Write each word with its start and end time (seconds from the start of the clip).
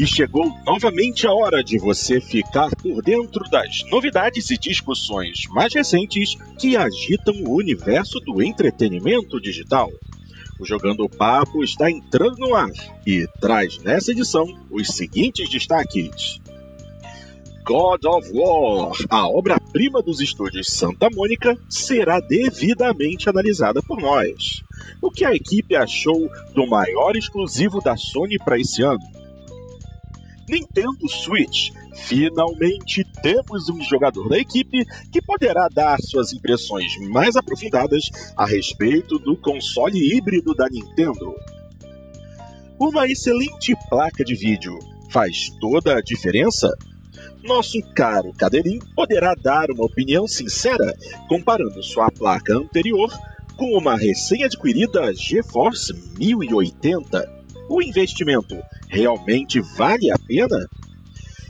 E 0.00 0.06
chegou 0.06 0.50
novamente 0.64 1.26
a 1.26 1.34
hora 1.34 1.62
de 1.62 1.78
você 1.78 2.22
ficar 2.22 2.74
por 2.74 3.02
dentro 3.02 3.44
das 3.50 3.82
novidades 3.90 4.50
e 4.50 4.56
discussões 4.56 5.42
mais 5.50 5.74
recentes 5.74 6.38
que 6.58 6.74
agitam 6.74 7.34
o 7.44 7.58
universo 7.58 8.18
do 8.20 8.42
entretenimento 8.42 9.38
digital. 9.38 9.90
O 10.58 10.64
Jogando 10.64 11.06
Papo 11.06 11.62
está 11.62 11.90
entrando 11.90 12.38
no 12.38 12.54
ar 12.54 12.70
e 13.06 13.28
traz 13.42 13.76
nessa 13.80 14.12
edição 14.12 14.46
os 14.70 14.88
seguintes 14.88 15.50
destaques. 15.50 16.40
God 17.62 18.02
of 18.06 18.30
War, 18.32 18.92
a 19.10 19.28
obra-prima 19.28 20.00
dos 20.00 20.22
estúdios 20.22 20.68
Santa 20.68 21.10
Mônica, 21.10 21.58
será 21.68 22.20
devidamente 22.20 23.28
analisada 23.28 23.82
por 23.82 24.00
nós. 24.00 24.62
O 25.02 25.10
que 25.10 25.26
a 25.26 25.34
equipe 25.34 25.76
achou 25.76 26.26
do 26.54 26.66
maior 26.66 27.14
exclusivo 27.16 27.82
da 27.82 27.98
Sony 27.98 28.38
para 28.38 28.58
esse 28.58 28.82
ano? 28.82 29.19
Nintendo 30.50 31.08
Switch. 31.08 31.70
Finalmente 31.94 33.04
temos 33.22 33.68
um 33.68 33.80
jogador 33.82 34.28
da 34.28 34.38
equipe 34.38 34.84
que 35.12 35.22
poderá 35.22 35.68
dar 35.68 36.00
suas 36.00 36.32
impressões 36.32 36.96
mais 37.08 37.36
aprofundadas 37.36 38.10
a 38.36 38.44
respeito 38.44 39.18
do 39.18 39.36
console 39.36 39.98
híbrido 39.98 40.52
da 40.54 40.68
Nintendo. 40.68 41.34
Uma 42.78 43.06
excelente 43.06 43.74
placa 43.88 44.24
de 44.24 44.34
vídeo 44.34 44.76
faz 45.10 45.50
toda 45.60 45.96
a 45.96 46.00
diferença? 46.00 46.68
Nosso 47.44 47.80
caro 47.94 48.32
Cadeirinho 48.32 48.82
poderá 48.94 49.34
dar 49.34 49.70
uma 49.70 49.84
opinião 49.84 50.26
sincera 50.26 50.94
comparando 51.28 51.82
sua 51.82 52.10
placa 52.10 52.56
anterior 52.56 53.10
com 53.56 53.76
uma 53.76 53.96
recém-adquirida 53.96 55.12
GeForce 55.14 55.92
1080. 56.18 57.39
O 57.70 57.80
investimento 57.80 58.60
realmente 58.88 59.60
vale 59.60 60.10
a 60.10 60.18
pena? 60.18 60.68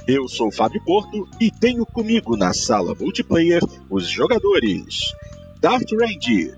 Eu 0.06 0.28
sou 0.28 0.52
Fábio 0.52 0.84
Porto 0.84 1.26
e 1.40 1.50
tenho 1.50 1.86
comigo 1.86 2.36
na 2.36 2.52
sala 2.52 2.94
multiplayer 2.94 3.62
os 3.88 4.06
jogadores 4.06 5.14
Darth 5.62 5.90
Range, 5.98 6.52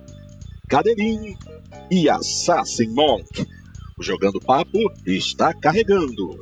Cadeirinho 0.68 1.38
e 1.88 2.10
Assassin 2.10 2.88
Monk. 2.88 3.46
O 3.96 4.02
Jogando 4.02 4.40
Papo 4.40 4.78
está 5.06 5.54
carregando. 5.54 6.40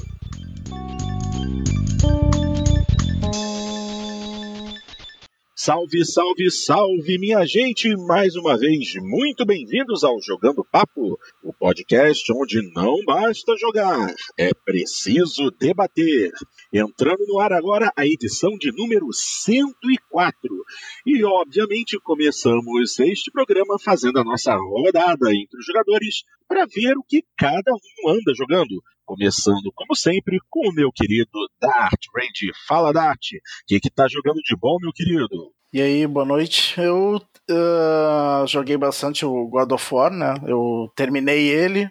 Salve, 5.63 6.07
salve, 6.07 6.51
salve, 6.51 7.19
minha 7.19 7.45
gente! 7.45 7.95
Mais 7.95 8.35
uma 8.35 8.57
vez, 8.57 8.95
muito 9.03 9.45
bem-vindos 9.45 10.03
ao 10.03 10.19
Jogando 10.23 10.65
Papo, 10.65 11.19
o 11.45 11.53
podcast 11.53 12.33
onde 12.33 12.63
não 12.75 13.05
basta 13.05 13.55
jogar, 13.59 14.15
é 14.39 14.55
preciso 14.55 15.51
debater. 15.51 16.33
Entrando 16.73 17.27
no 17.29 17.39
ar 17.39 17.53
agora 17.53 17.93
a 17.95 18.07
edição 18.07 18.57
de 18.57 18.73
número 18.75 19.13
104. 19.13 20.65
E, 21.05 21.23
obviamente, 21.25 22.01
começamos 22.03 22.99
este 22.99 23.31
programa 23.31 23.79
fazendo 23.79 24.19
a 24.19 24.25
nossa 24.25 24.57
rodada 24.57 25.29
entre 25.29 25.59
os 25.59 25.67
jogadores 25.67 26.25
para 26.51 26.67
ver 26.67 26.99
o 26.99 27.05
que 27.09 27.23
cada 27.39 27.71
um 27.73 28.11
anda 28.11 28.35
jogando. 28.37 28.83
Começando, 29.07 29.73
como 29.73 29.95
sempre, 29.95 30.39
com 30.51 30.69
o 30.69 30.75
meu 30.75 30.91
querido 30.93 31.31
Dart 31.61 32.01
Range. 32.15 32.53
Fala, 32.67 32.93
Dart. 32.93 33.35
O 33.35 33.67
que, 33.69 33.79
que 33.79 33.91
tá 33.91 34.07
jogando 34.09 34.41
de 34.45 34.57
bom, 34.57 34.77
meu 34.81 34.93
querido? 34.93 35.53
E 35.73 35.81
aí, 35.81 36.05
boa 36.09 36.27
noite. 36.27 36.81
Eu 36.81 37.17
uh, 37.51 38.47
joguei 38.49 38.77
bastante 38.77 39.25
o 39.25 39.47
God 39.47 39.71
of 39.71 39.95
War, 39.95 40.13
né? 40.13 40.35
Eu 40.45 40.91
terminei 40.97 41.49
ele 41.49 41.89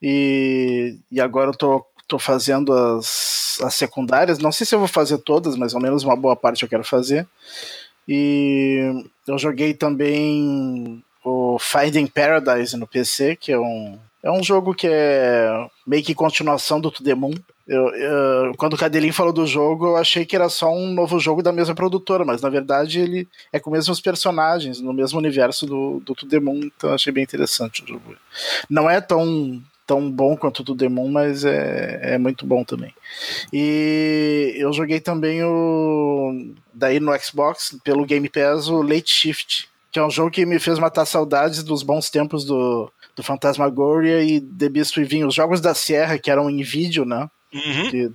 e, 0.00 0.98
e 1.10 1.20
agora 1.20 1.50
eu 1.50 1.56
tô, 1.56 1.84
tô 2.06 2.18
fazendo 2.18 2.72
as, 2.72 3.58
as 3.60 3.74
secundárias. 3.74 4.38
Não 4.38 4.52
sei 4.52 4.64
se 4.64 4.74
eu 4.74 4.78
vou 4.78 4.88
fazer 4.88 5.18
todas, 5.18 5.56
mas 5.56 5.74
ao 5.74 5.82
menos 5.82 6.04
uma 6.04 6.16
boa 6.16 6.36
parte 6.36 6.62
eu 6.62 6.68
quero 6.68 6.84
fazer. 6.84 7.28
E 8.08 9.04
eu 9.26 9.36
joguei 9.36 9.74
também 9.74 11.02
o 11.26 11.58
Finding 11.58 12.06
Paradise 12.06 12.76
no 12.76 12.86
PC, 12.86 13.34
que 13.34 13.50
é 13.50 13.58
um, 13.58 13.98
é 14.22 14.30
um 14.30 14.44
jogo 14.44 14.72
que 14.72 14.86
é 14.86 15.50
meio 15.84 16.04
que 16.04 16.14
continuação 16.14 16.80
do 16.80 16.88
To 16.88 17.02
The 17.02 17.16
Moon. 17.16 17.34
Eu, 17.66 17.88
eu, 17.96 18.54
quando 18.56 18.74
o 18.74 18.76
Cadelin 18.76 19.10
falou 19.10 19.32
do 19.32 19.44
jogo, 19.44 19.86
eu 19.86 19.96
achei 19.96 20.24
que 20.24 20.36
era 20.36 20.48
só 20.48 20.72
um 20.72 20.86
novo 20.94 21.18
jogo 21.18 21.42
da 21.42 21.50
mesma 21.50 21.74
produtora, 21.74 22.24
mas 22.24 22.40
na 22.40 22.48
verdade 22.48 23.00
ele 23.00 23.28
é 23.52 23.58
com 23.58 23.70
os 23.70 23.76
mesmos 23.76 24.00
personagens, 24.00 24.80
no 24.80 24.92
mesmo 24.92 25.18
universo 25.18 25.66
do, 25.66 25.98
do 25.98 26.14
To 26.14 26.28
The 26.28 26.38
Moon, 26.38 26.60
então 26.60 26.94
achei 26.94 27.12
bem 27.12 27.24
interessante 27.24 27.82
o 27.82 27.88
jogo. 27.88 28.14
Não 28.70 28.88
é 28.88 29.00
tão, 29.00 29.60
tão 29.84 30.08
bom 30.08 30.36
quanto 30.36 30.60
o 30.60 30.64
To 30.64 30.76
The 30.76 30.88
Moon, 30.88 31.10
mas 31.10 31.44
é, 31.44 32.14
é 32.14 32.18
muito 32.18 32.46
bom 32.46 32.62
também. 32.62 32.94
E 33.52 34.54
eu 34.56 34.72
joguei 34.72 35.00
também 35.00 35.42
o. 35.42 36.54
Daí 36.72 37.00
no 37.00 37.18
Xbox, 37.18 37.76
pelo 37.82 38.06
Game 38.06 38.28
Pass, 38.28 38.68
o 38.68 38.80
Late 38.80 39.10
Shift, 39.10 39.68
que 39.96 40.00
é 40.00 40.04
um 40.04 40.10
jogo 40.10 40.30
que 40.30 40.44
me 40.44 40.58
fez 40.58 40.78
matar 40.78 41.06
saudades 41.06 41.62
dos 41.62 41.82
bons 41.82 42.10
tempos 42.10 42.44
do 42.44 42.92
do 43.16 43.22
Fantasmagoria 43.22 44.22
e 44.22 44.42
The 44.42 44.68
Beast 44.68 44.94
Within, 44.94 45.24
os 45.24 45.34
jogos 45.34 45.58
da 45.58 45.72
Sierra 45.72 46.18
que 46.18 46.30
eram 46.30 46.50
em 46.50 46.62
vídeo, 46.62 47.06
né? 47.06 47.30
Uhum. 47.50 47.90
Que, 47.90 48.06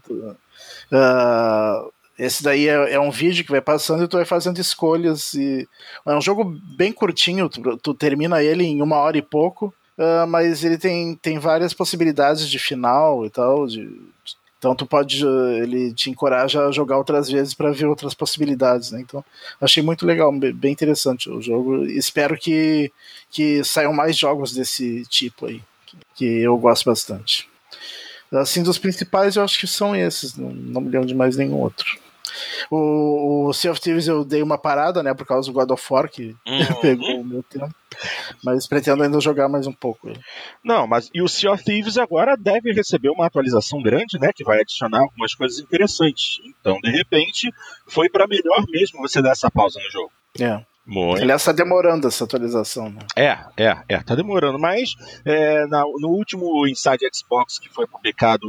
uh, 0.92 1.92
esse 2.19 2.44
daí 2.44 2.68
é, 2.68 2.94
é, 2.94 3.00
um 3.00 3.09
vídeo 3.09 3.44
que 3.44 3.50
vai 3.50 3.62
passando 3.62 4.03
e 4.03 4.08
tu 4.08 4.16
vai 4.16 4.25
fazendo 4.25 4.59
escolhas. 4.59 5.34
E, 5.34 5.68
é 6.06 6.14
um 6.14 6.22
jogo 6.22 6.56
bem 6.78 6.92
curtinho, 6.92 7.50
tu, 7.50 7.75
tu 7.78 7.96
termina 7.96 8.44
ele 8.44 8.63
em 8.63 8.80
uma 8.80 8.98
hora 8.98 9.18
e 9.18 9.24
pouco, 9.24 9.74
uh, 9.98 10.28
mas 10.28 10.63
ele 10.63 10.78
tem, 10.78 11.16
tem 11.16 11.40
várias 11.40 11.74
possibilidades 11.74 12.48
de 12.48 12.59
final 12.59 13.25
e 13.25 13.31
tal, 13.31 13.66
de, 13.66 13.90
então 14.61 14.75
tu 14.75 14.85
pode, 14.85 15.25
ele 15.59 15.91
te 15.91 16.11
encoraja 16.11 16.67
a 16.67 16.72
jogar 16.72 16.99
outras 16.99 17.27
vezes 17.27 17.55
para 17.55 17.72
ver 17.72 17.88
outras 17.88 18.13
possibilidades, 18.13 18.91
né? 18.91 19.01
Então 19.01 19.25
achei 19.59 19.81
muito 19.81 20.05
legal, 20.05 20.31
bem 20.31 20.72
interessante 20.72 21.31
o 21.31 21.41
jogo. 21.41 21.83
Espero 21.85 22.38
que, 22.38 22.91
que 23.31 23.63
saiam 23.63 23.91
mais 23.91 24.16
jogos 24.16 24.53
desse 24.53 25.03
tipo 25.07 25.47
aí, 25.47 25.63
que 26.13 26.25
eu 26.25 26.55
gosto 26.59 26.85
bastante. 26.85 27.50
Assim, 28.31 28.61
dos 28.61 28.77
principais 28.77 29.35
eu 29.35 29.44
acho 29.44 29.59
que 29.59 29.66
são 29.66 29.95
esses, 29.95 30.35
não, 30.35 30.51
não 30.51 30.79
me 30.79 30.91
lembro 30.91 31.07
de 31.07 31.16
mais 31.16 31.35
nenhum 31.35 31.57
outro. 31.57 32.00
O, 32.69 33.47
o 33.47 33.53
Sea 33.53 33.72
of 33.72 33.80
Thieves 33.80 34.08
eu 34.08 34.24
dei 34.24 34.42
uma 34.42 34.58
parada, 34.58 35.03
né, 35.03 35.14
por 35.14 35.25
causa 35.25 35.50
do 35.50 35.53
God 35.53 35.72
of 35.72 35.86
War, 35.90 36.09
que 36.09 36.36
uhum. 36.47 36.75
pegou 36.81 37.22
o 37.22 37.25
meu 37.25 37.44
tempo. 37.44 37.74
Mas 38.44 38.68
pretendo 38.68 39.03
ainda 39.03 39.19
jogar 39.19 39.50
mais 39.50 39.68
um 39.68 39.74
pouco. 39.74 40.12
Não, 40.64 40.88
mas 40.88 41.09
e 41.14 41.22
o 41.22 41.28
Sea 41.28 41.52
of 41.52 41.64
Thieves 41.64 41.97
agora 41.97 42.36
deve 42.38 42.72
receber 42.72 43.09
uma 43.09 43.25
atualização 43.25 43.81
grande, 43.81 44.19
né, 44.19 44.31
que 44.34 44.44
vai 44.44 44.62
adicionar 44.62 45.00
algumas 45.02 45.36
coisas 45.36 45.59
interessantes. 45.59 46.40
Então, 46.46 46.80
de 46.81 46.92
repente, 46.92 47.52
foi 47.88 48.09
para 48.09 48.28
melhor 48.28 48.63
mesmo 48.69 49.02
você 49.02 49.22
dar 49.22 49.31
essa 49.31 49.52
pausa 49.52 49.80
no 49.80 49.92
jogo. 49.92 50.12
É. 50.40 50.72
Muito. 50.86 51.22
Aliás, 51.22 51.42
está 51.42 51.52
demorando 51.52 52.08
essa 52.08 52.24
atualização. 52.24 52.90
Né? 52.90 53.00
É, 53.16 53.38
é, 53.56 53.78
é, 53.88 53.98
tá 54.02 54.16
demorando. 54.16 54.58
Mas 54.58 54.96
é, 55.24 55.66
na, 55.68 55.81
no 55.81 56.09
último 56.09 56.68
Inside 56.68 57.08
Xbox 57.13 57.59
que 57.59 57.69
foi 57.69 57.86
publicado, 57.88 58.48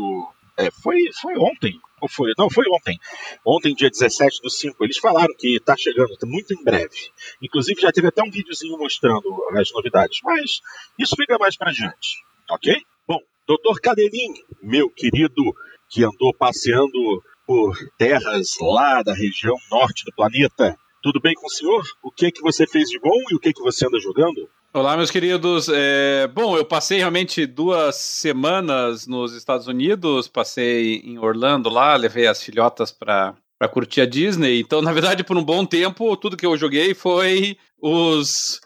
é, 0.57 0.71
foi, 0.71 0.99
foi 1.21 1.37
ontem, 1.37 1.79
ou 2.03 2.09
foi? 2.09 2.33
Não, 2.37 2.51
foi 2.51 2.65
ontem. 2.69 2.99
Ontem, 3.47 3.75
dia 3.75 3.89
17 3.89 4.43
do 4.43 4.51
5, 4.51 4.85
eles 4.85 4.99
falaram 4.99 5.33
que 5.39 5.57
está 5.57 5.77
chegando 5.77 6.17
muito 6.25 6.53
em 6.53 6.65
breve. 6.65 7.11
Inclusive, 7.41 7.81
já 7.81 7.93
teve 7.93 8.09
até 8.09 8.23
um 8.23 8.31
videozinho 8.31 8.77
mostrando 8.77 9.29
as 9.57 9.73
novidades. 9.73 10.19
Mas 10.25 10.61
isso 10.99 11.15
fica 11.17 11.39
mais 11.39 11.57
pra 11.57 11.71
diante, 11.71 12.19
ok? 12.51 12.77
Bom, 13.07 13.21
doutor 13.47 13.81
Cadelin, 13.81 14.35
meu 14.61 14.91
querido, 14.91 15.43
que 15.89 16.03
andou 16.03 16.35
passeando 16.37 17.23
por 17.47 17.77
terras 17.97 18.57
lá 18.61 19.03
da 19.03 19.15
região 19.15 19.57
norte 19.71 20.05
do 20.05 20.13
planeta. 20.13 20.77
Tudo 21.03 21.21
bem 21.21 21.35
com 21.35 21.47
o 21.47 21.51
senhor? 21.51 21.85
O 22.03 22.11
que 22.11 22.27
é 22.27 22.31
que 22.31 22.41
você 22.41 22.67
fez 22.67 22.89
de 22.89 22.99
bom 22.99 23.19
e 23.31 23.35
o 23.35 23.39
que 23.39 23.51
é 23.51 23.53
que 23.53 23.63
você 23.63 23.87
anda 23.87 24.01
jogando? 24.01 24.49
Olá, 24.75 24.97
meus 24.97 25.11
queridos. 25.11 25.69
É, 25.69 26.27
bom, 26.29 26.57
eu 26.57 26.65
passei 26.65 26.97
realmente 26.97 27.45
duas 27.45 27.95
semanas 27.97 29.07
nos 29.07 29.35
Estados 29.35 29.67
Unidos, 29.67 30.29
passei 30.29 31.03
em 31.05 31.19
Orlando 31.19 31.69
lá, 31.69 31.95
levei 31.95 32.27
as 32.27 32.43
filhotas 32.43 32.91
para 32.91 33.35
para 33.59 33.69
curtir 33.69 34.01
a 34.01 34.07
Disney. 34.07 34.59
Então, 34.59 34.83
na 34.83 34.93
verdade, 34.93 35.23
por 35.23 35.37
um 35.37 35.45
bom 35.45 35.65
tempo, 35.65 36.17
tudo 36.17 36.37
que 36.37 36.45
eu 36.45 36.57
joguei 36.57 36.95
foi 36.95 37.57
os, 37.81 38.61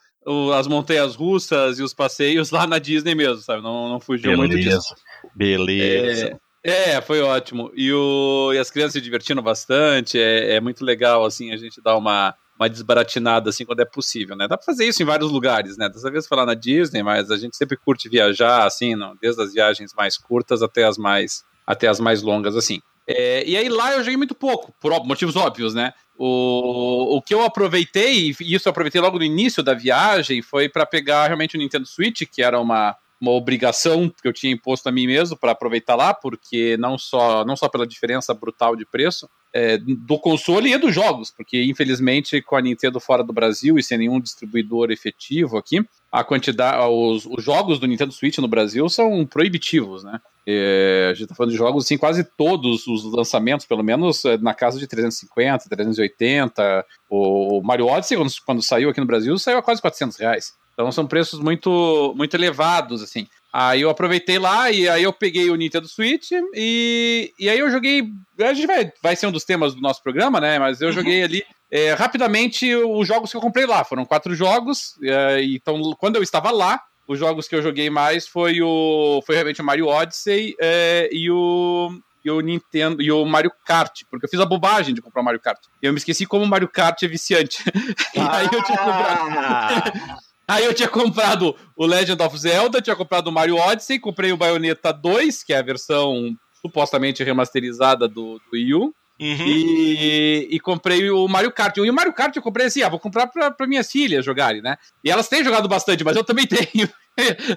as 0.55 0.67
montanhas 0.67 1.14
russas 1.14 1.79
e 1.79 1.82
os 1.82 1.93
passeios 1.93 2.50
lá 2.50 2.67
na 2.67 2.79
Disney 2.79 3.14
mesmo, 3.14 3.43
sabe? 3.43 3.62
Não, 3.62 3.91
não 3.91 4.00
fugiu 4.00 4.31
Beleza. 4.31 4.38
muito 4.38 4.56
disso. 4.59 4.94
Beleza. 5.35 6.41
É, 6.64 6.93
é, 6.93 7.00
foi 7.02 7.20
ótimo. 7.20 7.70
E, 7.75 7.93
o, 7.93 8.52
e 8.55 8.59
as 8.59 8.70
crianças 8.70 8.94
se 8.94 9.00
divertindo 9.02 9.43
bastante. 9.43 10.19
É, 10.19 10.55
é 10.55 10.61
muito 10.61 10.82
legal, 10.82 11.26
assim, 11.26 11.52
a 11.52 11.56
gente 11.59 11.82
dar 11.82 11.97
uma 11.99 12.35
uma 12.58 12.69
desbaratinada 12.69 13.50
assim 13.50 13.64
quando 13.64 13.81
é 13.81 13.85
possível, 13.85 14.35
né? 14.35 14.49
Dá 14.49 14.56
pra 14.56 14.64
fazer 14.64 14.87
isso 14.87 15.03
em 15.03 15.06
vários 15.06 15.31
lugares, 15.31 15.76
né? 15.76 15.88
Dessa 15.88 16.11
vez 16.11 16.26
falar 16.26 16.47
na 16.47 16.55
Disney, 16.55 17.03
mas 17.03 17.31
a 17.31 17.37
gente 17.37 17.56
sempre 17.56 17.76
curte 17.76 18.08
viajar, 18.08 18.67
assim, 18.67 18.97
não, 18.97 19.14
desde 19.20 19.43
as 19.43 19.53
viagens 19.53 19.93
mais 19.94 20.17
curtas 20.17 20.62
até 20.62 20.85
as 20.85 20.97
mais, 20.97 21.44
até 21.67 21.87
as 21.87 22.00
mais 22.00 22.23
longas, 22.23 22.56
assim. 22.56 22.81
É, 23.06 23.47
e 23.47 23.56
aí 23.56 23.69
lá 23.69 23.93
eu 23.93 24.00
joguei 24.00 24.17
muito 24.17 24.35
pouco, 24.35 24.75
por 24.81 24.93
motivos 25.05 25.37
óbvios, 25.37 25.75
né? 25.75 25.93
O, 26.19 27.17
o 27.17 27.23
que 27.23 27.35
eu 27.35 27.44
aproveitei, 27.44 28.35
e 28.41 28.55
isso 28.55 28.67
eu 28.67 28.70
aproveitei 28.70 29.00
logo 29.00 29.19
no 29.19 29.25
início 29.25 29.62
da 29.62 29.75
viagem, 29.75 30.43
foi 30.43 30.69
para 30.69 30.87
pegar 30.87 31.26
realmente 31.26 31.56
o 31.56 31.59
Nintendo 31.59 31.87
Switch, 31.87 32.23
que 32.23 32.43
era 32.43 32.59
uma, 32.59 32.97
uma 33.20 33.32
obrigação 33.32 34.09
que 34.09 34.26
eu 34.26 34.32
tinha 34.32 34.52
imposto 34.52 34.88
a 34.88 34.93
mim 34.93 35.06
mesmo 35.06 35.37
para 35.37 35.52
aproveitar 35.52 35.94
lá, 35.94 36.14
porque 36.14 36.76
não 36.79 36.97
só, 36.97 37.44
não 37.44 37.55
só 37.55 37.69
pela 37.69 37.87
diferença 37.87 38.32
brutal 38.35 38.75
de 38.75 38.87
preço 38.87 39.29
é, 39.56 39.79
do 39.79 40.19
console 40.19 40.70
e 40.70 40.76
dos 40.76 40.94
jogos, 40.94 41.31
porque 41.31 41.64
infelizmente 41.64 42.43
com 42.43 42.56
a 42.56 42.61
Nintendo 42.61 43.00
fora 43.00 43.25
do 43.25 43.32
Brasil 43.32 43.79
e 43.79 43.82
sem 43.82 43.97
nenhum 43.97 44.20
distribuidor 44.20 44.91
efetivo 44.91 45.56
aqui, 45.56 45.82
a 46.12 46.23
quantidade, 46.23 46.79
os, 46.91 47.25
os 47.25 47.43
jogos 47.43 47.79
do 47.79 47.87
Nintendo 47.87 48.12
Switch 48.12 48.37
no 48.37 48.49
Brasil 48.49 48.87
são 48.91 49.25
proibitivos, 49.25 50.05
né? 50.05 50.20
É, 50.47 51.08
a 51.11 51.14
gente 51.14 51.29
tá 51.29 51.35
falando 51.35 51.53
de 51.53 51.56
jogos, 51.56 51.87
assim, 51.87 51.97
quase 51.97 52.23
todos 52.23 52.87
os 52.87 53.03
lançamentos, 53.11 53.64
pelo 53.64 53.82
menos 53.82 54.26
é, 54.26 54.37
na 54.37 54.53
casa 54.53 54.79
de 54.79 54.87
350, 54.87 55.70
380. 55.70 56.85
O 57.09 57.62
Mario 57.64 57.87
Odyssey, 57.87 58.17
quando, 58.17 58.31
quando 58.44 58.62
saiu 58.62 58.91
aqui 58.91 59.00
no 59.00 59.06
Brasil, 59.06 59.37
saiu 59.38 59.59
a 59.59 59.62
quase 59.62 59.81
400 59.81 60.19
reais. 60.19 60.55
Então 60.75 60.93
são 60.93 61.06
preços 61.06 61.41
muito, 61.41 62.14
muito 62.14 62.35
elevados, 62.35 63.02
assim. 63.02 63.26
Aí 63.58 63.81
eu 63.81 63.88
aproveitei 63.88 64.38
lá 64.38 64.70
e 64.70 64.87
aí 64.87 65.03
eu 65.03 65.14
peguei 65.14 65.49
o 65.49 65.56
Nintendo 65.56 65.88
Switch 65.88 66.31
e, 66.55 67.32
e 67.38 67.49
aí 67.49 67.58
eu 67.58 67.70
joguei. 67.70 68.03
A 68.38 68.53
gente 68.53 68.67
vai, 68.67 68.93
vai 69.03 69.17
ser 69.17 69.29
um 69.29 69.32
dos 69.32 69.44
temas 69.44 69.75
do 69.75 69.81
nosso 69.81 70.03
programa, 70.03 70.38
né? 70.38 70.58
Mas 70.58 70.82
eu 70.82 70.88
uhum. 70.88 70.93
joguei 70.93 71.23
ali 71.23 71.43
é, 71.70 71.94
rapidamente 71.94 72.75
os 72.75 73.08
jogos 73.08 73.31
que 73.31 73.37
eu 73.38 73.41
comprei 73.41 73.64
lá. 73.64 73.82
Foram 73.82 74.05
quatro 74.05 74.35
jogos. 74.35 74.99
É, 75.03 75.43
então, 75.43 75.81
quando 75.99 76.17
eu 76.17 76.23
estava 76.23 76.50
lá, 76.50 76.82
os 77.08 77.19
jogos 77.19 77.49
que 77.49 77.56
eu 77.56 77.62
joguei 77.62 77.88
mais 77.88 78.29
foi 78.29 78.61
o. 78.61 79.23
Foi 79.25 79.35
realmente 79.35 79.62
o 79.62 79.64
Mario 79.64 79.87
Odyssey 79.87 80.55
é, 80.61 81.09
e 81.11 81.31
o. 81.31 81.99
E 82.23 82.31
o 82.31 82.41
Nintendo 82.41 83.00
e 83.00 83.11
o 83.11 83.25
Mario 83.25 83.52
Kart, 83.64 84.02
porque 84.11 84.26
eu 84.26 84.29
fiz 84.29 84.41
a 84.41 84.44
bobagem 84.44 84.93
de 84.93 85.00
comprar 85.00 85.23
o 85.23 85.25
Mario 85.25 85.41
Kart. 85.41 85.61
E 85.81 85.87
eu 85.87 85.93
me 85.93 85.99
esqueci 85.99 86.26
como 86.26 86.44
o 86.44 86.49
Mario 86.49 86.69
Kart 86.69 87.00
é 87.05 87.09
viciante. 87.09 87.62
e 88.14 88.19
aí 88.19 88.49
eu 88.52 88.62
tinha 88.64 88.76
comprado. 88.76 90.25
Aí 90.49 90.65
eu 90.65 90.73
tinha 90.75 90.89
comprado 90.89 91.57
o 91.77 91.85
Legend 91.85 92.23
of 92.23 92.39
Zelda, 92.39 92.81
tinha 92.81 92.95
comprado 92.95 93.29
o 93.29 93.33
Mario 93.33 93.57
Odyssey, 93.57 93.99
comprei 93.99 94.33
o 94.33 94.37
Bayonetta 94.37 94.93
2, 94.93 95.43
que 95.43 95.53
é 95.53 95.59
a 95.59 95.63
versão 95.63 96.37
supostamente 96.61 97.25
remasterizada 97.25 98.07
do, 98.07 98.39
do 98.39 98.43
Wii 98.53 98.75
U. 98.75 98.95
Uhum. 99.19 99.47
E, 99.47 100.49
e, 100.51 100.61
comprei 100.61 101.11
o 101.11 101.27
Mario 101.27 101.51
Kart. 101.51 101.75
E 101.79 101.91
o 101.91 101.95
Mario 101.95 102.13
Kart 102.13 102.37
eu 102.37 102.43
comprei 102.43 102.67
assim, 102.67 102.83
ah, 102.83 102.89
vou 102.89 103.01
comprar 103.01 103.27
pra, 103.27 103.51
pra 103.51 103.67
minhas 103.67 103.91
filhas 103.91 104.25
jogarem, 104.25 104.61
né? 104.61 104.77
E 105.03 105.11
elas 105.11 105.27
têm 105.27 105.43
jogado 105.43 105.67
bastante, 105.69 106.05
mas 106.05 106.17
eu 106.17 106.25
também 106.25 106.45
tenho. 106.47 106.89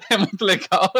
é 0.08 0.16
muito 0.16 0.42
legal. 0.42 0.90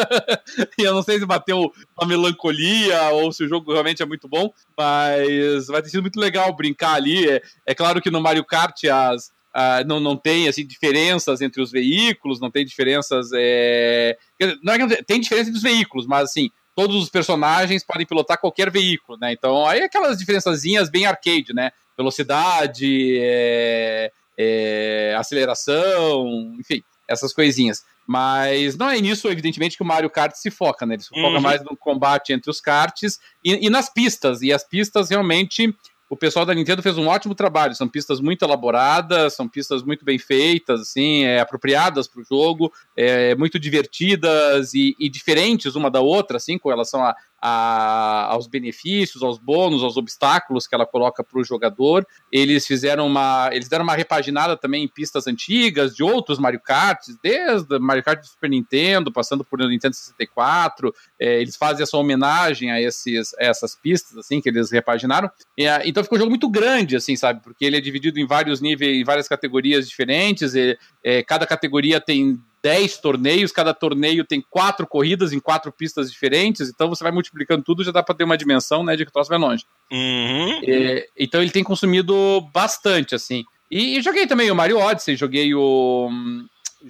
e 0.79 0.83
eu 0.83 0.95
não 0.95 1.03
sei 1.03 1.19
se 1.19 1.25
bateu 1.25 1.73
uma 1.99 2.07
melancolia 2.07 3.09
ou 3.13 3.33
se 3.33 3.43
o 3.43 3.49
jogo 3.49 3.73
realmente 3.73 4.03
é 4.03 4.07
muito 4.07 4.29
bom, 4.29 4.53
mas 4.77 5.67
vai 5.67 5.81
ter 5.81 5.89
sido 5.89 6.03
muito 6.03 6.21
legal 6.21 6.55
brincar 6.55 6.95
ali. 6.95 7.27
É, 7.27 7.43
é 7.67 7.75
claro 7.75 8.03
que 8.03 8.11
no 8.11 8.21
Mario 8.21 8.45
Kart 8.45 8.85
as, 8.85 9.33
Uh, 9.55 9.85
não, 9.87 9.99
não 9.99 10.17
tem 10.17 10.47
assim, 10.49 10.65
diferenças 10.65 11.41
entre 11.41 11.61
os 11.61 11.73
veículos, 11.73 12.41
não 12.41 12.51
tem 12.51 12.65
diferenças. 12.65 13.31
É... 13.35 14.17
Não 14.63 14.73
é 14.73 14.79
que 14.79 15.03
tem 15.03 15.21
diferença 15.21 15.49
entre 15.49 15.59
os 15.59 15.63
veículos, 15.63 16.07
mas 16.07 16.31
assim, 16.31 16.51
todos 16.75 17.03
os 17.03 17.11
personagens 17.11 17.85
podem 17.85 18.07
pilotar 18.07 18.41
qualquer 18.41 18.71
veículo, 18.71 19.19
né? 19.21 19.33
Então, 19.33 19.67
aí 19.67 19.83
aquelas 19.83 20.19
diferençazinhas 20.19 20.89
bem 20.89 21.05
arcade, 21.05 21.53
né? 21.53 21.73
Velocidade, 21.97 23.19
é... 23.21 24.13
É... 24.39 25.15
aceleração, 25.19 26.55
enfim, 26.59 26.83
essas 27.09 27.33
coisinhas. 27.33 27.83
Mas 28.07 28.77
não 28.77 28.89
é 28.89 29.01
nisso, 29.01 29.29
evidentemente, 29.29 29.77
que 29.77 29.83
o 29.85 29.87
Mario 29.87 30.11
Kart 30.11 30.35
se 30.35 30.51
foca, 30.51 30.85
né? 30.85 30.95
Ele 30.95 31.03
se 31.03 31.09
foca 31.11 31.37
uhum. 31.37 31.41
mais 31.41 31.63
no 31.63 31.77
combate 31.77 32.33
entre 32.33 32.51
os 32.51 32.61
karts 32.61 33.21
e, 33.45 33.67
e 33.67 33.71
nas 33.71 33.89
pistas. 33.89 34.43
E 34.43 34.53
as 34.53 34.65
pistas 34.65 35.11
realmente 35.11 35.73
o 36.11 36.17
pessoal 36.17 36.45
da 36.45 36.53
Nintendo 36.53 36.83
fez 36.83 36.99
um 36.99 37.07
ótimo 37.07 37.37
trabalho. 37.37 37.73
São 37.77 37.89
pistas 37.89 38.21
muito 38.21 38.45
elaboradas, 38.45 39.37
são 39.37 39.49
pistas 39.49 39.85
muito 39.85 40.05
bem 40.05 40.19
feitas, 40.19 40.81
assim, 40.81 41.23
é, 41.23 41.39
apropriadas 41.39 42.09
para 42.09 42.21
o 42.21 42.25
jogo, 42.25 42.73
é, 42.97 43.37
muito 43.37 43.61
divertidas 43.61 44.75
e, 44.75 44.97
e, 44.99 45.09
diferentes 45.09 45.77
uma 45.77 45.89
da 45.89 46.01
outra, 46.01 46.37
assim, 46.37 46.59
com 46.59 46.69
relação 46.69 47.05
a, 47.05 47.15
a, 47.41 48.27
aos 48.31 48.47
benefícios, 48.47 49.23
aos 49.23 49.39
bônus, 49.39 49.83
aos 49.83 49.97
obstáculos 49.97 50.67
que 50.67 50.75
ela 50.75 50.87
coloca 50.87 51.25
para 51.25 51.41
o 51.41 51.45
jogador. 51.45 52.07
Eles 52.31 52.67
fizeram 52.67 53.07
uma, 53.07 53.49
eles 53.53 53.69
deram 53.69 53.85
uma 53.85 53.95
repaginada 53.95 54.57
também 54.57 54.85
em 54.85 54.89
pistas 54.89 55.27
antigas 55.27 55.97
de 55.97 56.03
outros 56.03 56.39
Mario 56.39 56.61
Kart, 56.61 57.01
desde 57.23 57.79
Mario 57.79 58.03
Kart 58.03 58.21
do 58.21 58.27
Super 58.27 58.51
Nintendo, 58.51 59.13
passando 59.13 59.45
por 59.45 59.59
Nintendo 59.61 59.95
64. 59.95 60.95
É, 61.19 61.41
eles 61.41 61.57
fazem 61.57 61.83
essa 61.83 61.97
homenagem 61.97 62.71
a, 62.71 62.81
esses, 62.81 63.33
a 63.35 63.45
essas 63.45 63.75
pistas, 63.75 64.19
assim, 64.19 64.41
que 64.41 64.49
eles 64.49 64.71
repaginaram. 64.71 65.31
E, 65.57 65.67
então 65.85 66.03
ficou 66.03 66.17
um 66.17 66.21
jogo 66.21 66.31
muito 66.31 66.49
grande, 66.49 66.97
assim, 66.97 67.17
sabe? 67.17 67.43
Porque 67.43 67.65
ele 67.65 67.77
é 67.77 67.81
dividido 67.81 68.21
em 68.21 68.27
vários 68.27 68.61
níveis, 68.61 68.97
em 68.97 69.05
várias 69.05 69.29
categorias 69.29 69.89
diferentes. 69.89 70.55
E, 70.55 70.79
é, 71.03 71.23
cada 71.23 71.47
categoria 71.47 72.01
tem 72.01 72.39
10 72.63 72.99
torneios, 72.99 73.53
cada 73.53 73.73
torneio 73.73 74.25
tem 74.25 74.45
quatro 74.49 74.87
corridas 74.87 75.33
em 75.33 75.41
quatro 75.41 75.73
pistas 75.73 76.11
diferentes, 76.11 76.69
então 76.69 76.89
você 76.89 77.03
vai 77.03 77.13
multiplicando 77.13 77.65
tudo, 77.65 77.85
já 77.85 77.91
dá 77.91 78.03
para 78.03 78.15
ter 78.15 78.25
uma 78.25 78.37
dimensão, 78.37 78.85
né, 78.85 78.97
de 78.97 79.05
que 79.05 79.11
o 79.11 79.13
troço 79.13 79.31
vai 79.31 79.39
longe. 79.39 79.65
Uhum. 79.91 80.61
É, 80.67 81.07
então 81.19 81.41
ele 81.41 81.51
tem 81.51 81.65
consumido 81.65 82.15
bastante, 82.53 83.15
assim. 83.15 83.45
E, 83.71 83.97
e, 83.97 84.03
joguei 84.03 84.27
também 84.27 84.51
o 84.51 84.55
Mario 84.55 84.79
Odyssey, 84.79 85.15
joguei 85.15 85.55
o. 85.55 86.11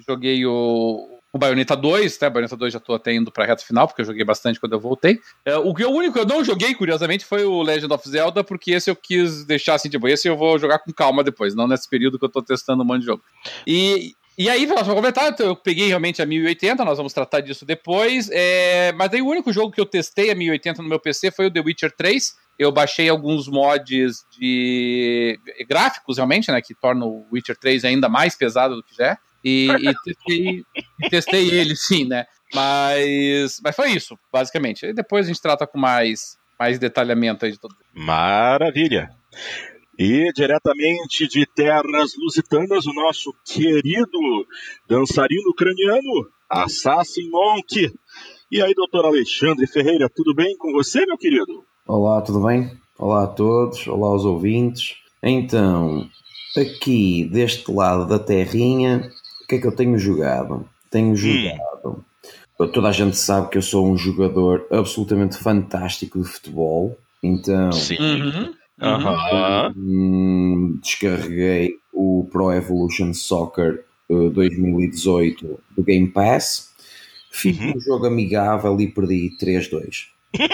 Joguei 0.07 0.45
o. 0.45 1.07
O 1.33 1.37
Bayonetta 1.37 1.77
2, 1.77 2.19
né? 2.19 2.29
Bayonetta 2.29 2.57
2 2.57 2.73
já 2.73 2.79
tô 2.79 2.93
até 2.93 3.13
indo 3.13 3.31
pra 3.31 3.45
reta 3.45 3.63
final, 3.63 3.87
porque 3.87 4.01
eu 4.01 4.05
joguei 4.05 4.25
bastante 4.25 4.59
quando 4.59 4.73
eu 4.73 4.79
voltei. 4.81 5.17
É, 5.45 5.55
o 5.55 5.73
que 5.73 5.85
o 5.85 5.91
único 5.91 6.15
que 6.15 6.19
eu 6.19 6.25
não 6.25 6.43
joguei, 6.43 6.75
curiosamente, 6.75 7.23
foi 7.23 7.45
o 7.45 7.61
Legend 7.61 7.93
of 7.93 8.09
Zelda, 8.09 8.43
porque 8.43 8.71
esse 8.71 8.89
eu 8.89 8.95
quis 8.97 9.45
deixar 9.45 9.75
assim, 9.75 9.87
tipo, 9.87 10.09
esse 10.09 10.27
eu 10.27 10.35
vou 10.35 10.59
jogar 10.59 10.79
com 10.79 10.91
calma 10.91 11.23
depois, 11.23 11.55
não 11.55 11.69
nesse 11.69 11.89
período 11.89 12.19
que 12.19 12.25
eu 12.25 12.29
tô 12.29 12.41
testando 12.41 12.83
um 12.83 12.85
monte 12.85 13.01
de 13.01 13.05
jogo. 13.05 13.23
E, 13.65 14.13
e 14.37 14.49
aí, 14.49 14.65
vamos 14.65 14.87
comentar, 14.87 15.35
eu 15.39 15.55
peguei 15.55 15.87
realmente 15.87 16.21
a 16.21 16.25
1080, 16.25 16.85
nós 16.85 16.97
vamos 16.97 17.13
tratar 17.13 17.41
disso 17.41 17.65
depois. 17.65 18.29
É, 18.31 18.91
mas 18.93 19.13
aí 19.13 19.21
o 19.21 19.27
único 19.27 19.51
jogo 19.51 19.71
que 19.71 19.81
eu 19.81 19.85
testei 19.85 20.31
a 20.31 20.35
1080 20.35 20.81
no 20.81 20.89
meu 20.89 20.99
PC 20.99 21.31
foi 21.31 21.47
o 21.47 21.51
The 21.51 21.59
Witcher 21.59 21.91
3. 21.91 22.33
Eu 22.57 22.71
baixei 22.71 23.09
alguns 23.09 23.47
mods 23.47 24.25
de 24.37 25.37
gráficos, 25.67 26.17
realmente, 26.17 26.51
né? 26.51 26.61
Que 26.61 26.73
tornam 26.73 27.07
o 27.07 27.25
Witcher 27.31 27.57
3 27.57 27.85
ainda 27.85 28.07
mais 28.07 28.35
pesado 28.35 28.75
do 28.75 28.83
que 28.83 28.95
já 28.95 29.07
é. 29.07 29.17
E, 29.43 29.67
e, 29.67 29.93
testei, 30.05 30.63
testei 31.09 31.49
ele, 31.49 31.75
sim, 31.75 32.05
né? 32.05 32.25
Mas, 32.53 33.59
mas 33.63 33.75
foi 33.75 33.91
isso, 33.91 34.17
basicamente. 34.31 34.85
E 34.85 34.93
depois 34.93 35.25
a 35.25 35.27
gente 35.27 35.41
trata 35.41 35.67
com 35.67 35.77
mais, 35.77 36.37
mais 36.59 36.79
detalhamento 36.79 37.45
aí 37.45 37.51
de 37.51 37.59
tudo. 37.59 37.75
Maravilha. 37.93 39.09
E 40.03 40.33
diretamente 40.33 41.27
de 41.27 41.45
terras 41.45 42.13
lusitanas, 42.17 42.87
o 42.87 42.91
nosso 42.91 43.31
querido 43.45 44.47
dançarino 44.89 45.51
ucraniano, 45.51 46.27
Assassin 46.49 47.29
Monk. 47.29 47.93
E 48.51 48.63
aí, 48.63 48.73
doutor 48.73 49.05
Alexandre 49.05 49.67
Ferreira, 49.67 50.09
tudo 50.09 50.33
bem 50.33 50.57
com 50.57 50.71
você, 50.71 51.05
meu 51.05 51.19
querido? 51.19 51.63
Olá, 51.85 52.19
tudo 52.21 52.41
bem? 52.41 52.71
Olá 52.97 53.25
a 53.25 53.27
todos, 53.27 53.85
olá 53.85 54.07
aos 54.07 54.25
ouvintes. 54.25 54.95
Então, 55.21 56.09
aqui 56.57 57.29
deste 57.31 57.71
lado 57.71 58.07
da 58.07 58.17
terrinha, 58.17 59.07
o 59.43 59.47
que 59.47 59.57
é 59.57 59.59
que 59.59 59.67
eu 59.67 59.75
tenho 59.75 59.99
jogado? 59.99 60.67
Tenho 60.89 61.11
hum. 61.11 61.15
jogado. 61.15 62.03
Hum. 62.59 62.67
Toda 62.73 62.89
a 62.89 62.91
gente 62.91 63.15
sabe 63.15 63.49
que 63.49 63.57
eu 63.59 63.61
sou 63.61 63.85
um 63.85 63.95
jogador 63.95 64.65
absolutamente 64.71 65.37
fantástico 65.37 66.19
de 66.19 66.27
futebol. 66.27 66.97
Então, 67.21 67.71
Sim. 67.71 67.97
Uhum. 67.99 68.60
Uhum. 68.81 70.77
Descarreguei 70.81 71.75
o 71.93 72.27
Pro 72.31 72.51
Evolution 72.51 73.13
Soccer 73.13 73.85
2018 74.09 75.45
uh, 75.45 75.59
do 75.75 75.83
Game 75.83 76.07
Pass. 76.07 76.71
Fiz 77.29 77.59
uhum. 77.59 77.73
um 77.75 77.79
jogo 77.79 78.07
amigável 78.07 78.79
e 78.81 78.87
perdi 78.87 79.37
3-2. 79.39 80.07
uh, 80.33 80.47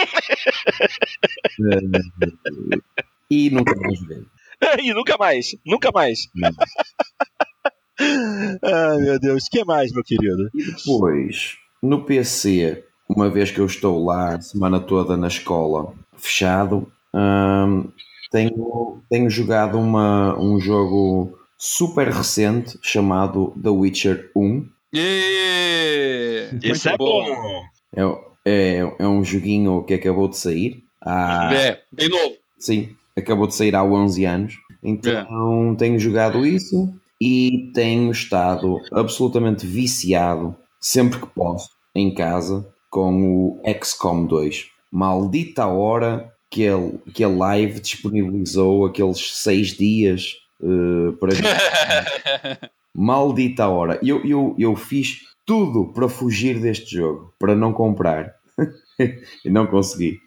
e 3.31 3.49
nunca 3.49 3.75
mais 3.75 3.99
joguei. 3.99 4.25
e 4.83 4.93
nunca 4.93 5.17
mais, 5.17 5.55
nunca 5.65 5.91
mais. 5.91 6.29
Ai 7.99 8.97
meu 8.97 9.19
Deus, 9.19 9.45
o 9.45 9.49
que 9.49 9.63
mais, 9.63 9.91
meu 9.91 10.03
querido? 10.03 10.49
E 10.53 10.63
depois, 10.63 11.57
no 11.81 12.03
PC, 12.03 12.83
uma 13.09 13.27
vez 13.29 13.49
que 13.49 13.59
eu 13.59 13.65
estou 13.65 14.03
lá 14.05 14.35
a 14.35 14.41
semana 14.41 14.79
toda 14.79 15.17
na 15.17 15.27
escola, 15.27 15.93
fechado, 16.15 16.91
um, 17.13 17.89
tenho, 18.31 19.01
tenho 19.09 19.29
jogado 19.29 19.77
uma, 19.79 20.39
um 20.39 20.59
jogo 20.59 21.37
super 21.57 22.09
recente 22.09 22.77
chamado 22.81 23.53
The 23.61 23.69
Witcher 23.69 24.31
1. 24.35 24.65
Yeah! 24.95 26.59
Isso 26.63 26.89
é 26.89 26.97
bom! 26.97 27.25
É, 27.95 28.01
é, 28.45 28.95
é 28.99 29.07
um 29.07 29.23
joguinho 29.23 29.83
que 29.83 29.93
acabou 29.93 30.27
de 30.27 30.37
sair. 30.37 30.83
Há... 31.01 31.53
É, 31.53 31.81
bem 31.91 32.09
novo. 32.09 32.35
Sim, 32.59 32.95
acabou 33.15 33.47
de 33.47 33.55
sair 33.55 33.75
há 33.75 33.83
11 33.83 34.25
anos. 34.25 34.55
Então 34.83 35.73
é. 35.73 35.75
tenho 35.75 35.99
jogado 35.99 36.45
isso 36.45 36.93
e 37.19 37.71
tenho 37.73 38.11
estado 38.11 38.79
absolutamente 38.91 39.65
viciado 39.65 40.55
sempre 40.79 41.19
que 41.19 41.27
posso 41.27 41.69
em 41.95 42.13
casa 42.13 42.65
com 42.89 43.23
o 43.23 43.61
XCOM 43.83 44.25
2. 44.25 44.67
Maldita 44.91 45.67
hora 45.67 46.31
que 46.49 46.63
ele, 46.63 46.99
que 47.13 47.23
a 47.23 47.29
live 47.29 47.79
disponibilizou 47.79 48.85
aqueles 48.85 49.37
seis 49.37 49.69
dias 49.69 50.33
uh, 50.61 51.13
para 51.13 51.31
Maldita 52.95 53.67
hora. 53.67 53.99
Eu, 54.01 54.25
eu, 54.25 54.55
eu 54.57 54.75
fiz 54.75 55.19
tudo 55.45 55.93
para 55.93 56.09
fugir 56.09 56.59
deste 56.59 56.95
jogo, 56.95 57.33
para 57.39 57.55
não 57.55 57.71
comprar. 57.71 58.33
e 59.45 59.49
não 59.49 59.67
consegui. 59.67 60.19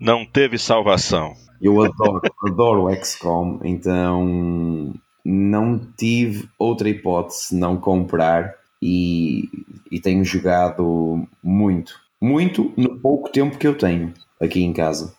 Não 0.00 0.24
teve 0.26 0.58
salvação. 0.58 1.34
Eu 1.60 1.82
adoro, 1.82 2.20
adoro 2.46 2.84
o 2.84 2.94
XCOM, 2.94 3.60
então 3.64 4.92
não 5.24 5.80
tive 5.96 6.48
outra 6.58 6.88
hipótese 6.88 7.56
não 7.56 7.76
comprar 7.76 8.54
e, 8.82 9.48
e 9.90 10.00
tenho 10.00 10.24
jogado 10.24 11.26
muito. 11.42 11.98
Muito 12.20 12.72
no 12.76 12.98
pouco 12.98 13.30
tempo 13.30 13.58
que 13.58 13.66
eu 13.66 13.76
tenho 13.76 14.12
aqui 14.40 14.62
em 14.62 14.72
casa. 14.72 15.15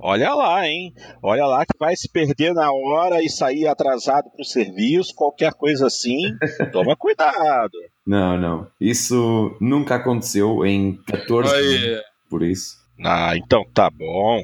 Olha 0.00 0.34
lá, 0.34 0.66
hein? 0.66 0.94
Olha 1.22 1.46
lá 1.46 1.66
que 1.66 1.76
vai 1.78 1.96
se 1.96 2.08
perder 2.10 2.54
na 2.54 2.72
hora 2.72 3.22
e 3.22 3.28
sair 3.28 3.66
atrasado 3.66 4.30
para 4.30 4.42
o 4.42 4.44
serviço, 4.44 5.14
qualquer 5.14 5.52
coisa 5.54 5.86
assim. 5.86 6.18
Toma 6.72 6.96
cuidado. 6.96 7.76
Não, 8.06 8.38
não. 8.38 8.70
Isso 8.80 9.56
nunca 9.60 9.96
aconteceu 9.96 10.64
em 10.64 10.96
14 11.04 11.54
anos. 11.54 12.02
Por 12.30 12.42
isso. 12.42 12.76
Ah, 13.04 13.36
então 13.36 13.64
tá 13.72 13.90
bom. 13.90 14.42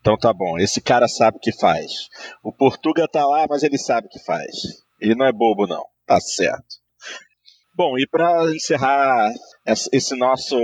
Então 0.00 0.16
tá 0.16 0.32
bom. 0.32 0.58
Esse 0.58 0.80
cara 0.80 1.08
sabe 1.08 1.36
o 1.36 1.40
que 1.40 1.52
faz. 1.52 2.08
O 2.42 2.52
Portuga 2.52 3.06
tá 3.08 3.26
lá, 3.26 3.46
mas 3.48 3.62
ele 3.62 3.78
sabe 3.78 4.08
o 4.08 4.10
que 4.10 4.22
faz. 4.24 4.50
Ele 5.00 5.14
não 5.14 5.26
é 5.26 5.32
bobo, 5.32 5.66
não. 5.66 5.84
Tá 6.06 6.20
certo. 6.20 6.82
Bom, 7.74 7.96
e 7.98 8.06
para 8.06 8.44
encerrar 8.54 9.32
esse 9.66 10.14
nosso 10.16 10.56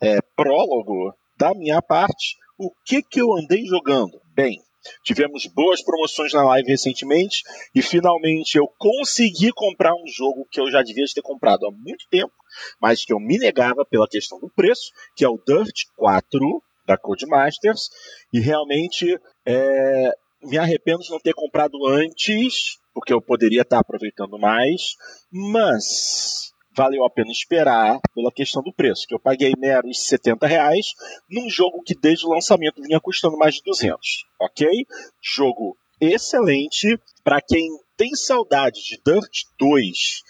é, 0.00 0.18
prólogo 0.36 1.12
da 1.36 1.52
minha 1.54 1.82
parte, 1.82 2.36
o 2.62 2.72
que 2.84 3.02
que 3.02 3.20
eu 3.20 3.32
andei 3.36 3.64
jogando? 3.66 4.20
Bem, 4.34 4.62
tivemos 5.02 5.46
boas 5.46 5.82
promoções 5.82 6.32
na 6.32 6.44
live 6.44 6.68
recentemente 6.68 7.42
e 7.74 7.82
finalmente 7.82 8.56
eu 8.56 8.68
consegui 8.78 9.50
comprar 9.52 9.92
um 9.94 10.06
jogo 10.06 10.46
que 10.48 10.60
eu 10.60 10.70
já 10.70 10.80
devia 10.80 11.04
ter 11.12 11.22
comprado 11.22 11.66
há 11.66 11.72
muito 11.72 12.06
tempo, 12.08 12.32
mas 12.80 13.04
que 13.04 13.12
eu 13.12 13.18
me 13.18 13.36
negava 13.36 13.84
pela 13.84 14.08
questão 14.08 14.38
do 14.38 14.48
preço, 14.48 14.92
que 15.16 15.24
é 15.24 15.28
o 15.28 15.42
Dirt 15.44 15.86
4 15.96 16.62
da 16.86 16.96
Codemasters, 16.96 17.90
e 18.32 18.38
realmente 18.38 19.18
é, 19.44 20.12
me 20.42 20.58
arrependo 20.58 21.02
de 21.02 21.10
não 21.10 21.18
ter 21.18 21.34
comprado 21.34 21.84
antes, 21.88 22.78
porque 22.94 23.12
eu 23.12 23.20
poderia 23.20 23.62
estar 23.62 23.80
aproveitando 23.80 24.38
mais, 24.38 24.94
mas 25.32 26.51
valeu 26.74 27.04
a 27.04 27.10
pena 27.10 27.30
esperar 27.30 28.00
pela 28.14 28.32
questão 28.32 28.62
do 28.62 28.72
preço, 28.72 29.06
que 29.06 29.14
eu 29.14 29.20
paguei 29.20 29.52
meros 29.58 30.06
70 30.06 30.46
reais 30.46 30.86
num 31.30 31.48
jogo 31.48 31.82
que 31.82 31.94
desde 31.94 32.26
o 32.26 32.30
lançamento 32.30 32.82
vinha 32.82 33.00
custando 33.00 33.36
mais 33.36 33.56
de 33.56 33.62
200, 33.64 34.26
ok? 34.40 34.86
Jogo 35.20 35.76
excelente 36.00 36.98
para 37.22 37.40
quem 37.40 37.68
tem 37.96 38.14
saudade 38.14 38.80
de 38.82 39.00
Dirt 39.04 39.44
2 39.58 40.22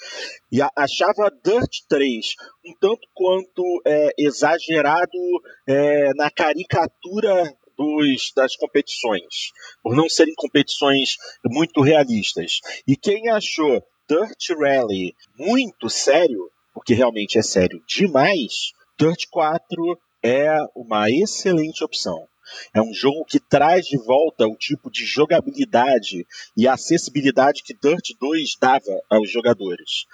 e 0.53 0.61
achava 0.77 1.33
Dirt 1.43 1.79
3 1.89 2.35
um 2.67 2.75
tanto 2.79 3.09
quanto 3.15 3.63
é, 3.87 4.11
exagerado 4.19 5.19
é, 5.67 6.13
na 6.15 6.31
caricatura 6.31 7.57
dos, 7.77 8.33
das 8.37 8.55
competições, 8.57 9.53
por 9.83 9.97
não 9.97 10.09
serem 10.09 10.35
competições 10.37 11.17
muito 11.45 11.81
realistas. 11.81 12.61
E 12.87 12.97
quem 12.97 13.31
achou 13.31 13.83
Dirt 14.09 14.59
Rally 14.59 15.15
muito 15.39 15.89
sério, 15.89 16.51
porque 16.75 16.95
realmente 16.95 17.39
é 17.39 17.43
sério 17.43 17.83
demais, 17.87 18.73
Dirt 18.99 19.25
4 19.31 19.99
é 20.23 20.57
uma 20.75 21.11
excelente 21.11 21.83
opção. 21.83 22.29
É 22.75 22.83
um 22.83 22.93
jogo 22.93 23.25
que 23.25 23.39
traz 23.39 23.87
de 23.87 23.97
volta 23.99 24.47
o 24.47 24.57
tipo 24.57 24.91
de 24.91 25.05
jogabilidade 25.07 26.27
e 26.57 26.67
acessibilidade 26.67 27.63
que 27.63 27.75
Dirt 27.75 28.11
2 28.21 28.57
dava 28.61 29.01
aos 29.09 29.31
jogadores. 29.31 30.07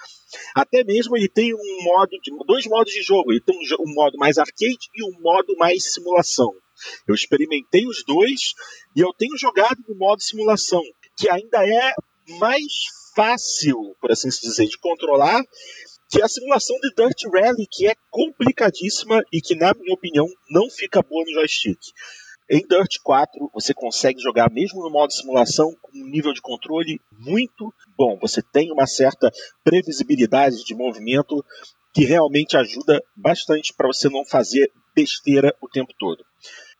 Até 0.55 0.83
mesmo 0.83 1.17
ele 1.17 1.27
tem 1.27 1.53
um 1.53 1.83
modo 1.83 2.11
de, 2.21 2.31
dois 2.45 2.65
modos 2.67 2.93
de 2.93 3.01
jogo. 3.01 3.31
Ele 3.31 3.41
tem 3.41 3.57
um, 3.57 3.83
um 3.83 3.93
modo 3.93 4.17
mais 4.17 4.37
arcade 4.37 4.89
e 4.95 5.03
um 5.03 5.19
modo 5.21 5.55
mais 5.57 5.91
simulação. 5.93 6.53
Eu 7.07 7.15
experimentei 7.15 7.85
os 7.85 8.03
dois 8.05 8.53
e 8.95 9.01
eu 9.01 9.11
tenho 9.13 9.37
jogado 9.37 9.77
no 9.87 9.95
modo 9.95 10.21
simulação, 10.21 10.81
que 11.17 11.29
ainda 11.29 11.67
é 11.67 11.93
mais 12.39 12.63
fácil, 13.19 13.95
por 13.99 14.11
assim 14.11 14.29
dizer, 14.29 14.65
de 14.67 14.77
controlar 14.77 15.43
que 16.09 16.21
é 16.21 16.25
a 16.25 16.29
simulação 16.29 16.75
de 16.77 16.89
Dirt 16.95 17.21
Rally, 17.31 17.67
que 17.69 17.87
é 17.87 17.93
complicadíssima 18.09 19.21
e 19.31 19.39
que, 19.39 19.53
na 19.53 19.73
minha 19.75 19.93
opinião, 19.93 20.25
não 20.49 20.67
fica 20.67 21.03
boa 21.03 21.23
no 21.23 21.33
joystick. 21.33 21.77
Em 22.49 22.65
Dirt 22.65 22.95
4, 23.03 23.51
você 23.53 23.75
consegue 23.75 24.19
jogar 24.19 24.49
mesmo 24.49 24.81
no 24.81 24.89
modo 24.89 25.13
simulação 25.13 25.71
com 25.79 25.91
um 25.99 26.09
nível 26.09 26.33
de 26.33 26.41
controle 26.41 26.99
muito 27.11 27.71
bom. 27.95 28.17
Você 28.21 28.41
tem 28.41 28.71
uma 28.71 28.87
certa 28.87 29.29
previsibilidade 29.63 30.63
de 30.63 30.73
movimento 30.73 31.45
que 31.93 32.05
realmente 32.05 32.57
ajuda 32.57 33.03
bastante 33.15 33.71
para 33.71 33.87
você 33.87 34.09
não 34.09 34.25
fazer 34.25 34.71
besteira 34.95 35.55
o 35.61 35.67
tempo 35.67 35.93
todo. 35.99 36.25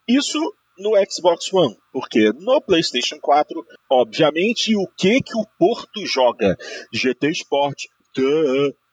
Isso 0.07 0.39
no 0.79 0.91
Xbox 1.09 1.51
One, 1.53 1.77
porque 1.91 2.31
no 2.33 2.61
PlayStation 2.61 3.19
4, 3.19 3.65
obviamente, 3.89 4.75
o 4.75 4.87
que 4.97 5.21
que 5.21 5.37
o 5.37 5.45
Porto 5.57 6.05
joga? 6.05 6.57
GT 6.93 7.29
Sport, 7.31 7.85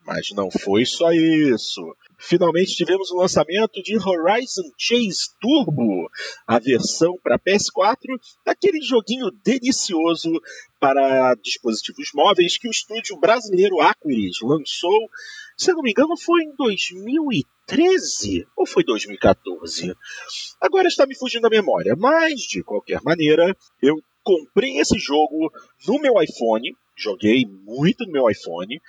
mas 0.05 0.31
não 0.33 0.51
foi 0.51 0.85
só 0.85 1.11
isso. 1.13 1.83
Finalmente 2.19 2.75
tivemos 2.75 3.11
o 3.11 3.17
lançamento 3.17 3.83
de 3.83 3.97
Horizon 3.97 4.71
Chase 4.79 5.35
Turbo, 5.41 6.11
a 6.47 6.59
versão 6.59 7.19
para 7.23 7.39
PS4 7.39 8.19
daquele 8.45 8.81
joguinho 8.81 9.31
delicioso 9.45 10.41
para 10.81 11.35
dispositivos 11.35 12.11
móveis 12.15 12.57
que 12.57 12.69
o 12.69 12.71
estúdio 12.71 13.19
brasileiro 13.19 13.81
Aquiris 13.81 14.39
lançou, 14.43 15.09
se 15.57 15.73
não 15.73 15.83
me 15.83 15.91
engano, 15.91 16.17
foi 16.17 16.43
em 16.43 16.55
2013 16.57 18.47
ou 18.57 18.67
foi 18.67 18.85
2014. 18.85 19.95
Agora 20.61 20.89
está 20.89 21.07
me 21.07 21.17
fugindo 21.17 21.47
a 21.47 21.51
memória, 21.51 21.95
mas 21.97 22.41
de 22.41 22.63
qualquer 22.63 23.01
maneira, 23.03 23.57
eu 23.83 23.97
comprei 24.23 24.79
esse 24.79 24.99
jogo 24.99 25.53
no 25.87 26.01
meu 26.01 26.21
iPhone, 26.21 26.77
joguei 26.97 27.45
muito 27.47 28.05
no 28.05 28.13
meu 28.13 28.29
iPhone. 28.29 28.81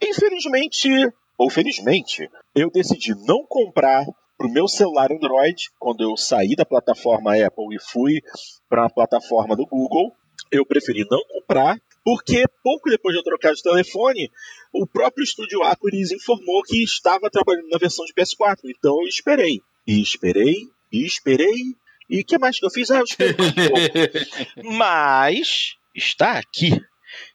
Infelizmente, 0.00 0.88
ou 1.36 1.50
felizmente, 1.50 2.28
eu 2.54 2.70
decidi 2.70 3.14
não 3.26 3.44
comprar 3.46 4.04
para 4.36 4.46
o 4.46 4.52
meu 4.52 4.66
celular 4.68 5.12
Android 5.12 5.70
quando 5.78 6.02
eu 6.02 6.16
saí 6.16 6.54
da 6.56 6.64
plataforma 6.64 7.34
Apple 7.34 7.74
e 7.74 7.80
fui 7.80 8.20
para 8.68 8.86
a 8.86 8.90
plataforma 8.90 9.56
do 9.56 9.66
Google. 9.66 10.12
Eu 10.50 10.66
preferi 10.66 11.06
não 11.10 11.20
comprar 11.28 11.78
porque 12.04 12.44
pouco 12.62 12.90
depois 12.90 13.14
de 13.14 13.20
eu 13.20 13.24
trocar 13.24 13.54
de 13.54 13.62
telefone, 13.62 14.30
o 14.72 14.86
próprio 14.86 15.24
estúdio 15.24 15.62
Acuris 15.62 16.12
informou 16.12 16.62
que 16.62 16.82
estava 16.82 17.30
trabalhando 17.30 17.68
na 17.70 17.78
versão 17.78 18.04
de 18.04 18.12
PS4. 18.12 18.58
Então 18.64 19.00
eu 19.00 19.08
esperei. 19.08 19.62
E 19.86 20.02
esperei, 20.02 20.54
e 20.92 21.04
esperei. 21.04 21.74
E 22.08 22.20
o 22.20 22.24
que 22.24 22.38
mais 22.38 22.58
que 22.58 22.66
eu 22.66 22.70
fiz? 22.70 22.90
Ah, 22.90 22.98
eu 22.98 23.04
esperei 23.04 23.32
um 23.32 23.54
pouco. 23.54 24.68
Mas 24.76 25.76
está 25.94 26.38
aqui. 26.38 26.78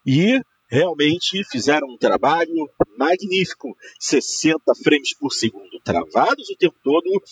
E 0.06 0.39
realmente 0.70 1.44
fizeram 1.50 1.88
um 1.88 1.98
trabalho 1.98 2.70
magnífico. 3.00 3.75
60 3.98 4.60
frames 4.84 5.15
por 5.18 5.32
segundo 5.32 5.79
travados 5.84 6.50
o 6.50 6.58
tempo 6.58 6.75
todo, 6.84 7.24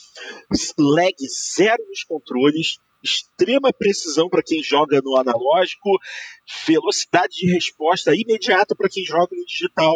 lag 0.79 1.15
zero 1.53 1.83
nos 1.89 2.03
controles, 2.05 2.77
extrema 3.03 3.71
precisão 3.73 4.29
para 4.29 4.41
quem 4.41 4.63
joga 4.63 5.01
no 5.03 5.17
analógico, 5.17 5.89
velocidade 6.65 7.35
de 7.35 7.53
resposta 7.53 8.15
imediata 8.15 8.75
para 8.75 8.89
quem 8.89 9.03
joga 9.03 9.35
no 9.35 9.45
digital, 9.45 9.95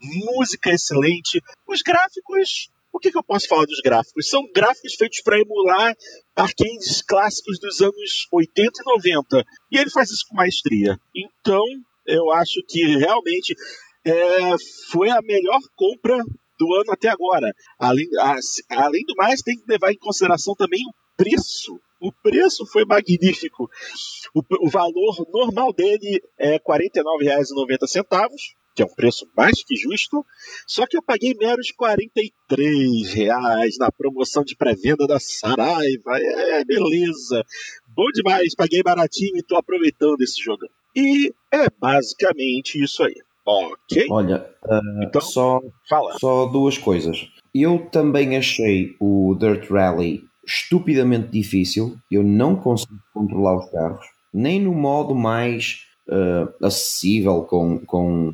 música 0.00 0.70
excelente, 0.70 1.40
os 1.66 1.82
gráficos. 1.82 2.70
O 2.90 2.98
que, 2.98 3.12
que 3.12 3.18
eu 3.18 3.22
posso 3.22 3.46
falar 3.46 3.66
dos 3.66 3.80
gráficos? 3.84 4.28
São 4.28 4.50
gráficos 4.50 4.94
feitos 4.94 5.20
para 5.20 5.38
emular 5.38 5.94
arcades 6.34 7.02
clássicos 7.02 7.58
dos 7.60 7.80
anos 7.82 8.26
80 8.32 8.72
e 8.80 8.84
90. 8.84 9.44
E 9.70 9.78
ele 9.78 9.90
faz 9.90 10.10
isso 10.10 10.24
com 10.28 10.34
maestria. 10.34 10.98
Então, 11.14 11.62
eu 12.06 12.32
acho 12.32 12.62
que 12.66 12.82
realmente 12.96 13.54
é, 14.10 14.56
foi 14.90 15.10
a 15.10 15.20
melhor 15.22 15.60
compra 15.76 16.18
do 16.58 16.74
ano 16.74 16.90
até 16.90 17.08
agora. 17.08 17.52
Além, 17.78 18.08
a, 18.18 18.36
além 18.84 19.04
do 19.04 19.14
mais, 19.16 19.42
tem 19.42 19.56
que 19.56 19.64
levar 19.68 19.92
em 19.92 19.98
consideração 19.98 20.54
também 20.54 20.80
o 20.80 20.92
preço. 21.16 21.78
O 22.00 22.12
preço 22.12 22.64
foi 22.66 22.84
magnífico. 22.84 23.68
O, 24.34 24.42
o 24.66 24.68
valor 24.68 25.26
normal 25.32 25.72
dele 25.72 26.22
é 26.38 26.52
R$ 26.52 26.60
49,90, 26.60 28.28
que 28.74 28.82
é 28.82 28.86
um 28.86 28.94
preço 28.94 29.28
mais 29.36 29.64
que 29.64 29.74
justo. 29.74 30.24
Só 30.64 30.86
que 30.86 30.96
eu 30.96 31.02
paguei 31.02 31.34
meros 31.34 31.72
R$ 31.76 33.04
reais 33.12 33.76
na 33.78 33.90
promoção 33.90 34.44
de 34.44 34.54
pré-venda 34.54 35.06
da 35.08 35.18
Saraiva. 35.18 36.16
É, 36.20 36.64
beleza. 36.64 37.44
Bom 37.88 38.06
demais, 38.14 38.54
paguei 38.54 38.80
baratinho 38.80 39.36
e 39.36 39.40
estou 39.40 39.58
aproveitando 39.58 40.20
esse 40.20 40.40
jogo. 40.40 40.66
E 40.94 41.32
é 41.52 41.68
basicamente 41.68 42.80
isso 42.80 43.02
aí. 43.02 43.16
Ok? 43.48 44.06
Olha, 44.10 44.46
uh, 44.64 45.02
então, 45.02 45.20
só, 45.22 45.60
fala. 45.88 46.18
só 46.18 46.46
duas 46.46 46.76
coisas. 46.76 47.28
Eu 47.54 47.88
também 47.90 48.36
achei 48.36 48.94
o 49.00 49.34
Dirt 49.38 49.70
Rally 49.70 50.22
estupidamente 50.46 51.28
difícil. 51.28 51.96
Eu 52.10 52.22
não 52.22 52.54
consigo 52.54 52.98
controlar 53.14 53.56
os 53.56 53.70
carros, 53.70 54.04
nem 54.32 54.60
no 54.60 54.74
modo 54.74 55.14
mais 55.14 55.86
uh, 56.08 56.64
acessível, 56.64 57.42
com, 57.42 57.78
com 57.86 58.32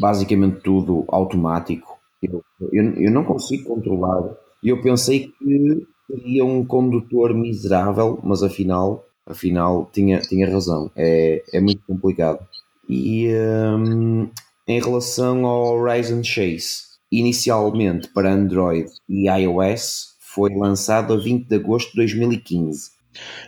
basicamente 0.00 0.60
tudo 0.60 1.04
automático. 1.08 1.96
Eu, 2.20 2.42
eu, 2.72 2.94
eu 2.94 3.10
não 3.12 3.24
consigo 3.24 3.74
controlar. 3.74 4.36
Eu 4.62 4.82
pensei 4.82 5.28
que 5.38 5.86
seria 6.10 6.44
um 6.44 6.64
condutor 6.64 7.32
miserável, 7.32 8.18
mas 8.24 8.42
afinal, 8.42 9.04
afinal 9.24 9.88
tinha, 9.92 10.18
tinha 10.18 10.50
razão. 10.50 10.90
É, 10.96 11.44
é 11.52 11.60
muito 11.60 11.82
complicado. 11.86 12.44
E 12.88 13.28
um, 13.30 14.30
em 14.68 14.78
relação 14.78 15.46
ao 15.46 15.78
Horizon 15.78 16.22
Chase, 16.22 16.82
inicialmente 17.10 18.06
para 18.08 18.30
Android 18.30 18.86
e 19.08 19.26
iOS, 19.26 20.14
foi 20.20 20.54
lançado 20.54 21.14
a 21.14 21.16
20 21.16 21.48
de 21.48 21.54
agosto 21.56 21.90
de 21.92 21.96
2015. 21.96 22.98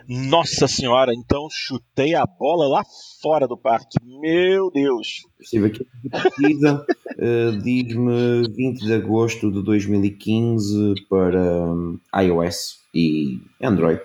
Nossa 0.09 0.67
senhora, 0.67 1.13
então 1.15 1.47
chutei 1.51 2.15
a 2.15 2.25
bola 2.25 2.67
lá 2.67 2.83
fora 3.21 3.47
do 3.47 3.57
parque. 3.57 3.99
Meu 4.03 4.71
Deus! 4.71 5.27
Estive 5.39 5.67
aqui 5.67 5.87
a 6.11 6.21
pesquisa, 6.23 6.87
uh, 7.19 7.63
diz-me 7.63 8.49
20 8.49 8.81
de 8.81 8.93
agosto 8.95 9.53
de 9.53 9.63
2015 9.63 10.95
para 11.09 11.39
um, 11.39 12.01
iOS 12.17 12.79
e 12.95 13.39
Android. 13.63 14.01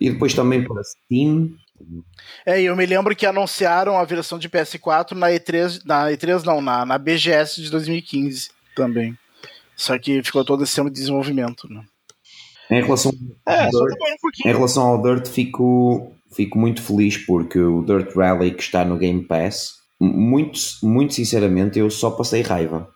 E 0.00 0.10
depois 0.10 0.32
também 0.32 0.64
para 0.64 0.80
Steam. 0.84 1.56
É, 2.44 2.60
eu 2.60 2.74
me 2.76 2.86
lembro 2.86 3.14
que 3.14 3.26
anunciaram 3.26 3.96
a 3.96 4.04
versão 4.04 4.38
de 4.38 4.48
PS4 4.48 5.12
na 5.12 5.28
E3, 5.28 5.82
na 5.84 6.10
E3 6.10 6.44
não, 6.44 6.60
na, 6.60 6.84
na 6.84 6.98
BGS 6.98 7.62
de 7.62 7.70
2015 7.70 8.50
também. 8.74 9.16
Só 9.76 9.98
que 9.98 10.22
ficou 10.22 10.44
todo 10.44 10.64
esse 10.64 10.80
ano 10.80 10.90
de 10.90 10.96
desenvolvimento, 10.98 11.68
né? 11.68 11.84
Em 12.70 12.82
relação, 12.82 13.12
É, 13.46 13.68
Dirt, 13.68 13.74
um 14.44 14.50
em 14.50 14.52
relação 14.52 14.86
ao 14.86 15.02
Dirt, 15.02 15.28
fico, 15.28 16.12
fico 16.34 16.58
muito 16.58 16.82
feliz 16.82 17.16
porque 17.16 17.58
o 17.58 17.82
Dirt 17.82 18.14
Rally 18.14 18.52
que 18.52 18.62
está 18.62 18.84
no 18.84 18.98
Game 18.98 19.22
Pass, 19.24 19.74
muito, 20.00 20.58
muito 20.82 21.14
sinceramente, 21.14 21.78
eu 21.78 21.90
só 21.90 22.10
passei 22.10 22.42
raiva. 22.42 22.88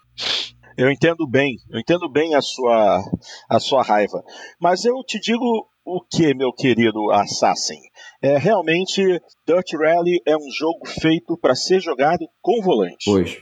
Eu 0.76 0.90
entendo 0.90 1.26
bem, 1.28 1.56
eu 1.70 1.78
entendo 1.78 2.10
bem 2.10 2.34
a 2.34 2.40
sua, 2.40 3.00
a 3.48 3.60
sua 3.60 3.82
raiva. 3.82 4.24
Mas 4.58 4.84
eu 4.84 5.02
te 5.04 5.20
digo 5.20 5.68
o 5.84 6.00
que, 6.00 6.34
meu 6.34 6.52
querido 6.52 7.10
Assassin? 7.10 7.80
É, 8.22 8.36
realmente, 8.36 9.02
Dirt 9.46 9.72
Rally 9.72 10.20
é 10.26 10.36
um 10.36 10.50
jogo 10.52 10.86
feito 10.86 11.38
para 11.38 11.54
ser 11.54 11.80
jogado 11.80 12.28
com 12.42 12.60
volante. 12.60 13.04
Pois. 13.06 13.38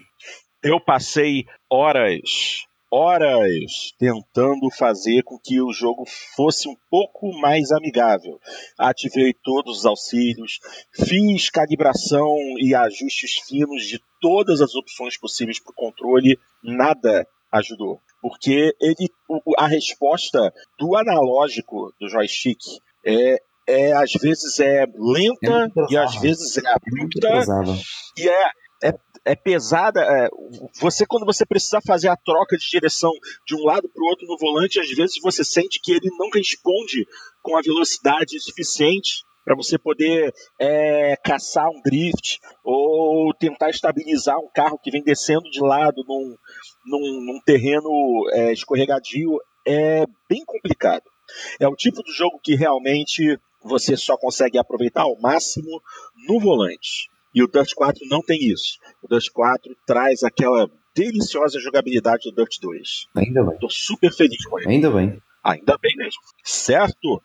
Eu 0.62 0.80
passei 0.80 1.44
horas, 1.68 2.66
horas 2.90 3.92
tentando 3.98 4.70
fazer 4.70 5.22
com 5.24 5.38
que 5.38 5.60
o 5.60 5.72
jogo 5.72 6.04
fosse 6.36 6.68
um 6.68 6.76
pouco 6.88 7.32
mais 7.40 7.72
amigável. 7.72 8.38
Ativei 8.78 9.34
todos 9.42 9.78
os 9.78 9.86
auxílios, 9.86 10.60
fiz 10.92 11.50
calibração 11.50 12.36
e 12.60 12.74
ajustes 12.74 13.40
finos 13.48 13.84
de 13.84 14.00
todas 14.20 14.60
as 14.60 14.74
opções 14.74 15.18
possíveis 15.18 15.60
para 15.60 15.72
o 15.72 15.74
controle, 15.74 16.38
nada 16.62 17.26
ajudou. 17.52 18.00
Porque 18.20 18.74
ele, 18.80 19.08
a 19.56 19.66
resposta 19.66 20.52
do 20.78 20.96
analógico 20.96 21.92
do 22.00 22.08
joystick 22.08 22.58
é, 23.04 23.38
é 23.68 23.92
às 23.92 24.12
vezes 24.12 24.58
é 24.58 24.84
lenta 24.96 25.68
É 25.88 25.92
e 25.92 25.96
às 25.96 26.16
vezes 26.20 26.56
é 26.56 26.62
Muito 26.62 27.18
abrupta 27.18 27.28
pesada. 27.28 27.72
e 28.16 28.28
é, 28.28 28.44
é, 28.84 28.92
é 29.26 29.36
pesada. 29.36 30.00
é, 30.00 30.28
você, 30.80 31.04
quando 31.06 31.26
você 31.26 31.44
precisar 31.44 31.80
fazer 31.86 32.08
a 32.08 32.16
troca 32.16 32.56
de 32.56 32.68
direção 32.68 33.12
de 33.46 33.54
um 33.54 33.64
lado 33.64 33.88
para 33.88 34.02
o 34.02 34.08
outro 34.08 34.26
no 34.26 34.38
volante, 34.38 34.80
às 34.80 34.90
vezes 34.90 35.16
você 35.22 35.44
sente 35.44 35.80
que 35.82 35.92
ele 35.92 36.08
não 36.18 36.30
responde 36.32 37.06
com 37.42 37.56
a 37.56 37.60
velocidade 37.62 38.40
suficiente 38.40 39.22
para 39.44 39.56
você 39.56 39.78
poder 39.78 40.30
é, 40.60 41.16
caçar 41.24 41.68
um 41.70 41.80
drift 41.82 42.38
ou 42.62 43.32
tentar 43.34 43.70
estabilizar 43.70 44.36
um 44.38 44.50
carro 44.54 44.78
que 44.78 44.90
vem 44.90 45.02
descendo 45.02 45.48
de 45.50 45.60
lado 45.60 46.04
num, 46.06 46.36
num, 46.86 47.20
num 47.24 47.40
terreno 47.44 47.90
é, 48.32 48.52
escorregadio. 48.52 49.38
É 49.66 50.04
bem 50.28 50.42
complicado. 50.46 51.04
É 51.60 51.66
o 51.66 51.74
tipo 51.74 52.02
de 52.02 52.12
jogo 52.12 52.38
que 52.42 52.54
realmente 52.54 53.38
você 53.68 53.96
só 53.96 54.16
consegue 54.16 54.58
aproveitar 54.58 55.02
ao 55.02 55.18
máximo 55.20 55.80
no 56.26 56.40
volante. 56.40 57.10
E 57.34 57.42
o 57.42 57.46
Dirt 57.46 57.72
4 57.74 58.06
não 58.08 58.20
tem 58.20 58.38
isso. 58.40 58.78
O 59.02 59.08
Dirt 59.08 59.30
4 59.32 59.76
traz 59.86 60.22
aquela 60.22 60.68
deliciosa 60.94 61.60
jogabilidade 61.60 62.30
do 62.30 62.34
Dirt 62.34 62.56
2. 62.60 63.06
Ainda 63.14 63.44
bem. 63.44 63.54
Estou 63.54 63.70
super 63.70 64.12
feliz 64.12 64.44
com 64.46 64.58
ele. 64.58 64.70
Ainda 64.70 64.90
bem. 64.90 65.22
Ainda 65.44 65.78
bem 65.80 65.94
mesmo. 65.96 66.20
Certo? 66.42 67.22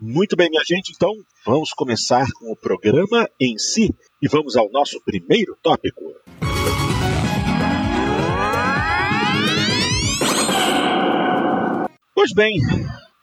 Muito 0.00 0.34
bem, 0.36 0.50
minha 0.50 0.64
gente. 0.66 0.92
Então, 0.94 1.12
vamos 1.44 1.72
começar 1.72 2.26
com 2.38 2.50
o 2.50 2.56
programa 2.56 3.28
em 3.40 3.56
si 3.58 3.94
e 4.20 4.28
vamos 4.28 4.56
ao 4.56 4.70
nosso 4.70 5.00
primeiro 5.04 5.56
tópico. 5.62 6.02
Pois 12.14 12.32
bem, 12.34 12.56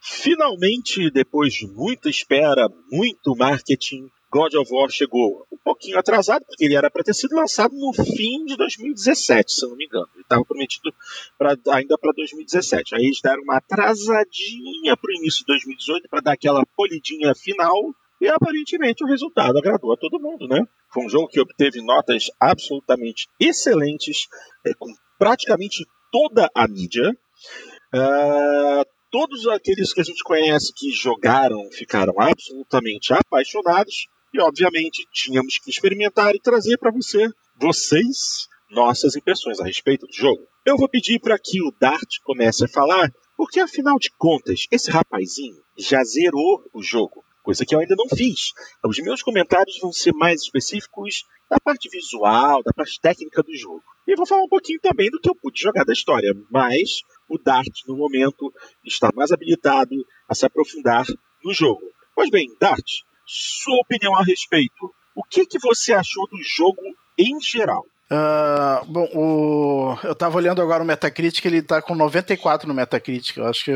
finalmente, 0.02 1.10
depois 1.12 1.54
de 1.54 1.68
muita 1.68 2.10
espera, 2.10 2.70
muito 2.92 3.36
marketing, 3.36 4.10
God 4.32 4.54
of 4.54 4.72
War 4.72 4.90
chegou 4.90 5.46
um 5.52 5.58
pouquinho 5.58 5.98
atrasado, 5.98 6.46
porque 6.46 6.66
ele 6.66 6.76
era 6.76 6.90
para 6.90 7.04
ter 7.04 7.16
sido 7.16 7.36
lançado 7.36 7.74
no 7.76 7.92
fim 7.94 8.46
de 8.46 8.56
2017, 8.56 9.52
se 9.52 9.66
eu 9.66 9.70
não 9.70 9.76
me 9.76 9.86
engano. 9.86 10.08
Ele 10.14 10.22
estava 10.22 10.46
prometido 10.46 10.94
pra, 11.38 11.58
ainda 11.74 11.98
para 11.98 12.14
2017. 12.14 12.96
Aí 12.96 13.06
eles 13.06 13.22
deram 13.22 13.42
uma 13.42 13.58
atrasadinha 13.58 14.96
para 14.96 15.10
o 15.10 15.16
início 15.16 15.40
de 15.40 15.46
2018 15.48 16.10
para 16.10 16.22
dar 16.22 16.34
aquela 16.34 16.64
polidinha 16.78 17.34
final. 17.34 17.76
E 18.22 18.28
aparentemente 18.28 19.04
o 19.04 19.08
resultado 19.08 19.58
agradou 19.58 19.94
a 19.94 19.98
todo 19.98 20.20
mundo, 20.20 20.48
né? 20.48 20.64
Foi 20.94 21.06
um 21.06 21.10
jogo 21.10 21.30
que 21.30 21.40
obteve 21.40 21.82
notas 21.82 22.26
absolutamente 22.40 23.28
excelentes, 23.40 24.28
é, 24.66 24.74
com 24.74 24.94
praticamente 25.18 25.86
toda 26.12 26.50
a 26.54 26.68
mídia. 26.68 27.18
Ah, 27.94 28.86
todos 29.12 29.48
aqueles 29.48 29.94
que 29.94 30.02
a 30.02 30.04
gente 30.04 30.24
conhece 30.24 30.74
que 30.74 30.92
jogaram 30.92 31.70
ficaram 31.72 32.14
absolutamente 32.20 33.14
apaixonados 33.14 34.08
e 34.34 34.40
obviamente 34.40 35.08
tínhamos 35.12 35.58
que 35.58 35.70
experimentar 35.70 36.36
e 36.36 36.40
trazer 36.40 36.78
para 36.78 36.92
você, 36.92 37.28
vocês, 37.56 38.48
nossas 38.70 39.16
impressões 39.16 39.60
a 39.60 39.66
respeito 39.66 40.06
do 40.06 40.14
jogo. 40.14 40.48
Eu 40.66 40.78
vou 40.78 40.88
pedir 40.88 41.20
para 41.20 41.40
que 41.40 41.62
o 41.62 41.74
Dart 41.80 42.18
comece 42.24 42.66
a 42.66 42.68
falar, 42.68 43.12
porque 43.36 43.60
afinal 43.60 43.98
de 43.98 44.12
contas, 44.18 44.68
esse 44.72 44.92
rapazinho 44.92 45.58
já 45.78 46.04
zerou 46.04 46.64
o 46.74 46.84
jogo, 46.84 47.24
coisa 47.44 47.66
que 47.66 47.74
eu 47.74 47.80
ainda 47.80 47.96
não 47.96 48.08
fiz. 48.10 48.52
Os 48.86 49.00
meus 49.00 49.22
comentários 49.22 49.80
vão 49.80 49.92
ser 49.92 50.14
mais 50.14 50.42
específicos 50.42 51.24
da 51.50 51.60
parte 51.60 51.90
visual, 51.90 52.62
da 52.64 52.74
parte 52.74 53.00
técnica 53.02 53.42
do 53.42 53.56
jogo. 53.56 53.84
E 54.08 54.16
vou 54.16 54.26
falar 54.26 54.44
um 54.44 54.50
pouquinho 54.50 54.80
também 54.82 55.10
do 55.10 55.20
que 55.20 55.30
eu 55.30 55.36
pude 55.36 55.62
jogar 55.62 55.84
da 55.84 55.94
história, 55.94 56.32
mas 56.50 57.02
o 57.28 57.38
Dart, 57.38 57.82
no 57.88 57.96
momento, 57.96 58.52
está 58.84 59.12
mais 59.16 59.32
habilitado 59.32 59.96
a 60.28 60.36
se 60.36 60.46
aprofundar 60.46 61.06
no 61.44 61.54
jogo. 61.54 61.82
Pois 62.16 62.30
bem, 62.30 62.48
Dart, 62.60 62.86
sua 63.26 63.80
opinião 63.82 64.16
a 64.16 64.24
respeito. 64.24 64.94
O 65.16 65.24
que, 65.24 65.46
que 65.46 65.60
você 65.60 65.94
achou 65.94 66.28
do 66.28 66.38
jogo 66.42 66.82
em 67.18 67.40
geral? 67.40 67.86
Ah, 68.12 68.82
bom, 68.88 69.08
o... 69.14 69.98
eu 70.04 70.16
tava 70.16 70.38
olhando 70.38 70.62
agora 70.62 70.84
o 70.84 70.86
Metacritic, 70.86 71.46
ele 71.46 71.62
tá 71.62 71.82
com 71.82 71.96
94 71.96 72.68
no 72.68 72.74
Metacritic. 72.74 73.38
Eu 73.38 73.46
acho 73.48 73.64
que 73.66 73.72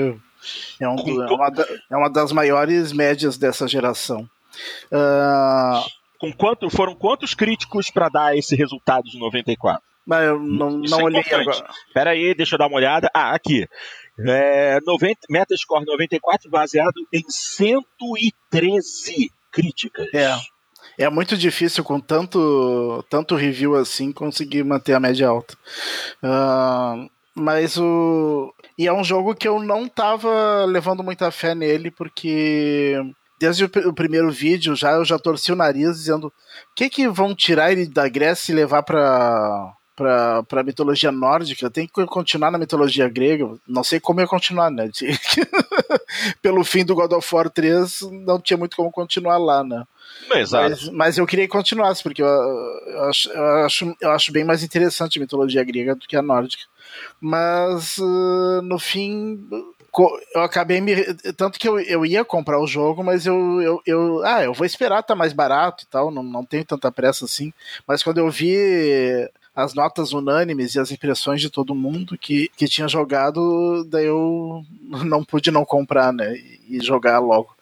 é, 0.80 0.88
um 0.90 0.96
do- 0.96 1.24
é 1.24 1.32
uma, 1.32 1.50
da- 1.50 1.68
é 1.92 1.96
uma 1.96 2.10
das 2.10 2.32
maiores 2.32 2.92
médias 2.92 3.38
dessa 3.38 3.68
geração. 3.68 4.28
Ah, 4.92 5.84
Com 6.20 6.32
quanto 6.34 6.70
foram 6.70 6.96
quantos 6.96 7.34
críticos 7.34 7.90
para 7.90 8.10
dar 8.10 8.38
esse 8.38 8.56
resultado 8.56 9.04
de 9.06 9.18
94? 9.20 9.82
mas 10.06 10.26
eu 10.28 10.38
não, 10.40 10.84
Isso 10.84 10.92
não 10.92 11.00
é 11.02 11.04
olhei 11.06 11.22
importante. 11.22 11.50
agora. 11.50 11.74
Pera 11.94 12.10
aí, 12.12 12.34
deixa 12.36 12.56
eu 12.56 12.60
dar 12.60 12.68
uma 12.68 12.76
olhada. 12.78 13.10
Ah, 13.14 13.34
aqui. 13.34 13.68
É, 14.20 14.80
90, 14.86 15.22
Metascore 15.30 15.86
94 15.86 16.50
baseado 16.50 16.94
em 17.12 17.24
113 17.30 19.32
críticas. 19.52 20.08
É. 20.14 20.36
É 20.98 21.10
muito 21.10 21.36
difícil 21.38 21.84
com 21.84 22.00
tanto, 22.00 23.04
tanto 23.10 23.36
review 23.36 23.76
assim 23.76 24.12
conseguir 24.12 24.64
manter 24.64 24.94
a 24.94 25.00
média 25.00 25.28
alta. 25.28 25.56
Ah, 26.22 27.06
mas 27.36 27.78
o. 27.78 28.54
E 28.78 28.88
é 28.88 28.94
um 28.94 29.04
jogo 29.04 29.36
que 29.36 29.48
eu 29.48 29.60
não 29.60 29.88
tava 29.88 30.66
levando 30.66 31.04
muita 31.04 31.32
fé 31.32 31.56
nele, 31.56 31.90
porque 31.92 32.96
desde 33.40 33.66
o, 33.66 33.70
pr- 33.70 33.88
o 33.88 33.94
primeiro 33.94 34.32
vídeo 34.32 34.76
já 34.76 34.92
eu 34.92 35.04
já 35.06 35.18
torci 35.18 35.52
o 35.52 35.56
nariz 35.56 35.98
dizendo 35.98 36.28
o 36.28 36.34
que 36.76 36.90
que 36.90 37.08
vão 37.08 37.36
tirar 37.36 37.72
ele 37.72 37.88
da 37.88 38.08
Grécia 38.08 38.52
e 38.52 38.56
levar 38.56 38.84
pra. 38.84 39.74
Pra, 39.96 40.42
pra 40.42 40.64
mitologia 40.64 41.12
nórdica, 41.12 41.70
tem 41.70 41.86
que 41.86 42.04
continuar 42.08 42.50
na 42.50 42.58
mitologia 42.58 43.08
grega. 43.08 43.48
Não 43.68 43.84
sei 43.84 44.00
como 44.00 44.20
ia 44.22 44.26
continuar, 44.26 44.72
né? 44.72 44.90
Pelo 46.42 46.64
fim 46.64 46.84
do 46.84 46.96
God 46.96 47.12
of 47.14 47.36
War 47.36 47.48
3, 47.48 48.00
não 48.26 48.40
tinha 48.40 48.58
muito 48.58 48.76
como 48.76 48.92
continuar 48.92 49.38
lá, 49.38 49.64
né? 49.64 49.84
Exato. 50.34 50.70
Mas, 50.70 50.90
mas 50.90 51.18
eu 51.18 51.26
queria 51.26 51.46
que 51.46 51.52
continuasse, 51.52 52.04
porque 52.04 52.22
eu, 52.22 52.28
eu 52.28 53.04
acho, 53.04 53.30
eu, 53.30 53.44
acho, 53.66 53.96
eu 54.02 54.12
acho 54.12 54.32
bem 54.32 54.44
mais 54.44 54.64
interessante 54.64 55.18
a 55.18 55.22
mitologia 55.22 55.64
grega 55.64 55.96
do 55.96 56.08
que 56.08 56.16
a 56.16 56.22
nórdica. 56.22 56.64
Mas 57.20 57.98
uh, 57.98 58.62
no 58.62 58.78
fim, 58.78 59.40
eu 60.34 60.42
acabei 60.42 60.82
me. 60.82 60.96
Tanto 61.36 61.60
que 61.60 61.68
eu, 61.68 61.80
eu 61.80 62.06
ia 62.06 62.26
comprar 62.26 62.60
o 62.60 62.68
jogo, 62.68 63.04
mas 63.04 63.26
eu, 63.26 63.62
eu, 63.62 63.82
eu. 63.86 64.26
Ah, 64.26 64.44
eu 64.44 64.54
vou 64.54 64.66
esperar, 64.66 65.04
tá 65.04 65.16
mais 65.16 65.34
barato 65.34 65.84
e 65.84 65.88
tal, 65.88 66.10
não, 66.10 66.24
não 66.24 66.44
tenho 66.44 66.66
tanta 66.66 66.92
pressa 66.92 67.26
assim. 67.26 67.54
Mas 67.88 68.02
quando 68.02 68.18
eu 68.18 68.30
vi 68.30 68.58
as 69.56 69.74
notas 69.74 70.14
unânimes 70.14 70.74
e 70.74 70.80
as 70.80 70.92
impressões 70.92 71.40
de 71.40 71.50
todo 71.50 71.76
mundo 71.76 72.18
que, 72.18 72.50
que 72.58 72.68
tinha 72.68 72.88
jogado, 72.88 73.84
daí 73.86 74.06
eu 74.06 74.64
não 75.06 75.24
pude 75.24 75.52
não 75.52 75.64
comprar, 75.64 76.12
né? 76.12 76.34
E 76.68 76.80
jogar 76.82 77.20
logo. 77.20 77.56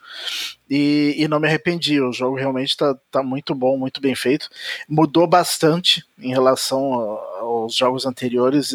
E, 0.74 1.16
e, 1.18 1.28
não 1.28 1.38
me 1.38 1.50
arrependi. 1.50 2.00
O 2.00 2.14
jogo 2.14 2.38
realmente 2.38 2.70
está 2.70 2.96
tá 3.12 3.22
muito 3.22 3.54
bom, 3.54 3.78
muito 3.78 4.00
bem 4.00 4.16
feito. 4.16 4.50
Mudou 4.88 5.28
bastante 5.28 6.02
em 6.18 6.30
relação 6.30 6.94
aos 7.42 7.76
jogos 7.76 8.06
anteriores. 8.06 8.74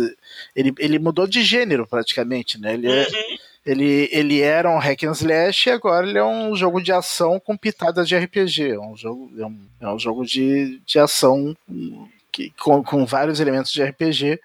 Ele, 0.54 0.74
ele 0.78 0.98
mudou 0.98 1.26
de 1.26 1.42
gênero 1.42 1.86
praticamente, 1.86 2.60
né? 2.60 2.74
Ele, 2.74 2.92
é, 2.92 3.08
uhum. 3.08 3.36
ele, 3.64 4.08
ele 4.12 4.40
era 4.42 4.68
um 4.68 4.78
hack 4.78 5.04
and 5.04 5.12
slash 5.12 5.70
e 5.70 5.72
agora 5.72 6.06
ele 6.06 6.18
é 6.18 6.24
um 6.24 6.54
jogo 6.54 6.82
de 6.82 6.92
ação 6.92 7.40
com 7.40 7.56
pitadas 7.56 8.06
de 8.06 8.14
RPG. 8.14 8.72
É 8.72 8.78
um 8.78 8.94
jogo, 8.94 9.32
é 9.38 9.46
um, 9.46 9.58
é 9.80 9.88
um 9.88 9.98
jogo 9.98 10.26
de, 10.26 10.78
de 10.84 10.98
ação 10.98 11.56
que, 12.30 12.52
com, 12.60 12.84
com 12.84 13.06
vários 13.06 13.40
elementos 13.40 13.72
de 13.72 13.82
RPG 13.82 14.38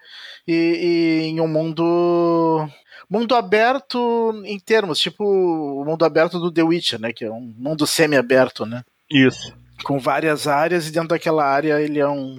e, 0.48 0.54
e 0.54 1.22
em 1.26 1.38
um 1.38 1.48
mundo 1.48 2.66
mundo 3.12 3.34
aberto 3.34 4.42
em 4.44 4.58
termos, 4.58 4.98
tipo 4.98 5.22
o 5.22 5.84
mundo 5.84 6.02
aberto 6.02 6.40
do 6.40 6.50
The 6.50 6.62
Witcher, 6.62 6.98
né? 6.98 7.12
Que 7.12 7.26
é 7.26 7.30
um 7.30 7.54
mundo 7.58 7.86
semi-aberto, 7.86 8.64
né? 8.64 8.82
Isso. 9.10 9.54
Com 9.84 9.98
várias 9.98 10.46
áreas, 10.46 10.88
e 10.88 10.92
dentro 10.92 11.10
daquela 11.10 11.44
área 11.44 11.78
ele 11.78 11.98
é 11.98 12.08
um, 12.08 12.38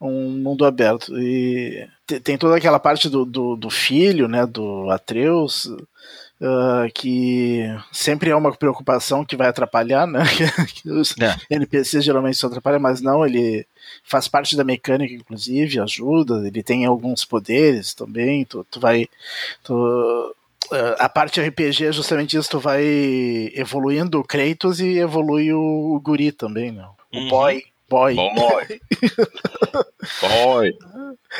um 0.00 0.30
mundo 0.30 0.64
aberto. 0.64 1.18
E 1.18 1.88
tem 2.22 2.38
toda 2.38 2.56
aquela 2.56 2.78
parte 2.78 3.08
do, 3.08 3.24
do, 3.24 3.56
do 3.56 3.68
filho, 3.70 4.28
né? 4.28 4.46
Do 4.46 4.88
Atreus. 4.90 5.66
Uh, 6.40 6.92
que 6.92 7.64
sempre 7.92 8.28
é 8.28 8.36
uma 8.36 8.52
preocupação 8.52 9.24
que 9.24 9.36
vai 9.36 9.48
atrapalhar, 9.48 10.06
né? 10.06 10.24
Os 10.84 11.14
é. 11.18 11.36
NPCs 11.48 12.04
geralmente 12.04 12.36
só 12.36 12.48
atrapalham, 12.48 12.80
mas 12.80 13.00
não, 13.00 13.24
ele 13.24 13.66
faz 14.04 14.28
parte 14.28 14.54
da 14.56 14.62
mecânica, 14.62 15.14
inclusive, 15.14 15.80
ajuda, 15.80 16.46
ele 16.46 16.62
tem 16.62 16.84
alguns 16.84 17.24
poderes 17.24 17.94
também, 17.94 18.44
tu, 18.44 18.64
tu 18.70 18.78
vai. 18.78 19.08
Tu, 19.62 19.74
uh, 19.74 20.96
a 20.98 21.08
parte 21.08 21.40
RPG 21.40 21.86
é 21.86 21.92
justamente 21.92 22.36
isso, 22.36 22.50
tu 22.50 22.60
vai 22.60 22.84
evoluindo 23.54 24.20
o 24.20 24.24
Kratos 24.24 24.78
e 24.80 24.98
evolui 24.98 25.52
o, 25.52 25.94
o 25.94 26.00
Guri 26.00 26.30
também? 26.30 26.70
Né? 26.70 26.86
O 27.12 27.18
uhum. 27.18 27.28
Boy. 27.28 27.62
Boy. 27.88 28.14
Boy. 28.16 28.80
Boy. 30.20 30.72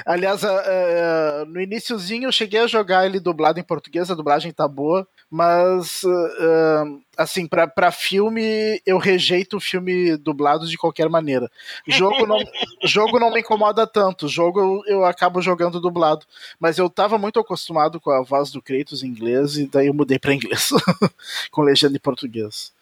Aliás, 0.06 0.42
uh, 0.42 0.46
uh, 0.46 1.46
no 1.46 1.60
iníciozinho 1.60 2.28
eu 2.28 2.32
cheguei 2.32 2.60
a 2.60 2.66
jogar 2.66 3.06
ele 3.06 3.18
dublado 3.18 3.58
em 3.58 3.62
português, 3.64 4.10
a 4.10 4.14
dublagem 4.14 4.52
tá 4.52 4.68
boa, 4.68 5.06
mas 5.30 6.02
uh, 6.04 7.02
assim, 7.16 7.46
para 7.46 7.90
filme 7.90 8.80
eu 8.86 8.98
rejeito 8.98 9.56
o 9.56 9.60
filme 9.60 10.16
dublado 10.16 10.66
de 10.66 10.76
qualquer 10.76 11.08
maneira. 11.08 11.50
Jogo 11.86 12.26
não, 12.26 12.38
jogo 12.84 13.18
não 13.18 13.32
me 13.32 13.40
incomoda 13.40 13.86
tanto, 13.86 14.28
jogo 14.28 14.60
eu, 14.60 14.82
eu, 14.86 15.04
acabo 15.04 15.40
jogando 15.40 15.80
dublado, 15.80 16.24
mas 16.58 16.78
eu 16.78 16.88
tava 16.88 17.18
muito 17.18 17.40
acostumado 17.40 18.00
com 18.00 18.10
a 18.10 18.22
voz 18.22 18.50
do 18.50 18.62
Kratos 18.62 19.02
em 19.02 19.08
inglês 19.08 19.56
e 19.56 19.66
daí 19.66 19.86
eu 19.86 19.94
mudei 19.94 20.18
para 20.18 20.34
inglês, 20.34 20.70
com 21.50 21.62
legenda 21.62 21.96
em 21.96 22.00
português. 22.00 22.72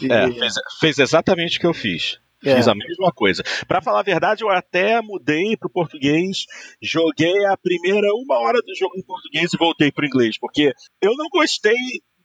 E... 0.00 0.10
É, 0.10 0.32
fez, 0.32 0.54
fez 0.80 0.98
exatamente 0.98 1.58
o 1.58 1.60
que 1.60 1.66
eu 1.66 1.74
fiz. 1.74 2.18
É. 2.44 2.56
Fiz 2.56 2.68
a 2.68 2.74
mesma 2.74 3.12
coisa. 3.12 3.42
Para 3.68 3.82
falar 3.82 4.00
a 4.00 4.04
verdade, 4.04 4.42
eu 4.42 4.48
até 4.48 5.00
mudei 5.02 5.56
pro 5.56 5.70
português, 5.70 6.44
joguei 6.80 7.44
a 7.46 7.56
primeira 7.56 8.08
uma 8.14 8.38
hora 8.38 8.60
do 8.62 8.74
jogo 8.74 8.96
em 8.96 9.04
português 9.04 9.52
e 9.52 9.58
voltei 9.58 9.92
pro 9.92 10.06
inglês, 10.06 10.38
porque 10.38 10.72
eu 11.02 11.14
não 11.16 11.28
gostei 11.30 11.76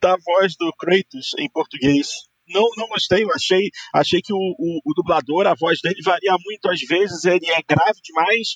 da 0.01 0.15
voz 0.15 0.55
do 0.57 0.71
Kratos 0.77 1.33
em 1.37 1.49
português. 1.49 2.09
Não, 2.47 2.63
não 2.77 2.87
gostei, 2.87 3.23
eu 3.23 3.33
achei, 3.33 3.69
achei 3.93 4.21
que 4.21 4.31
o, 4.31 4.37
o, 4.37 4.79
o 4.85 4.93
dublador, 4.95 5.47
a 5.47 5.55
voz 5.55 5.79
dele 5.81 5.99
varia 6.03 6.35
muito, 6.45 6.69
às 6.69 6.79
vezes 6.81 7.25
ele 7.25 7.49
é 7.49 7.59
grave 7.67 7.99
demais, 8.03 8.49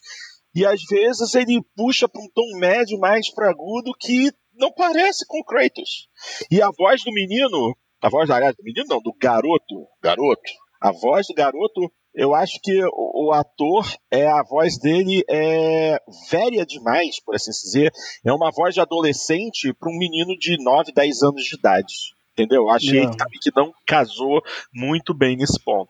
e 0.53 0.63
às 0.63 0.81
vezes 0.83 1.33
ele 1.33 1.59
puxa 1.75 2.07
para 2.07 2.21
um 2.21 2.29
tom 2.33 2.59
médio 2.59 2.99
mais 2.99 3.33
para 3.33 3.49
agudo 3.49 3.91
que 3.99 4.31
não 4.53 4.71
parece 4.71 5.25
com 5.27 5.39
o 5.39 5.43
Kratos. 5.43 6.07
E 6.51 6.61
a 6.61 6.69
voz 6.77 7.03
do 7.03 7.11
menino, 7.11 7.75
a 8.01 8.09
voz 8.09 8.29
aliás, 8.29 8.55
do 8.55 8.63
menino 8.63 8.85
não, 8.87 9.01
do 9.01 9.13
garoto, 9.19 9.87
garoto, 10.03 10.51
a 10.79 10.91
voz 10.91 11.27
do 11.27 11.33
garoto, 11.33 11.91
eu 12.13 12.33
acho 12.33 12.59
que 12.61 12.83
o, 12.85 13.27
o, 13.27 13.31
ator, 13.31 13.85
é 14.11 14.27
a 14.27 14.43
voz 14.43 14.79
dele 14.79 15.23
é 15.29 15.97
velha 16.29 16.65
demais, 16.65 17.21
por 17.23 17.35
assim 17.35 17.51
dizer. 17.51 17.91
É 18.25 18.31
uma 18.33 18.51
voz 18.51 18.73
de 18.73 18.81
adolescente 18.81 19.73
para 19.73 19.89
um 19.89 19.97
menino 19.97 20.37
de 20.37 20.57
9, 20.63 20.91
10 20.91 21.23
anos 21.23 21.43
de 21.43 21.55
idade. 21.55 21.93
Entendeu? 22.33 22.69
Achei 22.69 23.05
que 23.41 23.51
não 23.55 23.73
casou 23.85 24.41
muito 24.73 25.13
bem 25.13 25.35
nesse 25.35 25.61
ponto. 25.63 25.89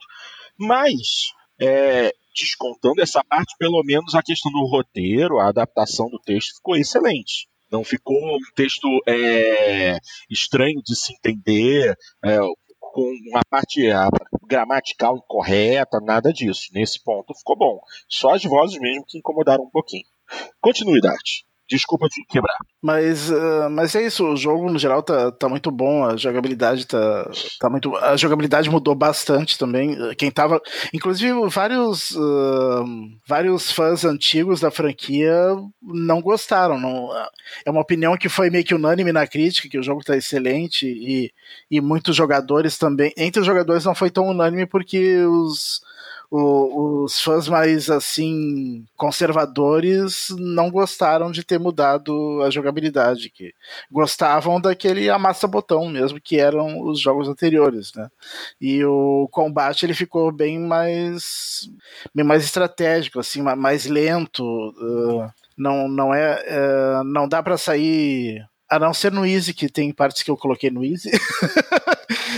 Mas, 0.57 1.31
é, 1.61 2.11
descontando 2.35 3.01
essa 3.01 3.23
parte, 3.23 3.55
pelo 3.57 3.83
menos 3.83 4.15
a 4.15 4.23
questão 4.23 4.51
do 4.51 4.65
roteiro, 4.65 5.37
a 5.37 5.49
adaptação 5.49 6.09
do 6.09 6.19
texto 6.19 6.55
ficou 6.55 6.75
excelente. 6.75 7.47
Não 7.71 7.83
ficou 7.83 8.17
um 8.17 8.39
texto 8.55 8.87
é, 9.07 9.99
estranho 10.29 10.81
de 10.83 10.95
se 10.95 11.13
entender. 11.13 11.95
É, 12.25 12.39
com 12.91 13.01
uma 13.29 13.41
parte 13.49 13.81
gramatical 14.47 15.17
incorreta, 15.17 15.99
nada 16.01 16.33
disso. 16.33 16.69
Nesse 16.73 17.03
ponto 17.03 17.33
ficou 17.33 17.57
bom. 17.57 17.79
Só 18.07 18.35
as 18.35 18.43
vozes 18.43 18.79
mesmo 18.79 19.05
que 19.05 19.17
incomodaram 19.17 19.63
um 19.63 19.69
pouquinho. 19.69 20.05
Continuidade. 20.61 21.45
Desculpa 21.69 22.07
te 22.07 22.25
quebrar. 22.27 22.57
Mas, 22.81 23.29
uh, 23.29 23.69
mas 23.69 23.93
é 23.93 24.05
isso, 24.05 24.25
o 24.25 24.35
jogo 24.35 24.71
no 24.71 24.79
geral 24.79 25.03
tá, 25.03 25.31
tá 25.31 25.47
muito 25.47 25.69
bom, 25.69 26.03
a 26.03 26.17
jogabilidade 26.17 26.87
tá, 26.87 27.29
tá 27.59 27.69
muito. 27.69 27.95
A 27.97 28.17
jogabilidade 28.17 28.69
mudou 28.69 28.95
bastante 28.95 29.57
também. 29.57 29.95
Quem 30.15 30.31
tava. 30.31 30.61
Inclusive, 30.93 31.33
vários, 31.47 32.11
uh, 32.11 32.85
vários 33.27 33.71
fãs 33.71 34.03
antigos 34.03 34.59
da 34.59 34.71
franquia 34.71 35.31
não 35.81 36.21
gostaram. 36.21 36.79
Não, 36.79 37.09
é 37.65 37.69
uma 37.69 37.81
opinião 37.81 38.17
que 38.17 38.29
foi 38.29 38.49
meio 38.49 38.63
que 38.63 38.73
unânime 38.73 39.11
na 39.11 39.27
crítica, 39.27 39.69
que 39.69 39.77
o 39.77 39.83
jogo 39.83 40.03
tá 40.03 40.17
excelente, 40.17 40.87
e, 40.87 41.31
e 41.69 41.79
muitos 41.81 42.15
jogadores 42.15 42.77
também. 42.77 43.13
Entre 43.15 43.39
os 43.39 43.45
jogadores 43.45 43.85
não 43.85 43.93
foi 43.93 44.09
tão 44.09 44.27
unânime 44.27 44.65
porque 44.65 45.17
os 45.17 45.81
o, 46.31 47.03
os 47.03 47.21
fãs 47.21 47.47
mais 47.47 47.89
assim 47.89 48.85
conservadores 48.95 50.27
não 50.37 50.69
gostaram 50.69 51.31
de 51.31 51.43
ter 51.43 51.59
mudado 51.59 52.41
a 52.43 52.49
jogabilidade, 52.49 53.29
que 53.29 53.53
gostavam 53.91 54.61
daquele 54.61 55.09
amassa 55.09 55.47
botão 55.47 55.89
mesmo 55.89 56.21
que 56.21 56.39
eram 56.39 56.81
os 56.81 56.99
jogos 56.99 57.27
anteriores, 57.27 57.91
né? 57.95 58.09
E 58.61 58.83
o 58.85 59.27
combate 59.31 59.85
ele 59.85 59.93
ficou 59.93 60.31
bem 60.31 60.59
mais 60.59 61.69
bem 62.13 62.25
mais 62.25 62.43
estratégico, 62.43 63.19
assim, 63.19 63.41
mais 63.41 63.85
lento. 63.85 64.43
Uh, 64.43 65.29
não 65.57 65.87
não 65.87 66.13
é 66.13 66.43
uh, 66.47 67.03
não 67.03 67.27
dá 67.27 67.41
para 67.41 67.57
sair 67.57 68.47
a 68.69 68.77
não 68.77 68.93
ser 68.93 69.11
no 69.11 69.25
Easy, 69.25 69.51
que 69.51 69.67
tem 69.67 69.91
partes 69.91 70.21
que 70.21 70.29
eu 70.29 70.37
coloquei 70.37 70.69
no 70.69 70.85
Easy. 70.85 71.09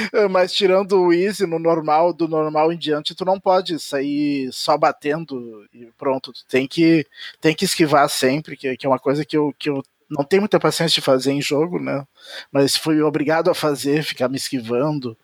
Mas 0.30 0.54
tirando 0.54 1.00
o 1.00 1.14
Easy 1.14 1.46
no 1.46 1.60
normal, 1.60 2.14
do 2.14 2.28
normal 2.28 2.72
em 2.72 2.78
diante, 2.78 3.16
tu 3.16 3.26
não 3.26 3.40
pode 3.40 3.80
sair 3.80 4.52
só 4.52 4.78
batendo 4.78 5.66
e 5.74 5.88
pronto. 5.98 6.32
Tu 6.34 6.46
tem 6.48 6.68
que, 6.68 7.06
tem 7.40 7.56
que 7.56 7.66
esquivar 7.66 8.10
sempre, 8.10 8.56
que, 8.58 8.76
que 8.78 8.86
é 8.86 8.90
uma 8.90 9.00
coisa 9.00 9.26
que 9.26 9.38
eu, 9.38 9.54
que 9.58 9.70
eu 9.70 9.84
não 10.10 10.24
tenho 10.24 10.42
muita 10.42 10.60
paciência 10.60 10.96
de 10.96 11.02
fazer 11.02 11.32
em 11.32 11.42
jogo, 11.42 11.80
né? 11.80 12.06
Mas 12.52 12.76
fui 12.76 13.02
obrigado 13.02 13.50
a 13.50 13.56
fazer, 13.56 14.04
ficar 14.04 14.28
me 14.28 14.38
esquivando. 14.38 15.18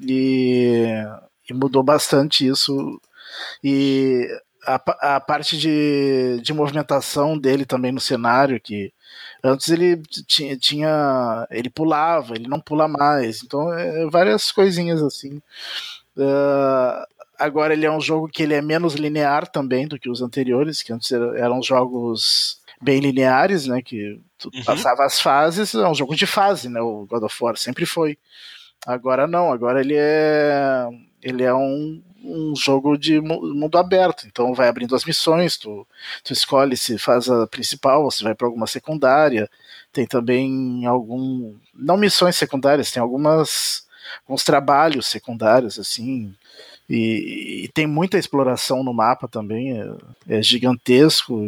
E, 0.00 0.86
e 1.48 1.54
mudou 1.54 1.82
bastante 1.82 2.46
isso. 2.46 3.00
E 3.62 4.26
a, 4.64 5.16
a 5.16 5.20
parte 5.20 5.58
de, 5.58 6.40
de 6.42 6.52
movimentação 6.52 7.38
dele 7.38 7.64
também 7.64 7.92
no 7.92 8.00
cenário, 8.00 8.60
que 8.60 8.92
Antes 9.42 9.68
ele 9.68 10.02
tinha, 10.26 10.56
tinha, 10.56 11.46
ele 11.50 11.70
pulava, 11.70 12.34
ele 12.34 12.48
não 12.48 12.60
pula 12.60 12.88
mais. 12.88 13.42
Então, 13.42 13.72
é, 13.72 14.08
várias 14.10 14.50
coisinhas 14.50 15.02
assim. 15.02 15.40
Uh, 16.16 17.06
agora 17.38 17.72
ele 17.72 17.86
é 17.86 17.90
um 17.90 18.00
jogo 18.00 18.28
que 18.28 18.42
ele 18.42 18.54
é 18.54 18.60
menos 18.60 18.94
linear 18.94 19.46
também 19.46 19.86
do 19.86 19.98
que 19.98 20.10
os 20.10 20.20
anteriores, 20.20 20.82
que 20.82 20.92
antes 20.92 21.12
eram 21.12 21.62
jogos 21.62 22.58
bem 22.80 23.00
lineares, 23.00 23.66
né? 23.66 23.80
Que 23.80 24.20
tu 24.36 24.50
uhum. 24.52 24.64
passava 24.64 25.04
as 25.04 25.20
fases, 25.20 25.74
é 25.74 25.88
um 25.88 25.94
jogo 25.94 26.16
de 26.16 26.26
fase, 26.26 26.68
né? 26.68 26.80
O 26.80 27.06
God 27.06 27.22
of 27.22 27.36
War 27.40 27.56
sempre 27.56 27.86
foi. 27.86 28.18
Agora 28.86 29.26
não, 29.26 29.52
agora 29.52 29.80
ele 29.80 29.94
é 29.96 30.88
ele 31.22 31.42
é 31.42 31.52
um 31.52 32.02
um 32.28 32.54
jogo 32.54 32.96
de 32.96 33.20
mundo 33.20 33.78
aberto. 33.78 34.26
Então 34.26 34.54
vai 34.54 34.68
abrindo 34.68 34.94
as 34.94 35.04
missões, 35.04 35.56
tu, 35.56 35.86
tu 36.22 36.32
escolhe 36.32 36.76
se 36.76 36.98
faz 36.98 37.28
a 37.28 37.46
principal 37.46 38.04
ou 38.04 38.10
se 38.10 38.22
vai 38.22 38.34
para 38.34 38.46
alguma 38.46 38.66
secundária. 38.66 39.48
Tem 39.92 40.06
também 40.06 40.86
algum. 40.86 41.54
Não 41.74 41.96
missões 41.96 42.36
secundárias, 42.36 42.90
tem 42.90 43.02
algumas. 43.02 43.86
alguns 44.26 44.44
trabalhos 44.44 45.06
secundários, 45.06 45.78
assim. 45.78 46.34
E, 46.88 47.64
e 47.64 47.68
tem 47.68 47.86
muita 47.86 48.18
exploração 48.18 48.82
no 48.82 48.94
mapa 48.94 49.28
também. 49.28 49.80
É, 50.28 50.38
é 50.38 50.42
gigantesco 50.42 51.42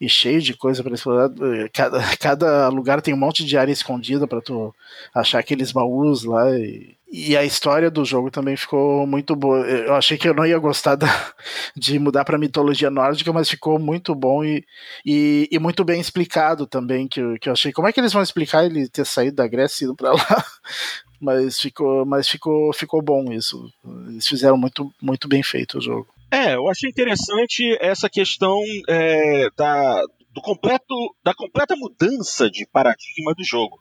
e 0.00 0.08
cheio 0.08 0.40
de 0.40 0.54
coisa 0.54 0.82
para 0.82 0.94
explorar. 0.94 1.30
Cada, 1.72 2.16
cada 2.18 2.68
lugar 2.68 3.00
tem 3.00 3.14
um 3.14 3.18
monte 3.18 3.44
de 3.44 3.56
área 3.56 3.72
escondida 3.72 4.26
para 4.26 4.40
tu 4.40 4.74
achar 5.14 5.38
aqueles 5.38 5.72
baús 5.72 6.24
lá. 6.24 6.50
E, 6.58 6.96
e 7.12 7.36
a 7.36 7.44
história 7.44 7.90
do 7.90 8.06
jogo 8.06 8.30
também 8.30 8.56
ficou 8.56 9.06
muito 9.06 9.36
boa. 9.36 9.58
Eu 9.66 9.94
achei 9.94 10.16
que 10.16 10.26
eu 10.26 10.32
não 10.32 10.46
ia 10.46 10.58
gostar 10.58 10.94
da, 10.94 11.06
de 11.76 11.98
mudar 11.98 12.24
para 12.24 12.38
mitologia 12.38 12.88
nórdica, 12.88 13.30
mas 13.34 13.50
ficou 13.50 13.78
muito 13.78 14.14
bom 14.14 14.42
e, 14.42 14.64
e, 15.04 15.46
e, 15.52 15.58
muito 15.58 15.84
bem 15.84 16.00
explicado 16.00 16.66
também. 16.66 17.06
Que, 17.06 17.20
eu, 17.20 17.38
que 17.38 17.50
eu 17.50 17.52
achei. 17.52 17.70
Como 17.70 17.86
é 17.86 17.92
que 17.92 18.00
eles 18.00 18.14
vão 18.14 18.22
explicar 18.22 18.64
ele 18.64 18.88
ter 18.88 19.04
saído 19.04 19.36
da 19.36 19.46
Grécia 19.46 19.84
e 19.84 19.86
ido 19.86 19.94
para 19.94 20.12
lá? 20.12 20.44
Mas 21.20 21.60
ficou, 21.60 22.04
mas 22.04 22.26
ficou, 22.26 22.72
ficou 22.72 23.00
bom 23.00 23.32
isso. 23.32 23.72
Eles 24.08 24.26
fizeram 24.26 24.56
muito, 24.58 24.92
muito 25.00 25.28
bem 25.28 25.40
feito 25.40 25.78
o 25.78 25.80
jogo. 25.80 26.08
É, 26.28 26.56
eu 26.56 26.68
achei 26.68 26.90
interessante 26.90 27.78
essa 27.80 28.10
questão 28.10 28.58
é, 28.88 29.48
da, 29.56 30.02
do 30.34 30.40
completo, 30.42 31.14
da 31.22 31.32
completa 31.32 31.76
mudança 31.76 32.50
de 32.50 32.66
paradigma 32.66 33.34
do 33.36 33.44
jogo. 33.44 33.78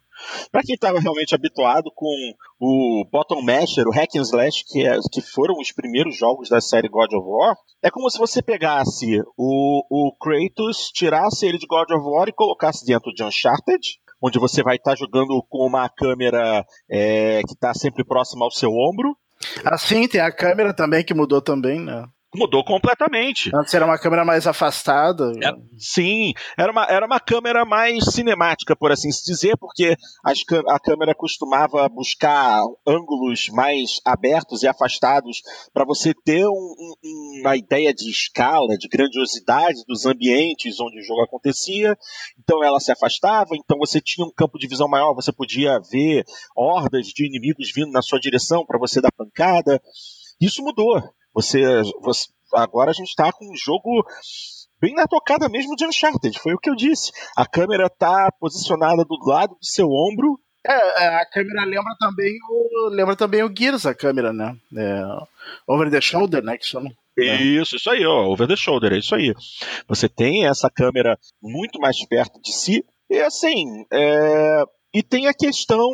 Para 0.51 0.61
quem 0.61 0.75
estava 0.75 0.99
realmente 0.99 1.35
habituado 1.35 1.91
com 1.95 2.07
o 2.59 3.05
Bottom 3.11 3.41
Masher, 3.41 3.87
o 3.87 3.91
Hack 3.91 4.15
and 4.15 4.21
Slash, 4.21 4.63
que, 4.67 4.85
é, 4.85 4.97
que 5.11 5.21
foram 5.21 5.55
os 5.59 5.71
primeiros 5.71 6.17
jogos 6.17 6.49
da 6.49 6.61
série 6.61 6.89
God 6.89 7.11
of 7.13 7.27
War, 7.27 7.55
é 7.83 7.89
como 7.89 8.09
se 8.09 8.17
você 8.17 8.41
pegasse 8.41 9.19
o, 9.37 9.83
o 9.89 10.15
Kratos, 10.17 10.91
tirasse 10.93 11.45
ele 11.45 11.57
de 11.57 11.67
God 11.67 11.89
of 11.91 12.05
War 12.05 12.27
e 12.27 12.33
colocasse 12.33 12.85
dentro 12.85 13.11
de 13.13 13.23
Uncharted, 13.23 13.99
onde 14.21 14.39
você 14.39 14.61
vai 14.61 14.75
estar 14.75 14.91
tá 14.91 14.97
jogando 14.97 15.43
com 15.49 15.65
uma 15.65 15.89
câmera 15.89 16.63
é, 16.89 17.41
que 17.43 17.53
está 17.53 17.73
sempre 17.73 18.03
próxima 18.03 18.45
ao 18.45 18.51
seu 18.51 18.69
ombro. 18.69 19.15
Assim, 19.65 20.07
tem 20.07 20.21
a 20.21 20.31
câmera 20.31 20.73
também 20.73 21.03
que 21.03 21.15
mudou 21.15 21.41
também, 21.41 21.79
né? 21.79 22.05
Mudou 22.35 22.63
completamente. 22.63 23.51
Antes 23.53 23.73
era 23.73 23.85
uma 23.85 23.97
câmera 23.97 24.23
mais 24.23 24.47
afastada. 24.47 25.31
É, 25.43 25.51
sim, 25.77 26.33
era 26.57 26.71
uma, 26.71 26.85
era 26.85 27.05
uma 27.05 27.19
câmera 27.19 27.65
mais 27.65 28.05
cinemática, 28.05 28.75
por 28.75 28.91
assim 28.91 29.11
se 29.11 29.25
dizer, 29.25 29.57
porque 29.57 29.95
as, 30.23 30.39
a 30.69 30.79
câmera 30.79 31.13
costumava 31.13 31.87
buscar 31.89 32.61
ângulos 32.87 33.49
mais 33.51 33.99
abertos 34.05 34.63
e 34.63 34.67
afastados 34.67 35.41
para 35.73 35.85
você 35.85 36.13
ter 36.13 36.47
um, 36.47 36.75
um, 37.03 37.41
uma 37.41 37.57
ideia 37.57 37.93
de 37.93 38.09
escala, 38.09 38.77
de 38.77 38.87
grandiosidade 38.87 39.83
dos 39.87 40.05
ambientes 40.05 40.79
onde 40.79 40.99
o 40.99 41.03
jogo 41.03 41.21
acontecia. 41.23 41.97
Então 42.39 42.63
ela 42.63 42.79
se 42.79 42.91
afastava, 42.91 43.49
então 43.55 43.77
você 43.77 43.99
tinha 43.99 44.25
um 44.25 44.31
campo 44.31 44.57
de 44.57 44.67
visão 44.67 44.87
maior, 44.87 45.13
você 45.13 45.31
podia 45.31 45.79
ver 45.91 46.23
hordas 46.55 47.07
de 47.07 47.25
inimigos 47.25 47.71
vindo 47.73 47.91
na 47.91 48.01
sua 48.01 48.19
direção 48.19 48.65
para 48.65 48.79
você 48.79 49.01
dar 49.01 49.11
pancada. 49.11 49.81
Isso 50.39 50.63
mudou. 50.63 51.01
Você, 51.33 51.61
você 52.01 52.27
agora 52.53 52.91
a 52.91 52.93
gente 52.93 53.09
está 53.09 53.31
com 53.31 53.45
um 53.45 53.55
jogo 53.55 54.05
bem 54.79 54.93
na 54.93 55.07
tocada 55.07 55.47
mesmo 55.47 55.75
de 55.75 55.85
Uncharted, 55.85 56.37
foi 56.39 56.53
o 56.53 56.57
que 56.57 56.69
eu 56.69 56.75
disse. 56.75 57.11
A 57.37 57.45
câmera 57.45 57.85
está 57.85 58.31
posicionada 58.39 59.05
do 59.05 59.17
lado 59.25 59.55
do 59.55 59.65
seu 59.65 59.87
ombro. 59.87 60.39
É, 60.65 61.03
é, 61.03 61.21
a 61.21 61.25
câmera 61.25 61.65
lembra 61.65 61.95
também 61.99 62.33
o 62.49 62.89
lembra 62.89 63.15
também 63.15 63.43
o 63.43 63.51
Gears 63.55 63.85
a 63.85 63.95
câmera, 63.95 64.31
né? 64.31 64.55
É, 64.77 65.03
over 65.67 65.89
the 65.89 66.01
shoulder, 66.01 66.43
né, 66.43 66.57
que 66.57 66.65
chama. 66.65 66.91
Isso, 67.17 67.75
isso 67.75 67.89
aí, 67.89 68.05
ó, 68.05 68.25
over 68.27 68.47
the 68.47 68.55
shoulder, 68.55 68.93
é 68.93 68.97
isso 68.97 69.13
aí. 69.13 69.33
Você 69.87 70.07
tem 70.07 70.47
essa 70.47 70.69
câmera 70.69 71.17
muito 71.41 71.79
mais 71.79 72.05
perto 72.07 72.39
de 72.41 72.53
si 72.53 72.85
e 73.09 73.19
assim, 73.19 73.85
é, 73.91 74.63
e 74.93 75.01
tem 75.01 75.27
a 75.27 75.33
questão 75.33 75.89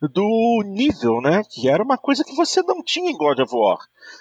do 0.00 0.62
nível, 0.64 1.20
né? 1.20 1.42
Que 1.50 1.68
era 1.68 1.82
uma 1.82 1.98
coisa 1.98 2.24
que 2.24 2.34
você 2.34 2.62
não 2.62 2.82
tinha 2.82 3.10
em 3.10 3.16
God 3.16 3.38
of 3.40 3.54
War. 3.54 3.78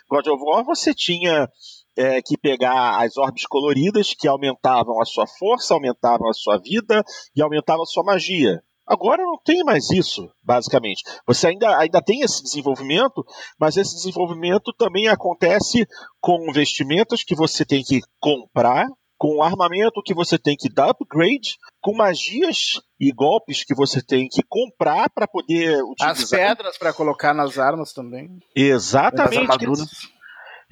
God 0.09 0.27
of 0.27 0.43
War 0.43 0.65
você 0.65 0.93
tinha 0.93 1.49
é, 1.95 2.21
que 2.21 2.37
pegar 2.37 3.01
as 3.01 3.17
orbes 3.17 3.45
coloridas 3.45 4.13
que 4.13 4.27
aumentavam 4.27 5.01
a 5.01 5.05
sua 5.05 5.25
força, 5.25 5.73
aumentavam 5.73 6.29
a 6.29 6.33
sua 6.33 6.57
vida 6.57 7.03
e 7.35 7.41
aumentavam 7.41 7.83
a 7.83 7.87
sua 7.87 8.03
magia. 8.03 8.61
Agora 8.85 9.21
não 9.21 9.37
tem 9.43 9.63
mais 9.65 9.89
isso, 9.89 10.29
basicamente. 10.41 11.03
Você 11.25 11.47
ainda, 11.47 11.77
ainda 11.77 12.01
tem 12.01 12.21
esse 12.21 12.41
desenvolvimento, 12.41 13.25
mas 13.59 13.75
esse 13.75 13.95
desenvolvimento 13.95 14.71
também 14.77 15.09
acontece 15.09 15.85
com 16.21 16.51
vestimentas 16.53 17.21
que 17.21 17.35
você 17.35 17.65
tem 17.65 17.83
que 17.83 17.99
comprar 18.17 18.87
com 19.17 19.41
armamento 19.41 20.03
que 20.03 20.13
você 20.13 20.37
tem 20.37 20.55
que 20.55 20.69
dar 20.69 20.89
upgrade, 20.89 21.57
com 21.81 21.95
magias 21.95 22.79
e 22.99 23.11
golpes 23.11 23.63
que 23.63 23.73
você 23.73 24.01
tem 24.01 24.27
que 24.27 24.43
comprar 24.47 25.09
para 25.09 25.27
poder 25.27 25.81
utilizar. 25.83 26.11
As 26.11 26.29
pedras 26.29 26.77
para 26.77 26.93
colocar 26.93 27.33
nas 27.33 27.57
armas 27.57 27.93
também. 27.93 28.39
Exatamente. 28.55 29.47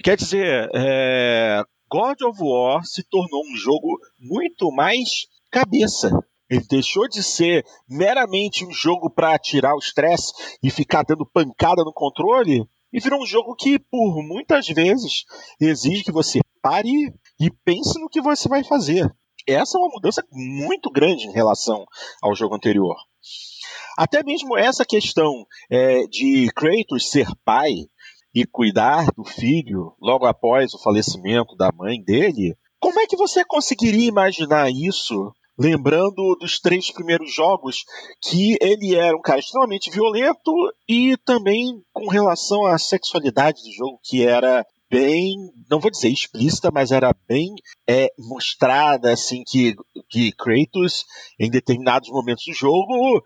Quer 0.03 0.17
dizer, 0.17 0.69
é... 0.75 1.63
God 1.89 2.21
of 2.21 2.39
War 2.41 2.83
se 2.83 3.03
tornou 3.09 3.41
um 3.41 3.55
jogo 3.55 3.99
muito 4.19 4.71
mais 4.71 5.27
cabeça. 5.51 6.11
Ele 6.49 6.65
deixou 6.69 7.07
de 7.07 7.23
ser 7.23 7.63
meramente 7.89 8.65
um 8.65 8.71
jogo 8.71 9.09
para 9.09 9.37
tirar 9.39 9.73
o 9.75 9.79
estresse 9.79 10.33
e 10.61 10.69
ficar 10.69 11.03
dando 11.03 11.25
pancada 11.25 11.83
no 11.83 11.93
controle 11.93 12.67
e 12.93 12.99
virou 12.99 13.21
um 13.21 13.25
jogo 13.25 13.55
que, 13.55 13.79
por 13.79 14.23
muitas 14.23 14.67
vezes, 14.67 15.25
exige 15.59 16.03
que 16.03 16.11
você 16.11 16.39
pare 16.61 17.13
e 17.39 17.49
pense 17.63 17.99
no 17.99 18.09
que 18.09 18.21
você 18.21 18.47
vai 18.47 18.63
fazer. 18.63 19.09
Essa 19.47 19.77
é 19.77 19.81
uma 19.81 19.93
mudança 19.93 20.23
muito 20.31 20.89
grande 20.89 21.27
em 21.27 21.31
relação 21.31 21.85
ao 22.21 22.35
jogo 22.35 22.55
anterior. 22.55 22.95
Até 23.97 24.23
mesmo 24.23 24.57
essa 24.57 24.83
questão 24.83 25.45
é, 25.69 26.05
de 26.07 26.51
Kratos 26.55 27.09
ser 27.09 27.27
pai 27.43 27.71
e 28.33 28.45
cuidar 28.45 29.11
do 29.15 29.23
filho 29.23 29.95
logo 30.01 30.25
após 30.25 30.73
o 30.73 30.81
falecimento 30.81 31.55
da 31.55 31.71
mãe 31.71 32.03
dele, 32.03 32.55
como 32.79 32.99
é 32.99 33.07
que 33.07 33.15
você 33.15 33.45
conseguiria 33.45 34.09
imaginar 34.09 34.69
isso 34.69 35.31
lembrando 35.57 36.35
dos 36.39 36.59
três 36.59 36.91
primeiros 36.91 37.33
jogos, 37.33 37.85
que 38.21 38.57
ele 38.59 38.93
era 38.93 39.15
um 39.15 39.21
cara 39.21 39.39
extremamente 39.39 39.89
violento 39.89 40.51
e 40.87 41.15
também 41.25 41.81
com 41.93 42.09
relação 42.09 42.65
à 42.65 42.77
sexualidade 42.77 43.61
do 43.63 43.71
jogo, 43.71 43.99
que 44.03 44.25
era 44.25 44.65
bem, 44.95 45.35
não 45.69 45.81
vou 45.81 45.91
dizer 45.91 46.07
explícita, 46.07 46.71
mas 46.71 46.89
era 46.89 47.13
bem 47.27 47.53
é, 47.85 48.07
mostrada, 48.17 49.11
assim, 49.11 49.43
que, 49.45 49.75
que 50.09 50.31
Kratos, 50.31 51.03
em 51.37 51.49
determinados 51.49 52.09
momentos 52.09 52.45
do 52.45 52.53
jogo, 52.53 53.21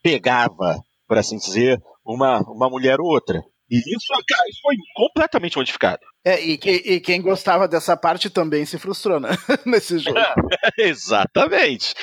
pegava, 0.00 0.80
por 1.08 1.18
assim 1.18 1.38
dizer, 1.38 1.82
uma, 2.04 2.38
uma 2.42 2.70
mulher 2.70 3.00
ou 3.00 3.08
outra. 3.08 3.42
E 3.72 3.78
isso, 3.78 4.06
cara, 4.28 4.48
isso 4.50 4.60
foi 4.60 4.76
completamente 4.94 5.56
modificado. 5.56 6.00
É, 6.22 6.38
e, 6.44 6.60
e, 6.62 7.00
quem 7.00 7.22
gostava 7.22 7.66
dessa 7.66 7.96
parte 7.96 8.28
também 8.28 8.66
se 8.66 8.78
frustrou, 8.78 9.18
né? 9.18 9.30
Nesse 9.64 9.98
jogo. 9.98 10.18
exatamente. 10.76 11.94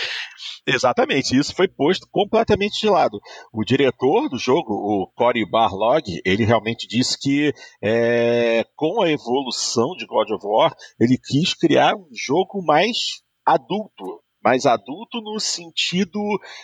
Exatamente, 0.65 1.37
isso 1.37 1.53
foi 1.55 1.67
posto 1.67 2.07
completamente 2.11 2.81
de 2.81 2.89
lado. 2.89 3.19
O 3.53 3.63
diretor 3.63 4.27
do 4.29 4.37
jogo, 4.39 4.73
o 4.73 5.11
Cory 5.15 5.47
Barlog, 5.47 6.03
ele 6.25 6.43
realmente 6.43 6.87
disse 6.87 7.17
que 7.19 7.53
é, 7.83 8.65
com 8.75 9.03
a 9.03 9.11
evolução 9.11 9.95
de 9.95 10.07
God 10.07 10.31
of 10.31 10.45
War, 10.45 10.73
ele 10.99 11.19
quis 11.23 11.53
criar 11.53 11.95
um 11.95 12.09
jogo 12.11 12.63
mais 12.65 13.21
adulto, 13.45 14.23
mais 14.43 14.65
adulto 14.65 15.21
no 15.21 15.39
sentido 15.39 16.19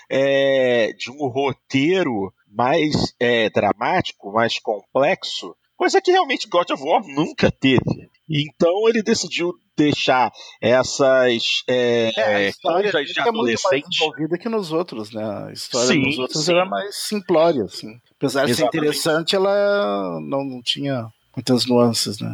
é, 0.10 0.94
de 0.94 1.12
um 1.12 1.28
roteiro 1.28 2.34
mais 2.56 3.13
é, 3.20 3.50
dramático, 3.50 4.32
mais 4.32 4.58
complexo, 4.60 5.56
coisa 5.76 6.02
que 6.02 6.12
realmente 6.12 6.48
God 6.48 6.70
of 6.72 6.82
War 6.82 7.04
nunca 7.06 7.52
teve. 7.52 8.10
Então 8.30 8.89
ele 8.89 9.04
decidiu 9.04 9.54
deixar 9.78 10.32
essas 10.62 11.63
é, 11.68 12.12
é, 12.18 12.52
coisas 12.54 13.08
de 13.08 13.20
adolescente. 13.20 13.28
É 13.28 13.32
muito 13.32 13.62
mais 13.70 13.84
envolvida 14.02 14.38
que 14.38 14.50
nos 14.50 14.72
outros, 14.72 15.12
né? 15.12 15.48
A 15.48 15.52
história 15.52 15.88
sim, 15.88 16.02
dos 16.02 16.18
outros 16.18 16.46
sim. 16.46 16.54
era 16.54 16.65
mais 16.65 16.96
simplória, 16.96 17.63
assim. 17.65 18.00
Apesar 18.15 18.46
de 18.46 18.52
Exatamente. 18.52 18.72
ser 18.72 18.78
interessante, 18.78 19.36
ela 19.36 20.20
não, 20.22 20.44
não 20.44 20.62
tinha 20.63 21.08
muitas 21.36 21.65
nuances, 21.65 22.20
né? 22.20 22.34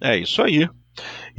É 0.00 0.18
isso 0.18 0.42
aí. 0.42 0.68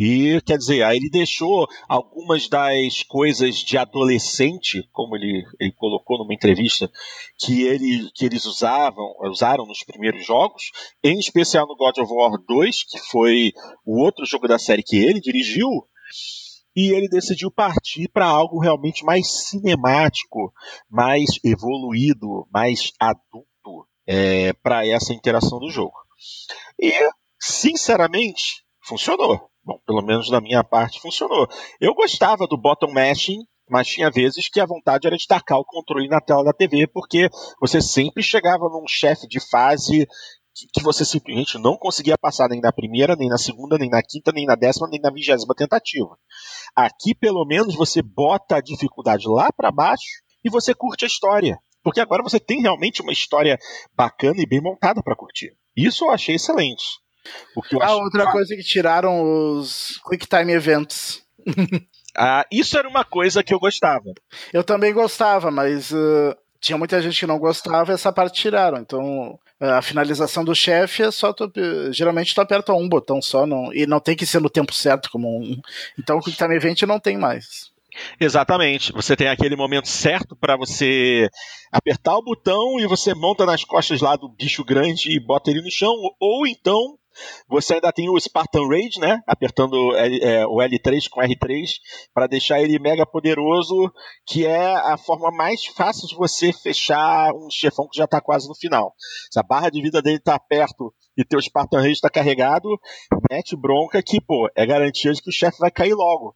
E 0.01 0.39
quer 0.45 0.57
dizer, 0.57 0.81
aí 0.81 0.95
ele 0.95 1.09
deixou 1.09 1.67
algumas 1.85 2.47
das 2.47 3.03
coisas 3.03 3.57
de 3.57 3.77
adolescente, 3.77 4.87
como 4.93 5.17
ele, 5.17 5.43
ele 5.59 5.73
colocou 5.73 6.17
numa 6.17 6.33
entrevista, 6.33 6.89
que, 7.37 7.63
ele, 7.63 8.09
que 8.15 8.25
eles 8.25 8.45
usavam, 8.45 9.13
usaram 9.23 9.65
nos 9.65 9.83
primeiros 9.83 10.25
jogos, 10.25 10.71
em 11.03 11.19
especial 11.19 11.67
no 11.67 11.75
God 11.75 11.97
of 11.97 12.13
War 12.13 12.31
2, 12.47 12.83
que 12.85 12.97
foi 13.11 13.51
o 13.85 14.01
outro 14.01 14.25
jogo 14.25 14.47
da 14.47 14.57
série 14.57 14.83
que 14.83 14.95
ele 14.95 15.19
dirigiu, 15.19 15.67
e 16.73 16.93
ele 16.93 17.09
decidiu 17.09 17.51
partir 17.51 18.07
para 18.07 18.25
algo 18.25 18.57
realmente 18.57 19.03
mais 19.03 19.27
cinemático, 19.49 20.53
mais 20.89 21.25
evoluído, 21.43 22.47
mais 22.53 22.93
adulto 22.97 23.85
é, 24.07 24.53
para 24.53 24.87
essa 24.87 25.11
interação 25.13 25.59
do 25.59 25.69
jogo. 25.69 25.97
E, 26.79 26.93
sinceramente, 27.37 28.63
funcionou. 28.89 29.49
Bom, 29.63 29.79
pelo 29.85 30.01
menos 30.01 30.29
da 30.29 30.41
minha 30.41 30.63
parte 30.63 30.99
funcionou. 30.99 31.47
Eu 31.79 31.93
gostava 31.93 32.47
do 32.47 32.59
bottom 32.59 32.91
mashing, 32.91 33.39
mas 33.69 33.87
tinha 33.87 34.09
vezes 34.09 34.49
que 34.49 34.59
a 34.59 34.65
vontade 34.65 35.05
era 35.05 35.15
de 35.15 35.27
tacar 35.27 35.59
o 35.59 35.65
controle 35.65 36.07
na 36.07 36.19
tela 36.19 36.43
da 36.43 36.51
TV, 36.51 36.87
porque 36.87 37.29
você 37.61 37.79
sempre 37.81 38.23
chegava 38.23 38.67
num 38.67 38.87
chefe 38.87 39.27
de 39.27 39.39
fase 39.39 40.07
que 40.73 40.83
você 40.83 41.05
simplesmente 41.05 41.57
não 41.57 41.77
conseguia 41.77 42.17
passar 42.17 42.49
nem 42.49 42.59
na 42.59 42.73
primeira, 42.73 43.15
nem 43.15 43.29
na 43.29 43.37
segunda, 43.37 43.77
nem 43.77 43.89
na 43.89 44.01
quinta, 44.01 44.31
nem 44.31 44.45
na 44.45 44.55
décima, 44.55 44.89
nem 44.89 44.99
na 44.99 45.11
vigésima 45.11 45.53
tentativa. 45.55 46.17
Aqui, 46.75 47.15
pelo 47.15 47.45
menos, 47.45 47.75
você 47.75 48.01
bota 48.01 48.57
a 48.57 48.61
dificuldade 48.61 49.27
lá 49.27 49.49
para 49.55 49.71
baixo 49.71 50.21
e 50.43 50.49
você 50.49 50.73
curte 50.73 51.05
a 51.05 51.07
história. 51.07 51.57
Porque 51.83 52.01
agora 52.01 52.23
você 52.23 52.39
tem 52.39 52.61
realmente 52.61 53.01
uma 53.01 53.13
história 53.13 53.57
bacana 53.95 54.41
e 54.41 54.45
bem 54.45 54.61
montada 54.61 55.01
para 55.01 55.15
curtir. 55.15 55.55
Isso 55.75 56.05
eu 56.05 56.09
achei 56.09 56.35
excelente. 56.35 56.83
O 57.55 57.61
que 57.61 57.75
eu 57.75 57.83
ah, 57.83 57.95
outra 57.95 58.31
coisa 58.31 58.55
que 58.55 58.63
tiraram 58.63 59.21
os 59.21 59.99
Quick 60.09 60.27
Time 60.27 60.51
Events. 60.53 61.23
ah, 62.15 62.45
isso 62.51 62.77
era 62.77 62.87
uma 62.87 63.03
coisa 63.03 63.43
que 63.43 63.53
eu 63.53 63.59
gostava. 63.59 64.13
Eu 64.53 64.63
também 64.63 64.93
gostava, 64.93 65.51
mas 65.51 65.91
uh, 65.91 66.35
tinha 66.59 66.77
muita 66.77 67.01
gente 67.01 67.19
que 67.19 67.27
não 67.27 67.39
gostava 67.39 67.91
e 67.91 67.95
essa 67.95 68.11
parte 68.11 68.41
tiraram. 68.41 68.79
Então, 68.79 69.39
a 69.59 69.81
finalização 69.81 70.43
do 70.43 70.55
chefe 70.55 71.03
é 71.03 71.11
só 71.11 71.33
tu, 71.33 71.51
geralmente 71.91 72.33
tu 72.33 72.41
aperta 72.41 72.73
um 72.73 72.87
botão 72.87 73.21
só 73.21 73.45
não, 73.45 73.73
e 73.73 73.85
não 73.85 73.99
tem 73.99 74.15
que 74.15 74.25
ser 74.25 74.39
no 74.39 74.49
tempo 74.49 74.73
certo 74.73 75.09
como 75.11 75.27
um. 75.27 75.59
Então 75.97 76.17
o 76.17 76.21
Quick 76.21 76.37
Time 76.37 76.55
Event 76.55 76.81
não 76.83 76.99
tem 76.99 77.17
mais. 77.17 77.69
Exatamente. 78.19 78.93
Você 78.93 79.15
tem 79.15 79.27
aquele 79.27 79.55
momento 79.55 79.87
certo 79.87 80.35
para 80.35 80.55
você 80.55 81.29
apertar 81.71 82.15
o 82.15 82.23
botão 82.23 82.79
e 82.79 82.87
você 82.87 83.13
monta 83.13 83.45
nas 83.45 83.63
costas 83.63 83.99
lá 83.99 84.15
do 84.15 84.29
bicho 84.29 84.63
grande 84.63 85.11
e 85.11 85.19
bota 85.19 85.51
ele 85.51 85.61
no 85.61 85.71
chão, 85.71 85.93
ou 86.19 86.47
então 86.47 86.97
você 87.47 87.75
ainda 87.75 87.91
tem 87.91 88.09
o 88.09 88.19
Spartan 88.19 88.67
Rage, 88.67 88.99
né? 88.99 89.21
Apertando 89.27 89.95
é, 89.95 90.45
o 90.45 90.57
L3 90.57 91.09
com 91.09 91.21
R3 91.21 91.73
para 92.13 92.27
deixar 92.27 92.61
ele 92.61 92.79
mega 92.79 93.05
poderoso, 93.05 93.91
que 94.25 94.45
é 94.45 94.75
a 94.75 94.97
forma 94.97 95.31
mais 95.31 95.65
fácil 95.65 96.07
de 96.07 96.15
você 96.15 96.51
fechar 96.51 97.33
um 97.33 97.49
chefão 97.49 97.87
que 97.89 97.97
já 97.97 98.05
está 98.05 98.21
quase 98.21 98.47
no 98.47 98.55
final. 98.55 98.93
Se 99.31 99.39
a 99.39 99.43
barra 99.43 99.69
de 99.69 99.81
vida 99.81 100.01
dele 100.01 100.17
está 100.17 100.39
perto 100.39 100.93
e 101.17 101.25
teu 101.25 101.41
Spartan 101.41 101.79
Rage 101.79 101.93
está 101.93 102.09
carregado, 102.09 102.69
mete 103.29 103.55
bronca 103.55 104.01
que, 104.01 104.21
pô, 104.21 104.49
é 104.55 104.65
garantia 104.65 105.11
de 105.11 105.21
que 105.21 105.29
o 105.29 105.33
chefe 105.33 105.57
vai 105.59 105.71
cair 105.71 105.93
logo. 105.93 106.35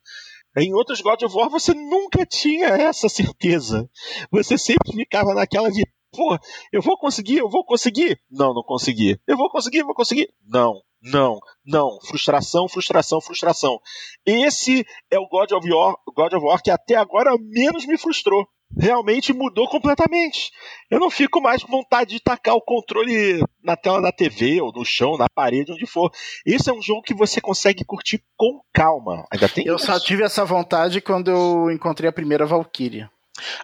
Em 0.55 0.73
outros 0.73 1.01
God 1.01 1.21
of 1.23 1.35
War 1.35 1.49
você 1.49 1.73
nunca 1.73 2.25
tinha 2.25 2.67
essa 2.67 3.09
certeza. 3.09 3.89
Você 4.31 4.57
sempre 4.57 4.93
ficava 4.93 5.33
naquela 5.33 5.71
de 5.71 5.83
pô, 6.13 6.37
eu 6.71 6.81
vou 6.81 6.97
conseguir, 6.97 7.37
eu 7.37 7.49
vou 7.49 7.65
conseguir. 7.65 8.19
Não, 8.31 8.53
não 8.53 8.63
consegui. 8.63 9.19
Eu 9.27 9.35
vou 9.37 9.49
conseguir, 9.49 9.79
eu 9.79 9.85
vou 9.85 9.95
conseguir. 9.95 10.29
Não, 10.47 10.81
não, 11.01 11.39
não. 11.65 11.99
Frustração, 12.07 12.67
frustração, 12.69 13.19
frustração. 13.19 13.79
Esse 14.25 14.85
é 15.11 15.19
o 15.19 15.27
God 15.27 15.51
of 15.51 15.69
War, 15.69 15.95
God 16.15 16.33
of 16.33 16.45
War 16.45 16.61
que 16.61 16.71
até 16.71 16.95
agora 16.95 17.35
menos 17.39 17.85
me 17.85 17.97
frustrou. 17.97 18.47
Realmente 18.75 19.31
mudou 19.33 19.67
completamente. 19.67 20.49
Eu 20.89 20.99
não 20.99 21.11
fico 21.11 21.39
mais 21.39 21.61
com 21.63 21.71
vontade 21.71 22.15
de 22.15 22.19
tacar 22.19 22.55
o 22.55 22.61
controle 22.61 23.39
na 23.63 23.75
tela 23.77 24.01
da 24.01 24.11
TV 24.11 24.61
ou 24.61 24.71
no 24.71 24.83
chão, 24.83 25.15
na 25.15 25.27
parede, 25.29 25.71
onde 25.71 25.85
for. 25.85 26.09
Esse 26.43 26.71
é 26.71 26.73
um 26.73 26.81
jogo 26.81 27.03
que 27.03 27.13
você 27.13 27.39
consegue 27.39 27.85
curtir 27.85 28.23
com 28.35 28.61
calma. 28.73 29.27
Ainda 29.31 29.47
tem 29.47 29.63
Eu 29.67 29.75
isso. 29.75 29.85
só 29.85 29.99
tive 29.99 30.23
essa 30.23 30.43
vontade 30.43 31.01
quando 31.01 31.29
eu 31.29 31.69
encontrei 31.69 32.09
a 32.09 32.13
primeira 32.13 32.47
Valkyria. 32.47 33.11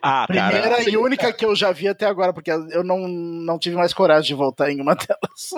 Ah, 0.01 0.25
Primeira 0.27 0.69
cara, 0.69 0.89
e 0.89 0.97
única 0.97 1.31
que 1.31 1.45
eu 1.45 1.55
já 1.55 1.71
vi 1.71 1.87
até 1.87 2.05
agora, 2.05 2.33
porque 2.33 2.51
eu 2.51 2.83
não, 2.83 3.07
não 3.07 3.59
tive 3.59 3.75
mais 3.75 3.93
coragem 3.93 4.27
de 4.27 4.33
voltar 4.33 4.71
em 4.71 4.81
uma 4.81 4.95
delas. 4.95 5.49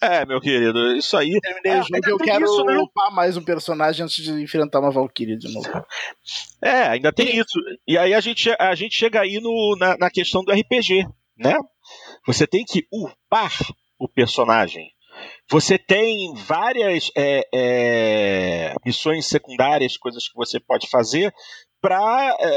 É, 0.00 0.24
meu 0.24 0.40
querido, 0.40 0.96
isso 0.96 1.16
aí. 1.16 1.40
Terminei 1.40 1.72
é, 1.72 1.80
o 1.80 1.82
jogo 1.82 2.10
eu 2.10 2.18
quero 2.18 2.44
isso, 2.44 2.64
né? 2.64 2.78
upar 2.78 3.12
mais 3.12 3.36
um 3.36 3.42
personagem 3.42 4.04
antes 4.04 4.22
de 4.22 4.30
enfrentar 4.32 4.78
uma 4.78 4.90
Valkyrie 4.90 5.36
de 5.36 5.52
novo. 5.52 5.68
É, 6.62 6.82
ainda 6.82 7.12
tem 7.12 7.36
isso. 7.36 7.58
E 7.86 7.98
aí 7.98 8.14
a 8.14 8.20
gente, 8.20 8.48
a 8.58 8.74
gente 8.74 8.94
chega 8.94 9.20
aí 9.20 9.40
no, 9.40 9.76
na, 9.78 9.96
na 9.96 10.10
questão 10.10 10.44
do 10.44 10.52
RPG, 10.52 11.04
né? 11.36 11.56
Você 12.26 12.46
tem 12.46 12.64
que 12.64 12.86
upar 12.92 13.52
o 13.98 14.08
personagem. 14.08 14.88
Você 15.50 15.78
tem 15.78 16.32
várias 16.34 17.10
é, 17.16 17.42
é, 17.52 18.74
missões 18.84 19.26
secundárias, 19.26 19.96
coisas 19.96 20.28
que 20.28 20.36
você 20.36 20.60
pode 20.60 20.88
fazer 20.88 21.32
para 21.80 22.36
é, 22.40 22.56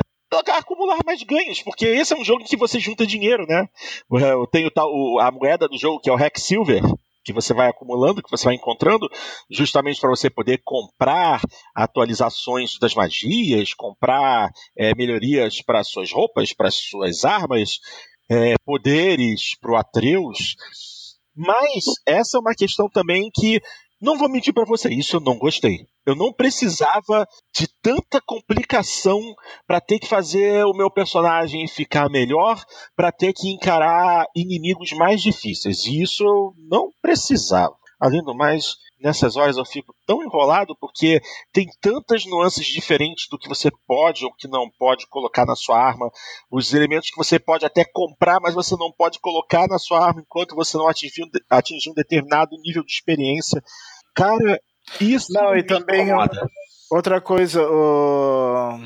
acumular 0.53 0.99
mais 1.05 1.21
ganhos, 1.23 1.61
porque 1.61 1.85
esse 1.85 2.13
é 2.13 2.17
um 2.17 2.23
jogo 2.23 2.45
que 2.45 2.57
você 2.57 2.79
junta 2.79 3.05
dinheiro, 3.05 3.45
né? 3.47 3.67
Eu 4.09 4.47
tenho 4.47 4.71
tal, 4.71 5.19
a 5.19 5.31
moeda 5.31 5.67
do 5.67 5.77
jogo 5.77 5.99
que 5.99 6.09
é 6.09 6.13
o 6.13 6.17
Rex 6.17 6.43
Silver, 6.43 6.81
que 7.23 7.33
você 7.33 7.53
vai 7.53 7.67
acumulando, 7.69 8.21
que 8.21 8.31
você 8.31 8.45
vai 8.45 8.55
encontrando, 8.55 9.09
justamente 9.49 9.99
para 9.99 10.09
você 10.09 10.29
poder 10.29 10.61
comprar 10.63 11.41
atualizações 11.75 12.77
das 12.79 12.95
magias, 12.95 13.73
comprar 13.73 14.49
é, 14.75 14.95
melhorias 14.95 15.61
para 15.61 15.83
suas 15.83 16.11
roupas, 16.11 16.53
para 16.53 16.71
suas 16.71 17.23
armas, 17.23 17.79
é, 18.29 18.55
poderes 18.65 19.55
para 19.59 19.71
o 19.71 19.75
Atreus. 19.75 20.55
Mas 21.35 21.85
essa 22.05 22.37
é 22.37 22.39
uma 22.39 22.55
questão 22.55 22.89
também 22.89 23.29
que 23.33 23.61
não 24.01 24.17
vou 24.17 24.27
mentir 24.27 24.53
para 24.53 24.65
você, 24.65 24.89
isso 24.89 25.17
eu 25.17 25.21
não 25.21 25.37
gostei. 25.37 25.85
Eu 26.05 26.15
não 26.15 26.33
precisava 26.33 27.27
de 27.55 27.67
tanta 27.81 28.19
complicação 28.25 29.19
para 29.67 29.79
ter 29.79 29.99
que 29.99 30.07
fazer 30.07 30.65
o 30.65 30.73
meu 30.73 30.89
personagem 30.89 31.67
ficar 31.67 32.09
melhor, 32.09 32.63
para 32.95 33.11
ter 33.11 33.31
que 33.33 33.49
encarar 33.49 34.25
inimigos 34.35 34.91
mais 34.93 35.21
difíceis. 35.21 35.85
E 35.85 36.01
isso 36.01 36.23
eu 36.23 36.53
não 36.67 36.89
precisava. 37.01 37.75
Além 37.99 38.23
do 38.23 38.35
mais, 38.35 38.75
nessas 39.01 39.35
horas 39.35 39.57
eu 39.57 39.65
fico 39.65 39.93
tão 40.05 40.23
enrolado 40.23 40.75
porque 40.79 41.21
tem 41.51 41.67
tantas 41.81 42.25
nuances 42.25 42.65
diferentes 42.65 43.27
do 43.29 43.37
que 43.37 43.49
você 43.49 43.69
pode 43.87 44.23
ou 44.23 44.33
que 44.33 44.47
não 44.47 44.69
pode 44.69 45.07
colocar 45.07 45.45
na 45.45 45.55
sua 45.55 45.77
arma, 45.77 46.09
os 46.49 46.73
elementos 46.73 47.09
que 47.09 47.17
você 47.17 47.39
pode 47.39 47.65
até 47.65 47.83
comprar, 47.83 48.39
mas 48.39 48.53
você 48.53 48.75
não 48.77 48.91
pode 48.91 49.19
colocar 49.19 49.67
na 49.67 49.79
sua 49.79 50.05
arma 50.05 50.21
enquanto 50.21 50.55
você 50.55 50.77
não 50.77 50.87
atingir, 50.87 51.23
atingir 51.49 51.89
um 51.89 51.93
determinado 51.93 52.55
nível 52.63 52.83
de 52.83 52.91
experiência. 52.91 53.61
Cara, 54.13 54.61
isso 54.99 55.31
não, 55.31 55.55
e 55.55 55.63
também 55.63 56.07
incomoda. 56.07 56.47
outra 56.89 57.21
coisa, 57.21 57.61
o, 57.61 58.77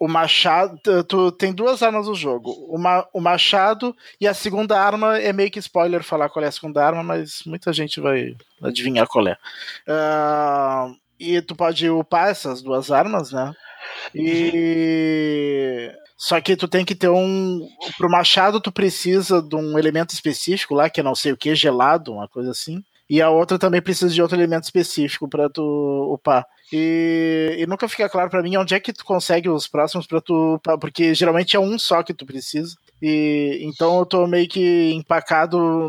o 0.00 0.08
machado, 0.08 0.78
tu 1.04 1.30
tem 1.32 1.52
duas 1.52 1.82
armas 1.82 2.06
no 2.06 2.14
jogo, 2.14 2.52
uma, 2.70 3.06
o 3.12 3.20
machado 3.20 3.94
e 4.20 4.26
a 4.26 4.34
segunda 4.34 4.80
arma 4.80 5.18
é 5.18 5.32
meio 5.32 5.50
que 5.50 5.58
spoiler 5.58 6.02
falar 6.02 6.28
qual 6.28 6.44
é 6.44 6.48
a 6.48 6.52
segunda 6.52 6.84
arma, 6.84 7.02
mas 7.02 7.42
muita 7.44 7.72
gente 7.72 8.00
vai 8.00 8.36
adivinhar 8.62 9.06
qual 9.06 9.26
é. 9.28 9.36
Uh, 9.86 10.96
e 11.18 11.40
tu 11.42 11.54
pode 11.54 11.88
upar 11.90 12.28
essas 12.28 12.62
duas 12.62 12.90
armas, 12.90 13.32
né? 13.32 13.52
E 14.14 15.90
só 16.16 16.40
que 16.40 16.56
tu 16.56 16.68
tem 16.68 16.84
que 16.84 16.94
ter 16.94 17.08
um. 17.08 17.68
Pro 17.98 18.10
machado, 18.10 18.60
tu 18.60 18.72
precisa 18.72 19.42
de 19.42 19.56
um 19.56 19.78
elemento 19.78 20.14
específico 20.14 20.74
lá, 20.74 20.88
que 20.88 21.00
é 21.00 21.02
não 21.02 21.14
sei 21.14 21.32
o 21.32 21.36
que, 21.36 21.54
gelado, 21.54 22.12
uma 22.12 22.28
coisa 22.28 22.50
assim 22.50 22.82
e 23.08 23.22
a 23.22 23.30
outra 23.30 23.58
também 23.58 23.80
precisa 23.80 24.12
de 24.12 24.20
outro 24.20 24.36
elemento 24.36 24.64
específico 24.64 25.28
para 25.28 25.48
tu 25.48 25.62
upar. 26.12 26.44
E, 26.72 27.56
e 27.58 27.66
nunca 27.66 27.88
fica 27.88 28.08
claro 28.08 28.28
para 28.28 28.42
mim 28.42 28.56
onde 28.56 28.74
é 28.74 28.80
que 28.80 28.92
tu 28.92 29.04
consegue 29.04 29.48
os 29.48 29.68
próximos 29.68 30.06
para 30.06 30.20
tu 30.20 30.54
upar, 30.54 30.76
porque 30.78 31.14
geralmente 31.14 31.56
é 31.56 31.60
um 31.60 31.78
só 31.78 32.02
que 32.02 32.12
tu 32.12 32.26
precisa. 32.26 32.76
E 33.00 33.60
então 33.62 33.98
eu 33.98 34.06
tô 34.06 34.26
meio 34.26 34.48
que 34.48 34.92
empacado 34.92 35.88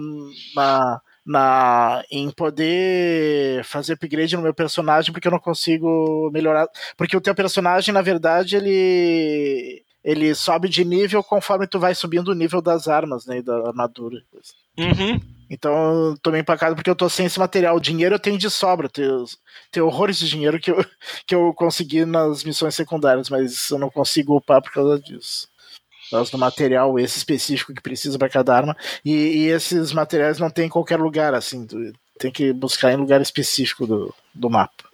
na, 0.56 1.02
na 1.26 2.04
em 2.12 2.30
poder 2.30 3.64
fazer 3.64 3.94
upgrade 3.94 4.36
no 4.36 4.44
meu 4.44 4.54
personagem 4.54 5.12
porque 5.12 5.28
eu 5.28 5.32
não 5.32 5.40
consigo 5.40 6.30
melhorar, 6.32 6.68
porque 6.96 7.18
o 7.18 7.22
teu 7.22 7.34
personagem 7.34 7.94
na 7.94 8.02
verdade 8.02 8.56
ele 8.56 9.84
ele 10.04 10.34
sobe 10.36 10.70
de 10.70 10.86
nível 10.86 11.24
conforme 11.24 11.68
tu 11.68 11.80
vai 11.80 11.94
subindo 11.94 12.30
o 12.30 12.36
nível 12.36 12.62
das 12.62 12.88
armas, 12.88 13.26
né, 13.26 13.42
da 13.42 13.58
armadura. 13.68 14.22
Uhum. 14.78 15.20
Então 15.50 16.12
eu 16.12 16.18
tô 16.18 16.32
meio 16.32 16.42
empacado 16.42 16.76
porque 16.76 16.90
eu 16.90 16.96
tô 16.96 17.10
sem 17.10 17.26
esse 17.26 17.40
material. 17.40 17.80
Dinheiro 17.80 18.16
eu 18.16 18.20
tenho 18.20 18.38
de 18.38 18.50
sobra, 18.50 18.90
tenho, 18.90 19.26
horrores 19.86 20.18
de 20.20 20.30
dinheiro 20.30 20.60
que 20.60 20.72
eu, 20.72 20.86
que 21.26 21.36
eu 21.36 21.54
consegui 21.54 22.06
nas 22.06 22.44
missões 22.44 22.76
secundárias, 22.76 23.30
mas 23.30 23.70
eu 23.70 23.80
não 23.80 23.90
consigo 23.90 24.36
upar 24.36 24.62
por 24.62 24.72
causa 24.72 25.00
disso. 25.00 25.48
Por 26.10 26.18
causa 26.18 26.32
do 26.32 26.38
material 26.38 26.98
esse 27.00 27.18
específico 27.18 27.74
que 27.74 27.82
precisa 27.82 28.18
para 28.18 28.30
cada 28.30 28.56
arma. 28.56 28.76
E, 29.04 29.12
e, 29.12 29.48
esses 29.48 29.92
materiais 29.92 30.40
não 30.40 30.50
tem 30.50 30.66
em 30.66 30.70
qualquer 30.70 31.00
lugar, 31.00 31.34
assim. 31.34 31.68
Tem 32.18 32.32
que 32.32 32.54
buscar 32.54 32.94
em 32.94 32.98
lugar 32.98 33.22
específico 33.22 33.86
do, 33.86 34.14
do 34.34 34.50
mapa. 34.50 34.86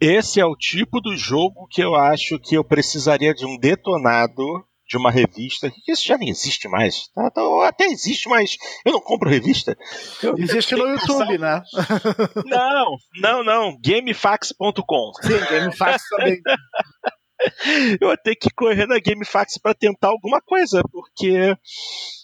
Esse 0.00 0.40
é 0.40 0.44
o 0.44 0.56
tipo 0.56 1.00
do 1.00 1.16
jogo 1.16 1.68
que 1.70 1.80
eu 1.80 1.94
acho 1.94 2.38
que 2.38 2.56
eu 2.56 2.64
precisaria 2.64 3.32
de 3.32 3.46
um 3.46 3.56
detonado 3.56 4.64
de 4.88 4.96
uma 4.96 5.10
revista, 5.10 5.70
que 5.70 5.92
isso 5.92 6.06
já 6.06 6.18
nem 6.18 6.28
existe 6.28 6.68
mais. 6.68 7.08
Tá, 7.14 7.30
tá, 7.30 7.42
até 7.66 7.86
existe, 7.86 8.28
mas 8.28 8.56
eu 8.84 8.92
não 8.92 9.00
compro 9.00 9.30
revista. 9.30 9.76
Eu, 10.22 10.36
existe 10.36 10.74
no 10.74 10.86
YouTube, 10.86 11.38
né? 11.38 11.62
Não, 12.44 12.96
não, 13.20 13.44
não. 13.44 13.78
Gamefax.com. 13.80 15.12
Sim, 15.22 15.38
Gamefax 15.50 16.08
também. 16.08 16.40
eu 18.00 18.08
vou 18.08 18.16
ter 18.16 18.36
que 18.36 18.48
correr 18.50 18.86
na 18.86 18.98
GameFAQs 18.98 19.58
para 19.58 19.74
tentar 19.74 20.08
alguma 20.08 20.40
coisa, 20.40 20.82
porque 20.90 21.54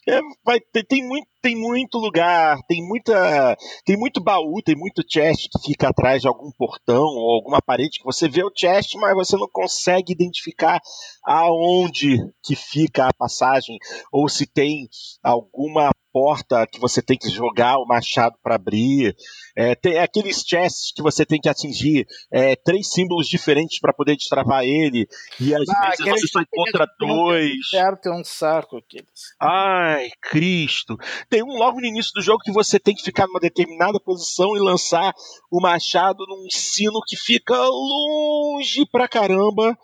é, 0.08 0.20
vai, 0.44 0.58
tem, 0.72 0.84
tem, 0.84 1.06
muito, 1.06 1.28
tem 1.42 1.56
muito 1.56 1.98
lugar, 1.98 2.58
tem 2.66 2.82
muita, 2.86 3.56
tem 3.84 3.96
muito 3.96 4.22
baú, 4.22 4.62
tem 4.64 4.74
muito 4.74 5.02
chest 5.06 5.48
que 5.52 5.68
fica 5.68 5.88
atrás 5.88 6.22
de 6.22 6.28
algum 6.28 6.50
portão 6.56 7.04
ou 7.04 7.34
alguma 7.34 7.60
parede 7.60 7.98
que 7.98 8.04
você 8.04 8.28
vê 8.28 8.42
o 8.42 8.52
chest, 8.54 8.94
mas 8.96 9.14
você 9.14 9.36
não 9.36 9.48
consegue 9.52 10.12
identificar 10.12 10.80
aonde 11.24 12.18
que 12.42 12.56
fica 12.56 13.06
a 13.08 13.14
passagem 13.14 13.76
ou 14.10 14.28
se 14.28 14.46
tem 14.46 14.88
alguma 15.22 15.90
porta 16.12 16.66
que 16.66 16.80
você 16.80 17.02
tem 17.02 17.16
que 17.16 17.28
jogar 17.28 17.78
o 17.78 17.86
machado 17.86 18.36
para 18.42 18.54
abrir. 18.54 19.14
É, 19.56 19.74
tem 19.74 19.98
aqueles 19.98 20.42
chests 20.42 20.92
que 20.94 21.02
você 21.02 21.24
tem 21.24 21.40
que 21.40 21.48
atingir 21.48 22.06
é, 22.32 22.56
três 22.56 22.90
símbolos 22.90 23.28
diferentes 23.28 23.80
para 23.80 23.92
poder 23.92 24.16
destravar 24.16 24.64
ele. 24.64 25.06
E 25.40 25.54
às 25.54 25.68
ah, 25.68 25.90
vezes 25.98 26.22
você 26.22 26.28
só 26.28 26.40
encontra 26.40 26.86
dois. 26.98 27.68
Certo, 27.70 28.09
é 28.09 28.12
um 28.12 28.24
saco 28.24 28.76
aqueles. 28.76 29.34
Ai, 29.40 30.11
Cristo. 30.22 30.96
Tem 31.28 31.42
um 31.42 31.56
logo 31.56 31.80
no 31.80 31.86
início 31.86 32.12
do 32.14 32.22
jogo 32.22 32.42
que 32.42 32.52
você 32.52 32.78
tem 32.78 32.94
que 32.94 33.02
ficar 33.02 33.26
numa 33.26 33.40
determinada 33.40 34.00
posição 34.00 34.56
e 34.56 34.61
lançar 34.61 35.12
o 35.50 35.61
machado 35.61 36.24
num 36.28 36.46
sino 36.50 37.00
que 37.06 37.16
fica 37.16 37.56
longe 37.56 38.86
pra 38.90 39.09
caramba 39.09 39.76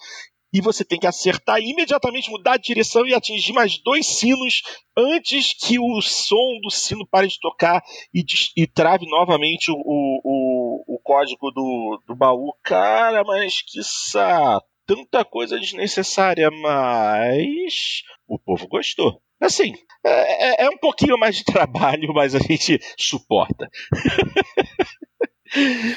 e 0.55 0.61
você 0.61 0.85
tem 0.85 1.01
que 1.01 1.07
acertar 1.07 1.61
imediatamente 1.61 2.31
mudar 2.31 2.57
de 2.57 2.63
direção 2.63 3.05
e 3.05 3.13
atingir 3.13 3.53
mais 3.53 3.77
dois 3.79 4.07
sinos 4.07 4.63
antes 4.97 5.53
que 5.53 5.81
o 5.81 6.01
som 6.01 6.61
do 6.63 6.71
sino 6.71 7.05
pare 7.05 7.27
de 7.27 7.41
tocar 7.41 7.83
e, 8.15 8.25
e 8.57 8.65
trave 8.65 9.05
novamente 9.07 9.73
o, 9.73 9.75
o, 9.77 10.85
o, 10.95 10.99
código 11.03 11.51
do, 11.51 12.01
do 12.07 12.15
baú. 12.15 12.55
Cara, 12.63 13.25
mas 13.25 13.63
que 13.63 13.83
saco! 13.83 14.65
Tanta 14.87 15.25
coisa 15.25 15.59
desnecessária, 15.59 16.49
mas 16.51 18.03
o 18.29 18.39
povo 18.39 18.69
gostou. 18.69 19.21
Assim, 19.41 19.73
é, 20.07 20.63
é, 20.63 20.67
é 20.67 20.71
um 20.71 20.79
pouquinho 20.79 21.19
mais 21.19 21.37
de 21.37 21.45
trabalho, 21.45 22.13
mas 22.15 22.35
a 22.35 22.39
gente 22.39 22.79
suporta. 22.97 23.69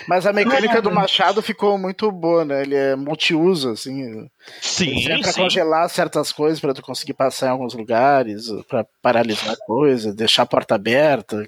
Mas 0.07 0.25
a 0.25 0.33
mecânica 0.33 0.81
do 0.81 0.91
machado 0.91 1.41
ficou 1.41 1.77
muito 1.77 2.11
boa, 2.11 2.45
né? 2.45 2.61
Ele 2.61 2.75
é 2.75 2.95
multiuso, 2.95 3.71
assim. 3.71 4.29
Sim, 4.61 5.05
Ele 5.05 5.21
pra 5.21 5.31
sim. 5.31 5.41
congelar 5.41 5.89
certas 5.89 6.31
coisas 6.31 6.59
para 6.59 6.73
tu 6.73 6.81
conseguir 6.81 7.13
passar 7.13 7.47
em 7.47 7.51
alguns 7.51 7.73
lugares, 7.73 8.47
para 8.69 8.85
paralisar 9.01 9.55
coisa, 9.65 10.13
deixar 10.13 10.43
a 10.43 10.47
porta 10.47 10.75
aberta. 10.75 11.45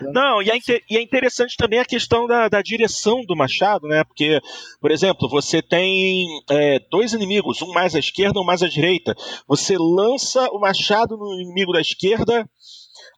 Não, 0.00 0.42
e 0.42 0.50
é, 0.50 0.58
e 0.90 0.96
é, 0.96 1.02
interessante 1.02 1.56
também 1.56 1.78
a 1.78 1.84
questão 1.84 2.26
da, 2.26 2.48
da, 2.48 2.60
direção 2.62 3.22
do 3.24 3.36
machado, 3.36 3.86
né? 3.86 4.02
Porque, 4.04 4.40
por 4.80 4.90
exemplo, 4.90 5.28
você 5.28 5.62
tem 5.62 6.26
é, 6.50 6.80
dois 6.90 7.12
inimigos, 7.12 7.62
um 7.62 7.72
mais 7.72 7.94
à 7.94 7.98
esquerda, 7.98 8.40
um 8.40 8.44
mais 8.44 8.62
à 8.62 8.68
direita. 8.68 9.14
Você 9.46 9.76
lança 9.78 10.48
o 10.50 10.58
machado 10.58 11.16
no 11.16 11.40
inimigo 11.40 11.72
da 11.72 11.80
esquerda 11.80 12.48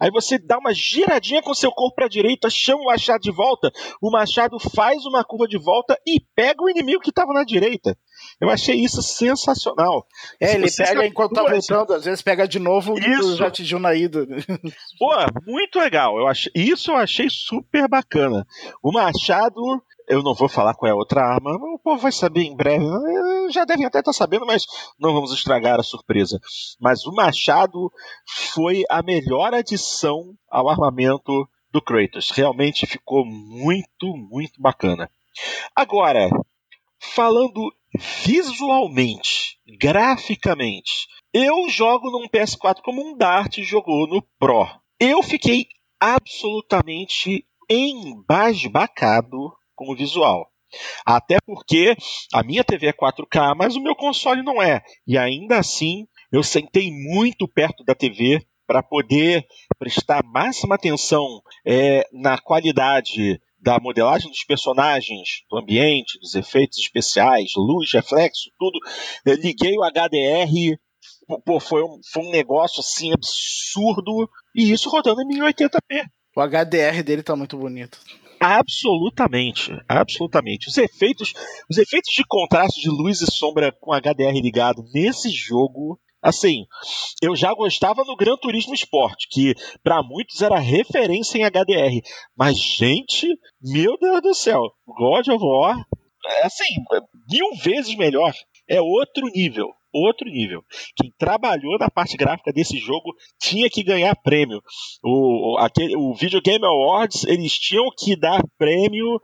Aí 0.02 0.10
você 0.10 0.36
dá 0.36 0.58
uma 0.58 0.74
giradinha 0.74 1.40
com 1.40 1.54
seu 1.54 1.70
corpo 1.70 1.94
para 1.94 2.06
a 2.06 2.08
direita, 2.08 2.50
chama 2.50 2.82
o 2.82 2.86
machado 2.86 3.20
de 3.20 3.30
volta, 3.30 3.70
o 4.02 4.10
machado 4.10 4.58
faz 4.58 5.06
uma 5.06 5.22
curva 5.22 5.46
de 5.46 5.56
volta 5.56 5.96
e 6.04 6.20
pega 6.34 6.60
o 6.60 6.68
inimigo 6.68 7.00
que 7.00 7.10
estava 7.10 7.32
na 7.32 7.44
direita. 7.44 7.96
Eu 8.40 8.50
achei 8.50 8.74
isso 8.74 9.00
sensacional. 9.00 10.04
É, 10.40 10.54
ele 10.54 10.68
pega 10.70 11.06
enquanto 11.06 11.34
tá 11.34 11.44
voltando, 11.44 11.94
às 11.94 12.04
vezes 12.04 12.20
pega 12.20 12.48
de 12.48 12.58
novo 12.58 12.98
e 12.98 13.36
já 13.36 13.46
atingiu 13.46 13.78
na 13.78 13.94
ida. 13.94 14.26
Pô, 14.98 15.12
muito 15.46 15.78
legal. 15.78 16.18
Eu 16.18 16.26
achei, 16.26 16.50
isso 16.52 16.90
eu 16.90 16.96
achei 16.96 17.28
super 17.30 17.88
bacana. 17.88 18.44
O 18.82 18.90
machado 18.90 19.60
eu 20.08 20.22
não 20.22 20.34
vou 20.34 20.48
falar 20.48 20.74
qual 20.74 20.88
é 20.88 20.92
a 20.92 20.96
outra 20.96 21.22
arma, 21.22 21.52
o 21.52 21.78
povo 21.78 22.02
vai 22.02 22.12
saber 22.12 22.42
em 22.42 22.56
breve. 22.56 22.84
Já 23.50 23.64
devem 23.64 23.86
até 23.86 23.98
estar 23.98 24.12
sabendo, 24.12 24.46
mas 24.46 24.66
não 24.98 25.12
vamos 25.12 25.32
estragar 25.32 25.78
a 25.78 25.82
surpresa. 25.82 26.40
Mas 26.80 27.06
o 27.06 27.12
machado 27.12 27.90
foi 28.26 28.84
a 28.88 29.02
melhor 29.02 29.54
adição 29.54 30.34
ao 30.50 30.68
armamento 30.68 31.48
do 31.70 31.80
Kratos. 31.82 32.30
Realmente 32.30 32.86
ficou 32.86 33.24
muito, 33.24 34.16
muito 34.30 34.60
bacana. 34.60 35.10
Agora, 35.74 36.28
falando 36.98 37.72
visualmente, 38.24 39.58
graficamente, 39.78 41.06
eu 41.32 41.68
jogo 41.68 42.10
num 42.10 42.28
PS4 42.28 42.82
como 42.82 43.02
um 43.02 43.16
Dart 43.16 43.58
jogou 43.60 44.06
no 44.06 44.22
Pro. 44.38 44.66
Eu 45.00 45.22
fiquei 45.22 45.66
absolutamente 45.98 47.46
embasbacado 47.68 49.52
com 49.84 49.92
o 49.92 49.96
visual. 49.96 50.48
Até 51.04 51.36
porque 51.44 51.94
a 52.32 52.42
minha 52.42 52.64
TV 52.64 52.86
é 52.88 52.92
4K, 52.92 53.54
mas 53.56 53.76
o 53.76 53.82
meu 53.82 53.94
console 53.94 54.42
não 54.42 54.62
é. 54.62 54.80
E 55.06 55.18
ainda 55.18 55.58
assim, 55.58 56.06
eu 56.30 56.42
sentei 56.42 56.90
muito 56.90 57.46
perto 57.46 57.84
da 57.84 57.94
TV 57.94 58.40
para 58.66 58.82
poder 58.82 59.44
prestar 59.78 60.24
máxima 60.24 60.76
atenção 60.76 61.42
é, 61.66 62.06
na 62.12 62.38
qualidade 62.38 63.40
da 63.60 63.78
modelagem 63.78 64.30
dos 64.30 64.44
personagens, 64.44 65.42
do 65.50 65.58
ambiente, 65.58 66.18
dos 66.18 66.34
efeitos 66.34 66.78
especiais, 66.78 67.52
luz, 67.56 67.92
reflexo, 67.92 68.50
tudo. 68.58 68.78
Eu 69.24 69.36
liguei 69.36 69.76
o 69.76 69.84
HDR, 69.84 70.78
pô, 71.44 71.60
foi, 71.60 71.82
um, 71.82 72.00
foi 72.12 72.24
um 72.24 72.30
negócio 72.30 72.80
assim 72.80 73.12
absurdo, 73.12 74.28
e 74.54 74.72
isso 74.72 74.88
rodando 74.88 75.22
em 75.22 75.28
1080p. 75.28 76.06
O 76.34 76.40
HDR 76.40 77.02
dele 77.04 77.22
tá 77.22 77.36
muito 77.36 77.56
bonito. 77.56 77.98
Absolutamente, 78.42 79.70
absolutamente. 79.88 80.68
Os 80.68 80.76
efeitos, 80.76 81.32
os 81.70 81.78
efeitos 81.78 82.12
de 82.12 82.24
contraste 82.26 82.80
de 82.80 82.88
luz 82.88 83.20
e 83.20 83.30
sombra 83.30 83.72
com 83.80 83.92
HDR 83.92 84.40
ligado 84.42 84.82
nesse 84.92 85.30
jogo, 85.30 85.96
assim, 86.20 86.64
eu 87.22 87.36
já 87.36 87.54
gostava 87.54 88.02
no 88.04 88.16
Gran 88.16 88.36
Turismo 88.36 88.74
Sport, 88.74 89.26
que 89.30 89.54
para 89.82 90.02
muitos 90.02 90.42
era 90.42 90.58
referência 90.58 91.38
em 91.38 91.44
HDR, 91.44 92.00
mas 92.36 92.58
gente, 92.58 93.28
meu 93.62 93.96
Deus 93.98 94.20
do 94.20 94.34
céu, 94.34 94.60
God 94.86 95.28
of 95.28 95.44
War, 95.44 95.76
assim, 96.42 96.74
mil 97.30 97.46
vezes 97.62 97.96
melhor, 97.96 98.32
é 98.68 98.80
outro 98.80 99.28
nível 99.32 99.68
outro 99.92 100.28
nível. 100.28 100.64
Quem 100.96 101.12
trabalhou 101.18 101.78
na 101.78 101.90
parte 101.90 102.16
gráfica 102.16 102.52
desse 102.52 102.78
jogo 102.78 103.14
tinha 103.40 103.68
que 103.68 103.82
ganhar 103.82 104.14
prêmio. 104.16 104.60
O, 105.02 105.56
aquele, 105.58 105.96
o 105.96 106.14
Video 106.14 106.40
Game 106.40 106.64
Awards, 106.64 107.24
eles 107.24 107.52
tinham 107.52 107.86
que 107.96 108.16
dar 108.16 108.42
prêmio 108.58 109.20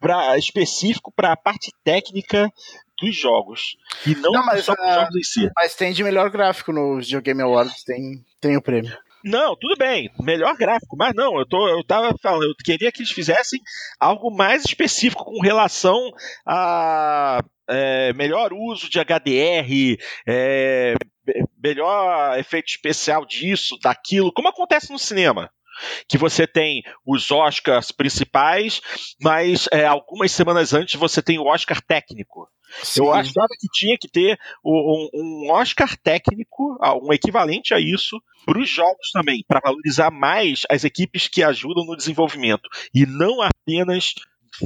pra, 0.00 0.36
específico 0.36 1.12
para 1.14 1.32
a 1.32 1.36
parte 1.36 1.70
técnica 1.84 2.50
dos 3.00 3.16
jogos. 3.16 3.76
E 4.06 4.14
não, 4.14 4.32
não 4.32 4.46
mas, 4.46 4.64
só 4.64 4.74
dos 4.74 4.94
jogos 4.94 5.16
em 5.16 5.22
si. 5.22 5.50
Mas 5.56 5.74
tem 5.74 5.92
de 5.92 6.04
melhor 6.04 6.30
gráfico 6.30 6.72
no 6.72 7.00
Video 7.00 7.20
Game 7.22 7.42
Awards, 7.42 7.82
tem, 7.84 8.24
tem 8.40 8.56
o 8.56 8.62
prêmio. 8.62 8.96
Não, 9.24 9.54
tudo 9.56 9.76
bem, 9.76 10.10
melhor 10.20 10.56
gráfico, 10.56 10.96
mas 10.96 11.14
não, 11.14 11.38
eu, 11.38 11.46
tô, 11.46 11.68
eu 11.68 11.84
tava 11.84 12.12
falando, 12.20 12.42
eu 12.42 12.54
queria 12.64 12.90
que 12.90 13.00
eles 13.00 13.12
fizessem 13.12 13.60
algo 14.00 14.34
mais 14.34 14.64
específico 14.64 15.24
com 15.24 15.40
relação 15.40 16.10
a 16.44 17.40
é, 17.68 18.12
melhor 18.12 18.52
uso 18.52 18.88
de 18.88 18.98
HDR, 18.98 19.98
é, 20.26 20.94
melhor 21.62 22.38
efeito 22.38 22.68
especial 22.68 23.24
disso, 23.24 23.78
daquilo, 23.82 24.32
como 24.32 24.48
acontece 24.48 24.90
no 24.92 24.98
cinema 24.98 25.50
que 26.08 26.18
você 26.18 26.46
tem 26.46 26.82
os 27.06 27.30
Oscars 27.30 27.90
principais, 27.90 28.80
mas 29.20 29.68
é, 29.72 29.86
algumas 29.86 30.30
semanas 30.32 30.72
antes 30.72 30.94
você 30.94 31.22
tem 31.22 31.38
o 31.38 31.46
Oscar 31.46 31.80
técnico. 31.80 32.48
Sim. 32.82 33.00
Eu 33.00 33.12
achava 33.12 33.48
que 33.60 33.68
tinha 33.72 33.96
que 34.00 34.08
ter 34.08 34.38
um, 34.64 35.08
um 35.14 35.50
Oscar 35.50 35.96
técnico, 35.96 36.78
um 37.02 37.12
equivalente 37.12 37.74
a 37.74 37.78
isso, 37.78 38.20
para 38.46 38.58
os 38.58 38.68
jogos 38.68 39.10
também, 39.12 39.44
para 39.46 39.60
valorizar 39.60 40.10
mais 40.10 40.62
as 40.70 40.84
equipes 40.84 41.28
que 41.28 41.42
ajudam 41.42 41.84
no 41.84 41.96
desenvolvimento 41.96 42.68
e 42.94 43.04
não 43.04 43.42
apenas 43.42 44.14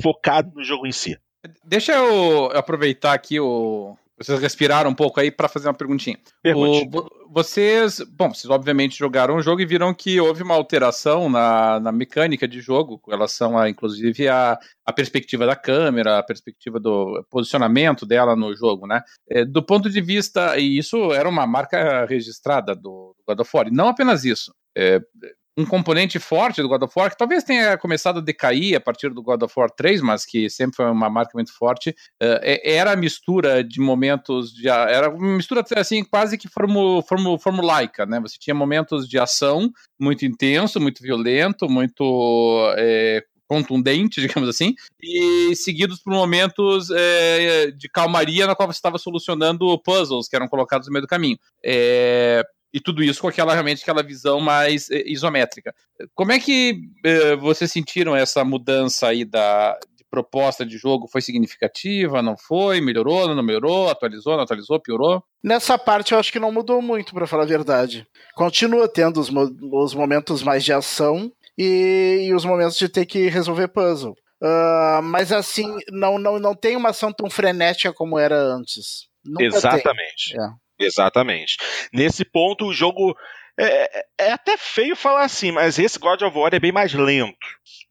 focado 0.03 0.53
no 0.55 0.63
jogo 0.63 0.87
em 0.87 0.93
si. 0.93 1.19
Deixa 1.65 1.93
eu 1.95 2.47
aproveitar 2.53 3.13
aqui 3.13 3.41
o. 3.41 3.97
Vocês 4.19 4.41
respiraram 4.41 4.91
um 4.91 4.95
pouco 4.95 5.21
aí 5.21 5.31
para 5.31 5.47
fazer 5.47 5.69
uma 5.69 5.75
perguntinha. 5.75 6.19
Pergunte. 6.43 6.89
O, 6.97 7.31
vocês, 7.31 8.01
bom, 8.01 8.33
vocês 8.33 8.49
obviamente 8.49 8.97
jogaram 8.97 9.37
o 9.37 9.43
jogo 9.43 9.61
e 9.61 9.67
viram 9.67 9.93
que 9.93 10.19
houve 10.19 10.43
uma 10.43 10.55
alteração 10.55 11.29
na, 11.29 11.79
na 11.81 11.93
mecânica 11.93 12.49
de 12.49 12.63
jogo 12.63 12.99
com 12.99 13.11
relação 13.11 13.59
a, 13.59 13.69
inclusive, 13.69 14.27
a, 14.27 14.59
a 14.87 14.93
perspectiva 14.93 15.45
da 15.45 15.55
câmera, 15.55 16.19
a 16.19 16.23
perspectiva 16.23 16.81
do 16.81 17.23
posicionamento 17.31 18.07
dela 18.07 18.35
no 18.35 18.57
jogo, 18.57 18.87
né? 18.87 19.03
É, 19.29 19.45
do 19.45 19.63
ponto 19.63 19.91
de 19.91 20.01
vista, 20.01 20.59
e 20.59 20.79
isso 20.79 21.13
era 21.13 21.29
uma 21.29 21.47
marca 21.47 22.07
registrada 22.07 22.75
do, 22.75 23.15
do 23.19 23.25
God 23.27 23.41
of 23.41 23.51
War. 23.53 23.69
E 23.69 23.71
não 23.71 23.89
apenas 23.89 24.25
isso. 24.25 24.55
É, 24.75 24.99
um 25.57 25.65
componente 25.65 26.19
forte 26.19 26.61
do 26.61 26.69
God 26.69 26.83
of 26.83 26.93
War, 26.95 27.11
que 27.11 27.17
talvez 27.17 27.43
tenha 27.43 27.79
começado 27.79 28.19
a 28.19 28.23
decair 28.23 28.77
a 28.77 28.81
partir 28.81 29.09
do 29.11 29.23
God 29.23 29.43
of 29.43 29.55
War 29.57 29.71
3, 29.71 30.03
mas 30.03 30.27
que 30.27 30.51
sempre 30.51 30.77
foi 30.77 30.87
uma 30.87 31.09
marca 31.09 31.33
muito 31.35 31.53
forte, 31.53 31.91
uh, 32.23 32.39
era 32.63 32.93
a 32.93 32.97
mistura 32.97 33.65
de 33.65 33.81
momentos 33.81 34.53
de. 34.53 34.69
Era 34.69 35.09
uma 35.09 35.37
mistura 35.37 35.65
assim, 35.77 36.05
quase 36.05 36.37
que 36.37 36.49
formu, 36.49 37.03
formu, 37.03 37.39
formulaica, 37.39 38.05
né? 38.05 38.21
Você 38.21 38.37
tinha 38.39 38.55
momentos 38.55 39.09
de 39.09 39.19
ação 39.19 39.71
muito 39.99 40.27
intenso, 40.27 40.81
muito 40.81 41.03
violento, 41.03 41.69
muito. 41.69 42.75
É, 42.77 43.25
contundente, 43.49 44.21
digamos 44.21 44.49
assim, 44.49 44.75
e 45.01 45.55
seguidos 45.55 46.01
por 46.01 46.13
momentos 46.13 46.89
é, 46.91 47.71
de 47.71 47.89
calmaria 47.89 48.45
na 48.47 48.57
qual 48.57 48.67
você 48.67 48.79
estava 48.79 48.99
solucionando 48.99 49.79
puzzles 49.83 50.29
que 50.29 50.35
eram 50.35 50.49
colocados 50.49 50.89
no 50.89 50.93
meio 50.93 51.03
do 51.03 51.09
caminho. 51.09 51.39
É, 51.65 52.43
e 52.77 52.81
tudo 52.81 53.03
isso 53.03 53.23
com 53.23 53.29
aquela 53.29 53.55
realmente 53.55 53.81
aquela 53.81 54.03
visão 54.03 54.39
mais 54.39 54.91
eh, 54.91 55.03
isométrica. 55.07 55.75
Como 56.15 56.31
é 56.31 56.39
que 56.39 56.79
eh, 57.03 57.35
vocês 57.37 57.73
sentiram 57.73 58.15
essa 58.15 58.45
mudança 58.45 59.09
aí 59.09 59.25
da, 59.25 59.79
de 59.97 60.05
proposta 60.11 60.65
de 60.67 60.77
jogo 60.77 61.09
foi 61.11 61.23
significativa, 61.23 62.21
não 62.21 62.37
foi, 62.37 62.83
melhorou, 62.83 63.35
não 63.35 63.43
melhorou, 63.43 63.89
atualizou, 63.89 64.37
não 64.37 64.43
atualizou, 64.43 64.79
piorou? 64.79 65.25
Nessa 65.43 65.79
parte 65.79 66.13
eu 66.13 66.19
acho 66.19 66.31
que 66.31 66.39
não 66.39 66.53
mudou 66.53 66.83
muito, 66.83 67.15
para 67.15 67.27
falar 67.27 67.45
a 67.45 67.47
verdade. 67.47 68.07
Continua 68.35 68.87
tendo 68.87 69.21
os, 69.21 69.31
mo 69.31 69.49
os 69.73 69.95
momentos 69.95 70.43
mais 70.43 70.63
de 70.63 70.75
ação 70.75 71.33
e, 71.57 72.27
e, 72.29 72.35
os 72.35 72.45
momentos 72.45 72.77
de 72.77 72.91
ter 72.91 73.07
que 73.07 73.31
resolver 73.31 73.69
puzzle. 73.69 74.13
Uh, 74.43 75.01
mas 75.03 75.33
assim, 75.33 75.79
não, 75.91 76.19
não, 76.19 76.39
não 76.39 76.55
tem 76.55 76.77
uma 76.77 76.91
ação 76.91 77.11
tão 77.11 77.31
frenética 77.31 77.91
como 77.95 78.19
era 78.19 78.39
antes. 78.39 79.07
Nunca 79.25 79.45
Exatamente. 79.47 80.39
É. 80.39 80.66
Exatamente. 80.79 81.57
Nesse 81.93 82.25
ponto, 82.25 82.67
o 82.67 82.73
jogo 82.73 83.17
é, 83.59 83.99
é, 83.99 84.05
é, 84.19 84.33
até 84.33 84.57
feio 84.57 84.95
falar 84.95 85.25
assim, 85.25 85.51
mas 85.51 85.79
esse 85.79 85.99
God 85.99 86.21
of 86.23 86.37
War 86.37 86.53
é 86.53 86.61
bem 86.61 86.73
mais 86.73 86.93
lento. 86.93 87.37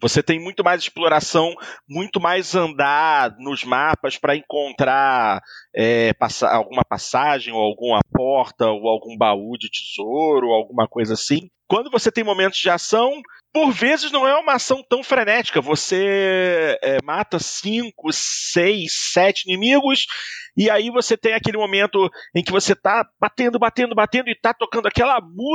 Você 0.01 0.21
tem 0.21 0.39
muito 0.39 0.63
mais 0.63 0.81
exploração, 0.81 1.55
muito 1.89 2.19
mais 2.19 2.53
andar 2.53 3.35
nos 3.39 3.63
mapas 3.63 4.17
para 4.17 4.35
encontrar 4.35 5.41
é, 5.75 6.13
passa 6.13 6.47
alguma 6.49 6.83
passagem, 6.83 7.53
ou 7.53 7.59
alguma 7.59 7.99
porta, 8.11 8.67
ou 8.67 8.87
algum 8.87 9.17
baú 9.17 9.57
de 9.57 9.69
tesouro, 9.69 10.47
ou 10.47 10.53
alguma 10.53 10.87
coisa 10.87 11.13
assim. 11.13 11.49
Quando 11.67 11.89
você 11.89 12.11
tem 12.11 12.23
momentos 12.23 12.59
de 12.59 12.69
ação, 12.69 13.21
por 13.51 13.71
vezes 13.71 14.11
não 14.11 14.27
é 14.27 14.35
uma 14.37 14.53
ação 14.53 14.83
tão 14.87 15.01
frenética. 15.01 15.61
Você 15.61 16.77
é, 16.83 16.97
mata 17.03 17.39
cinco, 17.39 18.11
seis, 18.11 18.91
sete 19.13 19.49
inimigos 19.49 20.05
e 20.57 20.69
aí 20.69 20.89
você 20.89 21.17
tem 21.17 21.33
aquele 21.33 21.57
momento 21.57 22.09
em 22.35 22.41
que 22.41 22.51
você 22.51 22.73
tá 22.73 23.05
batendo, 23.19 23.59
batendo, 23.59 23.93
batendo 23.93 24.29
e 24.29 24.35
tá 24.35 24.53
tocando 24.53 24.87
aquela 24.87 25.19
música 25.19 25.54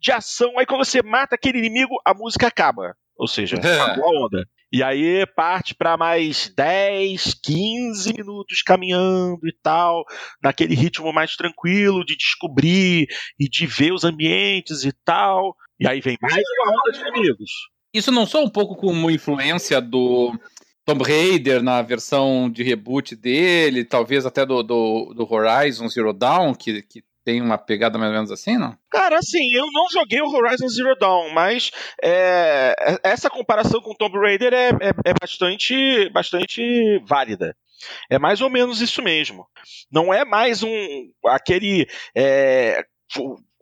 de 0.00 0.12
ação. 0.12 0.58
Aí 0.58 0.66
quando 0.66 0.84
você 0.84 1.02
mata 1.02 1.34
aquele 1.34 1.58
inimigo, 1.58 1.94
a 2.04 2.14
música 2.14 2.46
acaba. 2.46 2.94
Ou 3.16 3.28
seja, 3.28 3.56
é. 3.56 3.80
acabou 3.80 4.04
a 4.04 4.26
onda. 4.26 4.44
E 4.72 4.82
aí 4.82 5.24
parte 5.36 5.72
para 5.72 5.96
mais 5.96 6.52
10, 6.56 7.34
15 7.44 8.12
minutos 8.12 8.60
caminhando 8.60 9.46
e 9.46 9.54
tal, 9.62 10.04
naquele 10.42 10.74
ritmo 10.74 11.12
mais 11.12 11.36
tranquilo 11.36 12.04
de 12.04 12.16
descobrir 12.16 13.06
e 13.38 13.48
de 13.48 13.66
ver 13.66 13.92
os 13.92 14.02
ambientes 14.02 14.84
e 14.84 14.92
tal. 15.04 15.54
E 15.78 15.86
aí 15.86 16.00
vem 16.00 16.16
mais 16.20 16.34
uma 16.34 16.72
onda 16.72 16.90
de 16.90 17.00
inimigos. 17.08 17.50
Isso 17.92 18.10
não 18.10 18.26
só 18.26 18.42
um 18.42 18.50
pouco 18.50 18.74
como 18.74 19.08
influência 19.08 19.80
do 19.80 20.36
Tomb 20.84 21.04
Raider 21.04 21.62
na 21.62 21.80
versão 21.80 22.50
de 22.50 22.64
reboot 22.64 23.14
dele, 23.14 23.84
talvez 23.84 24.26
até 24.26 24.44
do, 24.44 24.60
do, 24.62 25.14
do 25.14 25.32
Horizon 25.32 25.88
Zero 25.88 26.12
Dawn, 26.12 26.52
que, 26.52 26.82
que 26.82 27.04
tem 27.24 27.40
uma 27.40 27.56
pegada 27.56 27.98
mais 27.98 28.10
ou 28.10 28.14
menos 28.14 28.30
assim, 28.30 28.58
não? 28.58 28.76
Cara, 28.90 29.18
assim, 29.18 29.52
eu 29.54 29.66
não 29.72 29.88
joguei 29.90 30.20
o 30.20 30.28
Horizon 30.28 30.68
Zero 30.68 30.94
Dawn, 30.98 31.30
mas 31.30 31.70
é, 32.02 32.98
essa 33.02 33.30
comparação 33.30 33.80
com 33.80 33.94
Tomb 33.94 34.18
Raider 34.18 34.52
é, 34.52 34.68
é, 34.68 34.90
é, 35.06 35.14
bastante, 35.18 36.10
bastante 36.10 37.02
válida. 37.06 37.56
É 38.10 38.18
mais 38.18 38.40
ou 38.40 38.50
menos 38.50 38.80
isso 38.80 39.02
mesmo. 39.02 39.46
Não 39.90 40.12
é 40.12 40.24
mais 40.24 40.62
um 40.62 41.10
aquele 41.26 41.86
é, 42.14 42.84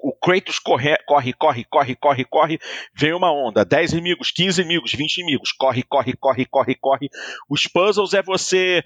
o 0.02 0.12
Kratos 0.12 0.58
corre, 0.58 0.96
corre, 1.06 1.32
corre, 1.32 1.64
corre, 1.64 1.94
corre, 1.94 2.24
corre, 2.24 2.58
vem 2.92 3.14
uma 3.14 3.32
onda, 3.32 3.64
10 3.64 3.92
inimigos, 3.92 4.32
15 4.32 4.60
inimigos, 4.60 4.92
20 4.92 5.18
inimigos, 5.18 5.52
corre, 5.52 5.84
corre, 5.84 6.14
corre, 6.16 6.44
corre, 6.44 6.74
corre. 6.74 7.08
Os 7.48 7.68
puzzles 7.68 8.12
é 8.12 8.20
você 8.20 8.82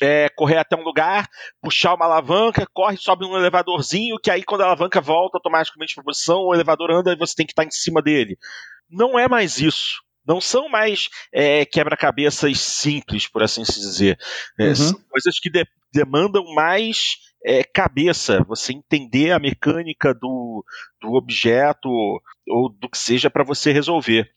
é, 0.00 0.28
correr 0.30 0.56
até 0.56 0.74
um 0.74 0.82
lugar, 0.82 1.28
puxar 1.60 1.94
uma 1.94 2.06
alavanca, 2.06 2.66
corre, 2.72 2.96
sobe 2.96 3.26
um 3.26 3.36
elevadorzinho, 3.36 4.16
que 4.18 4.30
aí 4.30 4.42
quando 4.42 4.62
a 4.62 4.66
alavanca 4.66 5.00
volta 5.02 5.36
automaticamente 5.36 5.94
para 5.94 6.04
posição, 6.04 6.38
o 6.38 6.54
elevador 6.54 6.90
anda 6.90 7.12
e 7.12 7.16
você 7.16 7.34
tem 7.36 7.46
que 7.46 7.52
estar 7.52 7.64
em 7.64 7.70
cima 7.70 8.00
dele. 8.00 8.38
Não 8.88 9.18
é 9.18 9.28
mais 9.28 9.60
isso. 9.60 10.02
Não 10.26 10.40
são 10.40 10.70
mais 10.70 11.10
é, 11.32 11.66
quebra-cabeças 11.66 12.58
simples, 12.58 13.28
por 13.28 13.42
assim 13.42 13.62
se 13.64 13.78
dizer. 13.78 14.18
É, 14.58 14.68
uhum. 14.68 14.74
São 14.74 15.00
coisas 15.10 15.38
que 15.38 15.50
de, 15.50 15.66
demandam 15.92 16.42
mais 16.54 17.16
é, 17.44 17.62
cabeça, 17.62 18.42
você 18.48 18.72
entender 18.72 19.30
a 19.32 19.38
mecânica 19.38 20.14
do, 20.14 20.64
do 21.00 21.12
objeto 21.12 21.88
ou 22.48 22.68
do 22.70 22.88
que 22.88 22.96
seja 22.96 23.28
para 23.28 23.44
você 23.44 23.70
resolver. 23.70 24.30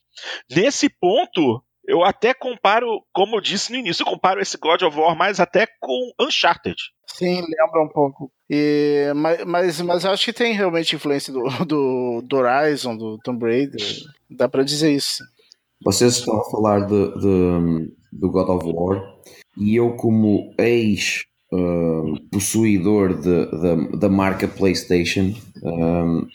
Nesse 0.49 0.89
ponto, 0.89 1.63
eu 1.87 2.03
até 2.03 2.33
comparo, 2.33 3.01
como 3.13 3.37
eu 3.37 3.41
disse 3.41 3.71
no 3.71 3.77
início, 3.77 4.03
eu 4.03 4.07
comparo 4.07 4.41
esse 4.41 4.57
God 4.57 4.81
of 4.81 4.97
War 4.97 5.15
mais 5.15 5.39
até 5.39 5.65
com 5.79 6.11
Uncharted. 6.19 6.75
Sim, 7.07 7.35
lembra 7.35 7.83
um 7.83 7.89
pouco. 7.89 8.29
E, 8.49 9.11
mas, 9.15 9.45
mas, 9.45 9.81
mas 9.81 10.03
eu 10.03 10.11
acho 10.11 10.25
que 10.25 10.33
tem 10.33 10.53
realmente 10.53 10.95
influência 10.95 11.31
do, 11.31 11.43
do, 11.65 12.21
do 12.21 12.37
Horizon, 12.37 12.97
do 12.97 13.17
Tomb 13.19 13.45
Raider. 13.45 13.81
Dá 14.29 14.49
para 14.49 14.63
dizer 14.63 14.91
isso. 14.91 15.23
Vocês 15.81 16.17
estão 16.17 16.37
a 16.41 16.51
falar 16.51 16.81
de, 16.81 17.13
de, 17.19 17.93
do 18.11 18.31
God 18.31 18.49
of 18.49 18.65
War 18.73 19.01
e 19.55 19.75
eu, 19.75 19.95
como 19.95 20.53
ex 20.57 21.25
uh, 21.51 22.19
possuidor 22.31 23.15
da 23.97 24.09
marca 24.09 24.47
PlayStation, 24.47 25.33
um, 25.63 26.27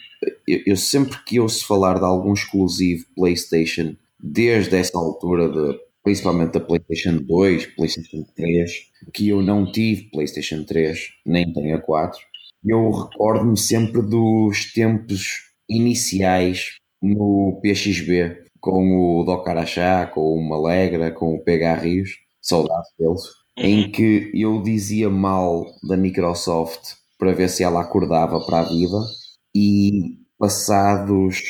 eu, 0.47 0.61
eu, 0.67 0.77
sempre 0.77 1.17
que 1.25 1.39
ouço 1.39 1.65
falar 1.65 1.97
de 1.99 2.05
algum 2.05 2.33
exclusivo 2.33 3.05
PlayStation, 3.15 3.95
desde 4.19 4.75
essa 4.75 4.97
altura, 4.97 5.49
de, 5.49 5.79
principalmente 6.03 6.53
da 6.53 6.59
PlayStation 6.59 7.17
2, 7.17 7.65
PlayStation 7.75 8.25
3, 8.35 8.71
que 9.13 9.29
eu 9.29 9.41
não 9.41 9.71
tive 9.71 10.09
PlayStation 10.11 10.63
3, 10.63 10.99
nem 11.25 11.51
tenho 11.51 11.75
a 11.75 11.81
4, 11.81 12.19
eu 12.65 12.89
recordo-me 12.91 13.57
sempre 13.57 14.01
dos 14.01 14.71
tempos 14.73 15.51
iniciais 15.69 16.77
no 17.01 17.59
PXB, 17.61 18.43
com 18.61 19.19
o 19.19 19.25
Doc 19.25 19.45
Araxá, 19.47 20.05
com 20.07 20.21
o 20.21 20.49
Malegra, 20.49 21.11
com 21.11 21.35
o 21.35 21.43
PH 21.43 21.75
Rios, 21.75 22.11
saudades 22.41 22.89
deles 22.97 23.42
em 23.57 23.83
uhum. 23.83 23.91
que 23.91 24.31
eu 24.33 24.61
dizia 24.61 25.09
mal 25.09 25.65
da 25.87 25.95
Microsoft 25.95 26.95
para 27.17 27.33
ver 27.33 27.49
se 27.49 27.63
ela 27.63 27.81
acordava 27.81 28.39
para 28.45 28.59
a 28.59 28.63
vida 28.63 28.97
e 29.55 30.17
passados 30.37 31.41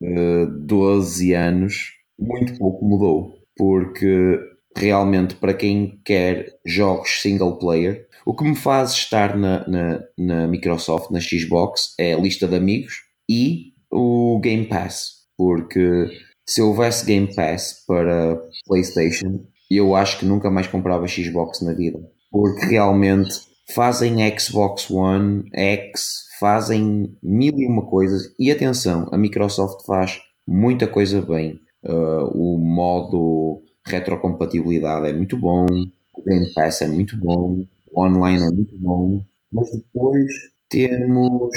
uh, 0.00 0.06
eh, 0.06 0.46
12 0.60 1.34
anos 1.34 1.92
muito 2.18 2.56
pouco 2.58 2.84
mudou 2.84 3.34
porque 3.56 4.38
realmente 4.76 5.34
para 5.34 5.52
quem 5.52 6.00
quer 6.04 6.58
jogos 6.64 7.20
single 7.20 7.58
player 7.58 8.06
o 8.24 8.34
que 8.34 8.44
me 8.44 8.54
faz 8.54 8.92
estar 8.92 9.36
na, 9.36 9.66
na, 9.66 10.00
na 10.16 10.46
Microsoft, 10.46 11.10
na 11.10 11.20
Xbox 11.20 11.94
é 11.98 12.14
a 12.14 12.18
lista 12.18 12.46
de 12.46 12.56
amigos 12.56 13.02
e 13.28 13.72
o 13.90 14.38
Game 14.40 14.66
Pass 14.66 15.26
porque 15.36 16.08
se 16.48 16.62
houvesse 16.62 17.04
Game 17.04 17.34
Pass 17.34 17.84
para 17.86 18.40
PlayStation 18.66 19.44
eu 19.76 19.94
acho 19.94 20.18
que 20.18 20.26
nunca 20.26 20.50
mais 20.50 20.66
comprava 20.66 21.06
Xbox 21.06 21.60
na 21.62 21.72
vida. 21.72 21.98
Porque 22.30 22.66
realmente 22.66 23.34
fazem 23.74 24.16
Xbox 24.38 24.90
One, 24.90 25.44
X, 25.52 26.24
fazem 26.38 27.16
mil 27.22 27.58
e 27.58 27.66
uma 27.66 27.86
coisas. 27.86 28.34
E 28.38 28.50
atenção, 28.50 29.08
a 29.12 29.18
Microsoft 29.18 29.84
faz 29.84 30.20
muita 30.46 30.86
coisa 30.86 31.20
bem. 31.20 31.60
Uh, 31.84 32.26
o 32.34 32.58
modo 32.58 33.62
retrocompatibilidade 33.86 35.08
é 35.08 35.12
muito 35.12 35.36
bom, 35.36 35.66
o 36.14 36.22
Game 36.24 36.52
Pass 36.52 36.82
é 36.82 36.88
muito 36.88 37.16
bom, 37.16 37.64
o 37.90 38.02
online 38.02 38.42
é 38.42 38.50
muito 38.50 38.76
bom, 38.78 39.22
mas 39.52 39.70
depois 39.70 40.26
temos 40.68 41.50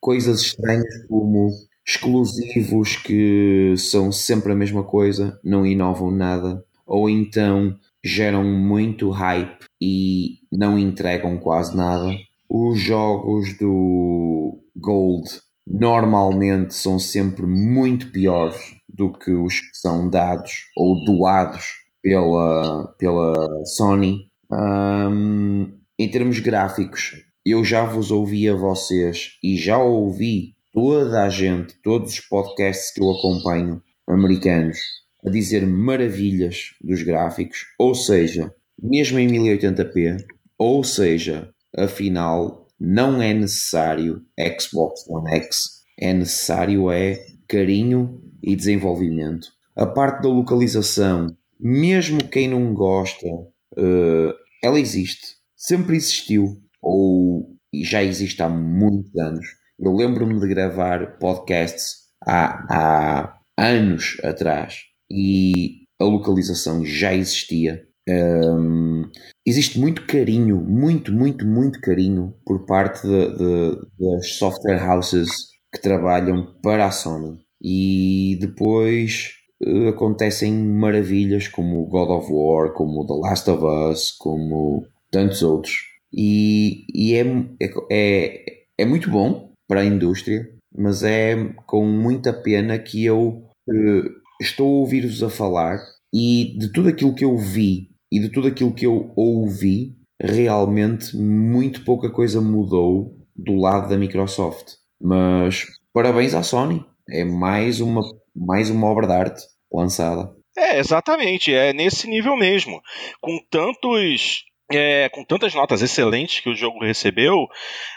coisas 0.00 0.40
estranhas 0.40 1.06
como 1.08 1.50
exclusivos 1.86 2.96
que 2.96 3.74
são 3.76 4.10
sempre 4.10 4.52
a 4.52 4.56
mesma 4.56 4.82
coisa, 4.82 5.38
não 5.44 5.64
inovam 5.64 6.10
nada 6.10 6.64
ou 6.86 7.10
então 7.10 7.76
geram 8.04 8.44
muito 8.44 9.10
hype 9.10 9.64
e 9.80 10.38
não 10.52 10.78
entregam 10.78 11.36
quase 11.38 11.76
nada. 11.76 12.16
Os 12.48 12.78
jogos 12.78 13.58
do 13.58 14.62
Gold 14.76 15.28
normalmente 15.66 16.74
são 16.74 16.98
sempre 16.98 17.44
muito 17.44 18.12
piores 18.12 18.76
do 18.88 19.12
que 19.12 19.32
os 19.32 19.60
que 19.60 19.76
são 19.76 20.08
dados 20.08 20.52
ou 20.76 21.04
doados 21.04 21.74
pela, 22.00 22.94
pela 22.98 23.64
Sony. 23.64 24.28
Um, 24.50 25.72
em 25.98 26.08
termos 26.08 26.38
gráficos, 26.38 27.16
eu 27.44 27.64
já 27.64 27.84
vos 27.84 28.10
ouvi 28.12 28.48
a 28.48 28.54
vocês 28.54 29.38
e 29.42 29.56
já 29.56 29.78
ouvi 29.78 30.54
toda 30.72 31.24
a 31.24 31.28
gente, 31.28 31.74
todos 31.82 32.12
os 32.12 32.20
podcasts 32.20 32.92
que 32.92 33.02
eu 33.02 33.10
acompanho, 33.10 33.82
americanos, 34.06 34.78
a 35.24 35.30
dizer 35.30 35.66
maravilhas 35.66 36.74
dos 36.80 37.02
gráficos, 37.02 37.66
ou 37.78 37.94
seja, 37.94 38.52
mesmo 38.80 39.18
em 39.18 39.28
1080p, 39.28 40.24
ou 40.58 40.84
seja, 40.84 41.50
afinal, 41.76 42.66
não 42.78 43.20
é 43.20 43.32
necessário 43.32 44.22
Xbox 44.58 45.06
One 45.08 45.30
X, 45.36 45.82
é 45.98 46.12
necessário 46.12 46.90
é 46.90 47.24
carinho 47.48 48.22
e 48.42 48.54
desenvolvimento. 48.54 49.48
A 49.74 49.86
parte 49.86 50.22
da 50.22 50.28
localização, 50.28 51.36
mesmo 51.58 52.28
quem 52.28 52.48
não 52.48 52.74
gosta, 52.74 53.26
uh, 53.26 54.34
ela 54.62 54.78
existe, 54.78 55.36
sempre 55.56 55.96
existiu, 55.96 56.62
ou 56.80 57.56
já 57.82 58.02
existe 58.02 58.42
há 58.42 58.48
muitos 58.48 59.14
anos. 59.16 59.46
Eu 59.78 59.94
lembro-me 59.94 60.38
de 60.40 60.48
gravar 60.48 61.18
podcasts 61.18 62.06
há, 62.26 62.66
há 62.70 63.38
anos 63.58 64.16
atrás 64.22 64.95
e 65.10 65.86
a 66.00 66.04
localização 66.04 66.84
já 66.84 67.14
existia 67.14 67.86
Um, 68.08 69.10
existe 69.44 69.80
muito 69.80 70.06
carinho, 70.06 70.60
muito, 70.60 71.12
muito, 71.12 71.44
muito 71.44 71.80
carinho 71.80 72.34
por 72.44 72.64
parte 72.64 73.02
de, 73.06 73.36
de, 73.36 73.78
das 73.98 74.34
software 74.34 74.80
houses 74.88 75.28
que 75.74 75.82
trabalham 75.82 76.54
para 76.62 76.86
a 76.86 76.90
Sony. 76.90 77.38
E 77.60 78.38
depois 78.40 79.32
uh, 79.64 79.88
acontecem 79.88 80.52
maravilhas 80.52 81.48
como 81.48 81.86
God 81.86 82.10
of 82.10 82.32
War, 82.32 82.72
como 82.72 83.06
The 83.06 83.14
Last 83.14 83.50
of 83.50 83.64
Us, 83.64 84.12
como 84.12 84.86
tantos 85.10 85.42
outros. 85.42 85.74
E, 86.12 86.84
e 86.94 87.14
é, 87.14 87.22
é, 87.60 87.72
é, 87.90 88.44
é 88.78 88.84
muito 88.84 89.10
bom 89.10 89.50
para 89.68 89.80
a 89.80 89.84
indústria, 89.84 90.48
mas 90.72 91.02
é 91.02 91.52
com 91.66 91.84
muita 91.84 92.32
pena 92.32 92.78
que 92.78 93.04
eu 93.04 93.42
uh, 93.68 94.25
estou 94.40 94.66
a 94.66 94.80
ouvir-vos 94.80 95.22
a 95.22 95.30
falar 95.30 95.78
e 96.12 96.56
de 96.58 96.72
tudo 96.72 96.88
aquilo 96.88 97.14
que 97.14 97.24
eu 97.24 97.36
vi 97.36 97.90
e 98.10 98.20
de 98.20 98.30
tudo 98.30 98.48
aquilo 98.48 98.74
que 98.74 98.86
eu 98.86 99.12
ouvi, 99.16 99.94
realmente 100.20 101.16
muito 101.16 101.84
pouca 101.84 102.10
coisa 102.10 102.40
mudou 102.40 103.16
do 103.34 103.54
lado 103.56 103.88
da 103.88 103.98
Microsoft. 103.98 104.74
Mas 105.00 105.66
parabéns 105.92 106.34
à 106.34 106.42
Sony, 106.42 106.84
é 107.08 107.24
mais 107.24 107.80
uma, 107.80 108.02
mais 108.34 108.70
uma 108.70 108.86
obra 108.86 109.06
de 109.06 109.12
arte 109.12 109.42
lançada. 109.72 110.34
É, 110.56 110.78
exatamente, 110.78 111.52
é 111.52 111.72
nesse 111.72 112.08
nível 112.08 112.36
mesmo. 112.36 112.80
Com 113.20 113.38
tantos 113.50 114.44
é, 114.72 115.08
com 115.10 115.24
tantas 115.24 115.54
notas 115.54 115.82
excelentes 115.82 116.40
que 116.40 116.48
o 116.48 116.54
jogo 116.54 116.84
recebeu, 116.84 117.46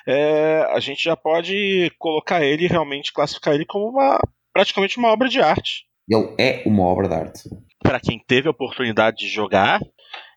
é, 0.07 0.67
a 0.69 0.79
gente 0.79 1.03
já 1.03 1.15
pode 1.15 1.91
colocar 1.97 2.43
ele 2.43 2.67
realmente 2.67 3.13
classificar 3.13 3.55
ele 3.55 3.65
como 3.65 3.89
uma 3.89 4.19
praticamente 4.53 4.97
uma 4.97 5.11
obra 5.11 5.29
de 5.29 5.39
arte. 5.39 5.88
Ele 6.09 6.33
é 6.39 6.63
uma 6.65 6.83
obra 6.83 7.07
de 7.07 7.13
arte. 7.13 7.49
Para 7.81 7.99
quem 7.99 8.19
teve 8.19 8.47
a 8.47 8.51
oportunidade 8.51 9.17
de 9.17 9.27
jogar, 9.27 9.79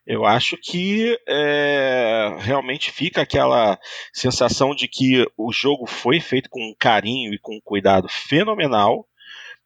eu 0.05 0.25
acho 0.25 0.57
que 0.57 1.17
é, 1.27 2.35
realmente 2.39 2.91
fica 2.91 3.21
aquela 3.21 3.79
sensação 4.13 4.75
de 4.75 4.87
que 4.87 5.25
o 5.37 5.51
jogo 5.51 5.87
foi 5.87 6.19
feito 6.19 6.49
com 6.49 6.59
um 6.61 6.75
carinho 6.77 7.33
e 7.33 7.39
com 7.39 7.55
um 7.55 7.61
cuidado 7.63 8.07
fenomenal, 8.09 9.07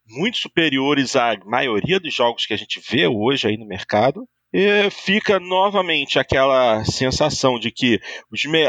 muito 0.08 0.38
superiores 0.38 1.16
à 1.16 1.36
maioria 1.46 2.00
dos 2.00 2.14
jogos 2.14 2.46
que 2.46 2.54
a 2.54 2.58
gente 2.58 2.80
vê 2.88 3.08
hoje 3.08 3.48
aí 3.48 3.58
no 3.58 3.68
mercado. 3.68 4.28
E 4.54 4.90
fica 4.90 5.40
novamente 5.40 6.18
aquela 6.18 6.86
sensação 6.86 7.60
de 7.60 7.70
que 7.70 8.00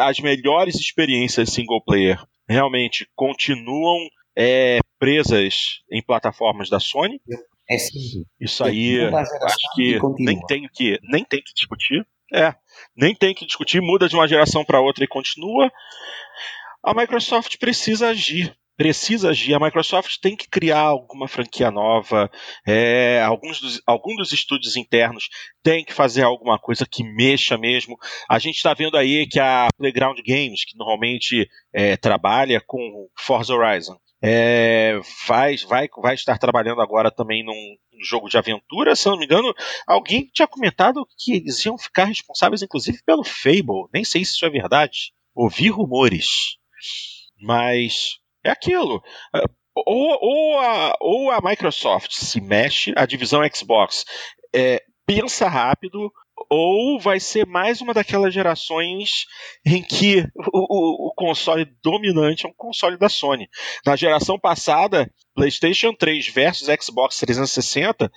as 0.03 0.19
melhores 0.19 0.75
experiências 0.75 1.53
single 1.53 1.83
player 1.85 2.21
realmente 2.49 3.07
continuam 3.15 3.99
é, 4.39 4.79
presas 5.01 5.81
em 5.91 6.01
plataformas 6.01 6.71
da 6.71 6.79
Sony. 6.79 7.21
É 7.69 7.77
sim. 7.77 8.25
Isso 8.41 8.63
aí, 8.63 9.05
acho 9.05 9.75
que 9.75 9.99
nem 10.21 10.41
tenho 10.47 10.69
que 10.73 10.99
nem 11.03 11.25
tem 11.25 11.43
que 11.43 11.53
discutir. 11.53 12.07
É, 12.33 12.55
nem 12.97 13.15
tem 13.15 13.35
que 13.35 13.47
discutir, 13.47 13.81
muda 13.81 14.09
de 14.09 14.15
uma 14.15 14.29
geração 14.29 14.65
para 14.65 14.81
outra 14.81 15.03
e 15.03 15.09
continua. 15.09 15.71
A 16.85 16.95
Microsoft 16.95 17.57
precisa 17.59 18.09
agir. 18.09 18.55
Precisa 18.77 19.31
agir. 19.31 19.55
A 19.55 19.59
Microsoft 19.59 20.19
tem 20.21 20.37
que 20.37 20.49
criar 20.49 20.83
alguma 20.83 21.27
franquia 21.27 21.71
nova. 21.71 22.31
É, 22.67 23.21
alguns 23.23 23.61
dos, 23.61 23.83
algum 23.85 24.15
dos 24.15 24.33
estúdios 24.33 24.77
internos 24.77 25.29
tem 25.63 25.85
que 25.85 25.93
fazer 25.93 26.23
alguma 26.23 26.59
coisa 26.59 26.87
que 26.89 27.03
mexa 27.03 27.59
mesmo. 27.59 27.97
A 28.31 28.39
gente 28.39 28.57
está 28.57 28.73
vendo 28.73 28.97
aí 28.97 29.27
que 29.27 29.41
a 29.41 29.69
Playground 29.77 30.19
Games, 30.25 30.65
que 30.65 30.79
normalmente 30.79 31.49
é, 31.73 31.97
trabalha 31.97 32.63
com 32.65 33.09
Forza 33.17 33.53
Horizon, 33.55 33.99
é, 34.23 34.99
vai, 35.27 35.57
vai, 35.69 35.89
vai 36.01 36.15
estar 36.15 36.39
trabalhando 36.39 36.81
agora 36.81 37.11
também 37.11 37.45
num 37.45 37.77
jogo 38.03 38.29
de 38.29 38.37
aventura. 38.37 38.97
Se 38.97 39.09
eu 39.09 39.13
não 39.13 39.19
me 39.19 39.25
engano, 39.25 39.55
alguém 39.87 40.29
tinha 40.33 40.49
comentado 40.49 41.07
que 41.19 41.37
eles 41.37 41.65
iam 41.65 41.79
ficar 41.79 42.05
responsáveis, 42.05 42.63
inclusive, 42.63 43.03
pelo 43.05 43.25
Fable. 43.25 43.89
Nem 43.93 44.05
sei 44.05 44.25
se 44.25 44.33
isso 44.33 44.47
é 44.47 44.51
verdade. 44.51 45.13
Ouvi 45.35 45.69
rumores. 45.69 46.27
Mas 47.41 48.19
é 48.45 48.51
aquilo. 48.51 49.03
É, 49.35 49.43
ou, 49.75 50.19
ou, 50.21 50.59
a, 50.59 50.97
ou 51.01 51.31
a 51.31 51.41
Microsoft 51.41 52.13
se 52.13 52.41
mexe, 52.41 52.93
a 52.97 53.07
divisão 53.07 53.43
Xbox 53.55 54.05
é, 54.55 54.83
pensa 55.07 55.49
rápido, 55.49 56.13
ou 56.51 56.99
vai 56.99 57.21
ser 57.21 57.47
mais 57.47 57.81
uma 57.81 57.93
daquelas 57.93 58.33
gerações 58.33 59.27
em 59.65 59.83
que 59.83 60.25
o, 60.53 61.07
o, 61.07 61.09
o, 61.09 61.15
console 61.15 61.67
dominante 61.83 62.47
é 62.47 62.49
um 62.49 62.55
console 62.57 62.97
da 62.97 63.09
Sony. 63.09 63.49
Na 63.85 63.97
geração 63.97 64.39
passada, 64.39 65.11
PlayStation 65.35 65.93
3 65.93 66.29
versus 66.29 66.69
Xbox 66.83 67.19
360, 67.19 68.11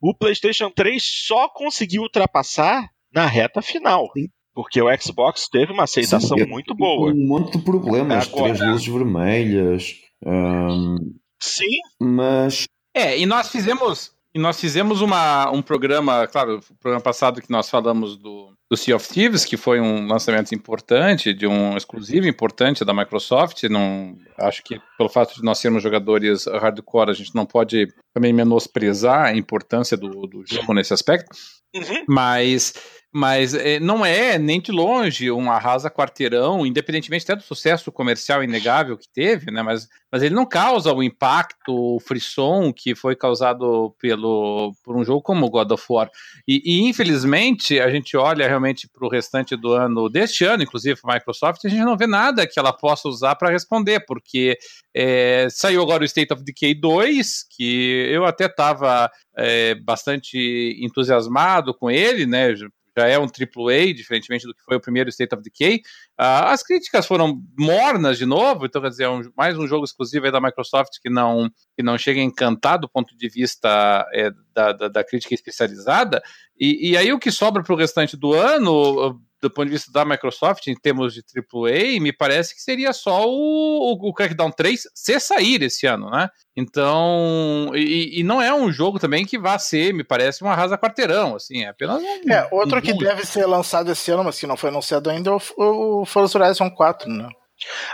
o 0.00 0.14
PlayStation 0.14 0.70
3 0.70 1.02
só 1.02 1.48
conseguiu 1.48 2.02
ultrapassar 2.02 2.88
na 3.12 3.26
reta 3.26 3.62
final. 3.62 4.10
Sim. 4.16 4.28
Porque 4.54 4.82
o 4.82 4.88
Xbox 5.00 5.48
teve 5.48 5.72
uma 5.72 5.84
aceitação 5.84 6.36
Sim, 6.36 6.46
muito 6.46 6.74
boa. 6.74 7.12
Um 7.12 7.28
monte 7.28 7.58
de 7.58 7.64
problemas, 7.64 8.26
Agora, 8.26 8.54
três 8.54 8.68
luzes 8.68 8.86
vermelhas. 8.88 9.94
Um... 10.26 10.96
Sim. 11.40 11.78
Mas. 12.00 12.66
É, 12.92 13.16
e 13.16 13.24
nós 13.24 13.50
fizemos 13.50 14.17
e 14.34 14.38
nós 14.38 14.60
fizemos 14.60 15.00
uma, 15.00 15.50
um 15.50 15.62
programa, 15.62 16.26
claro, 16.26 16.58
o 16.58 16.74
programa 16.78 17.02
passado 17.02 17.40
que 17.40 17.50
nós 17.50 17.70
falamos 17.70 18.16
do, 18.16 18.52
do 18.70 18.76
Sea 18.76 18.94
of 18.94 19.08
Thieves, 19.08 19.44
que 19.44 19.56
foi 19.56 19.80
um 19.80 20.06
lançamento 20.06 20.54
importante, 20.54 21.32
de 21.32 21.46
um 21.46 21.76
exclusivo 21.76 22.26
importante 22.26 22.84
da 22.84 22.92
Microsoft. 22.92 23.62
Não, 23.64 24.14
acho 24.38 24.62
que 24.62 24.78
pelo 24.98 25.08
fato 25.08 25.34
de 25.34 25.42
nós 25.42 25.58
sermos 25.58 25.82
jogadores 25.82 26.46
hardcore, 26.46 27.10
a 27.10 27.14
gente 27.14 27.34
não 27.34 27.46
pode 27.46 27.88
também 28.14 28.32
menosprezar 28.32 29.26
a 29.26 29.36
importância 29.36 29.96
do, 29.96 30.08
do 30.26 30.44
jogo 30.46 30.74
nesse 30.74 30.92
aspecto. 30.92 31.34
Uhum. 31.74 32.04
Mas 32.08 32.74
mas 33.12 33.54
é, 33.54 33.80
não 33.80 34.04
é 34.04 34.38
nem 34.38 34.60
de 34.60 34.70
longe 34.70 35.30
um 35.30 35.50
arrasa 35.50 35.90
quarteirão, 35.90 36.66
independentemente 36.66 37.24
até 37.24 37.36
do 37.36 37.42
sucesso 37.42 37.90
comercial 37.90 38.44
inegável 38.44 38.98
que 38.98 39.08
teve, 39.08 39.50
né? 39.50 39.62
Mas, 39.62 39.88
mas 40.12 40.22
ele 40.22 40.34
não 40.34 40.44
causa 40.44 40.92
o 40.92 41.02
impacto, 41.02 41.96
o 41.96 42.00
frisson 42.00 42.70
que 42.70 42.94
foi 42.94 43.16
causado 43.16 43.94
pelo, 43.98 44.74
por 44.84 44.94
um 44.94 45.04
jogo 45.04 45.22
como 45.22 45.48
God 45.48 45.70
of 45.70 45.84
War. 45.88 46.10
E, 46.46 46.62
e 46.64 46.88
infelizmente 46.88 47.80
a 47.80 47.90
gente 47.90 48.14
olha 48.14 48.46
realmente 48.46 48.86
para 48.86 49.06
o 49.06 49.10
restante 49.10 49.56
do 49.56 49.72
ano, 49.72 50.10
deste 50.10 50.44
ano, 50.44 50.62
inclusive, 50.62 51.00
Microsoft, 51.02 51.64
a 51.64 51.68
gente 51.68 51.84
não 51.84 51.96
vê 51.96 52.06
nada 52.06 52.46
que 52.46 52.58
ela 52.58 52.74
possa 52.74 53.08
usar 53.08 53.36
para 53.36 53.50
responder, 53.50 54.00
porque 54.00 54.58
é, 54.94 55.48
saiu 55.50 55.80
agora 55.80 56.02
o 56.02 56.06
State 56.06 56.32
of 56.32 56.44
Decay 56.44 56.74
2, 56.74 57.46
que 57.56 58.06
eu 58.10 58.26
até 58.26 58.46
estava 58.46 59.10
é, 59.34 59.74
bastante 59.76 60.76
entusiasmado 60.82 61.72
com 61.72 61.90
ele, 61.90 62.26
né? 62.26 62.54
Já 62.98 63.06
é 63.06 63.16
um 63.16 63.26
AAA, 63.26 63.94
diferentemente 63.94 64.44
do 64.44 64.52
que 64.52 64.62
foi 64.64 64.76
o 64.76 64.80
primeiro 64.80 65.08
State 65.08 65.32
of 65.32 65.42
Decay. 65.42 65.76
Uh, 66.18 66.50
as 66.50 66.64
críticas 66.64 67.06
foram 67.06 67.40
mornas 67.56 68.18
de 68.18 68.26
novo, 68.26 68.66
então 68.66 68.82
quer 68.82 68.90
dizer, 68.90 69.04
é 69.04 69.08
um, 69.08 69.22
mais 69.36 69.56
um 69.56 69.68
jogo 69.68 69.84
exclusivo 69.84 70.30
da 70.32 70.40
Microsoft 70.40 70.94
que 71.00 71.08
não, 71.08 71.48
que 71.76 71.82
não 71.82 71.96
chega 71.96 72.20
a 72.20 72.24
encantar 72.24 72.78
do 72.78 72.88
ponto 72.88 73.16
de 73.16 73.28
vista 73.28 74.04
é, 74.12 74.32
da, 74.52 74.72
da, 74.72 74.88
da, 74.88 75.04
crítica 75.04 75.32
especializada. 75.32 76.20
E, 76.58 76.90
e 76.90 76.96
aí 76.96 77.12
o 77.12 77.20
que 77.20 77.30
sobra 77.30 77.62
para 77.62 77.72
o 77.72 77.78
restante 77.78 78.16
do 78.16 78.34
ano, 78.34 79.20
do 79.40 79.50
ponto 79.50 79.66
de 79.66 79.72
vista 79.72 79.92
da 79.92 80.04
Microsoft, 80.04 80.66
em 80.66 80.74
termos 80.74 81.14
de 81.14 81.22
AAA, 81.22 82.00
me 82.00 82.12
parece 82.12 82.54
que 82.54 82.60
seria 82.60 82.92
só 82.92 83.26
o, 83.26 83.92
o, 83.92 84.08
o 84.08 84.12
Crackdown 84.12 84.50
3 84.50 84.82
se 84.94 85.20
sair 85.20 85.62
esse 85.62 85.86
ano, 85.86 86.10
né? 86.10 86.28
Então, 86.56 87.70
e, 87.74 88.20
e, 88.20 88.24
não 88.24 88.42
é 88.42 88.52
um 88.52 88.72
jogo 88.72 88.98
também 88.98 89.24
que 89.24 89.38
vá 89.38 89.56
ser, 89.58 89.94
me 89.94 90.02
parece, 90.02 90.42
uma 90.42 90.56
rasa 90.56 90.76
quarteirão, 90.76 91.36
assim, 91.36 91.62
é 91.62 91.68
apenas 91.68 92.02
um. 92.02 92.32
É, 92.32 92.48
outro 92.50 92.78
um 92.78 92.82
que 92.82 92.92
deve 92.94 93.24
ser 93.24 93.46
lançado 93.46 93.92
esse 93.92 94.10
ano, 94.10 94.24
mas 94.24 94.40
que 94.40 94.46
não 94.46 94.56
foi 94.56 94.70
anunciado 94.70 95.08
ainda, 95.08 95.30
é 95.30 95.32
o, 95.32 96.00
o 96.00 96.04
Forza 96.04 96.36
Horizon 96.36 96.70
4, 96.70 97.08
né? 97.08 97.28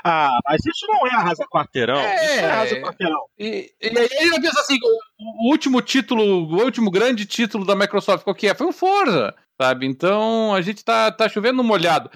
Ah, 0.03 0.39
mas 0.45 0.61
isso 0.65 0.87
não 0.87 1.07
é 1.07 1.15
arrasa 1.15 1.45
quarteirão. 1.47 1.99
É, 1.99 2.25
isso 2.25 2.35
é 2.35 2.51
arrasa 2.51 2.81
quarteirão. 2.81 3.21
E, 3.39 3.71
e 3.81 3.99
aí 3.99 4.09
ele 4.11 4.41
pensa 4.41 4.61
assim: 4.61 4.79
o, 4.83 5.47
o, 5.47 5.51
último 5.51 5.81
título, 5.81 6.23
o 6.23 6.63
último 6.63 6.91
grande 6.91 7.25
título 7.25 7.65
da 7.65 7.75
Microsoft, 7.75 8.25
qual 8.25 8.35
que 8.35 8.47
é? 8.47 8.55
Foi 8.55 8.67
o 8.67 8.73
Forza 8.73 9.35
sabe? 9.61 9.87
Então 9.87 10.55
a 10.55 10.61
gente 10.61 10.85
tá, 10.85 11.11
tá 11.11 11.29
chovendo 11.29 11.63
molhado. 11.63 12.11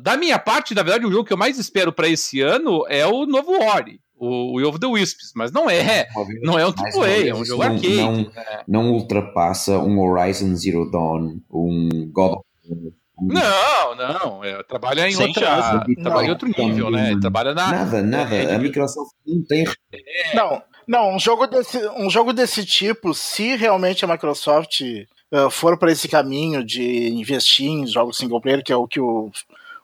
Da 0.00 0.16
minha 0.16 0.38
parte, 0.38 0.74
na 0.74 0.82
verdade, 0.82 1.06
o 1.06 1.10
jogo 1.10 1.24
que 1.24 1.32
eu 1.32 1.38
mais 1.38 1.58
espero 1.58 1.92
para 1.92 2.08
esse 2.08 2.40
ano 2.40 2.84
é 2.88 3.06
o 3.06 3.26
novo 3.26 3.52
Ori. 3.62 4.00
O 4.20 4.56
Will 4.56 4.68
of 4.68 4.80
the 4.80 4.86
Wisps, 4.86 5.30
mas 5.36 5.52
não 5.52 5.70
é, 5.70 6.08
não 6.42 6.58
é 6.58 6.66
um 6.66 6.70
AAA, 6.70 7.28
é 7.28 7.34
um 7.34 7.44
jogo 7.44 7.62
não, 7.62 7.72
arcade. 7.72 7.96
Não, 7.96 8.16
né? 8.16 8.62
não 8.66 8.92
ultrapassa 8.92 9.78
um 9.78 10.00
Horizon 10.00 10.56
Zero 10.56 10.90
Dawn, 10.90 11.38
um 11.48 12.10
God 12.10 12.32
of 12.32 12.44
War. 12.68 12.92
Não, 13.20 13.94
não, 13.94 14.44
é, 14.44 14.62
trabalha 14.62 15.08
em 15.08 15.12
Sem 15.12 15.28
outra, 15.28 15.84
trabalha 16.00 16.26
em 16.26 16.30
outro 16.30 16.48
nível, 16.48 16.90
né? 16.90 17.16
Trabalha 17.20 17.52
na 17.52 17.70
nada, 17.70 18.02
nada. 18.02 18.34
É, 18.34 18.54
a 18.54 18.58
Microsoft 18.58 19.12
não 19.26 19.44
tem. 19.44 19.64
É. 19.92 20.36
Não, 20.36 20.62
não, 20.86 21.16
um 21.16 21.18
jogo 21.18 21.46
desse, 21.46 21.78
um 21.96 22.08
jogo 22.08 22.32
desse 22.32 22.64
tipo, 22.64 23.12
se 23.12 23.56
realmente 23.56 24.04
a 24.04 24.08
Microsoft 24.08 24.80
uh, 25.32 25.50
for 25.50 25.76
para 25.78 25.92
esse 25.92 26.08
caminho 26.08 26.64
de 26.64 27.08
investir 27.08 27.68
em 27.68 27.86
jogos 27.86 28.18
single 28.18 28.40
player, 28.40 28.62
que 28.62 28.72
é 28.72 28.76
o 28.76 28.86
que 28.86 29.00
o, 29.00 29.30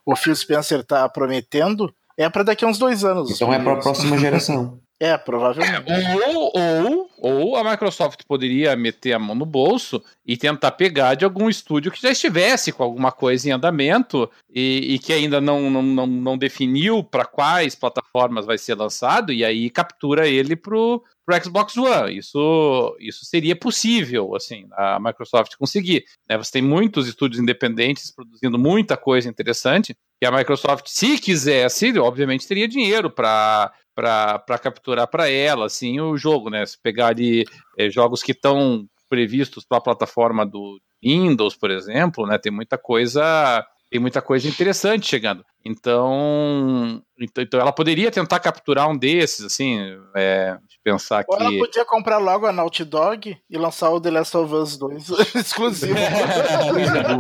o 0.05 0.17
Phil 0.17 0.35
Spencer 0.35 0.81
está 0.81 1.09
prometendo, 1.09 1.93
é 2.17 2.29
para 2.29 2.43
daqui 2.43 2.65
a 2.65 2.69
uns 2.69 2.79
dois 2.79 3.05
anos. 3.05 3.31
Então 3.31 3.53
é 3.53 3.59
para 3.59 3.73
a 3.73 3.77
próxima 3.77 4.19
geração. 4.19 4.79
É, 5.01 5.19
provavelmente. 5.19 5.91
É, 5.91 6.29
ou, 6.29 6.53
ou, 6.55 7.11
ou 7.19 7.57
a 7.57 7.69
Microsoft 7.69 8.21
poderia 8.29 8.77
meter 8.77 9.13
a 9.13 9.19
mão 9.19 9.35
no 9.35 9.45
bolso 9.45 10.03
e 10.25 10.37
tentar 10.37 10.71
pegar 10.73 11.15
de 11.15 11.25
algum 11.25 11.51
estúdio 11.51 11.91
que 11.91 12.01
já 12.01 12.11
estivesse 12.11 12.73
com 12.73 12.83
alguma 12.85 13.11
coisa 13.11 13.49
em 13.49 13.53
andamento 13.53 14.31
e, 14.49 14.95
e 14.95 14.99
que 14.99 15.13
ainda 15.13 15.41
não, 15.41 15.69
não, 15.69 15.83
não, 15.83 16.07
não 16.07 16.39
definiu 16.39 17.03
para 17.03 17.25
quais 17.25 17.75
plataformas 17.75 18.47
vai 18.47 18.57
ser 18.57 18.75
lançado, 18.77 19.33
e 19.33 19.45
aí 19.45 19.69
captura 19.69 20.29
ele 20.29 20.55
pro, 20.55 21.03
pro 21.27 21.43
Xbox 21.43 21.77
One. 21.77 22.17
Isso, 22.17 22.97
isso 23.01 23.25
seria 23.25 23.57
possível, 23.57 24.35
assim, 24.37 24.67
a 24.73 25.01
Microsoft 25.01 25.57
conseguir. 25.57 26.05
Né? 26.29 26.39
Você 26.39 26.53
tem 26.53 26.63
muitos 26.63 27.09
estúdios 27.09 27.41
independentes 27.43 28.13
produzindo 28.13 28.59
muita 28.59 28.97
coisa 28.97 29.29
interessante, 29.29 29.97
que 30.21 30.27
a 30.27 30.33
Microsoft, 30.33 30.87
se 30.87 31.19
quisesse, 31.19 31.99
obviamente 31.99 32.47
teria 32.47 32.69
dinheiro 32.69 33.11
para 33.11 33.73
para 33.95 34.59
capturar 34.61 35.07
para 35.07 35.29
ela 35.29 35.67
assim 35.67 36.01
o 36.01 36.17
jogo, 36.17 36.51
né? 36.51 36.65
Se 36.67 36.81
pegar 36.81 37.09
ali 37.09 37.45
é, 37.79 37.89
jogos 37.91 38.23
que 38.23 38.33
estão 38.33 38.87
previstos 39.09 39.65
para 39.65 39.79
a 39.79 39.83
plataforma 39.83 40.45
do 40.45 40.81
Windows, 41.03 41.57
por 41.57 41.71
exemplo, 41.71 42.27
né? 42.27 42.39
Tem 42.39 42.53
muita 42.53 42.77
coisa 42.77 43.65
tem 43.95 44.01
muita 44.01 44.21
coisa 44.21 44.49
interessante 44.49 45.07
chegando. 45.07 45.45
Então, 45.65 47.01
então, 47.17 47.45
então 47.45 47.61
ela 47.61 47.73
poderia 47.73 48.11
tentar 48.11 48.41
capturar 48.41 48.91
um 48.91 48.97
desses, 48.97 49.45
assim, 49.45 49.79
é, 50.17 50.59
pensar 50.83 51.23
que. 51.23 51.33
Ou 51.33 51.41
ela 51.41 51.59
podia 51.59 51.85
comprar 51.85 52.19
logo 52.19 52.45
a 52.45 52.53
Naughty 52.53 52.85
Dog 52.85 53.39
e 53.49 53.57
lançar 53.57 53.91
o 53.91 54.01
The 54.01 54.11
Last 54.11 54.37
of 54.37 54.53
Us 54.53 54.77
2 54.77 55.11
exclusivo. 55.37 55.95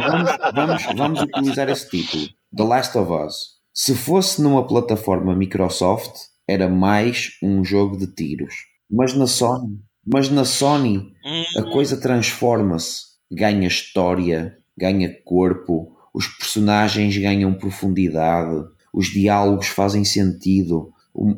vamos, 0.05 0.53
vamos, 0.53 0.83
vamos 0.97 1.21
utilizar 1.23 1.69
esse 1.69 1.89
título: 1.89 2.27
The 2.55 2.65
Last 2.65 2.99
of 2.99 3.13
Us. 3.13 3.55
Se 3.73 3.95
fosse 3.95 4.43
numa 4.43 4.67
plataforma 4.67 5.35
Microsoft, 5.35 6.13
era 6.49 6.69
mais 6.69 7.39
um 7.43 7.65
jogo 7.65 7.97
de 7.97 8.07
tiros. 8.07 8.55
Mas 8.91 9.15
na 9.15 9.27
Sony, 9.27 9.79
mas 10.07 10.29
na 10.29 10.45
Sony 10.45 11.13
a 11.57 11.61
hum. 11.63 11.71
coisa 11.73 11.97
transforma-se, 11.97 13.03
ganha 13.31 13.67
história, 13.67 14.57
ganha 14.77 15.15
corpo, 15.25 15.97
os 16.13 16.27
personagens 16.29 17.17
ganham 17.17 17.55
profundidade, 17.55 18.65
os 18.93 19.09
diálogos 19.09 19.67
fazem 19.69 20.05
sentido, 20.05 20.93
o, 21.13 21.31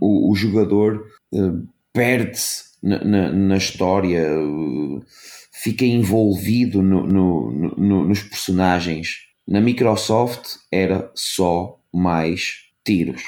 o, 0.00 0.30
o 0.30 0.34
jogador 0.34 1.06
uh, 1.32 1.66
perde-se 1.92 2.64
na, 2.82 3.02
na, 3.04 3.32
na, 3.32 3.56
história, 3.56 4.28
uh, 4.38 5.02
fica 5.52 5.84
envolvido 5.84 6.82
no, 6.82 7.06
no, 7.06 7.50
no, 7.76 8.04
nos 8.04 8.22
personagens. 8.22 9.26
Na 9.46 9.60
Microsoft 9.60 10.56
era 10.70 11.10
só 11.14 11.80
mais 11.92 12.64
tiros. 12.84 13.22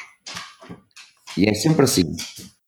E 1.41 1.49
é 1.49 1.55
sempre 1.55 1.85
assim. 1.85 2.05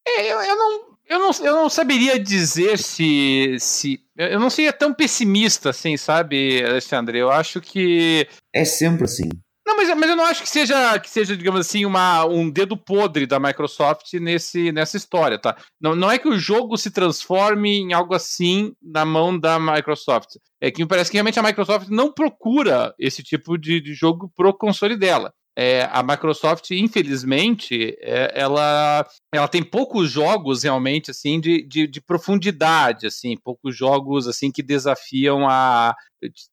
É, 0.08 0.32
eu, 0.32 0.40
eu, 0.40 0.56
não, 0.56 0.80
eu, 1.06 1.18
não, 1.18 1.30
eu 1.42 1.56
não 1.56 1.68
saberia 1.68 2.18
dizer 2.18 2.78
se, 2.78 3.58
se. 3.60 4.00
Eu 4.16 4.40
não 4.40 4.48
seria 4.48 4.72
tão 4.72 4.94
pessimista 4.94 5.68
assim, 5.68 5.94
sabe, 5.98 6.64
Alexandre? 6.64 7.18
Eu 7.18 7.30
acho 7.30 7.60
que. 7.60 8.26
É 8.50 8.64
sempre 8.64 9.04
assim. 9.04 9.28
Não, 9.66 9.76
mas, 9.76 9.88
mas 9.94 10.08
eu 10.08 10.16
não 10.16 10.24
acho 10.24 10.42
que 10.42 10.48
seja, 10.48 10.98
que 10.98 11.08
seja, 11.08 11.36
digamos 11.36 11.60
assim, 11.60 11.84
uma, 11.84 12.24
um 12.24 12.50
dedo 12.50 12.76
podre 12.78 13.26
da 13.26 13.38
Microsoft 13.38 14.10
nesse, 14.14 14.72
nessa 14.72 14.96
história, 14.96 15.38
tá? 15.38 15.54
Não, 15.80 15.94
não 15.94 16.10
é 16.10 16.18
que 16.18 16.28
o 16.28 16.38
jogo 16.38 16.78
se 16.78 16.90
transforme 16.90 17.78
em 17.78 17.92
algo 17.92 18.14
assim 18.14 18.72
na 18.82 19.04
mão 19.04 19.38
da 19.38 19.60
Microsoft. 19.60 20.36
É 20.60 20.70
que 20.70 20.82
me 20.82 20.88
parece 20.88 21.10
que 21.10 21.16
realmente 21.16 21.38
a 21.38 21.42
Microsoft 21.42 21.88
não 21.90 22.10
procura 22.10 22.94
esse 22.98 23.22
tipo 23.22 23.58
de, 23.58 23.82
de 23.82 23.92
jogo 23.92 24.32
pro 24.34 24.56
console 24.56 24.96
dela 24.96 25.32
é, 25.56 25.88
a 25.90 26.02
Microsoft, 26.02 26.70
infelizmente, 26.70 27.96
é, 28.00 28.32
ela, 28.34 29.06
ela 29.32 29.48
tem 29.48 29.62
poucos 29.62 30.10
jogos 30.10 30.62
realmente 30.62 31.10
assim 31.10 31.38
de, 31.38 31.62
de, 31.62 31.86
de, 31.86 32.00
profundidade, 32.00 33.06
assim, 33.06 33.36
poucos 33.36 33.76
jogos 33.76 34.26
assim 34.26 34.50
que 34.50 34.62
desafiam 34.62 35.46
a 35.48 35.94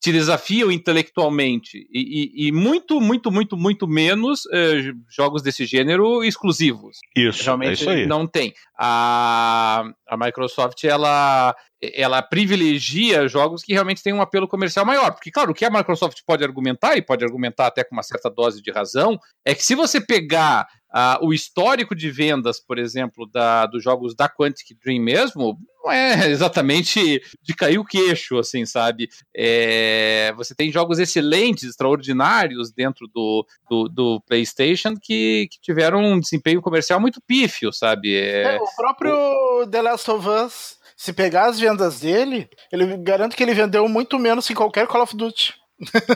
te 0.01 0.11
desafiam 0.11 0.71
intelectualmente 0.71 1.87
e, 1.91 2.45
e, 2.45 2.47
e 2.47 2.51
muito, 2.51 2.99
muito, 2.99 3.31
muito, 3.31 3.55
muito 3.55 3.87
menos 3.87 4.43
é, 4.51 4.91
jogos 5.09 5.41
desse 5.41 5.65
gênero 5.65 6.23
exclusivos. 6.23 6.97
Isso, 7.15 7.43
realmente 7.43 7.69
é 7.69 7.73
isso 7.73 7.89
aí. 7.89 8.05
não 8.07 8.25
tem. 8.25 8.53
A, 8.77 9.83
a 10.07 10.17
Microsoft 10.17 10.83
ela 10.83 11.55
ela 11.81 12.21
privilegia 12.21 13.27
jogos 13.27 13.63
que 13.63 13.71
realmente 13.71 14.03
têm 14.03 14.11
um 14.11 14.21
apelo 14.21 14.47
comercial 14.47 14.85
maior. 14.85 15.11
Porque, 15.11 15.31
claro, 15.31 15.51
o 15.51 15.53
que 15.53 15.63
a 15.63 15.69
Microsoft 15.69 16.19
pode 16.25 16.43
argumentar, 16.43 16.97
e 16.97 17.01
pode 17.01 17.23
argumentar 17.23 17.67
até 17.67 17.83
com 17.83 17.95
uma 17.95 18.03
certa 18.03 18.29
dose 18.29 18.61
de 18.61 18.69
razão, 18.69 19.17
é 19.45 19.55
que 19.55 19.63
se 19.63 19.75
você 19.75 20.01
pegar 20.01 20.67
uh, 20.93 21.25
o 21.25 21.33
histórico 21.33 21.95
de 21.95 22.09
vendas, 22.09 22.59
por 22.59 22.77
exemplo, 22.77 23.29
da, 23.31 23.65
dos 23.65 23.83
jogos 23.83 24.15
da 24.15 24.29
Quantic 24.29 24.77
Dream 24.83 25.01
mesmo, 25.01 25.57
não 25.83 25.91
é 25.91 26.27
exatamente 26.29 27.21
de 27.41 27.53
cair 27.53 27.77
o 27.77 27.85
queixo, 27.85 28.37
assim, 28.37 28.65
sabe? 28.65 29.09
É, 29.35 30.33
você 30.35 30.53
tem 30.53 30.71
jogos 30.71 30.99
excelentes, 30.99 31.63
extraordinários 31.63 32.71
dentro 32.71 33.07
do, 33.07 33.45
do, 33.69 33.89
do 33.89 34.21
PlayStation 34.27 34.95
que, 35.01 35.47
que, 35.51 35.59
tiveram 35.61 36.03
um 36.03 36.19
desempenho 36.19 36.61
comercial 36.61 36.99
muito 36.99 37.21
pífio, 37.25 37.71
sabe? 37.71 38.15
É, 38.15 38.55
é, 38.55 38.57
o 38.57 38.75
próprio 38.75 39.13
o... 39.13 39.67
The 39.67 39.81
Last 39.81 40.11
of 40.11 40.27
Us 40.27 40.79
se 40.99 41.13
pegar 41.13 41.45
as 41.45 41.57
vendas 41.57 42.01
dele, 42.01 42.49
ele 42.69 42.97
garanto 42.97 43.33
que 43.33 43.41
ele 43.41 43.53
vendeu 43.53 43.87
muito 43.87 44.19
menos 44.19 44.45
que 44.45 44.53
qualquer 44.53 44.85
Call 44.85 45.03
of 45.03 45.15
Duty. 45.15 45.53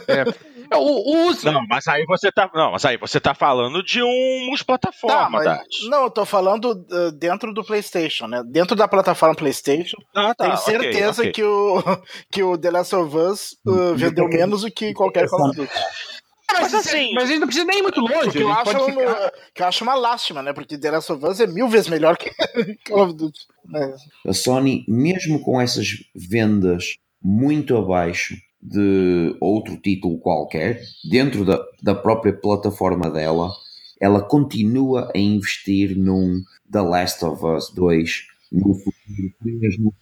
É. 0.09 0.25
o, 0.77 1.29
o... 1.29 1.51
Não, 1.51 1.65
mas 1.67 1.87
aí 1.87 2.05
você 2.05 2.31
tá. 2.31 2.49
Não, 2.53 2.71
mas 2.71 2.85
aí 2.85 2.97
você 2.97 3.19
tá 3.19 3.33
falando 3.33 3.83
de 3.83 4.01
uns 4.01 4.63
plataformas, 4.63 5.43
tá, 5.43 5.63
Não, 5.89 6.03
eu 6.03 6.09
tô 6.09 6.25
falando 6.25 6.71
uh, 6.71 7.11
dentro 7.11 7.53
do 7.53 7.63
Playstation, 7.63 8.27
né? 8.27 8.43
Dentro 8.45 8.75
da 8.75 8.87
plataforma 8.87 9.35
Playstation. 9.35 9.97
Ah, 10.15 10.33
tá, 10.35 10.45
tenho 10.45 10.57
certeza 10.57 11.21
okay, 11.21 11.29
okay. 11.29 11.31
Que, 11.31 11.43
o, 11.43 11.83
que 12.31 12.43
o 12.43 12.57
The 12.57 12.71
Last 12.71 12.95
of 12.95 13.15
Us 13.15 13.57
uh, 13.65 13.95
vendeu 13.95 14.27
menos 14.27 14.61
do 14.61 14.71
que 14.71 14.93
qualquer 14.93 15.27
Call 15.27 15.49
of 15.49 15.55
Duty. 15.55 15.73
Mas, 16.51 16.73
assim, 16.73 17.13
mas 17.13 17.23
a 17.23 17.27
gente 17.27 17.39
não 17.39 17.47
precisa 17.47 17.65
nem 17.65 17.79
ir 17.79 17.81
muito 17.81 17.99
longe. 17.99 18.39
eu, 18.39 18.51
acho 18.51 18.85
ficar... 18.85 19.31
que 19.55 19.63
eu 19.63 19.67
acho 19.67 19.83
uma 19.83 19.95
lástima, 19.95 20.43
né? 20.43 20.53
Porque 20.53 20.77
The 20.77 20.91
Last 20.91 21.11
of 21.11 21.25
Us 21.25 21.39
é 21.39 21.47
mil 21.47 21.67
vezes 21.67 21.87
melhor 21.87 22.17
que 22.17 22.29
Call 22.85 23.05
of 23.05 23.13
Duty. 23.13 23.39
Né? 23.65 23.95
A 24.27 24.33
Sony, 24.33 24.85
mesmo 24.87 25.41
com 25.41 25.59
essas 25.59 25.87
vendas 26.13 26.97
muito 27.21 27.75
abaixo 27.75 28.35
de 28.63 29.35
outro 29.41 29.75
título 29.75 30.17
qualquer, 30.17 30.81
dentro 31.03 31.43
da, 31.43 31.61
da 31.81 31.93
própria 31.93 32.31
plataforma 32.31 33.09
dela, 33.09 33.51
ela 33.99 34.21
continua 34.21 35.11
a 35.13 35.17
investir 35.17 35.97
num 35.97 36.41
The 36.71 36.81
Last 36.81 37.23
of 37.23 37.43
Us 37.45 37.69
2 37.69 38.32
no 38.53 38.73
futuro, 38.75 39.33
mesmo 39.41 39.93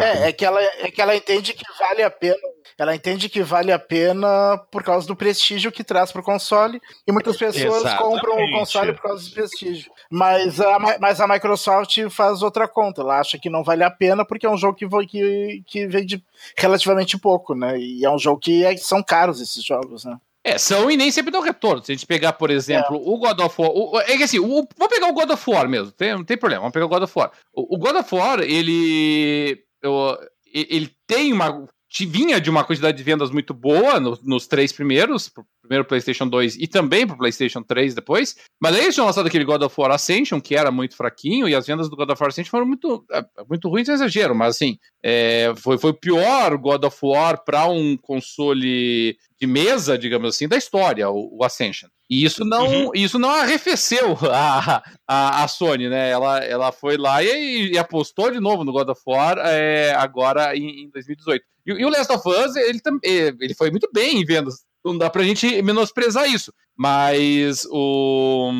é, 0.00 0.28
é 0.28 0.32
que 0.32 0.44
ela 0.44 0.62
é 0.62 0.90
que 0.90 1.02
ela 1.02 1.16
entende 1.16 1.52
que 1.52 1.64
vale 1.78 2.02
a 2.02 2.10
pena 2.10 2.38
ela 2.78 2.94
entende 2.94 3.28
que 3.28 3.42
vale 3.42 3.72
a 3.72 3.78
pena 3.78 4.56
por 4.70 4.84
causa 4.84 5.04
do 5.04 5.16
prestígio 5.16 5.72
que 5.72 5.82
traz 5.82 6.12
para 6.12 6.20
o 6.20 6.24
console 6.24 6.80
e 7.04 7.10
muitas 7.10 7.36
pessoas 7.36 7.80
Exatamente. 7.80 7.98
compram 7.98 8.36
o 8.36 8.52
console 8.52 8.92
por 8.92 9.02
causa 9.02 9.28
do 9.28 9.34
prestígio. 9.34 9.90
Mas 10.08 10.60
a, 10.60 10.78
mas 11.00 11.20
a 11.20 11.26
Microsoft 11.26 12.08
faz 12.08 12.40
outra 12.40 12.68
conta, 12.68 13.00
ela 13.00 13.18
acha 13.18 13.36
que 13.36 13.50
não 13.50 13.64
vale 13.64 13.82
a 13.82 13.90
pena 13.90 14.24
porque 14.24 14.46
é 14.46 14.50
um 14.50 14.56
jogo 14.56 14.76
que, 14.76 14.86
que, 15.08 15.64
que 15.66 15.86
vende 15.88 16.24
relativamente 16.56 17.18
pouco, 17.18 17.52
né? 17.52 17.76
E 17.76 18.04
é 18.04 18.10
um 18.10 18.18
jogo 18.18 18.38
que 18.38 18.64
é, 18.64 18.76
são 18.76 19.02
caros 19.02 19.40
esses 19.40 19.64
jogos, 19.64 20.04
né? 20.04 20.16
É, 20.44 20.56
são 20.56 20.90
e 20.90 20.96
nem 20.96 21.10
sempre 21.10 21.30
dão 21.30 21.42
retorno. 21.42 21.84
Se 21.84 21.92
a 21.92 21.94
gente 21.94 22.06
pegar, 22.06 22.32
por 22.34 22.50
exemplo, 22.50 22.96
é. 22.96 23.00
o 23.00 23.18
God 23.18 23.40
of 23.40 23.60
War. 23.60 23.70
O, 23.70 24.00
é 24.00 24.16
que 24.16 24.22
assim, 24.22 24.38
o, 24.38 24.66
vamos 24.76 24.94
pegar 24.94 25.08
o 25.08 25.12
God 25.12 25.30
of 25.30 25.50
War 25.50 25.68
mesmo, 25.68 25.92
tem, 25.92 26.12
não 26.14 26.24
tem 26.24 26.36
problema, 26.36 26.60
vamos 26.62 26.72
pegar 26.72 26.86
o 26.86 26.88
God 26.88 27.02
of 27.02 27.12
War. 27.16 27.32
O, 27.52 27.76
o 27.76 27.78
God 27.78 27.96
of 27.96 28.14
War, 28.14 28.40
ele. 28.40 29.62
Eu, 29.82 30.18
ele 30.52 30.90
tem 31.06 31.32
uma 31.32 31.68
vinha 32.00 32.40
de 32.40 32.50
uma 32.50 32.64
quantidade 32.64 32.96
de 32.96 33.02
vendas 33.02 33.30
muito 33.30 33.54
boa 33.54 33.98
no, 33.98 34.18
nos 34.22 34.46
três 34.46 34.72
primeiros, 34.72 35.30
primeiro 35.68 35.84
PlayStation 35.84 36.26
2 36.26 36.56
e 36.56 36.66
também 36.66 37.06
pro 37.06 37.16
PlayStation 37.16 37.62
3 37.62 37.94
depois. 37.94 38.34
Mas 38.60 38.74
aí 38.74 38.82
eles 38.82 38.94
tinham 38.94 39.06
lançado 39.06 39.26
aquele 39.26 39.44
God 39.44 39.62
of 39.62 39.74
War 39.78 39.92
Ascension, 39.92 40.40
que 40.40 40.56
era 40.56 40.72
muito 40.72 40.96
fraquinho, 40.96 41.48
e 41.48 41.54
as 41.54 41.66
vendas 41.66 41.88
do 41.88 41.96
God 41.96 42.10
of 42.10 42.20
War 42.20 42.28
Ascension 42.28 42.50
foram 42.50 42.66
muito, 42.66 43.04
é, 43.12 43.24
muito 43.48 43.68
ruins, 43.68 43.88
é 43.88 43.92
exagero, 43.92 44.34
mas 44.34 44.56
assim, 44.56 44.78
é, 45.02 45.52
foi, 45.56 45.78
foi 45.78 45.90
o 45.90 45.94
pior 45.94 46.56
God 46.56 46.84
of 46.84 46.98
War 47.02 47.44
para 47.44 47.66
um 47.66 47.96
console 47.96 49.16
de 49.38 49.46
mesa, 49.46 49.96
digamos 49.96 50.34
assim, 50.34 50.48
da 50.48 50.56
história, 50.56 51.08
o, 51.08 51.38
o 51.38 51.44
Ascension. 51.44 51.88
E 52.10 52.24
isso 52.24 52.42
não, 52.42 52.66
uhum. 52.66 52.90
isso 52.94 53.18
não 53.18 53.30
arrefeceu 53.30 54.16
a, 54.32 54.82
a, 55.06 55.44
a, 55.44 55.48
Sony, 55.48 55.90
né? 55.90 56.10
Ela, 56.10 56.38
ela 56.38 56.72
foi 56.72 56.96
lá 56.96 57.22
e, 57.22 57.72
e 57.72 57.78
apostou 57.78 58.30
de 58.30 58.40
novo 58.40 58.64
no 58.64 58.72
God 58.72 58.88
of 58.88 59.02
War 59.06 59.36
é, 59.38 59.92
agora 59.94 60.56
em, 60.56 60.84
em 60.84 60.90
2018. 60.90 61.44
E, 61.66 61.72
e, 61.72 61.84
o 61.84 61.90
Last 61.90 62.10
of 62.10 62.26
Us, 62.26 62.56
ele, 62.56 62.80
ele 63.04 63.54
foi 63.54 63.70
muito 63.70 63.90
bem 63.92 64.22
em 64.22 64.24
vendas. 64.24 64.64
Não 64.92 64.98
dá 64.98 65.10
pra 65.10 65.22
gente 65.22 65.60
menosprezar 65.62 66.28
isso. 66.28 66.52
Mas 66.76 67.66
o. 67.70 68.52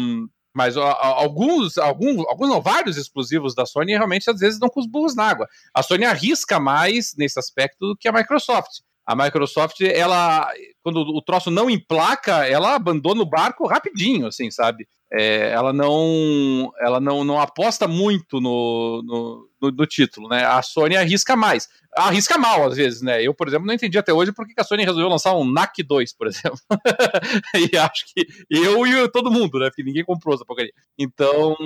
Mas 0.54 0.76
alguns, 0.76 1.78
alguns, 1.78 2.26
alguns 2.26 2.64
vários 2.64 2.96
exclusivos 2.96 3.54
da 3.54 3.64
Sony 3.64 3.92
realmente 3.92 4.28
às 4.28 4.40
vezes 4.40 4.58
dão 4.58 4.68
com 4.68 4.80
os 4.80 4.88
burros 4.88 5.14
na 5.14 5.24
água. 5.24 5.46
A 5.72 5.82
Sony 5.84 6.04
arrisca 6.04 6.58
mais 6.58 7.14
nesse 7.16 7.38
aspecto 7.38 7.78
do 7.80 7.96
que 7.96 8.08
a 8.08 8.12
Microsoft. 8.12 8.80
A 9.06 9.14
Microsoft, 9.14 9.80
ela, 9.80 10.50
quando 10.82 10.98
o 10.98 11.22
troço 11.22 11.50
não 11.50 11.70
emplaca, 11.70 12.46
ela 12.46 12.74
abandona 12.74 13.22
o 13.22 13.28
barco 13.28 13.66
rapidinho, 13.66 14.26
assim, 14.26 14.50
sabe? 14.50 14.86
É, 15.12 15.50
ela 15.50 15.72
não 15.72 16.70
ela 16.80 17.00
não, 17.00 17.24
não 17.24 17.40
aposta 17.40 17.88
muito 17.88 18.40
no, 18.40 19.02
no, 19.02 19.48
no, 19.60 19.70
no, 19.70 19.86
título, 19.86 20.28
né? 20.28 20.44
A 20.44 20.62
Sony 20.62 20.96
arrisca 20.96 21.34
mais. 21.34 21.68
Arrisca 21.96 22.36
mal, 22.36 22.66
às 22.66 22.76
vezes, 22.76 23.00
né? 23.00 23.22
Eu, 23.22 23.34
por 23.34 23.48
exemplo, 23.48 23.66
não 23.66 23.74
entendi 23.74 23.96
até 23.96 24.12
hoje 24.12 24.32
por 24.32 24.46
que 24.46 24.54
a 24.58 24.64
Sony 24.64 24.84
resolveu 24.84 25.08
lançar 25.08 25.34
um 25.34 25.50
NAC 25.50 25.82
2, 25.82 26.12
por 26.14 26.26
exemplo. 26.26 26.58
e 27.72 27.76
acho 27.76 28.04
que 28.14 28.26
eu 28.50 28.86
e 28.86 29.08
todo 29.08 29.30
mundo, 29.30 29.58
né? 29.58 29.70
Porque 29.70 29.82
ninguém 29.82 30.04
comprou 30.04 30.34
essa 30.34 30.44
porcaria. 30.44 30.72
Então. 30.98 31.56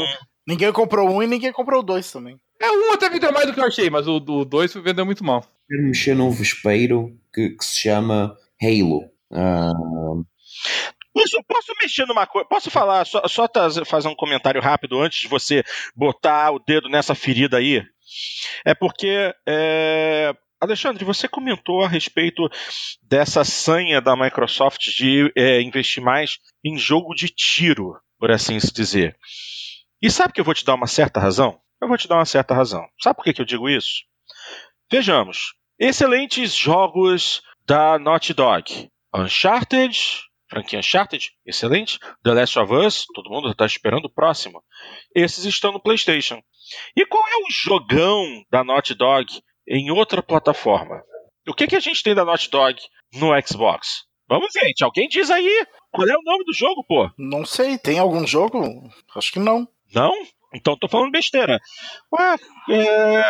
Ninguém 0.47 0.73
comprou 0.73 1.09
um 1.09 1.23
e 1.23 1.27
ninguém 1.27 1.53
comprou 1.53 1.85
dois 1.85 2.11
também. 2.11 2.37
É, 2.61 2.69
um 2.69 2.93
até 2.93 3.09
vendeu 3.09 3.33
mais 3.33 3.47
do 3.47 3.55
que 3.55 3.61
eu 3.61 3.65
achei, 3.65 3.89
mas 3.89 4.09
o, 4.09 4.17
o 4.17 4.45
dois 4.45 4.75
vendeu 4.75 5.07
muito 5.07 5.25
mal. 5.25 5.45
Quero 5.69 5.85
mexer 5.85 6.17
num 6.17 6.31
vespeiro 6.31 7.17
que, 7.33 7.51
que 7.51 7.65
se 7.65 7.81
chama 7.81 8.37
Halo. 8.61 9.03
Uh, 9.31 10.25
eu 11.15 11.45
posso 11.45 11.73
mexer 11.81 12.07
numa 12.07 12.27
coisa. 12.27 12.49
Posso 12.49 12.71
falar, 12.71 13.05
só, 13.05 13.27
só 13.29 13.49
fazer 13.85 14.09
um 14.09 14.15
comentário 14.15 14.61
rápido 14.61 15.01
antes 15.01 15.21
de 15.21 15.29
você 15.29 15.63
botar 15.95 16.53
o 16.53 16.59
dedo 16.59 16.89
nessa 16.89 17.15
ferida 17.15 17.59
aí? 17.59 17.83
É 18.65 18.75
porque. 18.75 19.35
É... 19.47 20.35
Alexandre, 20.61 21.05
você 21.05 21.27
comentou 21.27 21.83
a 21.83 21.89
respeito 21.89 22.49
dessa 23.03 23.43
sanha 23.43 24.01
da 24.01 24.15
Microsoft 24.15 24.95
de 24.97 25.33
é, 25.37 25.61
investir 25.61 26.01
mais 26.01 26.39
em 26.65 26.79
jogo 26.79 27.15
de 27.15 27.29
tiro, 27.29 27.99
por 28.17 28.31
assim 28.31 28.61
se 28.61 28.73
dizer. 28.73 29.17
E 30.01 30.09
sabe 30.09 30.33
que 30.33 30.41
eu 30.41 30.45
vou 30.45 30.55
te 30.55 30.65
dar 30.65 30.77
uma 30.77 30.87
certa 30.87 31.19
razão? 31.19 31.59
Eu 31.81 31.89
vou 31.89 31.99
te 31.99 32.07
dar 32.07 32.15
uma 32.15 32.25
certa 32.25 32.55
razão. 32.55 32.87
Sabe 33.01 33.17
por 33.17 33.25
que, 33.25 33.33
que 33.33 33.43
eu 33.43 33.47
digo 33.47 33.69
isso? 33.69 34.05
Vejamos. 34.91 35.55
Excelentes 35.81 36.55
jogos 36.55 37.43
da 37.67 37.99
Naughty 37.99 38.33
Dog. 38.33 38.89
Uncharted, 39.13 39.99
franquia 40.53 40.79
Uncharted, 40.79 41.31
excelente. 41.47 41.99
The 42.23 42.35
Last 42.35 42.59
of 42.59 42.75
Us, 42.75 43.07
todo 43.15 43.31
mundo 43.31 43.51
está 43.51 43.65
esperando 43.65 44.05
o 44.05 44.13
próximo. 44.13 44.63
Esses 45.15 45.47
estão 45.47 45.73
no 45.73 45.81
PlayStation. 45.81 46.43
E 46.95 47.07
qual 47.07 47.27
é 47.27 47.37
o 47.37 47.51
jogão 47.51 48.45
da 48.51 48.63
Naughty 48.63 48.95
Dog 48.95 49.27
em 49.67 49.91
outra 49.91 50.23
plataforma? 50.23 51.03
O 51.49 51.55
que, 51.55 51.67
que 51.67 51.77
a 51.77 51.81
gente 51.81 52.03
tem 52.03 52.15
da 52.15 52.25
Naughty 52.25 52.51
Dog 52.51 52.79
no 53.15 53.31
Xbox? 53.47 54.05
Vamos, 54.29 54.53
gente, 54.53 54.85
alguém 54.85 55.09
diz 55.09 55.31
aí 55.31 55.67
qual 55.91 56.07
é 56.07 56.15
o 56.15 56.23
nome 56.23 56.45
do 56.45 56.55
jogo, 56.55 56.85
pô? 56.87 57.11
Não 57.19 57.47
sei, 57.47 57.79
tem 57.79 57.99
algum 57.99 58.27
jogo? 58.27 58.63
Acho 59.17 59.33
que 59.33 59.39
não. 59.39 59.67
Não? 59.95 60.13
Então 60.55 60.77
tô 60.77 60.87
falando 60.87 61.11
besteira. 61.11 61.59
Ué, 62.13 62.37
é, 62.71 63.21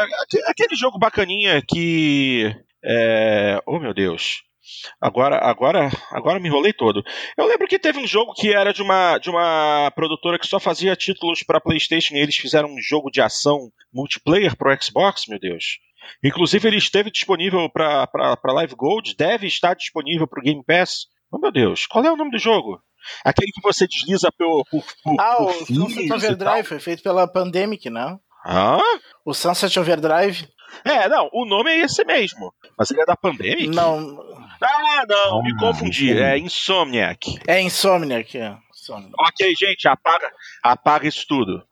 aquele 0.48 0.74
jogo 0.74 0.98
bacaninha 0.98 1.62
que. 1.66 2.52
É, 2.84 3.60
oh 3.64 3.78
meu 3.78 3.94
Deus. 3.94 4.42
Agora, 5.00 5.38
agora, 5.38 5.90
agora 6.10 6.38
me 6.38 6.48
enrolei 6.48 6.72
todo. 6.72 7.02
Eu 7.36 7.46
lembro 7.46 7.66
que 7.66 7.78
teve 7.78 7.98
um 7.98 8.06
jogo 8.06 8.34
que 8.34 8.52
era 8.52 8.72
de 8.72 8.82
uma, 8.82 9.18
de 9.18 9.30
uma 9.30 9.90
produtora 9.94 10.38
que 10.38 10.46
só 10.46 10.60
fazia 10.60 10.96
títulos 10.96 11.42
para 11.42 11.60
PlayStation 11.60 12.14
e 12.14 12.18
eles 12.18 12.36
fizeram 12.36 12.68
um 12.68 12.80
jogo 12.80 13.10
de 13.10 13.20
ação 13.20 13.70
multiplayer 13.92 14.56
pro 14.56 14.76
Xbox, 14.80 15.26
meu 15.26 15.38
Deus. 15.38 15.78
Inclusive 16.22 16.68
ele 16.68 16.78
esteve 16.78 17.10
disponível 17.10 17.68
para 17.70 18.38
Live 18.44 18.74
Gold, 18.74 19.14
deve 19.16 19.46
estar 19.46 19.74
disponível 19.74 20.26
para 20.26 20.40
o 20.40 20.42
Game 20.42 20.62
Pass. 20.64 21.06
Oh 21.30 21.38
meu 21.38 21.52
Deus, 21.52 21.86
qual 21.86 22.04
é 22.04 22.12
o 22.12 22.16
nome 22.16 22.30
do 22.30 22.38
jogo? 22.38 22.80
Aquele 23.24 23.50
que 23.52 23.62
você 23.62 23.86
desliza 23.86 24.30
por. 24.36 24.64
por, 24.70 24.84
por 25.02 25.16
ah, 25.18 25.36
por 25.36 25.46
o 25.46 25.66
Sunset 25.66 26.12
Overdrive 26.12 26.64
foi 26.64 26.78
feito 26.78 27.02
pela 27.02 27.26
Pandemic, 27.26 27.90
não? 27.90 28.20
Ah? 28.44 28.78
O 29.24 29.34
Sunset 29.34 29.78
Overdrive. 29.78 30.48
É, 30.84 31.08
não, 31.08 31.28
o 31.32 31.44
nome 31.44 31.70
é 31.70 31.80
esse 31.80 32.04
mesmo. 32.04 32.52
Mas 32.78 32.90
ele 32.90 33.00
é 33.02 33.06
da 33.06 33.16
Pandemic? 33.16 33.68
Não. 33.68 34.20
Ah, 34.60 35.04
não, 35.08 35.40
ah, 35.40 35.42
me 35.42 35.56
confundi. 35.58 36.12
É 36.12 36.38
Insomniac. 36.38 37.38
É 37.46 37.60
Insomniac, 37.60 38.38
é. 38.38 38.56
Insomniac. 38.70 39.14
Ok, 39.18 39.54
gente, 39.56 39.88
apaga, 39.88 40.30
apaga 40.62 41.08
isso 41.08 41.24
tudo. 41.28 41.62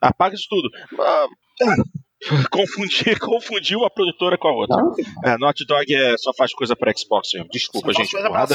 Apaga 0.00 0.34
isso 0.34 0.46
tudo. 0.48 0.68
Ah, 1.00 1.26
confundi, 2.50 3.18
confundiu 3.18 3.84
a 3.84 3.90
produtora 3.90 4.38
com 4.38 4.48
a 4.48 4.52
outra. 4.52 4.76
É, 5.24 5.38
Naughty 5.38 5.66
Dog 5.66 5.94
é, 5.94 6.16
só 6.16 6.32
faz 6.34 6.52
coisa 6.52 6.74
para 6.74 6.92
Xbox 6.96 7.28
mesmo. 7.34 7.48
Desculpa, 7.50 7.92
só 7.92 8.02
gente. 8.02 8.10
Porrada 8.10 8.54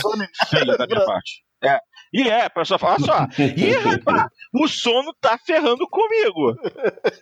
feia 0.50 0.78
da 0.78 0.88
minha 0.88 1.06
parte. 1.06 1.44
É. 1.64 1.80
E 2.14 2.30
é, 2.30 2.46
a 2.46 2.50
pessoa 2.50 2.78
fala 2.78 3.00
só. 3.00 3.28
Ih, 3.40 3.74
rapaz, 3.84 4.30
o 4.54 4.68
sono 4.68 5.14
tá 5.20 5.38
ferrando 5.38 5.88
comigo. 5.90 6.56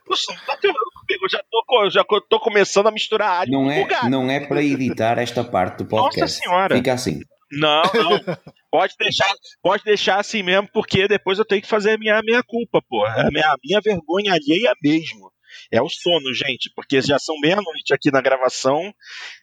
O 0.07 0.15
sono 0.15 0.39
tá 0.45 0.57
ferrando 0.61 0.91
comigo. 0.95 1.25
Eu 1.25 1.29
já 1.29 1.43
tô, 1.49 1.89
já 1.89 2.03
tô 2.29 2.39
começando 2.39 2.87
a 2.87 2.91
misturar 2.91 3.41
alho 3.41 3.51
não 3.51 3.71
é, 3.71 4.09
Não 4.09 4.29
é 4.29 4.39
para 4.39 4.61
editar 4.61 5.17
esta 5.17 5.43
parte 5.43 5.79
do 5.79 5.85
podcast. 5.85 6.19
Nossa 6.19 6.33
senhora. 6.41 6.75
Fica 6.75 6.93
assim. 6.93 7.21
Não, 7.51 7.83
não. 7.83 8.37
Pode 8.71 8.95
deixar, 8.97 9.31
pode 9.61 9.83
deixar 9.83 10.19
assim 10.19 10.41
mesmo, 10.41 10.67
porque 10.73 11.07
depois 11.07 11.37
eu 11.37 11.45
tenho 11.45 11.61
que 11.61 11.67
fazer 11.67 11.91
a 11.91 11.97
minha, 11.97 12.17
a 12.17 12.23
minha 12.23 12.41
culpa, 12.41 12.81
pô. 12.89 13.05
A 13.05 13.29
minha, 13.31 13.47
a 13.47 13.55
minha 13.63 13.79
vergonha 13.79 14.33
alheia 14.33 14.73
mesmo. 14.81 15.31
É 15.71 15.81
o 15.81 15.89
sono, 15.89 16.33
gente, 16.33 16.71
porque 16.75 17.01
já 17.01 17.17
são 17.19 17.35
meia-noite 17.39 17.93
aqui 17.93 18.11
na 18.11 18.21
gravação 18.21 18.93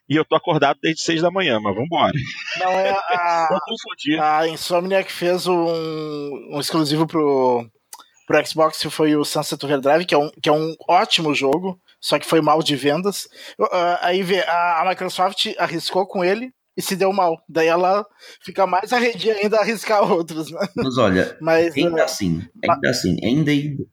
e 0.08 0.16
eu 0.16 0.24
tô 0.24 0.34
acordado 0.34 0.78
desde 0.82 1.02
seis 1.02 1.22
da 1.22 1.30
manhã, 1.30 1.60
mas 1.60 1.74
vambora. 1.74 2.12
Não, 2.58 2.70
é 2.70 2.90
a, 2.90 3.48
a 4.40 4.48
Insomniac 4.48 5.10
fez 5.10 5.46
um, 5.46 6.54
um 6.54 6.60
exclusivo 6.60 7.06
pro, 7.06 7.64
pro 8.26 8.46
Xbox, 8.46 8.78
que 8.78 8.90
foi 8.90 9.14
o 9.16 9.24
Sunset 9.24 9.64
Overdrive, 9.64 10.04
que 10.04 10.14
é, 10.14 10.18
um, 10.18 10.30
que 10.42 10.48
é 10.48 10.52
um 10.52 10.74
ótimo 10.88 11.34
jogo, 11.34 11.80
só 12.00 12.18
que 12.18 12.26
foi 12.26 12.40
mal 12.40 12.62
de 12.62 12.76
vendas. 12.76 13.24
Uh, 13.58 13.98
aí 14.00 14.22
vê, 14.22 14.40
a, 14.40 14.82
a 14.82 14.88
Microsoft 14.88 15.46
arriscou 15.58 16.06
com 16.06 16.24
ele, 16.24 16.52
e 16.76 16.82
se 16.82 16.96
deu 16.96 17.12
mal. 17.12 17.42
Daí 17.48 17.68
ela 17.68 18.06
fica 18.42 18.66
mais 18.66 18.92
arredia 18.92 19.34
ainda 19.34 19.58
a 19.58 19.60
arriscar 19.60 20.10
outros, 20.10 20.50
né? 20.50 20.66
Mas 20.74 20.96
olha, 20.96 21.36
Mas, 21.40 21.76
ainda 21.76 22.02
uh, 22.02 22.04
assim, 22.04 22.42
ainda 22.64 22.90
assim, 22.90 23.16
ainda, 23.22 23.52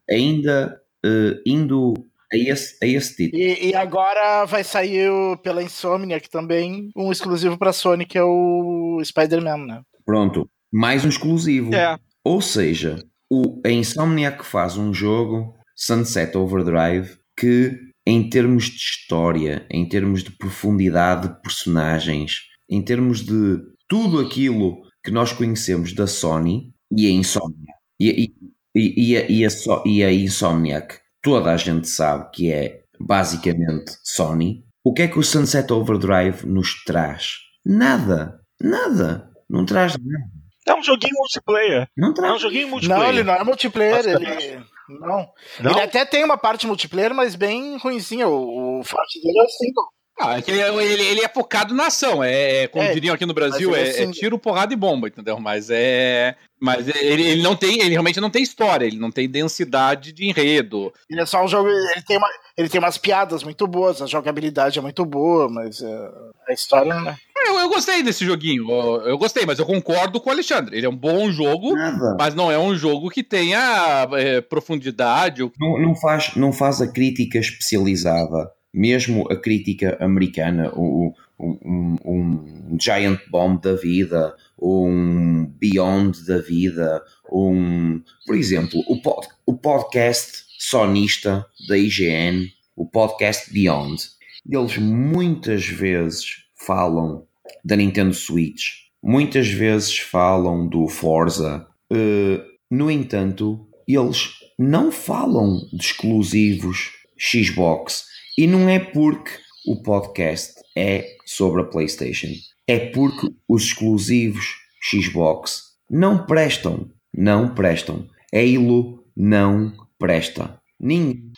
ainda 0.09 0.81
uh, 1.05 1.41
indo 1.45 1.93
a 2.31 2.37
esse, 2.37 2.77
a 2.83 2.87
esse 2.87 3.15
título. 3.15 3.41
E, 3.41 3.69
e, 3.69 3.75
agora 3.75 4.45
vai 4.45 4.63
sair 4.63 5.09
pela 5.41 5.63
Insomniac 5.63 6.29
também 6.29 6.89
um 6.95 7.11
exclusivo 7.11 7.57
para 7.57 7.73
Sony, 7.73 8.05
que 8.05 8.17
é 8.17 8.23
o 8.23 9.01
Spider-Man, 9.03 9.65
né? 9.65 9.81
Pronto, 10.05 10.49
mais 10.71 11.05
um 11.05 11.09
exclusivo. 11.09 11.73
É. 11.73 11.97
Ou 12.23 12.41
seja, 12.41 13.01
o, 13.29 13.61
a 13.65 13.69
Insomniac 13.69 14.45
faz 14.45 14.77
um 14.77 14.93
jogo, 14.93 15.55
Sunset 15.75 16.37
Overdrive, 16.37 17.17
que 17.37 17.77
em 18.05 18.29
termos 18.29 18.65
de 18.65 18.77
história, 18.77 19.65
em 19.69 19.87
termos 19.87 20.23
de 20.23 20.31
profundidade 20.31 21.27
de 21.27 21.41
personagens, 21.41 22.41
em 22.69 22.81
termos 22.81 23.21
de 23.21 23.59
tudo 23.87 24.19
aquilo 24.19 24.81
que 25.03 25.11
nós 25.11 25.31
conhecemos 25.31 25.93
da 25.93 26.07
Sony 26.07 26.73
e 26.91 27.05
a 27.05 27.09
Insomniac, 27.09 27.77
e, 27.99 28.09
e, 28.09 28.33
e, 28.77 29.11
e, 29.11 29.17
a, 29.17 29.25
e, 29.27 29.45
a, 29.45 29.49
e 29.85 30.03
a 30.03 30.13
Insomniac 30.13 30.99
toda 31.21 31.51
a 31.51 31.57
gente 31.57 31.87
sabe 31.87 32.29
que 32.31 32.51
é 32.51 32.81
basicamente 32.99 33.91
Sony, 34.03 34.63
o 34.83 34.93
que 34.93 35.01
é 35.01 35.07
que 35.07 35.19
o 35.19 35.23
Sunset 35.23 35.71
Overdrive 35.73 36.45
nos 36.45 36.83
traz? 36.83 37.39
Nada. 37.65 38.39
Nada. 38.61 39.29
Não 39.49 39.65
traz 39.65 39.93
nada. 39.93 40.25
É 40.67 40.73
um 40.73 40.83
joguinho 40.83 41.13
multiplayer. 41.15 41.87
Não 41.97 42.13
traz. 42.13 42.33
É 42.33 42.35
um 42.35 42.39
joguinho 42.39 42.67
multiplayer. 42.69 43.03
Não, 43.03 43.09
ele 43.09 43.23
não 43.23 43.33
é 43.33 43.43
multiplayer. 43.43 44.05
Ele... 44.05 44.65
Não. 44.89 45.27
não. 45.59 45.71
Ele 45.71 45.81
até 45.81 46.05
tem 46.05 46.23
uma 46.23 46.37
parte 46.37 46.65
multiplayer, 46.65 47.13
mas 47.13 47.35
bem 47.35 47.77
ruimzinha. 47.77 48.27
O, 48.27 48.79
o 48.79 48.83
forte 48.83 49.21
dele 49.21 49.39
é 49.39 49.43
assim, 49.43 49.73
ah, 50.19 50.37
é 50.37 50.43
ele, 50.47 51.03
ele, 51.03 51.21
é 51.21 51.29
focado 51.29 51.75
na 51.75 51.87
ação, 51.87 52.23
é, 52.23 52.63
é 52.63 52.67
como 52.67 52.83
é, 52.83 52.93
diriam 52.93 53.13
aqui 53.13 53.25
no 53.25 53.35
Brasil, 53.35 53.75
é, 53.75 53.83
assim... 53.83 54.03
é, 54.03 54.11
tiro, 54.11 54.39
porrada 54.39 54.73
e 54.73 54.75
bomba, 54.75 55.07
entendeu? 55.07 55.39
Mas 55.39 55.69
é. 55.69 56.35
Mas 56.59 56.87
ele, 56.87 57.23
ele 57.23 57.41
não 57.43 57.55
tem, 57.55 57.81
ele 57.81 57.91
realmente 57.91 58.19
não 58.19 58.31
tem 58.31 58.41
história, 58.41 58.83
ele 58.83 58.97
não 58.97 59.11
tem 59.11 59.29
densidade 59.29 60.11
de 60.11 60.25
enredo. 60.27 60.91
Ele 61.07 61.21
é 61.21 61.25
só 61.25 61.45
um 61.45 61.47
jogo, 61.47 61.69
ele 61.69 62.01
tem, 62.01 62.17
uma, 62.17 62.27
ele 62.57 62.67
tem 62.67 62.79
umas 62.79 62.97
piadas 62.97 63.43
muito 63.43 63.67
boas, 63.67 64.01
a 64.01 64.07
jogabilidade 64.07 64.79
é 64.79 64.81
muito 64.81 65.05
boa, 65.05 65.47
mas 65.47 65.83
a 65.83 66.51
história 66.51 66.95
não 66.95 67.11
é. 67.11 67.15
Eu, 67.45 67.59
eu, 67.59 67.69
gostei 67.69 68.01
desse 68.01 68.25
joguinho, 68.25 68.69
eu, 68.69 69.01
eu, 69.03 69.17
gostei, 69.19 69.45
mas 69.45 69.59
eu 69.59 69.65
concordo 69.65 70.19
com 70.19 70.29
o 70.29 70.33
Alexandre. 70.33 70.75
Ele 70.75 70.87
é 70.87 70.89
um 70.89 70.95
bom 70.95 71.31
jogo, 71.31 71.75
Nada. 71.75 72.17
mas 72.19 72.33
não 72.33 72.51
é 72.51 72.57
um 72.57 72.75
jogo 72.75 73.09
que 73.11 73.23
tenha 73.23 74.07
é, 74.13 74.41
profundidade. 74.41 75.43
Não, 75.59 75.79
não, 75.79 75.95
faz, 75.95 76.35
não 76.35 76.51
faz 76.51 76.81
a 76.81 76.91
crítica 76.91 77.37
especializada 77.37 78.51
mesmo 78.73 79.27
a 79.31 79.35
crítica 79.35 79.97
americana, 79.99 80.71
um, 80.75 81.13
um, 81.39 82.77
Giant 82.79 83.19
Bomb 83.29 83.59
da 83.61 83.75
vida, 83.75 84.35
um 84.59 85.45
Beyond 85.59 86.25
da 86.25 86.39
vida, 86.39 87.03
um, 87.31 88.01
por 88.25 88.35
exemplo, 88.35 88.83
o, 88.87 89.01
pod, 89.01 89.27
o 89.45 89.57
podcast 89.57 90.45
sonista 90.57 91.45
da 91.67 91.77
IGN, 91.77 92.47
o 92.75 92.85
podcast 92.85 93.51
Beyond, 93.51 94.03
eles 94.49 94.77
muitas 94.77 95.65
vezes 95.65 96.43
falam 96.55 97.25
da 97.63 97.75
Nintendo 97.75 98.13
Switch, 98.13 98.87
muitas 99.03 99.47
vezes 99.47 99.97
falam 99.97 100.67
do 100.67 100.87
Forza, 100.87 101.67
uh, 101.91 102.57
no 102.69 102.91
entanto, 102.91 103.67
eles 103.87 104.33
não 104.57 104.91
falam 104.91 105.67
de 105.71 105.85
exclusivos 105.85 106.91
Xbox 107.17 108.06
e 108.37 108.45
não 108.45 108.69
é 108.69 108.79
porque 108.79 109.31
o 109.65 109.81
podcast 109.81 110.53
é 110.75 111.15
sobre 111.25 111.61
a 111.61 111.65
PlayStation, 111.65 112.27
é 112.67 112.79
porque 112.91 113.29
os 113.47 113.63
exclusivos 113.63 114.55
Xbox 114.83 115.63
não 115.89 116.25
prestam, 116.25 116.89
não 117.13 117.53
prestam. 117.53 118.07
Halo 118.33 119.03
não 119.15 119.73
presta. 119.97 120.59
Ninguém. 120.79 121.31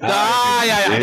Ai, 0.00 0.70
ai, 0.70 0.84
ai. 0.86 1.00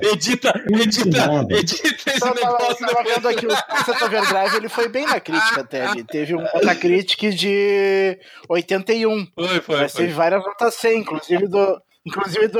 edita, 0.14 0.54
edita, 0.70 1.46
edita 1.50 2.10
esse 2.10 2.34
negócio. 2.34 2.86
Eu 2.86 2.94
tava 2.94 3.04
vendo 3.04 3.28
aqui 3.28 3.46
o 3.46 3.50
Sunset 3.50 4.04
Overdrive, 4.04 4.56
ele 4.56 4.68
foi 4.70 4.88
bem 4.88 5.04
na 5.04 5.20
crítica 5.20 5.60
até. 5.60 5.90
Ele 5.90 6.02
teve 6.04 6.34
um 6.34 6.42
Metacritic 6.42 7.34
de 7.34 8.18
81. 8.48 9.26
Foi, 9.34 9.60
foi. 9.60 9.76
Mas 9.76 9.92
teve 9.92 10.14
várias 10.14 10.42
notas 10.42 10.74
100, 10.76 11.00
inclusive 11.00 11.46
do. 11.46 11.82
Inclusive 12.06 12.48
do. 12.48 12.58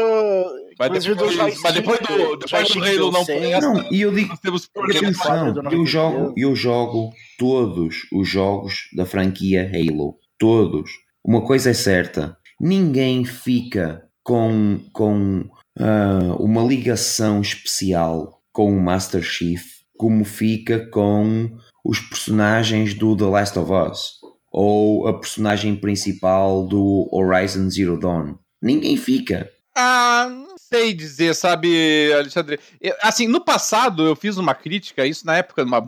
Mas 0.79 0.89
inclusive 0.89 1.15
depois, 1.15 1.35
joystick, 1.35 1.63
mas 1.63 1.75
depois 1.75 1.99
do, 2.01 2.37
depois 2.37 2.69
do 2.69 2.85
Halo 2.85 3.13
não 3.13 3.25
presta, 3.25 3.61
Não, 3.61 3.93
e 3.93 4.01
eu 4.03 4.13
digo, 4.13 4.37
temos 4.39 4.69
atenção, 4.75 5.53
do 5.53 5.61
eu 5.61 5.65
93. 5.65 5.91
jogo, 5.91 6.35
eu 6.37 6.55
jogo 6.55 7.11
todos 7.39 7.97
os 8.13 8.29
jogos 8.29 8.89
da 8.95 9.07
franquia 9.07 9.71
Halo. 9.73 10.17
Todos. 10.39 10.91
Uma 11.25 11.43
coisa 11.43 11.71
é 11.71 11.75
certa: 11.75 12.37
ninguém 12.61 13.25
fica 13.25 14.07
com, 14.23 14.81
com 14.93 15.49
ah, 15.79 16.37
uma 16.39 16.63
ligação 16.63 17.41
especial 17.41 18.41
com 18.53 18.75
o 18.75 18.81
Master 18.81 19.23
Chief 19.23 19.81
como 20.01 20.25
fica 20.25 20.89
com 20.91 21.59
os 21.85 22.01
personagens 22.01 22.95
do 22.95 23.15
The 23.15 23.27
Last 23.27 23.59
of 23.59 23.71
Us 23.71 24.13
ou 24.51 25.07
a 25.07 25.21
personagem 25.21 25.77
principal 25.77 26.67
do 26.67 27.07
Horizon 27.13 27.69
Zero 27.69 28.01
Dawn. 28.01 28.37
Ninguém 28.61 28.97
fica. 28.97 29.51
Ah, 29.75 30.29
não 30.29 30.57
sei 30.59 30.93
dizer, 30.93 31.35
sabe, 31.35 32.13
Alexandre? 32.13 32.59
Eu- 32.81 32.95
assim, 33.03 33.27
no 33.27 33.41
passado 33.43 34.05
eu 34.05 34.17
fiz 34.17 34.37
uma 34.37 34.55
crítica, 34.55 35.07
isso 35.07 35.25
na 35.25 35.37
época, 35.37 35.63
uma, 35.63 35.81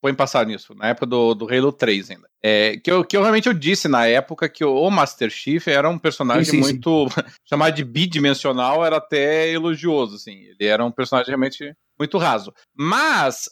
põe 0.00 0.12
passar 0.12 0.44
nisso, 0.46 0.74
na 0.74 0.88
época 0.88 1.06
do, 1.06 1.34
do 1.34 1.48
Halo 1.52 1.72
3 1.72 2.10
ainda. 2.10 2.28
É, 2.42 2.76
que, 2.76 2.90
eu, 2.90 3.02
que 3.04 3.16
eu 3.16 3.22
realmente 3.22 3.46
eu 3.48 3.54
disse 3.54 3.88
na 3.88 4.06
época 4.06 4.48
que 4.48 4.64
o 4.64 4.90
Master 4.90 5.30
Chief 5.30 5.66
era 5.68 5.88
um 5.88 5.98
personagem 5.98 6.44
Sim, 6.44 6.50
sim, 6.50 6.62
sim. 6.62 6.72
muito. 6.72 7.06
chamar 7.48 7.70
de 7.70 7.82
bidimensional 7.84 8.84
era 8.84 8.98
até 8.98 9.48
elogioso, 9.50 10.16
assim. 10.16 10.40
Ele 10.58 10.68
era 10.68 10.84
um 10.84 10.90
personagem 10.90 11.28
realmente 11.30 11.74
muito 11.98 12.18
raso. 12.18 12.52
Mas, 12.76 13.48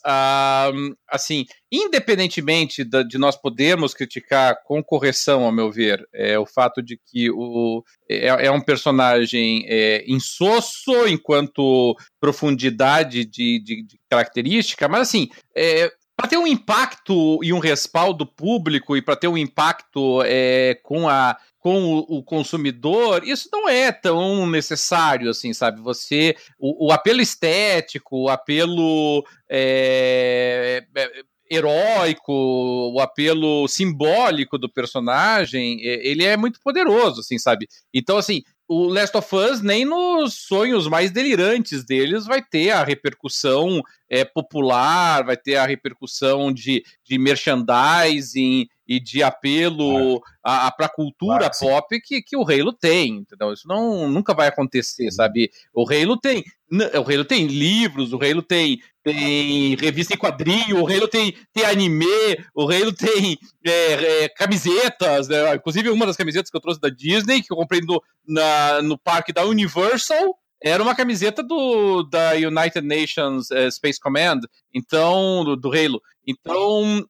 assim, 1.09 1.45
independentemente 1.71 2.85
da- 2.85 3.03
de 3.03 3.19
nós 3.19 3.37
podermos 3.37 3.95
criticar 3.95 4.57
com 4.65 4.83
correção, 4.83 5.45
ao 5.45 5.53
meu 5.53 5.71
ver, 5.71 6.05
é, 6.13 6.39
o 6.39 6.47
fato 6.47 6.83
de 6.83 6.99
que 7.07 7.31
o, 7.31 7.83
é, 8.09 8.47
é 8.47 8.51
um 8.51 8.61
personagem 8.61 9.65
é, 9.69 10.05
insosso 10.07 11.07
enquanto 11.07 11.95
profundidade 12.21 13.25
de, 13.25 13.59
de- 13.63 13.83
de 13.85 13.99
característica, 14.11 14.89
mas 14.89 15.03
assim, 15.03 15.29
para 16.23 16.29
ter 16.29 16.37
um 16.37 16.47
impacto 16.47 17.41
e 17.43 17.53
um 17.53 17.59
respaldo 17.59 18.25
público 18.25 18.97
e 18.97 19.03
para 19.03 19.17
ter 19.17 19.27
um 19.27 19.37
impacto 19.37 20.23
é, 20.25 20.79
com 20.81 21.09
a 21.09 21.37
com 21.59 21.99
o, 22.09 22.25
consumidor, 22.25 23.23
isso 23.23 23.49
não 23.53 23.69
é 23.69 23.93
tão 23.93 24.49
necessário, 24.49 25.31
assim, 25.31 25.53
sabe? 25.53 25.81
Você, 25.81 26.35
o, 26.59 26.89
o 26.89 26.93
apelo 26.93 27.21
estético, 27.21 28.25
o 28.25 28.29
apelo 28.29 29.25
é, 29.49 30.85
é, 30.93 31.11
heróico, 31.49 32.33
o 32.33 32.99
apelo 32.99 33.69
simbólico 33.69 34.59
do 34.59 34.69
personagem, 34.69 35.79
é, 35.83 36.05
ele 36.05 36.25
é 36.25 36.37
muito 36.37 36.59
poderoso, 36.61 37.21
assim, 37.21 37.39
sabe? 37.39 37.69
Então, 37.95 38.17
assim, 38.17 38.43
o 38.69 38.87
Last 38.89 39.17
of 39.17 39.35
Us, 39.35 39.61
nem 39.61 39.85
nos 39.85 40.35
sonhos 40.35 40.89
mais 40.89 41.11
delirantes 41.11 41.85
deles, 41.85 42.25
vai 42.25 42.43
ter 42.43 42.71
a 42.71 42.85
repercussão 42.85 43.83
é, 44.09 44.25
popular, 44.25 45.25
vai 45.25 45.37
ter 45.37 45.57
a 45.57 45.67
repercussão 45.67 46.53
de, 46.53 46.83
de 47.05 47.19
merchandising 47.19 48.67
e 48.93 49.01
de 49.01 49.23
apelo 49.23 50.21
para 50.43 50.87
a 50.87 50.89
cultura 50.89 51.51
Claro 51.51 51.59
pop 51.59 52.01
que, 52.01 52.21
que 52.21 52.37
o 52.37 52.43
Halo 52.43 52.73
tem, 52.73 53.19
entendeu? 53.19 53.53
Isso 53.53 53.67
não, 53.67 54.07
nunca 54.09 54.35
vai 54.35 54.49
acontecer, 54.49 55.11
sabe? 55.11 55.51
O 55.73 55.87
Halo 55.91 56.19
tem, 56.19 56.45
o 56.71 57.11
Halo 57.11 57.25
tem 57.25 57.47
livros, 57.47 58.13
o 58.13 58.19
Halo 58.23 58.43
tem, 58.43 58.83
tem 59.03 59.75
revista 59.77 60.13
em 60.13 60.19
quadrinho, 60.19 60.83
o 60.83 60.87
Halo 60.87 61.09
tem, 61.09 61.35
tem 61.55 61.65
anime, 61.65 62.05
o 62.55 62.71
Halo 62.71 62.93
tem 62.93 63.39
é, 63.65 64.25
é, 64.25 64.29
camisetas, 64.29 65.29
né? 65.29 65.55
inclusive 65.55 65.89
uma 65.89 66.05
das 66.05 66.17
camisetas 66.17 66.51
que 66.51 66.57
eu 66.57 66.61
trouxe 66.61 66.81
da 66.81 66.91
Disney, 66.91 67.43
que 67.43 67.51
eu 67.51 67.57
comprei 67.57 67.81
no, 67.81 68.03
na, 68.27 68.83
no 68.83 68.99
parque 68.99 69.33
da 69.33 69.47
Universal, 69.47 70.37
era 70.63 70.83
uma 70.83 70.95
camiseta 70.95 71.43
do 71.43 72.05
da 72.05 72.33
United 72.33 72.87
Nations 72.87 73.51
eh, 73.51 73.69
Space 73.71 73.99
Command, 73.99 74.41
então 74.73 75.45
do, 75.45 75.57
do 75.57 75.73
Halo. 75.73 76.01
Então 76.27 77.05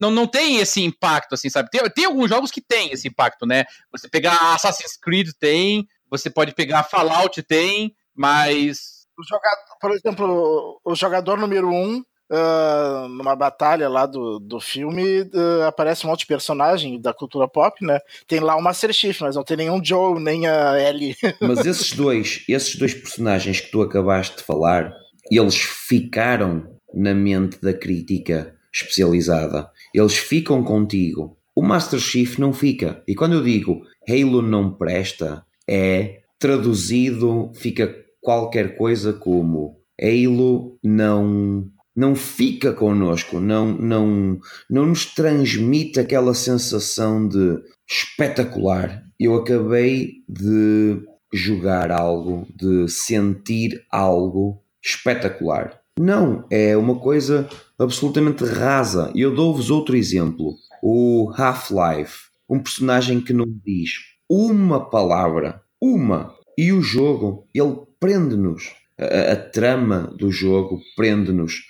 não, 0.00 0.10
não 0.10 0.26
tem 0.26 0.58
esse 0.58 0.82
impacto, 0.82 1.34
assim, 1.34 1.48
sabe? 1.48 1.70
Tem, 1.70 1.82
tem 1.90 2.04
alguns 2.04 2.28
jogos 2.28 2.50
que 2.50 2.60
tem 2.60 2.92
esse 2.92 3.08
impacto, 3.08 3.46
né? 3.46 3.64
Você 3.92 4.08
pegar 4.08 4.54
Assassin's 4.54 4.96
Creed 4.96 5.30
tem, 5.38 5.86
você 6.10 6.30
pode 6.30 6.54
pegar 6.54 6.84
Fallout 6.84 7.42
tem, 7.42 7.94
mas 8.14 9.06
O 9.18 9.24
jogador, 9.24 9.78
por 9.80 9.90
exemplo, 9.92 10.80
o 10.84 10.94
jogador 10.94 11.38
número 11.38 11.70
um, 11.70 12.02
ah, 12.30 13.06
numa 13.08 13.36
batalha 13.36 13.88
lá 13.88 14.04
do, 14.04 14.38
do 14.38 14.60
filme, 14.60 15.30
ah, 15.34 15.68
aparece 15.68 16.04
um 16.04 16.10
monte 16.10 16.20
de 16.20 16.26
personagem 16.26 17.00
da 17.00 17.14
cultura 17.14 17.48
pop, 17.48 17.84
né? 17.84 18.00
Tem 18.26 18.40
lá 18.40 18.56
o 18.56 18.62
Master 18.62 18.92
Chief, 18.92 19.20
mas 19.20 19.36
não 19.36 19.44
tem 19.44 19.56
nenhum 19.56 19.82
Joe, 19.82 20.20
nem 20.20 20.46
a 20.46 20.78
Ellie. 20.80 21.16
Mas 21.40 21.64
esses 21.64 21.92
dois, 21.92 22.44
esses 22.48 22.76
dois 22.76 22.94
personagens 22.94 23.60
que 23.60 23.70
tu 23.70 23.82
acabaste 23.82 24.36
de 24.36 24.42
falar, 24.42 24.92
eles 25.30 25.56
ficaram 25.56 26.76
na 26.92 27.14
mente 27.14 27.60
da 27.60 27.72
crítica 27.72 28.54
especializada. 28.72 29.70
Eles 29.96 30.18
ficam 30.18 30.62
contigo. 30.62 31.38
O 31.54 31.62
Master 31.62 31.98
Chief 31.98 32.38
não 32.38 32.52
fica. 32.52 33.02
E 33.08 33.14
quando 33.14 33.32
eu 33.32 33.42
digo 33.42 33.82
Halo 34.06 34.42
não 34.42 34.70
presta, 34.70 35.42
é 35.66 36.20
traduzido, 36.38 37.50
fica 37.54 37.96
qualquer 38.20 38.76
coisa 38.76 39.14
como 39.14 39.80
Halo 39.98 40.78
não 40.84 41.70
não 41.96 42.14
fica 42.14 42.74
connosco, 42.74 43.40
não, 43.40 43.72
não, 43.72 44.38
não 44.68 44.84
nos 44.84 45.06
transmite 45.06 45.98
aquela 45.98 46.34
sensação 46.34 47.26
de 47.26 47.58
espetacular. 47.88 49.02
Eu 49.18 49.34
acabei 49.34 50.22
de 50.28 51.00
jogar 51.32 51.90
algo, 51.90 52.46
de 52.54 52.86
sentir 52.86 53.82
algo 53.90 54.62
espetacular. 54.84 55.80
Não, 55.98 56.44
é 56.50 56.76
uma 56.76 56.96
coisa 56.96 57.48
absolutamente 57.78 58.44
rasa. 58.44 59.12
Eu 59.14 59.34
dou-vos 59.34 59.70
outro 59.70 59.96
exemplo. 59.96 60.54
O 60.82 61.32
Half-Life, 61.36 62.24
um 62.48 62.58
personagem 62.60 63.20
que 63.20 63.32
não 63.32 63.46
diz 63.64 63.92
uma 64.28 64.88
palavra, 64.90 65.62
uma, 65.80 66.34
e 66.58 66.72
o 66.72 66.80
jogo, 66.82 67.46
ele 67.54 67.76
prende-nos. 68.00 68.72
A, 68.98 69.32
a 69.32 69.36
trama 69.36 70.12
do 70.18 70.30
jogo 70.30 70.80
prende-nos. 70.96 71.64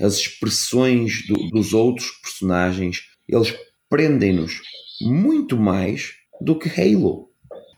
As 0.00 0.14
expressões 0.14 1.26
do- 1.26 1.50
dos 1.50 1.72
outros 1.72 2.10
personagens, 2.22 3.02
eles 3.28 3.54
prendem-nos 3.88 4.60
muito 5.00 5.56
mais 5.56 6.14
do 6.40 6.58
que 6.58 6.68
Halo. 6.68 7.30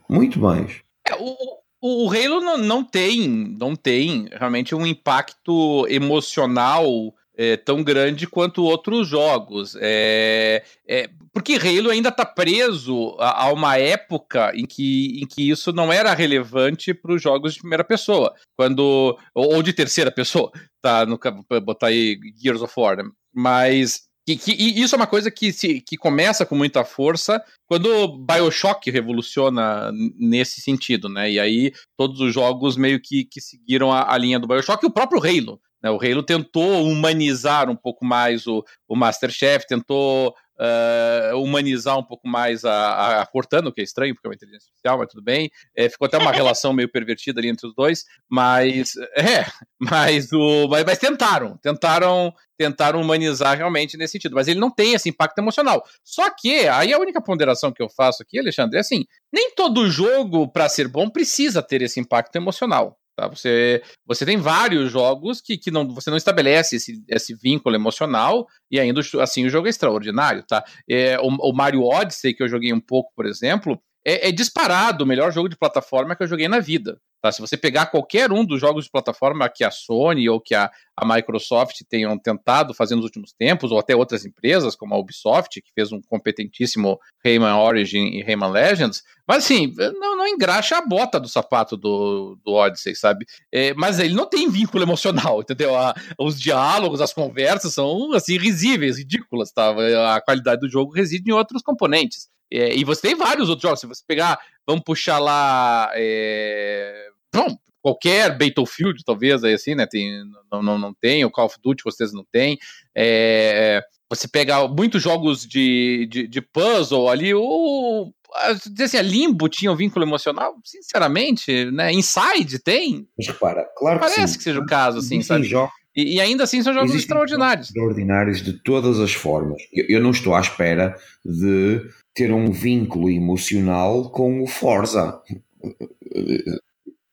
Muito 0.08 0.40
mais. 0.40 0.76
É, 1.06 1.14
o, 1.14 1.36
o, 1.80 2.06
o 2.06 2.10
Halo 2.10 2.40
não, 2.40 2.56
não 2.58 2.84
tem, 2.84 3.28
não 3.28 3.76
tem 3.76 4.28
realmente 4.32 4.74
um 4.74 4.86
impacto 4.86 5.86
emocional 5.88 7.14
é, 7.39 7.57
tão 7.57 7.84
grande 7.84 8.26
quanto 8.26 8.64
outros 8.64 9.07
jogos. 9.07 9.76
É, 9.80 10.64
é, 10.89 11.09
porque 11.32 11.55
Halo 11.55 11.91
ainda 11.91 12.09
está 12.09 12.26
preso 12.26 13.16
a, 13.20 13.45
a 13.45 13.53
uma 13.53 13.76
época 13.78 14.51
em 14.55 14.66
que, 14.66 15.20
em 15.22 15.26
que 15.26 15.49
isso 15.49 15.72
não 15.72 15.93
era 15.93 16.12
relevante 16.14 16.93
para 16.93 17.14
os 17.14 17.22
jogos 17.22 17.55
de 17.55 17.61
primeira 17.61 17.84
pessoa, 17.84 18.34
quando 18.59 19.16
ou, 19.34 19.55
ou 19.55 19.62
de 19.62 19.72
terceira 19.72 20.11
pessoa, 20.11 20.51
tá? 20.82 21.07
No, 21.07 21.18
botar 21.62 21.86
aí 21.86 22.18
Gears 22.43 22.61
of 22.61 22.74
War, 22.76 22.97
né? 22.97 23.05
mas 23.32 24.09
que, 24.26 24.36
que- 24.36 24.53
e 24.53 24.82
isso 24.82 24.95
é 24.95 24.99
uma 24.99 25.07
coisa 25.07 25.30
que, 25.30 25.53
se, 25.53 25.80
que 25.80 25.97
começa 25.97 26.45
com 26.45 26.55
muita 26.57 26.84
força 26.84 27.43
quando 27.66 28.18
Bioshock 28.18 28.91
revoluciona 28.91 29.91
nesse 30.18 30.61
sentido, 30.61 31.09
né? 31.09 31.30
E 31.30 31.39
aí 31.39 31.72
todos 31.97 32.20
os 32.20 32.34
jogos 32.34 32.76
meio 32.76 33.01
que, 33.01 33.24
que 33.24 33.41
seguiram 33.41 33.93
a, 33.93 34.12
a 34.12 34.18
linha 34.18 34.39
do 34.39 34.47
Bioshock 34.49 34.84
e 34.84 34.89
o 34.89 34.93
próprio 34.93 35.20
Halo. 35.22 35.61
Né? 35.82 35.90
O 35.90 35.98
Halo 36.00 36.22
tentou 36.22 36.84
humanizar 36.84 37.70
um 37.70 37.76
pouco 37.76 38.04
mais 38.04 38.46
o, 38.46 38.64
o 38.88 38.96
Masterchef, 38.96 39.66
tentou 39.66 40.34
ah, 40.60 41.30
humanizar 41.36 41.96
um 41.96 42.02
pouco 42.02 42.26
mais 42.26 42.64
a, 42.64 43.22
a 43.22 43.26
Cortana, 43.26 43.68
o 43.68 43.72
que 43.72 43.80
é 43.80 43.84
estranho, 43.84 44.12
porque 44.12 44.26
é 44.26 44.30
uma 44.30 44.34
inteligência 44.34 44.66
artificial, 44.66 44.98
mas 44.98 45.08
tudo 45.08 45.22
bem. 45.22 45.48
É, 45.76 45.88
ficou 45.88 46.06
até 46.06 46.18
uma 46.18 46.32
relação 46.32 46.72
meio 46.72 46.90
pervertida 46.90 47.40
ali 47.40 47.48
entre 47.48 47.66
os 47.66 47.74
dois, 47.74 48.04
mas 48.28 48.94
é, 49.16 49.46
mas 49.78 50.32
o 50.32 50.66
mas, 50.68 50.84
mas 50.84 50.98
tentaram, 50.98 51.56
tentaram 51.58 52.34
tentaram 52.58 53.00
humanizar 53.00 53.56
realmente 53.56 53.96
nesse 53.96 54.12
sentido, 54.12 54.34
mas 54.34 54.48
ele 54.48 54.58
não 54.58 54.68
tem 54.68 54.94
esse 54.94 55.08
impacto 55.08 55.38
emocional. 55.38 55.84
Só 56.02 56.28
que 56.28 56.66
aí 56.66 56.92
a 56.92 56.98
única 56.98 57.22
ponderação 57.22 57.70
que 57.70 57.80
eu 57.80 57.88
faço 57.88 58.20
aqui, 58.20 58.36
Alexandre, 58.36 58.78
é 58.78 58.80
assim, 58.80 59.04
nem 59.32 59.54
todo 59.54 59.88
jogo 59.88 60.48
para 60.48 60.68
ser 60.68 60.88
bom 60.88 61.08
precisa 61.08 61.62
ter 61.62 61.82
esse 61.82 62.00
impacto 62.00 62.34
emocional. 62.34 62.98
Tá? 63.18 63.26
Você, 63.26 63.82
você 64.06 64.24
tem 64.24 64.36
vários 64.36 64.92
jogos 64.92 65.40
que, 65.40 65.58
que 65.58 65.72
não, 65.72 65.92
você 65.92 66.08
não 66.08 66.16
estabelece 66.16 66.76
esse, 66.76 67.02
esse 67.08 67.34
vínculo 67.34 67.74
emocional 67.74 68.46
e 68.70 68.78
ainda 68.78 69.00
assim 69.20 69.44
o 69.44 69.50
jogo 69.50 69.66
é 69.66 69.70
extraordinário. 69.70 70.44
Tá? 70.46 70.62
É, 70.88 71.18
o, 71.18 71.26
o 71.26 71.52
Mario 71.52 71.82
Odyssey, 71.82 72.32
que 72.32 72.44
eu 72.44 72.48
joguei 72.48 72.72
um 72.72 72.78
pouco, 72.78 73.10
por 73.16 73.26
exemplo, 73.26 73.76
é, 74.09 74.28
é, 74.28 74.32
disparado 74.32 75.04
o 75.04 75.06
melhor 75.06 75.30
jogo 75.30 75.50
de 75.50 75.56
plataforma 75.56 76.16
que 76.16 76.22
eu 76.22 76.26
joguei 76.26 76.48
na 76.48 76.61
vida. 76.61 76.98
Tá? 77.20 77.30
Se 77.30 77.42
você 77.42 77.59
pegar 77.59 77.86
qualquer 77.86 78.32
um 78.32 78.42
dos 78.42 78.59
jogos 78.59 78.86
de 78.86 78.90
plataforma 78.90 79.48
que 79.50 79.62
a 79.62 79.70
Sony 79.70 80.30
ou 80.30 80.40
que 80.40 80.54
a, 80.54 80.70
a 80.96 81.04
Microsoft 81.04 81.82
tenham 81.90 82.18
tentado 82.18 82.72
fazer 82.72 82.94
nos 82.94 83.04
últimos 83.04 83.34
tempos, 83.34 83.70
ou 83.70 83.78
até 83.78 83.94
outras 83.94 84.24
empresas, 84.24 84.74
como 84.74 84.94
a 84.94 84.98
Ubisoft, 84.98 85.61
que 85.61 85.70
fez 85.74 85.92
um 85.92 86.00
competentíssimo 86.00 86.98
Rayman 87.22 87.52
Origin 87.52 88.06
e 88.06 88.22
Rayman 88.22 88.50
Legends, 88.50 89.02
mas 89.26 89.44
assim, 89.44 89.74
não, 89.76 90.16
não 90.16 90.26
engraxa 90.26 90.78
a 90.78 90.86
bota 90.86 91.20
do 91.20 91.28
sapato 91.28 91.76
do, 91.76 92.38
do 92.42 92.52
Odyssey, 92.54 92.94
sabe? 92.94 93.26
É, 93.52 93.74
mas 93.74 93.98
ele 93.98 94.14
não 94.14 94.26
tem 94.26 94.48
vínculo 94.48 94.84
emocional, 94.84 95.40
entendeu? 95.42 95.76
A, 95.76 95.94
os 96.18 96.40
diálogos, 96.40 97.02
as 97.02 97.12
conversas 97.12 97.74
são 97.74 98.12
assim 98.14 98.38
risíveis, 98.38 98.96
ridículas, 98.96 99.52
tá? 99.52 99.74
A 100.14 100.20
qualidade 100.22 100.62
do 100.62 100.70
jogo 100.70 100.94
reside 100.94 101.30
em 101.30 101.34
outros 101.34 101.61
componentes. 101.61 102.30
É, 102.53 102.74
e 102.74 102.84
você 102.84 103.03
tem 103.03 103.14
vários 103.14 103.49
outros 103.49 103.62
jogos. 103.62 103.80
Se 103.80 103.86
você 103.86 104.03
pegar, 104.07 104.38
vamos 104.66 104.82
puxar 104.84 105.18
lá. 105.18 105.90
É, 105.94 107.09
bom, 107.34 107.57
qualquer 107.80 108.36
Battlefield, 108.36 109.03
talvez, 109.05 109.44
aí 109.44 109.55
assim, 109.55 109.74
né? 109.74 109.86
Tem, 109.86 110.22
não, 110.51 110.62
não, 110.62 110.78
não 110.78 110.94
tem, 110.94 111.24
o 111.24 111.30
Call 111.30 111.46
of 111.46 111.57
Duty 111.62 111.82
vocês 111.84 112.12
não 112.12 112.24
tem. 112.30 112.59
É, 112.96 113.82
você 114.11 114.26
pega 114.26 114.66
muitos 114.66 115.03
jogos 115.03 115.46
de, 115.46 116.07
de, 116.11 116.26
de 116.26 116.40
puzzle 116.40 117.09
ali, 117.09 117.34
o. 117.34 118.12
Assim, 118.34 118.99
a 118.99 119.03
Limbo 119.03 119.49
tinha 119.49 119.72
um 119.72 119.76
vínculo 119.76 120.05
emocional, 120.05 120.57
sinceramente, 120.62 121.70
né? 121.70 121.92
Inside 121.92 122.59
tem. 122.59 123.09
Repara, 123.18 123.66
claro 123.76 123.99
Parece 123.99 124.14
que 124.14 124.20
Parece 124.20 124.38
que 124.38 124.44
seja 124.44 124.61
o 124.61 124.66
caso, 124.66 124.99
assim, 124.99 125.22
sabe? 125.22 125.44
Jogos 125.44 125.72
e, 125.99 126.14
e, 126.14 126.20
ainda 126.20 126.44
assim 126.44 126.62
são 126.62 126.72
jogos 126.72 126.90
Existem 126.90 127.07
extraordinários. 127.07 127.66
Extraordinários 127.66 128.40
de 128.40 128.53
todas 128.53 129.01
as 129.01 129.12
formas. 129.12 129.61
Eu, 129.72 129.86
eu, 129.88 130.01
não 130.01 130.12
estou 130.12 130.32
à 130.32 130.40
espera 130.40 130.96
de 131.24 131.82
ter 132.14 132.32
um 132.32 132.53
vínculo 132.53 133.11
emocional 133.11 134.09
com 134.12 134.40
o 134.40 134.46
Forza. 134.46 135.20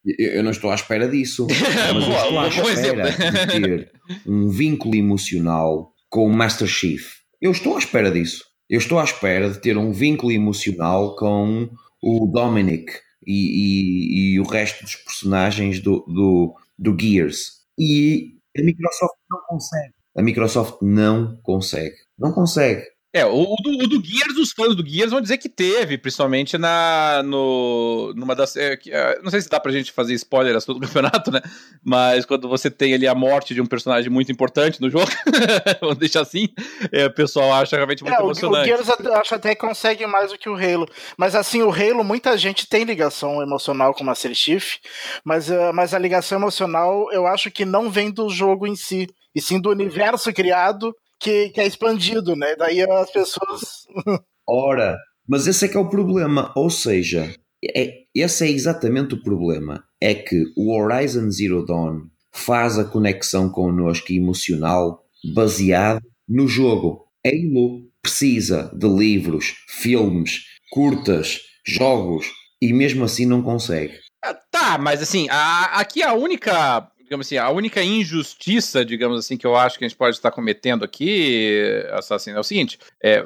Eu 0.06 0.44
não 0.44 0.52
estou 0.52 0.70
à 0.70 0.76
espera 0.76 1.08
disso. 1.08 1.48
Mas 1.96 2.08
eu 2.08 2.14
estou 2.14 2.38
à 2.38 2.48
espera 2.48 3.12
de 3.12 3.48
ter 3.48 3.92
um 4.28 4.50
vínculo 4.50 4.96
emocional 4.96 5.92
com 6.08 6.28
o 6.28 6.32
Master 6.32 6.68
Chief. 6.68 7.08
Eu 7.42 7.52
estou 7.52 7.76
à 7.76 7.80
espera 7.80 8.12
disso. 8.12 8.46
Eu 8.70 8.78
estou 8.78 9.00
à 9.00 9.04
espera 9.04 9.50
de 9.50 9.60
ter 9.60 9.80
um 9.80 9.92
vínculo 9.92 10.32
emocional 10.32 11.16
com 11.16 11.72
o 12.04 12.28
Dominic 12.28 12.94
e, 13.26 13.34
e, 13.34 14.34
e 14.34 14.40
o 14.40 14.44
resto 14.44 14.84
dos 14.84 14.96
personagens 14.96 15.80
do, 15.80 16.06
do, 16.08 16.56
do 16.78 16.96
Gears. 17.00 17.66
E 17.80 18.35
a 18.58 18.64
Microsoft 18.64 19.16
não 19.30 19.40
consegue. 19.48 19.94
A 20.18 20.22
Microsoft 20.22 20.82
não 20.82 21.38
consegue. 21.44 21.96
Não 22.18 22.32
consegue. 22.32 22.84
É, 23.16 23.26
o 23.26 23.56
do, 23.64 23.70
o 23.82 23.88
do 23.88 24.04
Gears, 24.04 24.38
os 24.38 24.52
fãs 24.52 24.76
do 24.76 24.86
Gears 24.86 25.12
vão 25.12 25.22
dizer 25.22 25.38
que 25.38 25.48
teve, 25.48 25.98
principalmente 25.98 26.58
na, 26.58 27.24
no, 27.24 28.12
numa 28.14 28.36
das. 28.36 28.58
É, 28.58 28.76
que, 28.76 28.92
é, 28.92 29.22
não 29.24 29.32
sei 29.32 29.40
se 29.40 29.48
dá 29.48 29.58
pra 29.58 29.72
gente 29.72 29.94
fazer 29.94 30.14
spoiler 30.16 30.54
a 30.54 30.60
todo 30.60 30.76
o 30.76 30.82
campeonato, 30.86 31.32
né? 31.32 31.42
Mas 31.82 32.26
quando 32.26 32.50
você 32.50 32.70
tem 32.70 32.94
ali 32.94 33.08
a 33.08 33.16
morte 33.16 33.54
de 33.54 33.62
um 33.62 33.66
personagem 33.66 34.10
muito 34.10 34.34
importante 34.34 34.82
no 34.82 34.90
jogo, 34.90 35.10
vamos 35.80 35.98
deixar 35.98 36.24
assim, 36.24 36.50
é, 36.92 37.06
o 37.06 37.14
pessoal 37.14 37.54
acha 37.54 37.78
realmente 37.78 38.04
muito 38.04 38.20
é, 38.20 38.22
emocionante. 38.22 38.70
O, 38.70 38.74
o 38.74 38.84
Gears 38.84 38.90
acho 39.14 39.36
até 39.36 39.56
que 39.56 39.62
consegue 39.62 40.06
mais 40.06 40.34
do 40.34 40.38
que 40.38 40.50
o 40.50 40.56
Halo. 40.56 40.86
Mas 41.18 41.36
assim, 41.36 41.62
o 41.62 41.72
Halo, 41.72 42.04
muita 42.04 42.38
gente 42.38 42.68
tem 42.68 42.84
ligação 42.84 43.42
emocional 43.42 43.94
com 43.94 44.04
o 44.04 44.06
Master 44.06 44.36
Chief, 44.36 44.76
mas, 45.24 45.50
uh, 45.50 45.72
mas 45.74 45.94
a 45.94 46.00
ligação 46.00 46.38
emocional 46.38 47.10
eu 47.14 47.26
acho 47.26 47.50
que 47.50 47.64
não 47.64 47.90
vem 47.90 48.12
do 48.12 48.30
jogo 48.30 48.68
em 48.68 48.76
si, 48.76 49.08
e 49.34 49.40
sim 49.40 49.58
do 49.58 49.70
universo 49.70 50.34
criado 50.34 50.94
que, 51.26 51.50
que 51.50 51.60
é 51.60 51.66
expandido, 51.66 52.36
né? 52.36 52.56
Daí 52.56 52.82
as 52.82 53.12
pessoas. 53.12 53.88
Ora, 54.48 54.96
mas 55.28 55.48
esse 55.48 55.66
é 55.66 55.68
que 55.68 55.76
é 55.76 55.80
o 55.80 55.90
problema. 55.90 56.54
Ou 56.56 56.70
seja, 56.70 57.34
é, 57.76 58.04
esse 58.14 58.46
é 58.46 58.50
exatamente 58.52 59.16
o 59.16 59.24
problema. 59.24 59.84
É 60.00 60.14
que 60.14 60.44
o 60.56 60.72
Horizon 60.72 61.32
Zero 61.32 61.66
Dawn 61.66 62.04
faz 62.32 62.78
a 62.78 62.86
conexão 62.86 63.50
connosco 63.50 64.14
emocional 64.14 65.04
baseado 65.34 66.06
no 66.30 66.48
jogo. 66.48 67.08
Halo 67.26 67.84
precisa 68.04 68.72
de 68.78 68.88
livros, 68.88 69.56
filmes, 69.68 70.44
curtas, 70.70 71.40
jogos 71.66 72.28
e 72.62 72.72
mesmo 72.72 73.04
assim 73.04 73.26
não 73.26 73.42
consegue. 73.42 73.96
Ah, 74.24 74.36
tá, 74.52 74.78
mas 74.78 75.02
assim, 75.02 75.28
a, 75.32 75.80
aqui 75.80 76.04
a 76.04 76.14
única 76.14 76.88
digamos 77.06 77.28
assim, 77.28 77.38
a 77.38 77.50
única 77.50 77.84
injustiça, 77.84 78.84
digamos 78.84 79.20
assim, 79.20 79.38
que 79.38 79.46
eu 79.46 79.56
acho 79.56 79.78
que 79.78 79.86
a 79.86 79.88
gente 79.88 79.98
pode 79.98 80.16
estar 80.16 80.32
cometendo 80.32 80.84
aqui, 80.84 81.62
assassino, 81.92 82.38
é 82.38 82.40
o 82.40 82.44
seguinte: 82.44 82.80
é, 83.02 83.24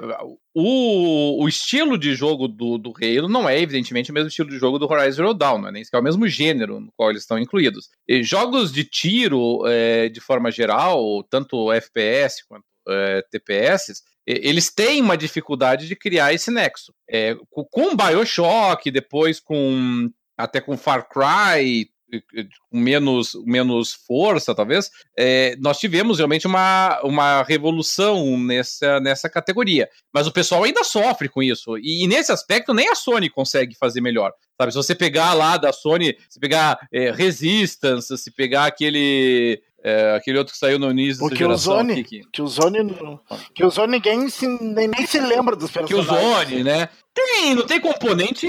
o, 0.53 1.41
o 1.43 1.47
estilo 1.47 1.97
de 1.97 2.13
jogo 2.13 2.47
do, 2.47 2.77
do 2.77 2.91
Halo 2.91 3.29
não 3.29 3.47
é, 3.47 3.59
evidentemente, 3.59 4.11
o 4.11 4.13
mesmo 4.13 4.27
estilo 4.27 4.49
de 4.49 4.57
jogo 4.57 4.77
do 4.77 4.85
Horizon 4.85 5.15
Zero 5.15 5.33
Dawn, 5.33 5.59
não 5.59 5.69
é 5.69 5.71
nem 5.71 5.83
sequer 5.83 5.99
o 5.99 6.03
mesmo 6.03 6.27
gênero 6.27 6.79
no 6.79 6.91
qual 6.95 7.09
eles 7.09 7.23
estão 7.23 7.39
incluídos. 7.39 7.89
E 8.07 8.21
jogos 8.21 8.71
de 8.71 8.83
tiro, 8.83 9.65
é, 9.65 10.09
de 10.09 10.19
forma 10.19 10.51
geral, 10.51 11.23
tanto 11.23 11.71
FPS 11.71 12.45
quanto 12.47 12.65
é, 12.87 13.23
TPS, 13.31 14.03
eles 14.27 14.69
têm 14.69 15.01
uma 15.01 15.17
dificuldade 15.17 15.87
de 15.87 15.95
criar 15.95 16.33
esse 16.33 16.51
nexo. 16.51 16.93
É, 17.09 17.35
com 17.49 17.95
Bioshock, 17.95 18.91
depois 18.91 19.39
com 19.39 20.11
até 20.37 20.61
com 20.61 20.77
Far 20.77 21.07
Cry 21.09 21.89
menos, 22.71 23.31
menos 23.45 23.93
força, 23.93 24.55
talvez, 24.55 24.89
é, 25.17 25.55
nós 25.59 25.79
tivemos 25.79 26.17
realmente 26.17 26.47
uma, 26.47 26.99
uma 27.03 27.43
revolução 27.43 28.37
nessa, 28.37 28.99
nessa 28.99 29.29
categoria. 29.29 29.89
Mas 30.13 30.27
o 30.27 30.31
pessoal 30.31 30.63
ainda 30.63 30.83
sofre 30.83 31.29
com 31.29 31.43
isso. 31.43 31.77
E, 31.77 32.03
e 32.03 32.07
nesse 32.07 32.31
aspecto, 32.31 32.73
nem 32.73 32.89
a 32.89 32.95
Sony 32.95 33.29
consegue 33.29 33.75
fazer 33.77 34.01
melhor. 34.01 34.31
Sabe, 34.59 34.73
se 34.73 34.77
você 34.77 34.93
pegar 34.93 35.33
lá 35.33 35.55
da 35.55 35.71
Sony, 35.71 36.17
se 36.29 36.39
pegar 36.39 36.77
é, 36.91 37.11
Resistance, 37.11 38.17
se 38.17 38.31
pegar 38.31 38.65
aquele. 38.65 39.61
É, 39.81 40.13
aquele 40.13 40.37
outro 40.37 40.51
que 40.51 40.59
saiu 40.59 40.77
no 40.77 40.91
início 40.91 41.25
o 41.25 41.29
que 41.29 41.41
o 41.41 41.55
Zone, 41.55 42.03
que... 42.03 42.21
o 42.41 42.47
Zone 42.47 42.79
que 43.55 43.63
o 43.63 43.69
Zone 43.69 43.93
ninguém 43.93 44.27
se, 44.27 44.45
nem, 44.45 44.89
nem 44.89 45.07
se 45.07 45.21
lembra 45.21 45.55
dos 45.55 45.71
personagens. 45.71 46.05
Que 46.05 46.13
o 46.13 46.33
Zone, 46.33 46.63
né? 46.65 46.89
Tem, 47.13 47.55
não 47.55 47.65
tem 47.65 47.79
componente 47.79 48.45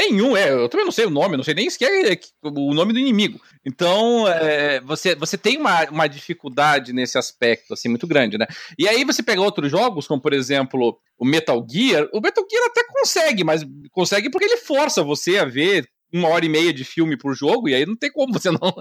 nenhum, 0.00 0.36
é, 0.36 0.50
eu 0.50 0.68
também 0.68 0.84
não 0.84 0.92
sei 0.92 1.06
o 1.06 1.10
nome, 1.10 1.36
não 1.36 1.44
sei 1.44 1.54
nem 1.54 1.68
sequer 1.68 2.18
o 2.42 2.74
nome 2.74 2.92
do 2.92 2.98
inimigo. 2.98 3.40
Então, 3.64 4.26
é, 4.28 4.80
você, 4.80 5.14
você 5.14 5.36
tem 5.36 5.58
uma, 5.58 5.84
uma 5.90 6.06
dificuldade 6.06 6.92
nesse 6.92 7.18
aspecto, 7.18 7.74
assim, 7.74 7.88
muito 7.88 8.06
grande, 8.06 8.38
né? 8.38 8.46
E 8.78 8.88
aí 8.88 9.04
você 9.04 9.22
pega 9.22 9.40
outros 9.40 9.70
jogos, 9.70 10.06
como 10.06 10.20
por 10.20 10.32
exemplo 10.32 10.98
o 11.18 11.24
Metal 11.24 11.64
Gear, 11.68 12.08
o 12.12 12.20
Metal 12.20 12.44
Gear 12.50 12.64
até 12.66 12.82
consegue, 12.84 13.44
mas 13.44 13.64
consegue 13.90 14.30
porque 14.30 14.46
ele 14.46 14.56
força 14.56 15.02
você 15.02 15.38
a 15.38 15.44
ver 15.44 15.88
uma 16.12 16.28
hora 16.28 16.44
e 16.44 16.48
meia 16.48 16.72
de 16.72 16.84
filme 16.84 17.16
por 17.16 17.34
jogo, 17.34 17.68
e 17.68 17.74
aí 17.74 17.86
não 17.86 17.96
tem 17.96 18.10
como 18.10 18.32
você 18.32 18.50
não, 18.52 18.74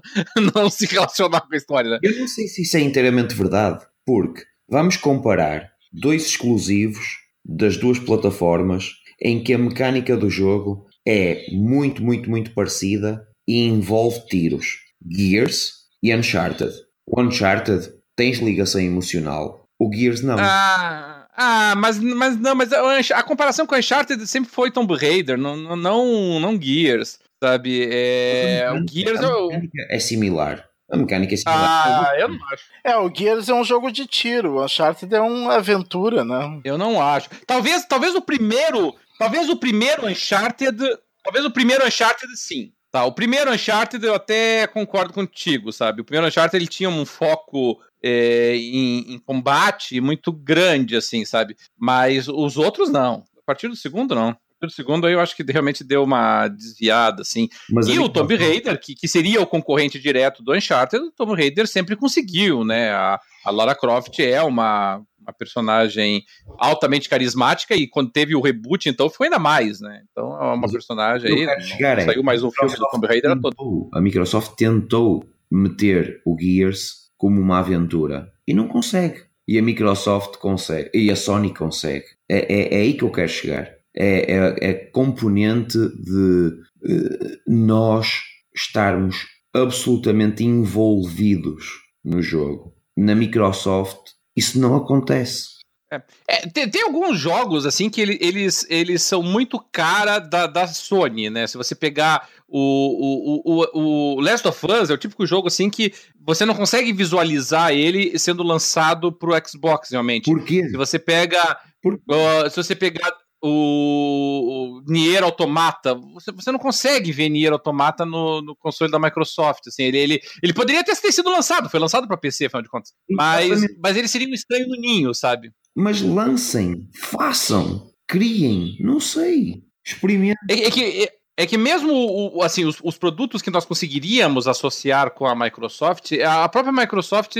não 0.55 0.69
se 0.69 0.85
relacionar 0.85 1.41
com 1.41 1.53
a 1.53 1.57
história, 1.57 1.89
né? 1.91 1.99
Eu 2.01 2.17
não 2.17 2.27
sei 2.27 2.47
se 2.47 2.63
isso 2.63 2.77
é 2.77 2.81
inteiramente 2.81 3.35
verdade, 3.35 3.85
porque 4.05 4.43
vamos 4.67 4.97
comparar 4.97 5.69
dois 5.91 6.25
exclusivos 6.25 7.17
das 7.43 7.77
duas 7.77 7.99
plataformas 7.99 8.91
em 9.21 9.43
que 9.43 9.53
a 9.53 9.57
mecânica 9.57 10.15
do 10.15 10.29
jogo 10.29 10.87
é 11.07 11.45
muito, 11.51 12.03
muito, 12.03 12.29
muito 12.29 12.51
parecida 12.51 13.25
e 13.47 13.65
envolve 13.65 14.25
tiros. 14.27 14.77
Gears 15.09 15.71
e 16.03 16.13
Uncharted. 16.13 16.73
O 17.07 17.21
Uncharted 17.21 17.89
tens 18.15 18.39
ligação 18.39 18.81
emocional, 18.81 19.65
o 19.79 19.89
Gears 19.91 20.21
não. 20.21 20.35
Ah, 20.37 21.25
ah 21.35 21.73
mas, 21.77 21.97
mas 21.99 22.37
não, 22.37 22.53
mas 22.53 22.71
a, 22.73 22.99
a 23.17 23.23
comparação 23.23 23.65
com 23.65 23.75
o 23.75 23.77
Uncharted 23.77 24.27
sempre 24.27 24.51
foi 24.51 24.71
Tomb 24.71 24.93
Raider, 24.93 25.37
não, 25.37 25.55
não, 25.55 26.39
não 26.39 26.61
Gears, 26.61 27.17
sabe? 27.41 27.87
É, 27.89 28.69
o 28.71 28.85
Gears 28.87 29.21
é, 29.21 29.95
é 29.95 29.99
similar. 29.99 30.65
A 30.91 30.97
mecânica 30.97 31.33
é 31.33 31.37
similar. 31.37 32.09
Ah, 32.09 32.19
eu 32.19 32.27
não 32.27 32.39
acho. 32.51 32.63
É, 32.83 32.97
o 32.97 33.13
Gears 33.13 33.47
é 33.47 33.53
um 33.53 33.63
jogo 33.63 33.91
de 33.91 34.05
tiro, 34.05 34.55
o 34.55 34.65
Uncharted 34.65 35.13
é 35.13 35.21
uma 35.21 35.55
aventura, 35.55 36.25
né? 36.25 36.59
Eu 36.63 36.77
não 36.77 37.01
acho. 37.01 37.29
Talvez, 37.45 37.85
talvez 37.85 38.15
o 38.15 38.21
primeiro, 38.21 38.95
talvez 39.19 39.49
o 39.49 39.57
primeiro 39.57 40.07
Uncharted, 40.07 40.77
talvez 41.23 41.45
o 41.45 41.51
primeiro 41.51 41.85
Uncharted 41.85 42.35
sim. 42.37 42.71
Tá, 42.91 43.05
o 43.05 43.11
primeiro 43.11 43.51
Uncharted 43.51 44.03
eu 44.03 44.15
até 44.15 44.65
concordo 44.65 45.13
contigo, 45.13 45.71
sabe? 45.71 46.01
O 46.01 46.03
primeiro 46.03 46.27
Uncharted 46.27 46.55
ele 46.55 46.67
tinha 46.67 46.89
um 46.89 47.05
foco 47.05 47.79
é, 48.03 48.55
em, 48.55 49.13
em, 49.13 49.19
combate 49.19 50.01
muito 50.01 50.31
grande, 50.31 50.95
assim, 50.95 51.23
sabe? 51.23 51.55
Mas 51.77 52.27
os 52.27 52.57
outros 52.57 52.89
não. 52.89 53.23
A 53.37 53.45
partir 53.45 53.67
do 53.67 53.75
segundo, 53.75 54.15
não 54.15 54.35
do 54.67 54.71
segundo 54.71 55.07
aí 55.07 55.13
eu 55.13 55.21
acho 55.21 55.35
que 55.35 55.43
realmente 55.43 55.83
deu 55.83 56.03
uma 56.03 56.47
desviada, 56.47 57.21
assim. 57.21 57.47
Mas 57.69 57.87
e 57.87 57.97
o 57.99 58.09
Tomb 58.09 58.35
Raider, 58.35 58.79
que, 58.79 58.95
que 58.95 59.07
seria 59.07 59.41
o 59.41 59.47
concorrente 59.47 59.99
direto 59.99 60.43
do 60.43 60.53
Uncharted, 60.53 61.03
o 61.03 61.11
Tomb 61.11 61.33
Raider 61.33 61.67
sempre 61.67 61.95
conseguiu, 61.95 62.65
né? 62.65 62.91
A, 62.91 63.19
a 63.45 63.51
Lara 63.51 63.75
Croft 63.75 64.19
é 64.19 64.41
uma, 64.43 65.01
uma 65.29 65.33
personagem 65.33 66.23
altamente 66.57 67.07
carismática 67.07 67.75
e 67.75 67.87
quando 67.87 68.11
teve 68.11 68.35
o 68.35 68.41
reboot, 68.41 68.89
então 68.89 69.09
foi 69.09 69.27
ainda 69.27 69.39
mais, 69.39 69.79
né? 69.79 70.01
Então 70.11 70.31
é 70.41 70.53
uma 70.53 70.69
personagem 70.69 71.31
aí. 71.31 71.61
Chegar, 71.61 72.01
saiu 72.01 72.23
mais 72.23 72.43
um 72.43 72.51
filme 72.51 72.75
do 72.75 72.89
Tomb 72.89 73.07
Raider 73.07 73.39
todo. 73.39 73.89
A 73.93 74.01
Microsoft 74.01 74.55
tentou 74.55 75.23
meter 75.51 76.21
o 76.25 76.35
Gears 76.39 77.09
como 77.17 77.39
uma 77.39 77.59
aventura 77.59 78.31
e 78.47 78.53
não 78.53 78.67
consegue. 78.67 79.29
E 79.47 79.57
a 79.57 79.63
Microsoft 79.63 80.37
consegue, 80.37 80.91
e 80.93 81.09
a 81.09 81.15
Sony 81.15 81.51
consegue. 81.51 82.05
É, 82.29 82.53
é, 82.53 82.75
é 82.75 82.81
aí 82.81 82.93
que 82.93 83.03
eu 83.03 83.11
quero 83.11 83.29
chegar. 83.29 83.71
É, 83.95 84.31
é, 84.31 84.69
é 84.69 84.73
componente 84.73 85.77
de 85.77 86.53
uh, 86.83 87.37
nós 87.47 88.21
estarmos 88.55 89.25
absolutamente 89.51 90.43
envolvidos 90.43 91.65
no 92.05 92.21
jogo. 92.21 92.75
Na 92.95 93.15
Microsoft, 93.15 94.11
isso 94.39 94.59
não 94.59 94.75
acontece. 94.75 95.59
É. 95.91 96.01
É, 96.27 96.47
tem, 96.47 96.69
tem, 96.69 96.83
alguns 96.83 97.17
jogos 97.17 97.65
assim 97.65 97.89
que 97.89 97.99
ele, 97.99 98.17
eles, 98.21 98.65
eles 98.69 99.01
são 99.01 99.23
muito 99.23 99.59
cara 99.71 100.19
da, 100.19 100.45
da 100.45 100.67
Sony, 100.67 101.31
né? 101.31 101.47
Se 101.47 101.57
você 101.57 101.73
pegar 101.73 102.29
o, 102.47 103.41
o, 103.43 103.63
o, 103.73 104.17
o 104.17 104.21
Last 104.21 104.47
of 104.47 104.65
Us, 104.71 104.91
é 104.91 104.93
o 104.93 104.97
típico 104.97 105.25
jogo 105.25 105.47
assim 105.47 105.67
que 105.67 105.91
você 106.21 106.45
não 106.45 106.53
consegue 106.53 106.93
visualizar 106.93 107.71
ele 107.71 108.17
sendo 108.19 108.43
lançado 108.43 109.11
pro 109.11 109.33
Xbox, 109.47 109.89
realmente. 109.89 110.25
Por 110.25 110.43
quê? 110.43 110.67
Se 110.69 110.77
você 110.77 110.99
pega. 110.99 111.57
Por... 111.81 111.95
Uh, 111.95 112.49
se 112.51 112.57
você 112.57 112.75
pegar 112.75 113.11
o, 113.41 114.79
o 114.79 114.83
Nier 114.87 115.23
Automata, 115.23 115.95
você, 116.13 116.31
você 116.31 116.51
não 116.51 116.59
consegue 116.59 117.11
ver 117.11 117.29
Nier 117.29 117.53
Automata 117.53 118.05
no, 118.05 118.41
no 118.41 118.55
console 118.55 118.91
da 118.91 118.99
Microsoft. 118.99 119.67
Assim, 119.67 119.83
ele, 119.83 119.97
ele, 119.97 120.19
ele 120.43 120.53
poderia 120.53 120.83
ter 120.83 120.95
sido 120.95 121.29
lançado, 121.29 121.69
foi 121.69 121.79
lançado 121.79 122.07
para 122.07 122.17
PC, 122.17 122.45
afinal 122.45 122.63
de 122.63 122.69
contas. 122.69 122.93
Mas, 123.09 123.61
mas 123.81 123.97
ele 123.97 124.07
seria 124.07 124.27
um 124.27 124.33
estranho 124.33 124.67
no 124.67 124.79
ninho, 124.79 125.13
sabe? 125.13 125.51
Mas 125.75 126.01
lancem, 126.01 126.89
façam, 126.93 127.89
criem, 128.07 128.75
não 128.79 128.99
sei. 128.99 129.63
Experimentem. 129.85 130.35
É, 130.49 130.65
é 130.65 130.71
que 130.71 131.03
é 131.03 131.18
que 131.45 131.57
mesmo 131.57 132.41
assim, 132.43 132.65
os, 132.65 132.79
os, 132.83 132.97
produtos 132.97 133.41
que 133.41 133.49
nós 133.49 133.65
conseguiríamos 133.65 134.47
associar 134.47 135.11
com 135.11 135.25
a 135.25 135.35
Microsoft, 135.35 136.11
a 136.13 136.49
própria 136.49 136.73
Microsoft 136.73 137.35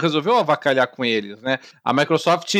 resolveu 0.00 0.36
avacalhar 0.36 0.88
com 0.88 1.04
eles, 1.04 1.40
né? 1.42 1.58
A 1.84 1.92
Microsoft, 1.92 2.54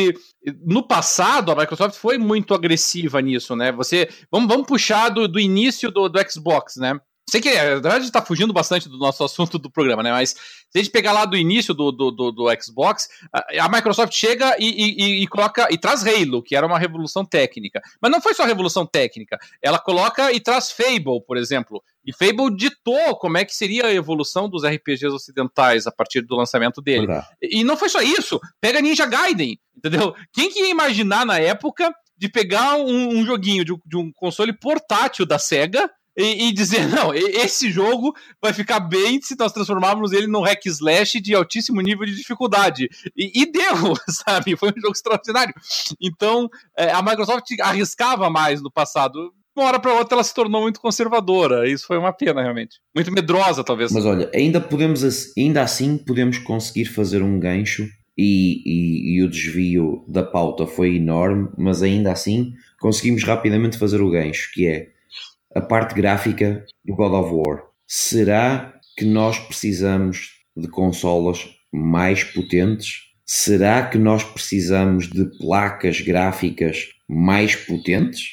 no 0.65 0.83
passado, 0.83 1.51
a 1.51 1.55
Microsoft 1.55 1.95
foi 1.95 2.17
muito 2.17 2.53
agressiva 2.53 3.21
nisso, 3.21 3.55
né? 3.55 3.71
Você, 3.71 4.09
vamos, 4.31 4.47
vamos 4.47 4.67
puxar 4.67 5.09
do, 5.09 5.27
do 5.27 5.39
início 5.39 5.89
do, 5.89 6.09
do 6.09 6.19
Xbox, 6.29 6.75
né? 6.75 6.99
Sei 7.29 7.39
que, 7.39 7.53
na 7.53 7.63
verdade, 7.63 7.95
a 7.95 7.99
gente 7.99 8.11
tá 8.11 8.21
fugindo 8.21 8.51
bastante 8.51 8.89
do 8.89 8.97
nosso 8.97 9.23
assunto 9.23 9.57
do 9.57 9.71
programa, 9.71 10.03
né? 10.03 10.11
Mas 10.11 10.31
se 10.31 10.77
a 10.77 10.79
gente 10.79 10.91
pegar 10.91 11.13
lá 11.13 11.23
do 11.23 11.37
início 11.37 11.73
do, 11.73 11.91
do, 11.91 12.11
do, 12.11 12.31
do 12.31 12.45
Xbox, 12.61 13.07
a, 13.57 13.69
Microsoft 13.69 14.13
chega 14.13 14.55
e, 14.59 14.65
e, 14.65 15.23
e, 15.23 15.27
coloca 15.27 15.67
e 15.71 15.77
traz 15.77 16.05
Halo, 16.05 16.43
que 16.43 16.55
era 16.55 16.65
uma 16.65 16.77
revolução 16.77 17.23
técnica. 17.23 17.81
Mas 18.01 18.11
não 18.11 18.21
foi 18.21 18.33
só 18.33 18.43
revolução 18.43 18.85
técnica. 18.85 19.39
Ela 19.61 19.79
coloca 19.79 20.31
e 20.31 20.39
traz 20.39 20.71
Fable, 20.71 21.21
por 21.25 21.37
exemplo. 21.37 21.81
E 22.05 22.11
Fable 22.13 22.55
ditou 22.55 23.15
como 23.17 23.37
é 23.37 23.45
que 23.45 23.55
seria 23.55 23.85
a 23.85 23.93
evolução 23.93 24.49
dos 24.49 24.63
RPGs 24.65 25.13
ocidentais 25.13 25.87
a 25.87 25.91
partir 25.91 26.21
do 26.21 26.35
lançamento 26.35 26.81
dele. 26.81 27.07
E 27.41 27.63
não 27.63 27.77
foi 27.77 27.87
só 27.87 28.01
isso. 28.01 28.39
Pega 28.59 28.81
Ninja 28.81 29.05
Gaiden, 29.05 29.59
entendeu? 29.77 30.13
Quem 30.33 30.51
que 30.51 30.59
ia 30.59 30.69
imaginar 30.69 31.25
na 31.25 31.39
época 31.39 31.93
de 32.17 32.29
pegar 32.29 32.75
um, 32.75 33.19
um 33.19 33.25
joguinho 33.25 33.63
de, 33.63 33.73
de 33.85 33.97
um 33.97 34.11
console 34.11 34.53
portátil 34.53 35.25
da 35.25 35.39
SEGA 35.39 35.89
e, 36.17 36.47
e, 36.47 36.53
dizer, 36.53 36.87
não, 36.89 37.13
esse 37.13 37.71
jogo 37.71 38.13
vai 38.41 38.53
ficar 38.53 38.79
bem 38.79 39.21
se 39.21 39.35
nós 39.37 39.51
transformarmos 39.51 40.11
ele 40.11 40.27
num 40.27 40.41
hack 40.41 40.65
slash 40.65 41.19
de 41.21 41.33
altíssimo 41.33 41.81
nível 41.81 42.05
de 42.05 42.15
dificuldade. 42.15 42.89
E, 43.15 43.41
e 43.41 43.51
deu, 43.51 43.95
sabe? 44.09 44.55
Foi 44.55 44.69
um 44.69 44.81
jogo 44.81 44.93
extraordinário. 44.93 45.53
Então, 46.01 46.49
é, 46.77 46.91
a 46.91 47.01
Microsoft 47.01 47.47
arriscava 47.61 48.29
mais 48.29 48.61
no 48.61 48.71
passado. 48.71 49.33
Uma 49.55 49.67
hora 49.67 49.79
para 49.79 49.93
outra 49.93 50.15
ela 50.15 50.23
se 50.23 50.33
tornou 50.33 50.61
muito 50.61 50.79
conservadora. 50.79 51.69
Isso 51.69 51.85
foi 51.85 51.97
uma 51.97 52.13
pena, 52.13 52.41
realmente. 52.41 52.79
Muito 52.95 53.11
medrosa, 53.11 53.63
talvez. 53.63 53.91
Mas 53.91 54.05
olha, 54.05 54.29
ainda 54.33 54.61
podemos, 54.61 55.03
ainda 55.37 55.61
assim 55.61 55.97
podemos 55.97 56.37
conseguir 56.37 56.85
fazer 56.85 57.21
um 57.21 57.37
gancho 57.37 57.85
e, 58.17 58.61
e, 58.65 59.17
e, 59.17 59.23
o 59.23 59.29
desvio 59.29 60.05
da 60.07 60.23
pauta 60.23 60.67
foi 60.67 60.95
enorme, 60.95 61.49
mas 61.57 61.81
ainda 61.81 62.11
assim 62.11 62.53
conseguimos 62.79 63.23
rapidamente 63.23 63.77
fazer 63.77 64.01
o 64.01 64.09
gancho, 64.09 64.51
que 64.53 64.67
é 64.67 64.89
a 65.55 65.61
parte 65.61 65.93
gráfica 65.93 66.65
do 66.83 66.95
God 66.95 67.13
of 67.13 67.33
War. 67.33 67.63
Será 67.87 68.73
que 68.97 69.05
nós 69.05 69.39
precisamos 69.39 70.29
de 70.55 70.67
consolas 70.67 71.47
mais 71.71 72.23
potentes? 72.23 73.11
Será 73.25 73.87
que 73.87 73.97
nós 73.97 74.23
precisamos 74.23 75.07
de 75.07 75.25
placas 75.37 76.01
gráficas 76.01 76.89
mais 77.07 77.55
potentes? 77.55 78.29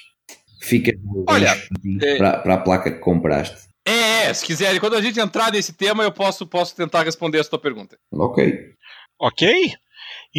Fica 0.61 0.93
Olha, 1.29 1.55
para, 1.99 2.09
é... 2.09 2.43
para 2.43 2.55
a 2.55 2.59
placa 2.59 2.91
que 2.91 2.99
compraste. 2.99 3.69
É, 3.87 4.27
é, 4.27 4.35
se 4.35 4.45
quiser, 4.45 4.79
quando 4.81 4.97
a 4.97 5.01
gente 5.01 5.19
entrar 5.19 5.51
nesse 5.51 5.73
tema, 5.73 6.03
eu 6.03 6.13
posso, 6.13 6.47
posso 6.47 6.77
tentar 6.77 7.05
responder 7.05 7.39
essa 7.39 7.51
tua 7.51 7.59
pergunta. 7.59 7.97
Ok. 8.13 8.75
Ok? 9.19 9.73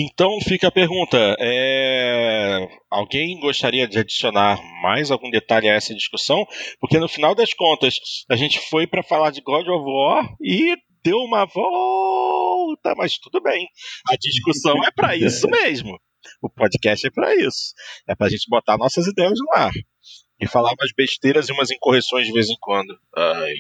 Então 0.02 0.40
fica 0.42 0.70
a 0.70 0.72
pergunta: 0.72 1.36
é... 1.40 2.66
alguém 2.90 3.38
gostaria 3.40 3.86
de 3.86 4.00
adicionar 4.00 4.58
mais 4.82 5.12
algum 5.12 5.30
detalhe 5.30 5.68
a 5.68 5.74
essa 5.74 5.94
discussão? 5.94 6.46
Porque 6.80 6.98
no 6.98 7.10
final 7.10 7.36
das 7.36 7.54
contas, 7.54 7.96
a 8.30 8.38
gente 8.38 8.60
foi 8.70 8.88
para 8.88 9.04
falar 9.04 9.32
de 9.32 9.42
God 9.42 9.68
of 9.68 9.84
War 9.86 10.36
e 10.42 10.74
deu 11.04 11.18
uma 11.18 11.46
volta, 11.46 12.94
mas 12.96 13.18
tudo 13.18 13.42
bem. 13.42 13.68
A 14.08 14.16
discussão 14.16 14.82
é 14.86 14.92
para 14.92 15.18
isso 15.18 15.48
mesmo. 15.52 16.00
O 16.42 16.50
podcast 16.50 17.06
é 17.06 17.12
para 17.12 17.36
isso. 17.36 17.74
É 18.08 18.16
para 18.16 18.28
a 18.28 18.30
gente 18.30 18.50
botar 18.50 18.78
nossas 18.78 19.06
ideias 19.06 19.38
no 19.38 19.52
ar. 19.54 19.72
E 20.40 20.48
falar 20.48 20.72
umas 20.72 20.94
besteiras 20.96 21.50
e 21.50 21.52
umas 21.52 21.72
incorreções 21.72 22.26
de 22.26 22.32
vez 22.32 22.50
em 22.50 22.56
quando. 22.62 22.98
Ai. 23.14 23.54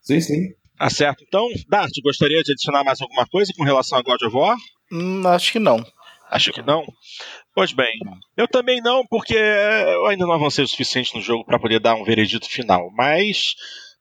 Sim, 0.00 0.20
sim. 0.20 0.63
Tá 0.78 0.90
certo. 0.90 1.24
Então, 1.26 1.48
Dart, 1.68 1.92
gostaria 2.02 2.42
de 2.42 2.52
adicionar 2.52 2.84
mais 2.84 3.00
alguma 3.00 3.26
coisa 3.26 3.52
com 3.56 3.64
relação 3.64 3.98
a 3.98 4.02
God 4.02 4.22
of 4.22 4.36
War? 4.36 4.56
Hum, 4.90 5.26
acho 5.26 5.52
que 5.52 5.58
não. 5.58 5.84
Acho 6.30 6.52
que 6.52 6.62
não? 6.62 6.84
Pois 7.54 7.72
bem, 7.72 7.92
eu 8.36 8.48
também 8.48 8.80
não, 8.80 9.06
porque 9.06 9.34
eu 9.36 10.06
ainda 10.06 10.26
não 10.26 10.34
avancei 10.34 10.64
o 10.64 10.68
suficiente 10.68 11.14
no 11.14 11.20
jogo 11.22 11.44
para 11.44 11.58
poder 11.58 11.78
dar 11.78 11.94
um 11.94 12.04
veredito 12.04 12.48
final. 12.48 12.90
Mas, 12.92 13.54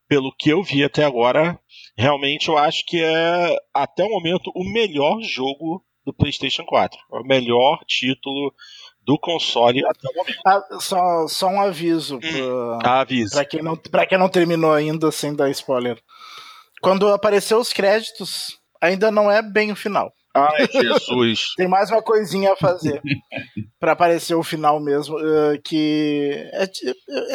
pelo 0.07 0.33
que 0.35 0.49
eu 0.49 0.63
vi 0.63 0.83
até 0.83 1.03
agora, 1.03 1.59
realmente 1.95 2.49
eu 2.49 2.57
acho 2.57 2.83
que 2.85 3.03
é, 3.03 3.55
até 3.73 4.03
o 4.03 4.09
momento, 4.09 4.51
o 4.55 4.63
melhor 4.63 5.21
jogo 5.21 5.85
do 6.03 6.13
PlayStation 6.13 6.63
4. 6.65 6.97
O 7.11 7.23
melhor 7.23 7.79
título 7.85 8.53
do 9.05 9.17
console 9.19 9.85
até 9.85 10.07
o 10.09 10.15
momento. 10.15 10.39
Ah, 10.45 10.61
só, 10.79 11.27
só 11.27 11.47
um 11.47 11.61
aviso. 11.61 12.17
Hum. 12.17 12.79
Pra 13.31 13.45
quem, 13.45 13.61
não, 13.61 13.75
quem 13.77 14.17
não 14.17 14.29
terminou 14.29 14.73
ainda, 14.73 15.11
sem 15.11 15.35
dar 15.35 15.49
spoiler. 15.51 16.01
Quando 16.83 17.07
apareceu 17.07 17.59
os 17.59 17.71
créditos, 17.71 18.59
ainda 18.81 19.09
não 19.09 19.31
é 19.31 19.41
bem 19.41 19.71
o 19.71 19.75
final. 19.75 20.11
Ai, 20.35 20.67
Jesus. 20.69 21.53
Tem 21.55 21.65
mais 21.65 21.89
uma 21.89 22.01
coisinha 22.01 22.51
a 22.51 22.55
fazer 22.57 23.01
para 23.79 23.93
aparecer 23.93 24.35
o 24.35 24.43
final 24.43 24.81
mesmo, 24.81 25.15
uh, 25.15 25.61
que 25.63 26.45
é, 26.51 26.67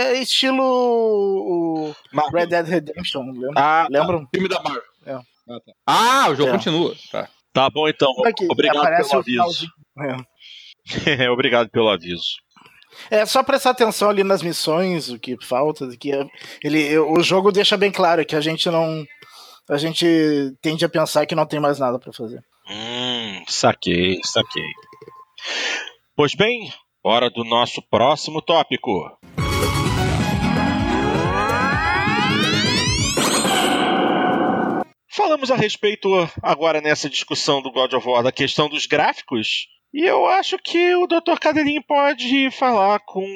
é 0.03 0.21
estilo 0.21 1.95
Red 2.31 2.49
Dead 2.49 2.67
Redemption, 2.67 3.23
lembra? 3.33 3.53
Ah, 3.57 3.89
tá. 3.91 3.99
lembram? 3.99 4.25
Tá. 4.25 4.29
Filme 4.35 4.49
da 4.51 4.63
Marvel. 4.63 4.83
É. 5.07 5.13
Ah, 5.15 5.61
tá. 5.65 5.73
ah, 5.87 6.27
o 6.31 6.35
jogo 6.35 6.51
é. 6.51 6.53
continua. 6.53 6.95
Tá. 7.11 7.29
tá 7.55 7.71
bom 7.71 7.89
então. 7.89 8.13
Aqui, 8.27 8.47
Obrigado 8.51 8.83
pelo 8.83 9.21
aviso. 9.21 9.67
É. 11.17 11.31
Obrigado 11.33 11.71
pelo 11.71 11.89
aviso. 11.89 12.37
É 13.11 13.25
só 13.25 13.43
prestar 13.43 13.71
atenção 13.71 14.11
ali 14.11 14.25
nas 14.25 14.43
missões, 14.43 15.09
o 15.09 15.19
que 15.19 15.37
falta, 15.43 15.89
que 15.97 16.11
ele, 16.63 16.99
o 16.99 17.23
jogo 17.23 17.53
deixa 17.53 17.77
bem 17.77 17.91
claro 17.91 18.27
que 18.27 18.37
a 18.37 18.41
gente 18.41 18.69
não 18.69 19.07
a 19.69 19.77
gente 19.77 20.07
tende 20.63 20.85
a 20.85 20.89
pensar 20.89 21.27
que 21.27 21.35
não 21.35 21.47
tem 21.47 21.61
mais 21.61 21.79
nada 21.79 21.99
para 21.99 22.13
fazer. 22.13 22.43
Hum, 22.69 23.43
saquei, 23.47 24.19
saquei. 24.25 24.71
Pois 26.17 26.35
bem, 26.35 26.73
hora 27.03 27.31
do 27.31 27.45
nosso 27.45 27.83
próximo 27.83 28.41
tópico. 28.41 29.19
Falamos 35.11 35.51
a 35.51 35.57
respeito 35.57 36.09
agora 36.43 36.81
nessa 36.81 37.11
discussão 37.11 37.61
do 37.61 37.73
God 37.73 37.93
of 37.93 38.09
War 38.09 38.23
da 38.23 38.33
questão 38.33 38.69
dos 38.69 38.87
gráficos, 38.87 39.67
e 39.93 40.05
eu 40.05 40.27
acho 40.27 40.57
que 40.59 40.95
o 40.95 41.07
Dr. 41.07 41.39
Cadeirinho 41.41 41.83
pode 41.83 42.51
falar 42.51 43.01
com 43.01 43.27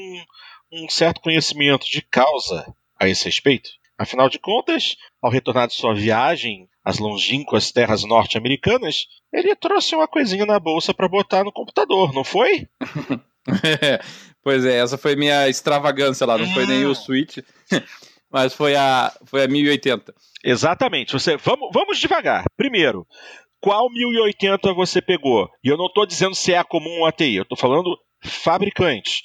um 0.70 0.88
certo 0.88 1.20
conhecimento 1.20 1.86
de 1.86 2.00
causa 2.00 2.72
a 3.00 3.08
esse 3.08 3.24
respeito. 3.24 3.70
Afinal 3.98 4.28
de 4.28 4.38
contas, 4.38 4.96
ao 5.20 5.30
retornar 5.30 5.68
de 5.68 5.74
sua 5.74 5.94
viagem 5.94 6.68
às 6.84 6.98
longínquas 6.98 7.70
terras 7.70 8.02
norte-americanas, 8.04 9.06
ele 9.32 9.54
trouxe 9.54 9.94
uma 9.94 10.08
coisinha 10.08 10.44
na 10.44 10.58
bolsa 10.58 10.92
para 10.92 11.08
botar 11.08 11.44
no 11.44 11.52
computador, 11.52 12.12
não 12.12 12.24
foi? 12.24 12.68
pois 14.42 14.64
é, 14.64 14.78
essa 14.78 14.98
foi 14.98 15.14
minha 15.14 15.48
extravagância 15.48 16.26
lá, 16.26 16.36
não 16.36 16.46
hum. 16.46 16.54
foi 16.54 16.66
nem 16.66 16.84
o 16.84 16.90
hum. 16.90 16.94
Switch, 16.94 17.38
mas 18.30 18.54
foi 18.54 18.74
a, 18.74 19.12
foi 19.26 19.44
a 19.44 19.48
1080. 19.48 20.12
Exatamente. 20.42 21.12
Você, 21.12 21.36
vamos, 21.36 21.70
vamos 21.72 21.98
devagar. 21.98 22.44
Primeiro, 22.56 23.06
qual 23.60 23.88
1080 23.90 24.74
você 24.74 25.00
pegou? 25.00 25.48
E 25.62 25.68
eu 25.68 25.76
não 25.76 25.86
estou 25.86 26.04
dizendo 26.04 26.34
se 26.34 26.52
é 26.52 26.58
a 26.58 26.64
comum 26.64 27.00
ou 27.00 27.06
ATI, 27.06 27.36
eu 27.36 27.42
estou 27.44 27.56
falando 27.56 27.96
fabricante. 28.24 29.22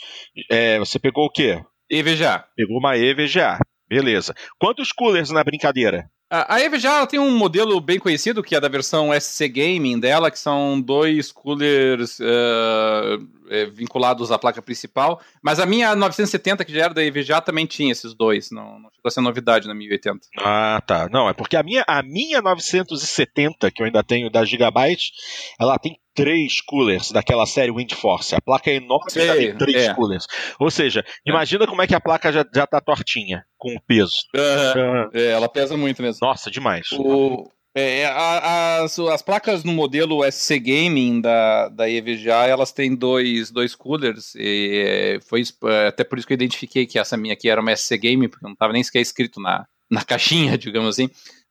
É, 0.50 0.78
você 0.78 1.00
pegou 1.00 1.26
o 1.26 1.32
quê? 1.32 1.60
EVGA. 1.90 2.46
Pegou 2.56 2.78
uma 2.78 2.98
EVGA. 2.98 3.60
Beleza. 3.90 4.34
Quantos 4.60 4.92
coolers 4.92 5.30
na 5.30 5.44
brincadeira? 5.44 6.10
A 6.30 6.60
EVGA 6.60 7.08
tem 7.08 7.20
um 7.20 7.38
modelo 7.38 7.80
bem 7.80 7.98
conhecido, 7.98 8.44
que 8.44 8.54
é 8.54 8.60
da 8.60 8.68
versão 8.68 9.18
SC 9.18 9.48
Gaming 9.48 9.98
dela, 9.98 10.30
que 10.30 10.38
são 10.38 10.82
dois 10.82 11.32
coolers 11.32 12.20
uh, 12.20 13.26
vinculados 13.74 14.32
à 14.32 14.38
placa 14.38 14.62
principal. 14.62 15.22
Mas 15.42 15.60
a 15.60 15.66
minha 15.66 15.96
970, 15.96 16.66
que 16.66 16.74
já 16.74 16.86
era 16.86 16.94
da 16.94 17.04
EVGA, 17.04 17.42
também 17.42 17.66
tinha 17.66 17.92
esses 17.92 18.14
dois. 18.14 18.52
Não, 18.52 18.80
não 18.80 18.90
chegou 18.92 19.08
a 19.08 19.12
ser 19.12 19.22
novidade 19.22 19.68
na 19.68 19.74
1080. 19.74 20.20
Ah, 20.40 20.82
tá. 20.86 21.10
Não, 21.12 21.30
é 21.30 21.34
porque 21.34 21.56
a 21.56 21.64
minha, 21.64 21.84
a 21.88 22.02
minha 22.04 22.42
970, 22.42 23.72
que 23.72 23.82
eu 23.82 23.86
ainda 23.86 24.04
tenho 24.04 24.30
da 24.30 24.46
Gigabyte, 24.46 25.12
ela 25.60 25.78
tem 25.78 25.98
três 26.18 26.62
coolers 26.62 27.12
daquela 27.12 27.46
série 27.46 27.72
Windforce. 27.72 28.34
A 28.34 28.42
placa 28.42 28.72
é 28.72 28.76
enorme, 28.76 29.12
Sei, 29.12 29.50
tem 29.50 29.58
três 29.58 29.84
é. 29.84 29.94
coolers. 29.94 30.26
Ou 30.60 30.72
seja, 30.72 31.02
é. 31.02 31.04
imagina 31.30 31.68
como 31.68 31.82
é 31.84 31.88
que 31.88 31.94
a 31.94 32.02
placa 32.02 32.32
já, 32.32 32.44
já 32.54 32.66
tá 32.66 32.82
tortinha 32.82 33.46
com 33.56 33.76
o 33.76 33.82
peso. 33.82 34.16
Uhum. 34.36 35.10
É, 35.14 35.32
ela 35.32 35.48
pesa 35.48 35.78
muito 35.78 36.02
mesmo. 36.02 36.26
Nossa, 36.26 36.50
demais. 36.50 36.88
O, 36.94 37.48
é, 37.80 38.06
a, 38.06 38.84
as, 38.84 38.98
as 38.98 39.22
placas 39.22 39.64
no 39.64 39.72
modelo 39.72 40.24
SC 40.32 40.60
Gaming 40.60 41.22
da, 41.22 41.70
da 41.70 41.90
EVGA, 41.90 42.48
elas 42.48 42.72
têm 42.72 42.96
dois, 42.96 43.52
dois 43.52 43.76
coolers, 43.76 44.34
e 44.36 45.20
foi 45.28 45.44
até 45.88 46.04
por 46.04 46.18
isso 46.18 46.26
que 46.26 46.34
eu 46.34 46.36
identifiquei 46.36 46.86
que 46.86 46.98
essa 46.98 47.16
minha 47.16 47.34
aqui 47.34 47.50
era 47.50 47.62
uma 47.62 47.76
SC 47.76 47.98
Gaming, 47.98 48.30
porque 48.30 48.46
não 48.46 48.54
estava 48.54 48.74
nem 48.74 48.84
sequer 48.84 49.02
escrito 49.02 49.40
na, 49.40 49.66
na 49.90 50.04
caixinha, 50.04 50.58
digamos 50.60 50.90
assim 50.90 51.10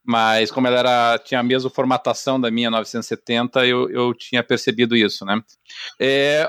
mas 0.09 0.53
como 0.53 0.69
ela 0.69 0.78
era, 0.78 1.19
tinha 1.19 1.40
a 1.40 1.43
mesma 1.43 1.69
formatação 1.69 2.40
da 2.40 2.48
minha 2.48 2.70
970, 2.70 3.66
eu, 3.66 3.90
eu 3.90 4.15
tinha 4.15 4.40
percebido 4.40 4.94
isso, 4.94 5.24
né? 5.24 5.43
É, 5.98 6.48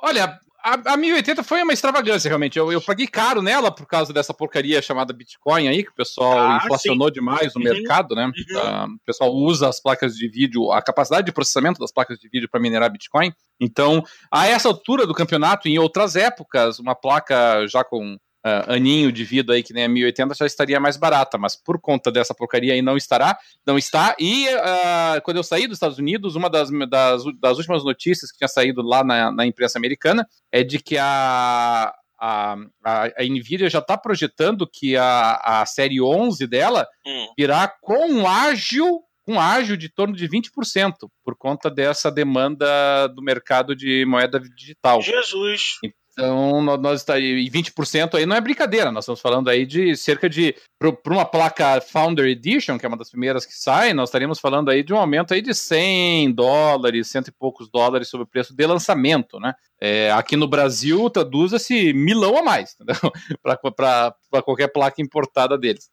olha, 0.00 0.40
a, 0.66 0.94
a 0.94 0.96
1080 0.96 1.44
foi 1.44 1.62
uma 1.62 1.72
extravagância, 1.72 2.28
realmente. 2.28 2.58
Eu, 2.58 2.72
eu 2.72 2.80
paguei 2.80 3.06
caro 3.06 3.40
nela 3.40 3.70
por 3.70 3.86
causa 3.86 4.12
dessa 4.12 4.34
porcaria 4.34 4.82
chamada 4.82 5.12
Bitcoin 5.12 5.68
aí, 5.68 5.84
que 5.84 5.90
o 5.90 5.94
pessoal 5.94 6.36
ah, 6.36 6.60
inflacionou 6.60 7.06
sim. 7.06 7.14
demais 7.14 7.54
no 7.54 7.60
uhum. 7.60 7.72
mercado, 7.72 8.16
né? 8.16 8.26
Uhum. 8.26 8.58
Uh, 8.58 8.94
o 8.96 9.06
pessoal 9.06 9.32
usa 9.32 9.68
as 9.68 9.80
placas 9.80 10.16
de 10.16 10.28
vídeo, 10.28 10.72
a 10.72 10.82
capacidade 10.82 11.24
de 11.24 11.32
processamento 11.32 11.78
das 11.78 11.92
placas 11.92 12.18
de 12.18 12.28
vídeo 12.28 12.48
para 12.50 12.60
minerar 12.60 12.90
Bitcoin. 12.90 13.32
Então, 13.60 14.02
a 14.28 14.48
essa 14.48 14.66
altura 14.66 15.06
do 15.06 15.14
campeonato, 15.14 15.68
em 15.68 15.78
outras 15.78 16.16
épocas, 16.16 16.80
uma 16.80 16.96
placa 16.96 17.64
já 17.68 17.84
com 17.84 18.16
uh, 18.46 18.72
aninho 18.72 19.10
de 19.10 19.24
vida 19.24 19.54
aí 19.54 19.62
que 19.62 19.72
nem 19.72 19.84
a 19.84 19.88
1080 19.88 20.34
já 20.34 20.46
estaria 20.46 20.78
mais 20.78 20.96
barata, 20.96 21.36
mas 21.36 21.56
por 21.56 21.80
conta 21.80 22.12
dessa 22.12 22.34
porcaria 22.34 22.72
aí 22.72 22.80
não 22.80 22.96
estará, 22.96 23.36
não 23.66 23.76
está. 23.76 24.14
E 24.18 24.46
uh, 24.48 25.20
quando 25.24 25.38
eu 25.38 25.42
saí 25.42 25.66
dos 25.66 25.76
Estados 25.76 25.98
Unidos, 25.98 26.36
uma 26.36 26.48
das, 26.48 26.70
das, 26.88 27.24
das 27.40 27.58
últimas 27.58 27.84
notícias 27.84 28.30
que 28.30 28.38
tinha 28.38 28.48
saído 28.48 28.82
lá 28.82 29.02
na, 29.02 29.32
na 29.32 29.44
imprensa 29.44 29.78
americana 29.78 30.26
é 30.52 30.62
de 30.62 30.78
que 30.78 30.96
a, 30.96 31.92
a, 32.18 32.56
a, 32.84 33.04
a 33.04 33.24
Nvidia 33.24 33.68
já 33.68 33.80
está 33.80 33.98
projetando 33.98 34.68
que 34.70 34.96
a, 34.96 35.62
a 35.62 35.66
série 35.66 36.00
11 36.00 36.46
dela 36.46 36.86
hum. 37.04 37.32
virá 37.36 37.68
com 37.80 38.26
ágil 38.26 39.02
com 39.26 39.40
ágil 39.40 39.76
de 39.76 39.88
torno 39.88 40.14
de 40.14 40.28
20% 40.28 40.92
por 41.24 41.36
conta 41.36 41.68
dessa 41.68 42.12
demanda 42.12 43.08
do 43.08 43.20
mercado 43.20 43.74
de 43.74 44.06
moeda 44.06 44.38
digital. 44.38 45.02
Jesus! 45.02 45.80
Então, 46.18 46.62
nós 46.62 47.02
está 47.02 47.18
e 47.18 47.50
20% 47.50 48.14
aí 48.14 48.24
não 48.24 48.34
é 48.34 48.40
brincadeira, 48.40 48.90
nós 48.90 49.04
estamos 49.04 49.20
falando 49.20 49.50
aí 49.50 49.66
de 49.66 49.94
cerca 49.94 50.30
de 50.30 50.54
para 50.78 51.12
uma 51.12 51.26
placa 51.26 51.78
Founder 51.78 52.24
Edition, 52.24 52.78
que 52.78 52.86
é 52.86 52.88
uma 52.88 52.96
das 52.96 53.10
primeiras 53.10 53.44
que 53.44 53.52
sai, 53.52 53.92
nós 53.92 54.08
estaríamos 54.08 54.40
falando 54.40 54.70
aí 54.70 54.82
de 54.82 54.94
um 54.94 54.96
aumento 54.96 55.34
aí 55.34 55.42
de 55.42 55.52
100 55.52 56.32
dólares, 56.32 57.08
cento 57.08 57.28
e 57.28 57.32
poucos 57.32 57.68
dólares 57.68 58.08
sobre 58.08 58.24
o 58.24 58.26
preço 58.26 58.56
de 58.56 58.66
lançamento, 58.66 59.38
né? 59.38 59.54
É, 59.78 60.10
aqui 60.10 60.36
no 60.36 60.48
Brasil 60.48 61.10
traduz-se 61.10 61.92
milão 61.92 62.38
a 62.38 62.42
mais, 62.42 62.74
para 63.76 64.42
qualquer 64.42 64.68
placa 64.68 65.02
importada 65.02 65.58
deles. 65.58 65.90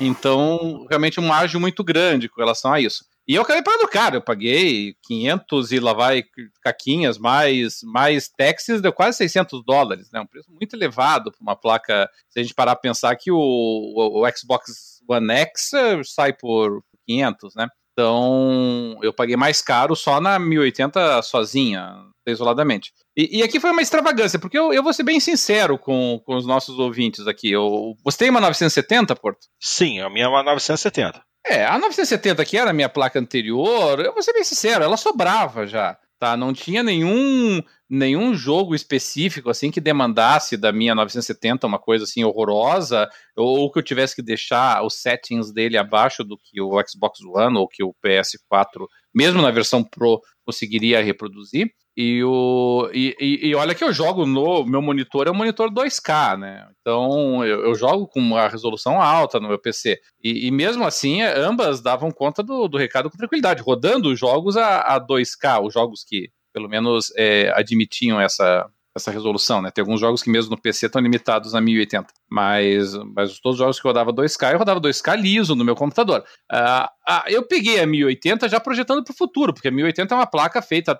Então, 0.00 0.84
realmente 0.90 1.20
um 1.20 1.32
ágio 1.32 1.60
muito 1.60 1.84
grande 1.84 2.28
com 2.28 2.40
relação 2.40 2.72
a 2.72 2.80
isso. 2.80 3.04
E 3.26 3.34
eu 3.34 3.42
acabei 3.42 3.62
pagando 3.62 3.88
caro, 3.88 4.16
eu 4.16 4.22
paguei 4.22 4.94
500 5.02 5.72
e 5.72 5.80
lá 5.80 5.94
vai 5.94 6.24
caquinhas, 6.62 7.16
mais, 7.16 7.80
mais 7.82 8.28
taxes, 8.28 8.82
deu 8.82 8.92
quase 8.92 9.16
600 9.18 9.64
dólares, 9.64 10.10
né? 10.12 10.20
Um 10.20 10.26
preço 10.26 10.50
muito 10.50 10.76
elevado 10.76 11.32
para 11.32 11.40
uma 11.40 11.56
placa. 11.56 12.08
Se 12.28 12.40
a 12.40 12.42
gente 12.42 12.54
parar 12.54 12.72
a 12.72 12.76
pensar 12.76 13.16
que 13.16 13.32
o, 13.32 13.36
o, 13.38 14.22
o 14.22 14.30
Xbox 14.30 15.00
One 15.08 15.32
X 15.32 15.72
eh, 15.72 16.02
sai 16.04 16.34
por 16.34 16.82
500, 17.06 17.54
né? 17.54 17.68
Então, 17.92 18.98
eu 19.02 19.12
paguei 19.12 19.36
mais 19.36 19.62
caro 19.62 19.94
só 19.94 20.20
na 20.20 20.36
1080 20.38 21.22
sozinha, 21.22 21.94
isoladamente. 22.26 22.92
E, 23.16 23.38
e, 23.38 23.42
aqui 23.42 23.60
foi 23.60 23.70
uma 23.70 23.82
extravagância, 23.82 24.38
porque 24.38 24.58
eu, 24.58 24.72
eu 24.72 24.82
vou 24.82 24.92
ser 24.92 25.04
bem 25.04 25.20
sincero 25.20 25.78
com, 25.78 26.20
com 26.26 26.34
os 26.34 26.44
nossos 26.44 26.76
ouvintes 26.78 27.26
aqui. 27.28 27.52
Eu, 27.52 27.94
você 28.04 28.18
tem 28.18 28.30
uma 28.30 28.40
970, 28.40 29.14
Porto? 29.14 29.46
Sim, 29.60 30.00
a 30.00 30.10
minha 30.10 30.24
é 30.24 30.28
uma 30.28 30.42
970. 30.42 31.22
É, 31.46 31.64
a 31.64 31.78
970, 31.78 32.44
que 32.44 32.56
era 32.56 32.70
a 32.70 32.72
minha 32.72 32.88
placa 32.88 33.18
anterior, 33.18 34.00
eu 34.00 34.14
vou 34.14 34.22
ser 34.22 34.32
bem 34.32 34.44
sincero, 34.44 34.82
ela 34.82 34.96
sobrava 34.96 35.66
já. 35.66 35.98
Tá? 36.18 36.38
Não 36.38 36.54
tinha 36.54 36.82
nenhum, 36.82 37.60
nenhum 37.90 38.34
jogo 38.34 38.74
específico 38.74 39.50
assim 39.50 39.70
que 39.70 39.80
demandasse 39.80 40.56
da 40.56 40.72
minha 40.72 40.94
970 40.94 41.66
uma 41.66 41.78
coisa 41.78 42.04
assim 42.04 42.24
horrorosa, 42.24 43.06
ou 43.36 43.70
que 43.70 43.78
eu 43.78 43.82
tivesse 43.82 44.16
que 44.16 44.22
deixar 44.22 44.82
os 44.82 44.94
settings 45.02 45.52
dele 45.52 45.76
abaixo 45.76 46.24
do 46.24 46.38
que 46.38 46.62
o 46.62 46.80
Xbox 46.88 47.20
One 47.20 47.58
ou 47.58 47.68
que 47.68 47.84
o 47.84 47.94
PS4, 48.02 48.86
mesmo 49.14 49.42
na 49.42 49.50
versão 49.50 49.84
Pro, 49.84 50.20
conseguiria 50.46 51.02
reproduzir. 51.02 51.70
E, 51.96 52.24
o, 52.24 52.90
e, 52.92 53.14
e, 53.20 53.54
olha 53.54 53.74
que 53.74 53.84
eu 53.84 53.92
jogo 53.92 54.26
no 54.26 54.64
meu 54.66 54.82
monitor, 54.82 55.28
é 55.28 55.30
um 55.30 55.34
monitor 55.34 55.70
2K, 55.70 56.36
né? 56.36 56.66
Então 56.80 57.44
eu, 57.44 57.66
eu 57.66 57.74
jogo 57.76 58.08
com 58.08 58.36
a 58.36 58.48
resolução 58.48 59.00
alta 59.00 59.38
no 59.38 59.46
meu 59.46 59.58
PC. 59.58 60.00
E, 60.22 60.48
e 60.48 60.50
mesmo 60.50 60.84
assim, 60.84 61.22
ambas 61.22 61.80
davam 61.80 62.10
conta 62.10 62.42
do, 62.42 62.66
do, 62.66 62.76
recado 62.76 63.08
com 63.08 63.16
tranquilidade, 63.16 63.62
rodando 63.62 64.10
os 64.10 64.18
jogos 64.18 64.56
a, 64.56 64.80
a 64.80 65.00
2K, 65.00 65.64
os 65.64 65.72
jogos 65.72 66.04
que 66.04 66.30
pelo 66.52 66.68
menos 66.68 67.12
é, 67.16 67.52
admitiam 67.54 68.20
essa, 68.20 68.68
essa 68.96 69.10
resolução, 69.10 69.60
né? 69.60 69.70
Tem 69.70 69.82
alguns 69.82 70.00
jogos 70.00 70.22
que 70.22 70.30
mesmo 70.30 70.52
no 70.52 70.60
PC 70.60 70.86
estão 70.86 71.02
limitados 71.02 71.54
a 71.54 71.60
1080, 71.60 72.12
mas, 72.30 72.94
mas 73.14 73.40
todos 73.40 73.54
os 73.54 73.58
jogos 73.58 73.80
que 73.80 73.86
eu 73.86 73.90
rodava 73.90 74.12
2K, 74.12 74.52
eu 74.52 74.58
rodava 74.58 74.80
2K 74.80 75.16
liso 75.16 75.56
no 75.56 75.64
meu 75.64 75.74
computador. 75.74 76.24
Uh, 76.52 76.84
uh, 77.12 77.22
eu 77.28 77.46
peguei 77.46 77.80
a 77.80 77.86
1080 77.86 78.48
já 78.48 78.60
projetando 78.60 79.02
para 79.02 79.12
o 79.12 79.16
futuro, 79.16 79.52
porque 79.52 79.68
a 79.68 79.72
1080 79.72 80.14
é 80.14 80.16
uma 80.16 80.26
placa 80.26 80.62
feita 80.62 80.98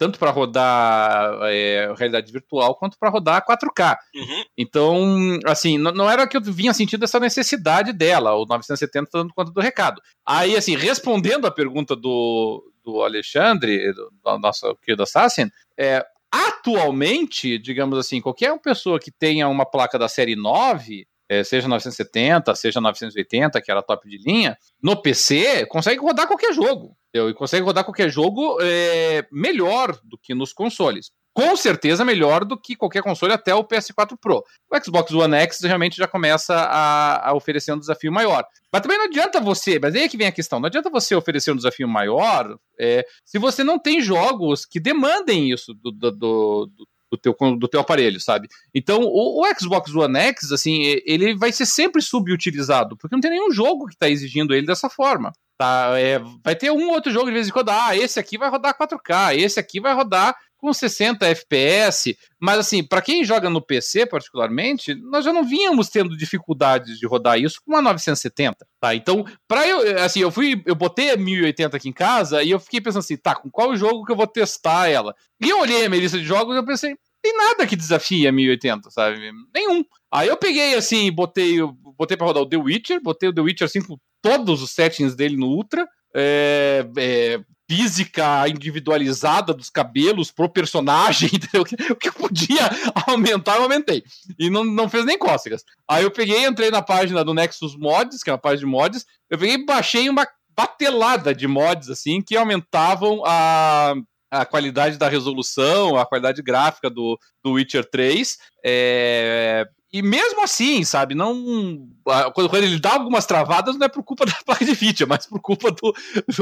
tanto 0.00 0.18
para 0.18 0.30
rodar 0.30 1.40
é, 1.42 1.92
realidade 1.94 2.32
virtual 2.32 2.74
quanto 2.74 2.98
para 2.98 3.10
rodar 3.10 3.44
4K. 3.44 3.98
Uhum. 4.14 4.44
Então, 4.56 5.38
assim, 5.44 5.76
não, 5.76 5.92
não, 5.92 6.10
era 6.10 6.26
que 6.26 6.38
eu 6.38 6.40
vinha 6.40 6.72
sentindo 6.72 7.04
essa 7.04 7.20
necessidade 7.20 7.92
dela, 7.92 8.34
o 8.34 8.46
970 8.46 9.10
dando 9.12 9.34
conta 9.34 9.52
do 9.52 9.60
recado. 9.60 10.00
Aí, 10.26 10.56
assim, 10.56 10.74
respondendo 10.74 11.46
a 11.46 11.50
pergunta 11.50 11.94
do, 11.94 12.64
do 12.82 13.02
Alexandre, 13.02 13.92
do, 13.92 14.10
do 14.24 14.38
nosso 14.38 14.74
querido 14.76 15.02
Assassin, 15.02 15.50
é, 15.78 16.02
atualmente, 16.32 17.58
digamos 17.58 17.98
assim, 17.98 18.22
qualquer 18.22 18.58
pessoa 18.58 18.98
que 18.98 19.10
tenha 19.10 19.48
uma 19.48 19.66
placa 19.66 19.98
da 19.98 20.08
série 20.08 20.34
9, 20.34 21.06
é, 21.30 21.44
seja 21.44 21.68
970, 21.68 22.52
seja 22.56 22.80
980, 22.80 23.62
que 23.62 23.70
era 23.70 23.80
top 23.80 24.08
de 24.08 24.18
linha, 24.18 24.58
no 24.82 25.00
PC, 25.00 25.64
consegue 25.66 26.00
rodar 26.00 26.26
qualquer 26.26 26.52
jogo. 26.52 26.96
E 27.14 27.32
consegue 27.34 27.64
rodar 27.64 27.84
qualquer 27.84 28.10
jogo 28.10 28.58
é, 28.60 29.24
melhor 29.30 29.96
do 30.02 30.18
que 30.18 30.34
nos 30.34 30.52
consoles. 30.52 31.12
Com 31.32 31.54
certeza 31.54 32.04
melhor 32.04 32.44
do 32.44 32.60
que 32.60 32.74
qualquer 32.74 33.04
console 33.04 33.32
até 33.32 33.54
o 33.54 33.62
PS4 33.62 34.18
Pro. 34.20 34.42
O 34.68 34.84
Xbox 34.84 35.12
One 35.12 35.36
X 35.36 35.60
realmente 35.62 35.96
já 35.96 36.08
começa 36.08 36.52
a, 36.52 37.30
a 37.30 37.32
oferecer 37.32 37.72
um 37.72 37.78
desafio 37.78 38.10
maior. 38.10 38.44
Mas 38.72 38.82
também 38.82 38.98
não 38.98 39.04
adianta 39.04 39.40
você, 39.40 39.78
mas 39.78 39.94
aí 39.94 40.02
é 40.02 40.08
que 40.08 40.16
vem 40.16 40.26
a 40.26 40.32
questão, 40.32 40.58
não 40.58 40.66
adianta 40.66 40.90
você 40.90 41.14
oferecer 41.14 41.52
um 41.52 41.56
desafio 41.56 41.86
maior 41.86 42.56
é, 42.78 43.04
se 43.24 43.38
você 43.38 43.62
não 43.62 43.78
tem 43.78 44.00
jogos 44.00 44.66
que 44.66 44.80
demandem 44.80 45.52
isso 45.52 45.72
do, 45.74 45.92
do, 45.92 46.10
do 46.10 46.88
teu, 47.16 47.36
do 47.58 47.68
teu 47.68 47.80
aparelho, 47.80 48.20
sabe? 48.20 48.48
Então, 48.74 49.00
o, 49.02 49.42
o, 49.42 49.58
Xbox 49.58 49.94
One 49.94 50.18
X, 50.18 50.52
assim, 50.52 50.82
ele 51.04 51.36
vai 51.36 51.52
ser 51.52 51.66
sempre 51.66 52.00
subutilizado, 52.00 52.96
porque 52.96 53.14
não 53.14 53.20
tem 53.20 53.30
nenhum 53.30 53.50
jogo 53.50 53.86
que 53.86 53.94
está 53.94 54.08
exigindo 54.08 54.54
ele 54.54 54.66
dessa 54.66 54.88
forma. 54.88 55.32
Tá, 55.58 55.98
é, 55.98 56.18
vai 56.42 56.56
ter 56.56 56.70
um 56.70 56.90
outro 56.90 57.12
jogo 57.12 57.26
de 57.26 57.32
vez 57.32 57.48
em 57.48 57.52
quando, 57.52 57.68
ah, 57.68 57.94
esse 57.94 58.18
aqui 58.18 58.38
vai 58.38 58.48
rodar 58.48 58.76
4K, 58.76 59.36
esse 59.36 59.60
aqui 59.60 59.78
vai 59.78 59.92
rodar 59.92 60.34
com 60.60 60.72
60 60.72 61.26
FPS, 61.26 62.16
mas 62.40 62.58
assim, 62.58 62.84
para 62.84 63.00
quem 63.00 63.24
joga 63.24 63.48
no 63.48 63.64
PC 63.64 64.06
particularmente, 64.06 64.94
nós 64.94 65.24
já 65.24 65.32
não 65.32 65.42
vínhamos 65.42 65.88
tendo 65.88 66.16
dificuldades 66.16 66.98
de 66.98 67.06
rodar 67.06 67.38
isso 67.38 67.60
com 67.64 67.72
uma 67.72 67.82
970, 67.82 68.66
tá? 68.80 68.94
Então, 68.94 69.24
para 69.48 69.66
eu, 69.66 70.04
assim, 70.04 70.20
eu 70.20 70.30
fui, 70.30 70.62
eu 70.66 70.74
botei 70.74 71.10
a 71.10 71.16
1080 71.16 71.76
aqui 71.76 71.88
em 71.88 71.92
casa 71.92 72.42
e 72.42 72.50
eu 72.50 72.60
fiquei 72.60 72.80
pensando 72.80 73.00
assim, 73.00 73.16
tá, 73.16 73.34
com 73.34 73.50
qual 73.50 73.74
jogo 73.76 74.04
que 74.04 74.12
eu 74.12 74.16
vou 74.16 74.26
testar 74.26 74.88
ela? 74.88 75.14
E 75.42 75.48
eu 75.48 75.60
olhei 75.60 75.84
a 75.84 75.88
minha 75.88 76.02
lista 76.02 76.18
de 76.18 76.24
jogos 76.24 76.54
e 76.54 76.58
eu 76.58 76.64
pensei, 76.64 76.94
tem 77.22 77.36
nada 77.36 77.66
que 77.66 77.76
desafie 77.76 78.26
a 78.26 78.32
1080, 78.32 78.90
sabe? 78.90 79.30
Nenhum. 79.54 79.84
Aí 80.12 80.28
eu 80.28 80.36
peguei 80.36 80.74
assim, 80.74 81.10
botei, 81.12 81.58
botei 81.96 82.16
para 82.16 82.26
rodar 82.26 82.42
o 82.42 82.48
The 82.48 82.56
Witcher, 82.56 83.02
botei 83.02 83.28
o 83.28 83.34
The 83.34 83.40
Witcher 83.40 83.66
assim 83.66 83.82
com 83.82 83.96
todos 84.22 84.62
os 84.62 84.70
settings 84.70 85.14
dele 85.14 85.36
no 85.36 85.46
Ultra, 85.46 85.86
é, 86.14 86.86
é, 86.96 87.40
física 87.70 88.48
individualizada 88.48 89.54
dos 89.54 89.70
cabelos 89.70 90.32
pro 90.32 90.48
personagem, 90.48 91.30
entendeu? 91.32 91.62
O 91.62 91.94
que 91.94 92.10
podia 92.10 92.68
aumentar, 93.06 93.58
eu 93.58 93.62
aumentei. 93.62 94.02
E 94.36 94.50
não, 94.50 94.64
não 94.64 94.88
fez 94.88 95.04
nem 95.04 95.16
cócegas. 95.16 95.64
Aí 95.88 96.02
eu 96.02 96.10
peguei, 96.10 96.44
entrei 96.44 96.68
na 96.68 96.82
página 96.82 97.24
do 97.24 97.32
Nexus 97.32 97.76
Mods, 97.76 98.24
que 98.24 98.30
é 98.30 98.32
uma 98.32 98.40
página 98.40 98.66
de 98.66 98.66
mods, 98.66 99.06
eu 99.30 99.38
peguei 99.38 99.54
e 99.54 99.64
baixei 99.64 100.08
uma 100.08 100.26
batelada 100.56 101.32
de 101.32 101.46
mods, 101.46 101.88
assim, 101.88 102.20
que 102.20 102.36
aumentavam 102.36 103.22
a, 103.24 103.94
a 104.30 104.46
qualidade 104.46 104.96
da 104.96 105.08
resolução, 105.08 105.96
a 105.96 106.06
qualidade 106.06 106.42
gráfica 106.42 106.88
do, 106.88 107.18
do 107.42 107.52
Witcher 107.52 107.84
3. 107.84 108.38
É, 108.64 109.66
e 109.92 110.02
mesmo 110.02 110.42
assim, 110.42 110.84
sabe, 110.84 111.16
não. 111.16 111.88
Quando, 112.32 112.56
ele 112.56 112.78
dá 112.78 112.92
algumas 112.92 113.26
travadas, 113.26 113.76
não 113.76 113.86
é 113.86 113.88
por 113.88 114.04
culpa 114.04 114.24
da 114.26 114.36
placa 114.46 114.64
de 114.64 114.72
vídeo, 114.72 115.04
é 115.04 115.06
mais 115.06 115.26
por 115.26 115.40
culpa 115.40 115.72
do, 115.72 115.92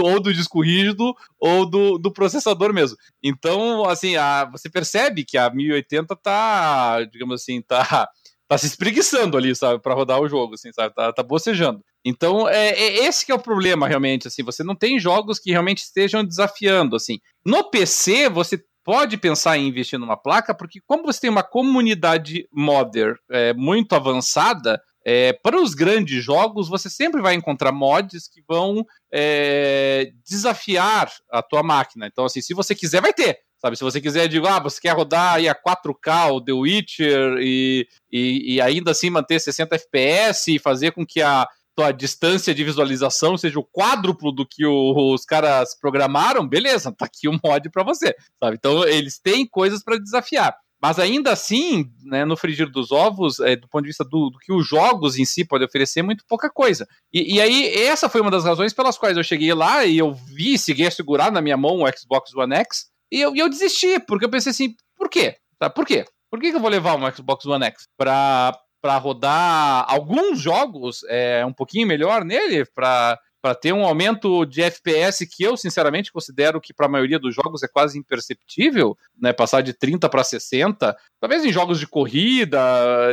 ou 0.03 0.21
do 0.21 0.35
disco 0.35 0.63
rígido 0.63 1.15
ou 1.41 1.65
do, 1.65 1.99
do 1.99 2.13
processador 2.13 2.75
mesmo. 2.75 2.99
Então, 3.23 3.87
assim, 3.87 4.17
a, 4.17 4.45
você 4.45 4.69
percebe 4.69 5.25
que 5.25 5.39
a 5.39 5.49
1080 5.49 6.15
tá, 6.17 7.03
digamos 7.05 7.41
assim, 7.41 7.63
tá, 7.63 8.09
tá 8.47 8.59
se 8.59 8.67
espreguiçando 8.67 9.39
ali, 9.39 9.57
sabe, 9.57 9.81
para 9.81 9.95
rodar 9.95 10.21
o 10.21 10.29
jogo, 10.29 10.55
assim, 10.55 10.71
sabe, 10.73 10.95
tá, 10.95 11.11
tá 11.11 11.23
bocejando. 11.23 11.83
Então, 12.09 12.49
é, 12.49 12.71
é, 12.71 13.05
esse 13.05 13.27
que 13.27 13.31
é 13.31 13.35
o 13.35 13.39
problema, 13.39 13.87
realmente, 13.87 14.27
assim, 14.27 14.43
você 14.43 14.65
não 14.65 14.75
tem 14.75 14.99
jogos 14.99 15.39
que 15.39 15.51
realmente 15.51 15.83
estejam 15.83 16.25
desafiando, 16.25 16.97
assim. 16.97 17.19
No 17.45 17.71
PC, 17.71 18.31
você 18.31 18.59
pode 18.83 19.19
pensar 19.19 19.59
em 19.59 19.69
investir 19.69 19.99
numa 19.99 20.17
placa, 20.17 20.55
porque 20.55 20.81
como 20.87 21.03
você 21.03 21.21
tem 21.21 21.31
uma 21.31 21.43
comunidade 21.43 22.49
modder 22.51 23.17
é, 23.31 23.53
muito 23.53 23.95
avançada, 23.95 24.81
é, 25.05 25.35
para 25.35 25.61
os 25.61 25.75
grandes 25.75 26.25
jogos, 26.25 26.67
você 26.67 26.89
sempre 26.89 27.21
vai 27.21 27.35
encontrar 27.35 27.73
mods 27.73 28.27
que 28.27 28.43
vão 28.49 28.87
é, 29.13 30.11
desafiar 30.27 31.13
a 31.31 31.43
tua 31.43 31.63
máquina. 31.63 32.07
Então, 32.07 32.25
assim, 32.25 32.41
se 32.41 32.55
você 32.55 32.75
quiser, 32.75 33.03
vai 33.03 33.13
ter. 33.13 33.39
Sabe, 33.61 33.77
se 33.77 33.83
você 33.83 34.01
quiser, 34.01 34.29
digo, 34.29 34.47
ah, 34.47 34.61
você 34.61 34.81
quer 34.81 34.95
rodar 34.95 35.35
aí 35.35 35.49
a 35.49 35.55
4K 35.55 36.33
o 36.33 36.41
The 36.41 36.53
Witcher 36.53 37.39
e, 37.41 37.89
e, 38.11 38.55
e 38.55 38.61
ainda 38.61 38.93
assim 38.93 39.11
manter 39.11 39.41
60 39.41 39.75
FPS 39.75 40.55
e 40.55 40.59
fazer 40.61 40.93
com 40.93 41.05
que 41.05 41.21
a, 41.21 41.45
tua 41.79 41.93
distância 41.93 42.53
de 42.53 42.65
visualização 42.65 43.39
seja 43.39 43.61
o 43.61 43.65
quádruplo 43.65 44.33
do 44.33 44.45
que 44.45 44.67
o, 44.67 45.15
os 45.15 45.25
caras 45.25 45.79
programaram, 45.79 46.47
beleza, 46.47 46.93
tá 46.93 47.05
aqui 47.05 47.29
um 47.29 47.39
mod 47.43 47.71
para 47.71 47.85
você, 47.85 48.17
sabe? 48.43 48.57
Então 48.59 48.83
eles 48.85 49.21
têm 49.21 49.47
coisas 49.47 49.85
para 49.85 49.97
desafiar. 49.97 50.57
Mas 50.83 50.99
ainda 50.99 51.33
assim, 51.33 51.89
né, 52.05 52.25
no 52.25 52.37
frigir 52.37 52.69
dos 52.69 52.91
ovos, 52.91 53.39
é, 53.39 53.55
do 53.55 53.69
ponto 53.69 53.83
de 53.83 53.89
vista 53.89 54.05
do, 54.05 54.31
do, 54.31 54.39
que 54.39 54.53
os 54.53 54.67
jogos 54.67 55.17
em 55.19 55.25
si 55.25 55.45
podem 55.45 55.67
oferecer, 55.67 56.03
muito 56.03 56.25
pouca 56.29 56.51
coisa. 56.51 56.87
E, 57.13 57.37
e, 57.37 57.41
aí, 57.41 57.69
essa 57.75 58.09
foi 58.09 58.21
uma 58.21 58.31
das 58.31 58.45
razões 58.45 58.73
pelas 58.73 58.99
quais 58.99 59.17
eu 59.17 59.25
cheguei 59.25 59.53
lá 59.55 59.85
e 59.85 59.99
eu 59.99 60.13
vi, 60.13 60.59
segui 60.59 60.87
a 60.87 60.91
segurar 60.91 61.31
na 61.33 61.41
minha 61.41 61.57
mão 61.57 61.83
o 61.83 61.99
Xbox 61.99 62.35
One 62.35 62.55
X, 62.57 62.87
e 63.11 63.21
eu, 63.21 63.35
e 63.35 63.39
eu 63.41 63.49
desisti, 63.49 63.99
porque 64.01 64.25
eu 64.25 64.31
pensei 64.31 64.51
assim, 64.51 64.75
por 64.97 65.09
quê? 65.09 65.37
Tá, 65.59 65.69
por 65.69 65.85
quê? 65.85 66.05
Por 66.31 66.41
que, 66.41 66.51
que 66.51 66.57
eu 66.57 66.61
vou 66.61 66.71
levar 66.71 66.97
um 66.97 67.11
Xbox 67.13 67.45
One 67.47 67.65
X? 67.65 67.89
Pra, 67.97 68.57
para 68.81 68.97
rodar 68.97 69.85
alguns 69.89 70.41
jogos 70.41 71.05
é, 71.09 71.45
um 71.45 71.53
pouquinho 71.53 71.87
melhor 71.87 72.25
nele, 72.25 72.65
para 72.65 73.19
ter 73.61 73.73
um 73.73 73.85
aumento 73.85 74.45
de 74.45 74.63
FPS 74.63 75.27
que 75.27 75.43
eu 75.43 75.57
sinceramente 75.57 76.13
considero 76.13 76.61
que 76.61 76.73
para 76.73 76.87
a 76.87 76.89
maioria 76.89 77.19
dos 77.19 77.35
jogos 77.35 77.63
é 77.63 77.69
quase 77.69 77.99
imperceptível, 77.99 78.97
né, 79.21 79.33
passar 79.33 79.63
de 79.63 79.73
30 79.73 80.09
para 80.09 80.23
60, 80.23 80.97
talvez 81.21 81.45
em 81.45 81.53
jogos 81.53 81.79
de 81.81 81.87
corrida, 81.87 82.61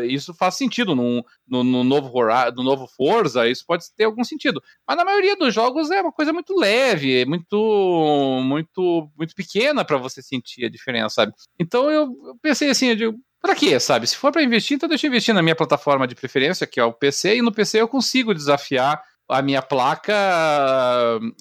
isso 0.06 0.34
faz 0.34 0.56
sentido 0.56 0.96
no, 0.96 1.26
no, 1.48 1.64
no 1.64 1.84
novo 1.84 2.12
no 2.56 2.64
novo 2.64 2.88
Forza, 2.88 3.48
isso 3.48 3.66
pode 3.66 3.86
ter 3.96 4.06
algum 4.06 4.24
sentido. 4.24 4.62
Mas 4.88 4.98
na 4.98 5.06
maioria 5.06 5.36
dos 5.36 5.54
jogos 5.54 5.90
é 5.90 6.02
uma 6.02 6.12
coisa 6.12 6.32
muito 6.32 6.56
leve, 6.58 7.26
muito 7.26 8.42
muito 8.44 9.10
muito 9.18 9.34
pequena 9.36 9.84
para 9.84 9.98
você 9.98 10.22
sentir 10.22 10.66
a 10.66 10.70
diferença, 10.70 11.16
sabe? 11.16 11.34
Então 11.60 11.90
eu, 11.90 12.04
eu 12.26 12.36
pensei 12.42 12.70
assim, 12.70 12.90
eu 12.90 12.96
digo, 12.96 13.20
Pra 13.46 13.54
quê, 13.56 13.80
sabe? 13.80 14.08
Se 14.08 14.18
for 14.18 14.32
para 14.32 14.42
investir, 14.42 14.76
então 14.76 14.90
deixa 14.90 15.06
eu 15.06 15.10
investir 15.10 15.32
na 15.32 15.44
minha 15.44 15.56
plataforma 15.56 16.08
de 16.08 16.16
preferência, 16.16 16.66
que 16.66 16.80
é 16.80 16.84
o 16.84 16.92
PC, 16.92 17.38
e 17.38 17.42
no 17.44 17.52
PC 17.52 17.80
eu 17.80 17.88
consigo 17.88 18.34
desafiar 18.34 19.00
a 19.30 19.40
minha 19.40 19.62
placa 19.62 20.16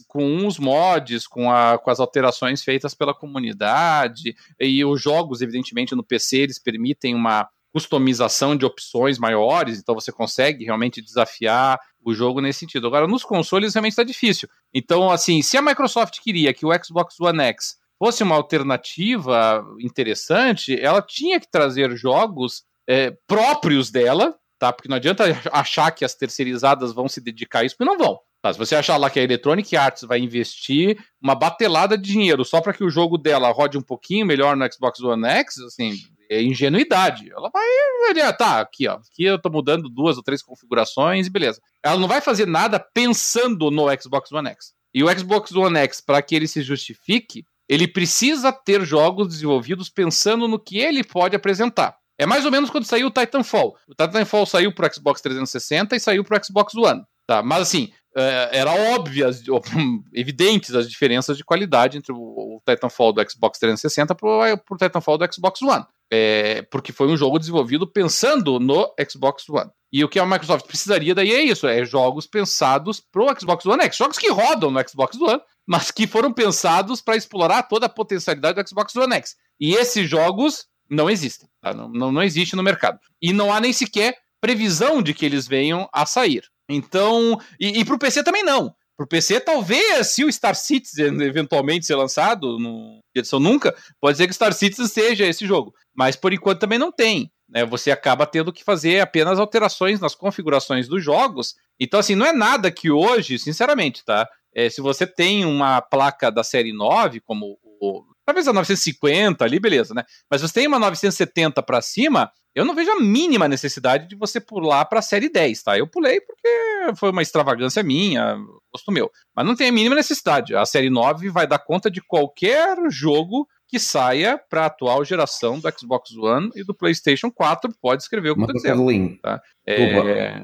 com 0.06 0.22
uns 0.22 0.58
mods, 0.58 1.26
com, 1.26 1.50
a, 1.50 1.78
com 1.78 1.90
as 1.90 2.00
alterações 2.00 2.62
feitas 2.62 2.92
pela 2.92 3.14
comunidade, 3.14 4.36
e 4.60 4.84
os 4.84 5.00
jogos, 5.00 5.40
evidentemente, 5.40 5.94
no 5.94 6.04
PC, 6.04 6.40
eles 6.40 6.58
permitem 6.58 7.14
uma 7.14 7.48
customização 7.72 8.54
de 8.54 8.66
opções 8.66 9.18
maiores, 9.18 9.78
então 9.78 9.94
você 9.94 10.12
consegue 10.12 10.62
realmente 10.62 11.00
desafiar 11.00 11.80
o 12.04 12.12
jogo 12.12 12.42
nesse 12.42 12.58
sentido. 12.58 12.86
Agora, 12.86 13.08
nos 13.08 13.24
consoles 13.24 13.72
realmente 13.72 13.92
está 13.92 14.04
difícil. 14.04 14.46
Então, 14.74 15.10
assim, 15.10 15.40
se 15.40 15.56
a 15.56 15.62
Microsoft 15.62 16.20
queria 16.20 16.52
que 16.52 16.66
o 16.66 16.84
Xbox 16.84 17.18
One 17.18 17.40
X 17.44 17.82
fosse 18.04 18.22
uma 18.22 18.34
alternativa 18.34 19.64
interessante, 19.80 20.78
ela 20.78 21.00
tinha 21.00 21.40
que 21.40 21.50
trazer 21.50 21.96
jogos 21.96 22.62
é, 22.86 23.16
próprios 23.26 23.90
dela, 23.90 24.36
tá? 24.58 24.70
Porque 24.70 24.90
não 24.90 24.96
adianta 24.96 25.24
achar 25.50 25.90
que 25.90 26.04
as 26.04 26.14
terceirizadas 26.14 26.92
vão 26.92 27.08
se 27.08 27.18
dedicar 27.18 27.60
a 27.60 27.64
isso, 27.64 27.74
porque 27.74 27.90
não 27.90 27.96
vão. 27.96 28.18
Tá? 28.42 28.52
Se 28.52 28.58
você 28.58 28.76
achar 28.76 28.98
lá 28.98 29.08
que 29.08 29.18
a 29.18 29.22
Electronic 29.22 29.74
Arts 29.74 30.02
vai 30.02 30.18
investir 30.18 31.02
uma 31.18 31.34
batelada 31.34 31.96
de 31.96 32.12
dinheiro 32.12 32.44
só 32.44 32.60
para 32.60 32.74
que 32.74 32.84
o 32.84 32.90
jogo 32.90 33.16
dela 33.16 33.50
rode 33.50 33.78
um 33.78 33.82
pouquinho 33.82 34.26
melhor 34.26 34.54
no 34.54 34.70
Xbox 34.70 35.00
One 35.00 35.26
X, 35.26 35.56
assim, 35.60 35.94
é 36.28 36.42
ingenuidade. 36.42 37.32
Ela 37.32 37.48
vai, 37.48 38.34
tá, 38.34 38.60
aqui, 38.60 38.86
ó, 38.86 38.96
aqui 38.96 39.24
eu 39.24 39.40
tô 39.40 39.48
mudando 39.48 39.88
duas 39.88 40.18
ou 40.18 40.22
três 40.22 40.42
configurações 40.42 41.26
e 41.26 41.30
beleza. 41.30 41.58
Ela 41.82 41.98
não 41.98 42.06
vai 42.06 42.20
fazer 42.20 42.46
nada 42.46 42.78
pensando 42.78 43.70
no 43.70 43.86
Xbox 43.98 44.30
One 44.30 44.50
X. 44.50 44.74
E 44.92 45.02
o 45.02 45.18
Xbox 45.18 45.50
One 45.52 45.78
X, 45.78 46.02
para 46.02 46.20
que 46.20 46.36
ele 46.36 46.46
se 46.46 46.60
justifique, 46.60 47.46
ele 47.68 47.88
precisa 47.88 48.52
ter 48.52 48.84
jogos 48.84 49.28
desenvolvidos 49.28 49.88
pensando 49.88 50.46
no 50.46 50.58
que 50.58 50.78
ele 50.78 51.02
pode 51.02 51.34
apresentar. 51.34 51.96
É 52.18 52.26
mais 52.26 52.44
ou 52.44 52.50
menos 52.50 52.70
quando 52.70 52.84
saiu 52.84 53.08
o 53.08 53.10
Titanfall. 53.10 53.76
O 53.88 53.94
Titanfall 53.94 54.46
saiu 54.46 54.72
para 54.72 54.88
o 54.88 54.94
Xbox 54.94 55.20
360 55.20 55.96
e 55.96 56.00
saiu 56.00 56.24
para 56.24 56.38
o 56.38 56.44
Xbox 56.44 56.74
One. 56.74 57.02
Tá? 57.26 57.42
Mas 57.42 57.62
assim, 57.62 57.90
é, 58.16 58.50
era 58.52 58.70
óbvias, 58.94 59.42
evidentes 60.12 60.74
as 60.74 60.88
diferenças 60.88 61.36
de 61.36 61.44
qualidade 61.44 61.98
entre 61.98 62.12
o 62.12 62.62
Titanfall 62.68 63.12
do 63.12 63.30
Xbox 63.30 63.58
360 63.58 64.14
para 64.14 64.54
o 64.54 64.76
Titanfall 64.76 65.18
do 65.18 65.34
Xbox 65.34 65.60
One. 65.62 65.84
É, 66.12 66.62
porque 66.70 66.92
foi 66.92 67.08
um 67.08 67.16
jogo 67.16 67.38
desenvolvido 67.38 67.86
pensando 67.86 68.60
no 68.60 68.94
Xbox 69.10 69.48
One. 69.48 69.70
E 69.92 70.04
o 70.04 70.08
que 70.08 70.18
a 70.18 70.26
Microsoft 70.26 70.66
precisaria 70.66 71.14
daí 71.14 71.32
é 71.32 71.42
isso: 71.42 71.66
é 71.66 71.84
jogos 71.84 72.26
pensados 72.26 73.00
para 73.00 73.22
o 73.22 73.40
Xbox 73.40 73.64
One 73.64 73.82
X. 73.84 73.96
Jogos 73.96 74.18
que 74.18 74.30
rodam 74.30 74.70
no 74.70 74.88
Xbox 74.88 75.16
One, 75.20 75.40
mas 75.66 75.90
que 75.90 76.06
foram 76.06 76.32
pensados 76.32 77.00
para 77.00 77.16
explorar 77.16 77.64
toda 77.64 77.86
a 77.86 77.88
potencialidade 77.88 78.62
do 78.62 78.68
Xbox 78.68 78.94
One 78.96 79.14
X. 79.14 79.36
E 79.58 79.74
esses 79.74 80.08
jogos 80.08 80.66
não 80.90 81.08
existem, 81.08 81.48
tá? 81.60 81.72
não, 81.72 81.88
não, 81.88 82.12
não 82.12 82.22
existe 82.22 82.54
no 82.54 82.62
mercado. 82.62 82.98
E 83.20 83.32
não 83.32 83.52
há 83.52 83.60
nem 83.60 83.72
sequer 83.72 84.16
previsão 84.40 85.02
de 85.02 85.14
que 85.14 85.24
eles 85.24 85.46
venham 85.46 85.88
a 85.92 86.04
sair. 86.04 86.44
Então, 86.68 87.38
e, 87.58 87.80
e 87.80 87.84
para 87.84 87.94
o 87.94 87.98
PC 87.98 88.22
também 88.22 88.42
não. 88.42 88.74
Para 88.96 89.04
o 89.04 89.08
PC, 89.08 89.40
talvez, 89.40 90.08
se 90.14 90.24
o 90.24 90.32
Star 90.32 90.54
Citizen 90.54 91.20
eventualmente 91.22 91.84
ser 91.84 91.96
lançado, 91.96 92.58
no 92.60 93.00
edição 93.14 93.40
nunca, 93.40 93.74
pode 94.00 94.16
ser 94.16 94.28
que 94.28 94.32
Star 94.34 94.52
Citizen 94.52 94.86
seja 94.86 95.26
esse 95.26 95.46
jogo. 95.46 95.74
Mas 95.92 96.14
por 96.14 96.32
enquanto 96.32 96.60
também 96.60 96.78
não 96.78 96.92
tem. 96.92 97.30
Né? 97.48 97.64
Você 97.64 97.90
acaba 97.90 98.26
tendo 98.26 98.52
que 98.52 98.62
fazer 98.62 99.00
apenas 99.00 99.38
alterações 99.38 99.98
nas 99.98 100.14
configurações 100.14 100.86
dos 100.86 101.02
jogos. 101.02 101.54
Então, 101.78 101.98
assim, 101.98 102.14
não 102.14 102.24
é 102.24 102.32
nada 102.32 102.70
que 102.70 102.90
hoje, 102.90 103.38
sinceramente, 103.38 104.04
tá? 104.04 104.28
É, 104.54 104.70
se 104.70 104.80
você 104.80 105.06
tem 105.06 105.44
uma 105.44 105.80
placa 105.80 106.30
da 106.30 106.44
série 106.44 106.72
9, 106.72 107.20
como 107.20 107.58
o, 107.80 108.02
talvez 108.24 108.48
a 108.48 108.52
950 108.52 109.44
ali, 109.44 109.58
beleza, 109.58 109.94
né? 109.94 110.04
Mas 110.30 110.40
você 110.40 110.54
tem 110.54 110.66
uma 110.66 110.78
970 110.78 111.62
para 111.62 111.82
cima, 111.82 112.30
eu 112.54 112.64
não 112.64 112.74
vejo 112.74 112.90
a 112.90 113.00
mínima 113.00 113.48
necessidade 113.48 114.08
de 114.08 114.14
você 114.14 114.40
pular 114.40 114.84
para 114.84 115.00
a 115.00 115.02
série 115.02 115.28
10, 115.28 115.62
tá? 115.62 115.76
Eu 115.76 115.88
pulei 115.88 116.20
porque 116.20 116.94
foi 116.96 117.10
uma 117.10 117.22
extravagância 117.22 117.82
minha, 117.82 118.36
gosto 118.72 118.92
meu. 118.92 119.10
Mas 119.34 119.44
não 119.44 119.56
tem 119.56 119.68
a 119.68 119.72
mínima 119.72 119.96
necessidade. 119.96 120.54
A 120.54 120.64
série 120.64 120.88
9 120.88 121.30
vai 121.30 121.46
dar 121.46 121.58
conta 121.58 121.90
de 121.90 122.00
qualquer 122.00 122.76
jogo 122.90 123.48
que 123.66 123.80
saia 123.80 124.38
para 124.38 124.62
a 124.62 124.66
atual 124.66 125.04
geração 125.04 125.58
do 125.58 125.68
Xbox 125.76 126.16
One 126.16 126.50
e 126.54 126.62
do 126.62 126.74
PlayStation 126.74 127.30
4. 127.30 127.74
Pode 127.80 128.02
escrever 128.02 128.30
o 128.30 128.36
que 128.36 128.42
eu 128.42 128.46
tô 128.46 128.52
dizendo. 128.52 128.76
Tá? 129.20 129.42
É, 129.66 130.42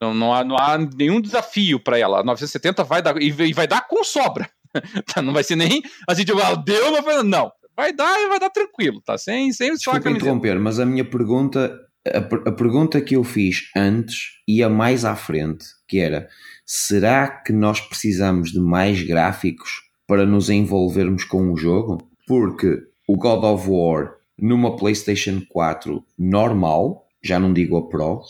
não, 0.00 0.14
não, 0.14 0.34
há, 0.34 0.44
não 0.44 0.56
há 0.56 0.78
nenhum 0.78 1.20
desafio 1.20 1.78
para 1.80 1.98
ela. 1.98 2.20
A 2.20 2.24
970 2.24 2.84
vai 2.84 3.02
dar, 3.02 3.20
e 3.20 3.52
vai 3.52 3.66
dar 3.66 3.86
com 3.86 4.02
sobra. 4.04 4.48
Tá, 5.06 5.22
não 5.22 5.32
vai 5.32 5.44
ser 5.44 5.54
nem 5.54 5.84
assim, 6.08 6.24
tipo, 6.24 6.40
ah, 6.40 6.56
deu, 6.56 7.22
não. 7.22 7.52
Vai 7.76 7.92
dar 7.92 8.20
e 8.20 8.28
vai 8.28 8.40
dar 8.40 8.50
tranquilo, 8.50 9.00
tá? 9.00 9.16
Sem, 9.16 9.52
sem 9.52 9.72
Desculpa 9.72 10.10
interromper, 10.10 10.58
mas 10.58 10.80
a 10.80 10.84
minha 10.84 11.04
pergunta, 11.04 11.78
a, 12.04 12.18
a 12.48 12.52
pergunta 12.52 13.00
que 13.00 13.14
eu 13.14 13.22
fiz 13.22 13.70
antes 13.76 14.32
ia 14.48 14.68
mais 14.68 15.04
à 15.04 15.14
frente, 15.14 15.64
que 15.86 16.00
era, 16.00 16.28
será 16.66 17.28
que 17.28 17.52
nós 17.52 17.80
precisamos 17.80 18.50
de 18.50 18.58
mais 18.58 19.00
gráficos 19.02 19.82
para 20.08 20.26
nos 20.26 20.50
envolvermos 20.50 21.22
com 21.22 21.52
o 21.52 21.56
jogo? 21.56 21.98
Porque 22.26 22.78
o 23.06 23.16
God 23.16 23.44
of 23.44 23.68
War 23.68 24.14
numa 24.38 24.76
PlayStation 24.76 25.40
4 25.48 26.04
normal, 26.18 27.06
já 27.22 27.38
não 27.38 27.52
digo 27.52 27.76
a 27.76 27.88
Pro, 27.88 28.22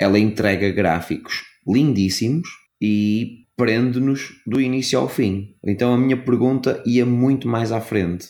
ela 0.00 0.18
entrega 0.18 0.70
gráficos 0.70 1.44
lindíssimos 1.66 2.48
e 2.80 3.42
prende-nos 3.56 4.32
do 4.46 4.60
início 4.60 4.98
ao 4.98 5.08
fim. 5.08 5.54
Então 5.64 5.94
a 5.94 5.98
minha 5.98 6.16
pergunta 6.16 6.82
ia 6.84 7.06
muito 7.06 7.46
mais 7.46 7.70
à 7.70 7.80
frente. 7.80 8.26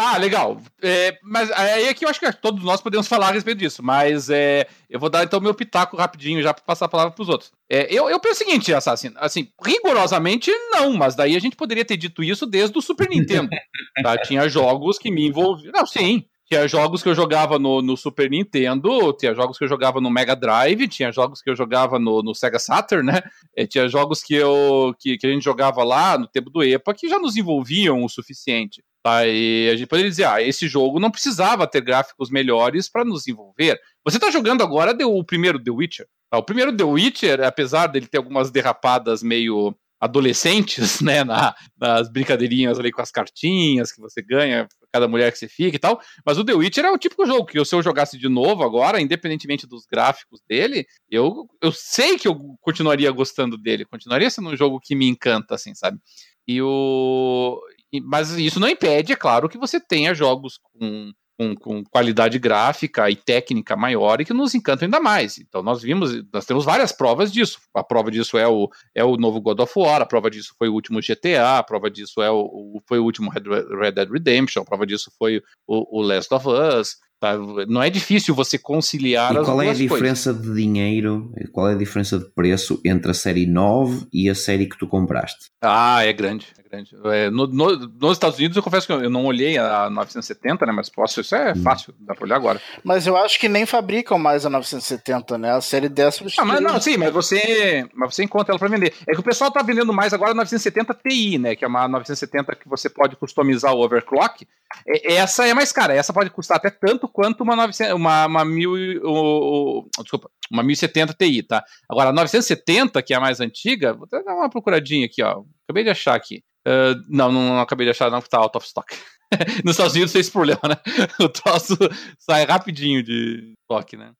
Ah, 0.00 0.16
legal. 0.16 0.60
É, 0.80 1.18
mas 1.24 1.50
aí 1.50 1.88
aqui 1.88 2.04
eu 2.04 2.08
acho 2.08 2.20
que 2.20 2.32
todos 2.34 2.62
nós 2.62 2.80
podemos 2.80 3.08
falar 3.08 3.30
a 3.30 3.32
respeito 3.32 3.58
disso, 3.58 3.82
mas 3.82 4.30
é, 4.30 4.68
eu 4.88 5.00
vou 5.00 5.10
dar 5.10 5.24
então 5.24 5.40
meu 5.40 5.52
pitaco 5.52 5.96
rapidinho 5.96 6.40
já 6.40 6.54
para 6.54 6.62
passar 6.62 6.84
a 6.84 6.88
palavra 6.88 7.12
para 7.12 7.22
os 7.22 7.28
outros. 7.28 7.50
É, 7.68 7.92
eu, 7.92 8.08
eu 8.08 8.20
penso 8.20 8.44
o 8.44 8.46
seguinte, 8.46 8.72
Assassin, 8.72 9.12
assim, 9.16 9.48
rigorosamente 9.60 10.52
não, 10.70 10.92
mas 10.92 11.16
daí 11.16 11.34
a 11.34 11.40
gente 11.40 11.56
poderia 11.56 11.84
ter 11.84 11.96
dito 11.96 12.22
isso 12.22 12.46
desde 12.46 12.78
o 12.78 12.82
Super 12.82 13.08
Nintendo. 13.08 13.48
tá? 14.00 14.16
Tinha 14.18 14.48
jogos 14.48 14.98
que 14.98 15.10
me 15.10 15.26
envolviam. 15.26 15.72
Não, 15.74 15.84
sim. 15.84 16.24
Tinha 16.48 16.66
jogos 16.66 17.02
que 17.02 17.08
eu 17.10 17.14
jogava 17.14 17.58
no, 17.58 17.82
no, 17.82 17.94
Super 17.94 18.30
Nintendo, 18.30 19.12
tinha 19.12 19.34
jogos 19.34 19.58
que 19.58 19.64
eu 19.64 19.68
jogava 19.68 20.00
no 20.00 20.10
Mega 20.10 20.34
Drive, 20.34 20.88
tinha 20.88 21.12
jogos 21.12 21.42
que 21.42 21.50
eu 21.50 21.54
jogava 21.54 21.98
no, 21.98 22.22
no 22.22 22.34
Sega 22.34 22.58
Saturn, 22.58 23.04
né? 23.04 23.20
E 23.54 23.66
tinha 23.66 23.86
jogos 23.86 24.22
que, 24.22 24.34
eu, 24.34 24.94
que, 24.98 25.18
que 25.18 25.26
a 25.26 25.30
gente 25.30 25.44
jogava 25.44 25.84
lá 25.84 26.16
no 26.16 26.26
tempo 26.26 26.48
do 26.48 26.62
EPA 26.62 26.94
que 26.94 27.06
já 27.06 27.18
nos 27.18 27.36
envolviam 27.36 28.02
o 28.02 28.08
suficiente. 28.08 28.82
Tá? 29.02 29.26
E 29.26 29.68
a 29.70 29.76
gente 29.76 29.86
poderia 29.88 30.10
dizer, 30.10 30.24
ah, 30.24 30.40
esse 30.40 30.66
jogo 30.68 30.98
não 30.98 31.10
precisava 31.10 31.66
ter 31.66 31.82
gráficos 31.82 32.30
melhores 32.30 32.88
para 32.88 33.04
nos 33.04 33.28
envolver. 33.28 33.78
Você 34.04 34.16
está 34.16 34.30
jogando 34.30 34.62
agora 34.62 34.96
o 35.06 35.22
primeiro 35.22 35.62
The 35.62 35.70
Witcher. 35.70 36.06
Tá? 36.30 36.38
O 36.38 36.42
primeiro 36.42 36.74
The 36.74 36.84
Witcher, 36.84 37.42
apesar 37.42 37.88
dele 37.88 38.06
ter 38.06 38.16
algumas 38.18 38.50
derrapadas 38.50 39.22
meio 39.22 39.76
adolescentes, 40.00 41.00
né, 41.00 41.24
na, 41.24 41.54
nas 41.78 42.10
brincadeirinhas 42.10 42.78
ali 42.78 42.92
com 42.92 43.02
as 43.02 43.10
cartinhas 43.10 43.92
que 43.92 44.00
você 44.00 44.22
ganha, 44.22 44.68
cada 44.92 45.08
mulher 45.08 45.30
que 45.32 45.38
você 45.38 45.48
fica 45.48 45.76
e 45.76 45.78
tal, 45.78 46.00
mas 46.24 46.38
o 46.38 46.44
The 46.44 46.54
Witcher 46.54 46.84
é 46.84 46.90
o 46.90 46.98
típico 46.98 47.26
jogo 47.26 47.46
que 47.46 47.64
se 47.64 47.74
eu 47.74 47.82
jogasse 47.82 48.18
de 48.18 48.28
novo 48.28 48.62
agora, 48.62 49.00
independentemente 49.00 49.66
dos 49.66 49.86
gráficos 49.86 50.40
dele, 50.48 50.86
eu, 51.10 51.46
eu 51.62 51.72
sei 51.72 52.18
que 52.18 52.26
eu 52.26 52.36
continuaria 52.60 53.10
gostando 53.10 53.58
dele, 53.58 53.84
continuaria 53.84 54.30
sendo 54.30 54.48
um 54.48 54.56
jogo 54.56 54.80
que 54.80 54.94
me 54.94 55.06
encanta, 55.06 55.54
assim, 55.54 55.74
sabe? 55.74 55.98
E 56.46 56.62
o... 56.62 57.60
Mas 58.04 58.30
isso 58.30 58.60
não 58.60 58.68
impede, 58.68 59.12
é 59.12 59.16
claro, 59.16 59.48
que 59.48 59.58
você 59.58 59.80
tenha 59.80 60.14
jogos 60.14 60.58
com 60.58 61.12
com, 61.38 61.54
com, 61.54 61.84
qualidade 61.84 62.38
gráfica 62.38 63.08
e 63.08 63.14
técnica 63.14 63.76
maior 63.76 64.20
e 64.20 64.24
que 64.24 64.34
nos 64.34 64.54
encantam 64.54 64.86
ainda 64.86 64.98
mais. 64.98 65.38
Então 65.38 65.62
nós 65.62 65.80
vimos, 65.80 66.20
nós 66.32 66.44
temos 66.44 66.64
várias 66.64 66.90
provas 66.90 67.32
disso. 67.32 67.60
A 67.72 67.84
prova 67.84 68.10
disso 68.10 68.36
é 68.36 68.48
o, 68.48 68.68
é 68.94 69.04
o 69.04 69.16
novo 69.16 69.40
God 69.40 69.60
of 69.60 69.72
War, 69.76 70.02
a 70.02 70.06
prova 70.06 70.28
disso 70.28 70.54
foi 70.58 70.68
o 70.68 70.74
último 70.74 71.00
GTA, 71.00 71.58
a 71.58 71.62
prova 71.62 71.88
disso 71.88 72.20
é 72.20 72.30
o, 72.30 72.82
foi 72.86 72.98
o 72.98 73.04
último 73.04 73.30
Red 73.30 73.92
Dead 73.92 74.10
Redemption, 74.10 74.62
a 74.62 74.64
prova 74.64 74.84
disso 74.84 75.12
foi 75.16 75.40
o, 75.66 76.00
o 76.00 76.02
Last 76.02 76.34
of 76.34 76.46
Us. 76.48 76.96
Tá? 77.20 77.36
Não 77.66 77.82
é 77.82 77.90
difícil 77.90 78.32
você 78.32 78.56
conciliar 78.56 79.34
e 79.34 79.38
as 79.38 79.44
qual 79.44 79.60
é 79.60 79.70
a 79.70 79.74
diferença 79.74 80.32
coisas. 80.32 80.54
de 80.54 80.62
dinheiro, 80.62 81.32
qual 81.52 81.68
é 81.68 81.72
a 81.72 81.76
diferença 81.76 82.16
de 82.16 82.26
preço 82.26 82.80
entre 82.84 83.10
a 83.10 83.14
série 83.14 83.44
9 83.44 84.06
e 84.12 84.30
a 84.30 84.36
série 84.36 84.66
que 84.66 84.78
tu 84.78 84.86
compraste? 84.86 85.50
Ah, 85.60 86.04
é 86.04 86.12
grande. 86.12 86.46
É 86.56 86.68
grande. 86.68 86.96
É, 87.06 87.28
no, 87.28 87.48
no, 87.48 87.76
nos 87.76 88.12
Estados 88.12 88.38
Unidos 88.38 88.56
eu 88.56 88.62
confesso 88.62 88.86
que 88.86 88.92
eu 88.92 89.10
não 89.10 89.24
olhei 89.24 89.58
a 89.58 89.90
970, 89.90 90.64
né? 90.64 90.70
Mas 90.70 90.88
posso, 90.88 91.20
isso 91.20 91.34
é 91.34 91.52
hum. 91.52 91.62
fácil, 91.62 91.92
dá 91.98 92.14
pra 92.14 92.24
olhar 92.24 92.36
agora. 92.36 92.62
Mas 92.84 93.04
eu 93.04 93.16
acho 93.16 93.40
que 93.40 93.48
nem 93.48 93.66
fabricam 93.66 94.16
mais 94.16 94.46
a 94.46 94.50
970, 94.50 95.38
né? 95.38 95.50
A 95.50 95.60
série 95.60 95.88
10 95.88 96.38
Ah, 96.38 96.44
mas 96.44 96.60
não, 96.60 96.80
sim, 96.80 96.96
mas 96.96 97.12
você, 97.12 97.84
mas 97.94 98.14
você 98.14 98.22
encontra 98.22 98.52
ela 98.52 98.60
para 98.60 98.68
vender. 98.68 98.94
É 99.08 99.12
que 99.12 99.20
o 99.20 99.24
pessoal 99.24 99.50
tá 99.50 99.60
vendendo 99.60 99.92
mais 99.92 100.12
agora 100.12 100.30
a 100.30 100.34
970 100.34 100.94
Ti, 100.94 101.38
né? 101.38 101.56
Que 101.56 101.64
é 101.64 101.68
uma 101.68 101.88
970 101.88 102.54
que 102.54 102.68
você 102.68 102.88
pode 102.88 103.16
customizar 103.16 103.74
o 103.74 103.84
overclock. 103.84 104.46
É, 104.86 105.14
essa 105.14 105.48
é 105.48 105.54
mais 105.54 105.72
cara, 105.72 105.94
essa 105.94 106.12
pode 106.12 106.30
custar 106.30 106.58
até 106.58 106.70
tanto 106.70 107.07
quanto 107.12 107.42
uma 107.42 107.56
900, 107.56 107.94
uma, 107.94 108.26
uma 108.26 108.44
mil, 108.44 108.72
o, 109.02 109.80
o, 109.80 110.02
desculpa, 110.02 110.30
uma 110.50 110.62
1070 110.62 111.14
Ti, 111.14 111.42
tá? 111.42 111.64
Agora, 111.88 112.10
a 112.10 112.12
970, 112.12 113.02
que 113.02 113.12
é 113.12 113.16
a 113.16 113.20
mais 113.20 113.40
antiga, 113.40 113.94
vou 113.94 114.06
dar 114.08 114.22
uma 114.34 114.50
procuradinha 114.50 115.06
aqui, 115.06 115.22
ó. 115.22 115.42
Acabei 115.64 115.84
de 115.84 115.90
achar 115.90 116.14
aqui. 116.14 116.42
Uh, 116.66 116.94
não, 117.08 117.32
não, 117.32 117.48
não, 117.48 117.60
acabei 117.60 117.86
de 117.86 117.90
achar, 117.90 118.10
não, 118.10 118.20
que 118.20 118.28
tá 118.28 118.38
out 118.38 118.56
of 118.56 118.66
stock. 118.66 118.94
Nos 119.64 119.72
Estados 119.72 119.94
Unidos 119.94 120.12
tem 120.12 120.20
esse 120.20 120.32
problema, 120.32 120.60
né? 120.68 120.76
O 121.20 121.28
troço 121.28 121.76
sai 122.18 122.44
rapidinho 122.44 123.02
de 123.02 123.54
estoque, 123.60 123.96
né? 123.96 124.12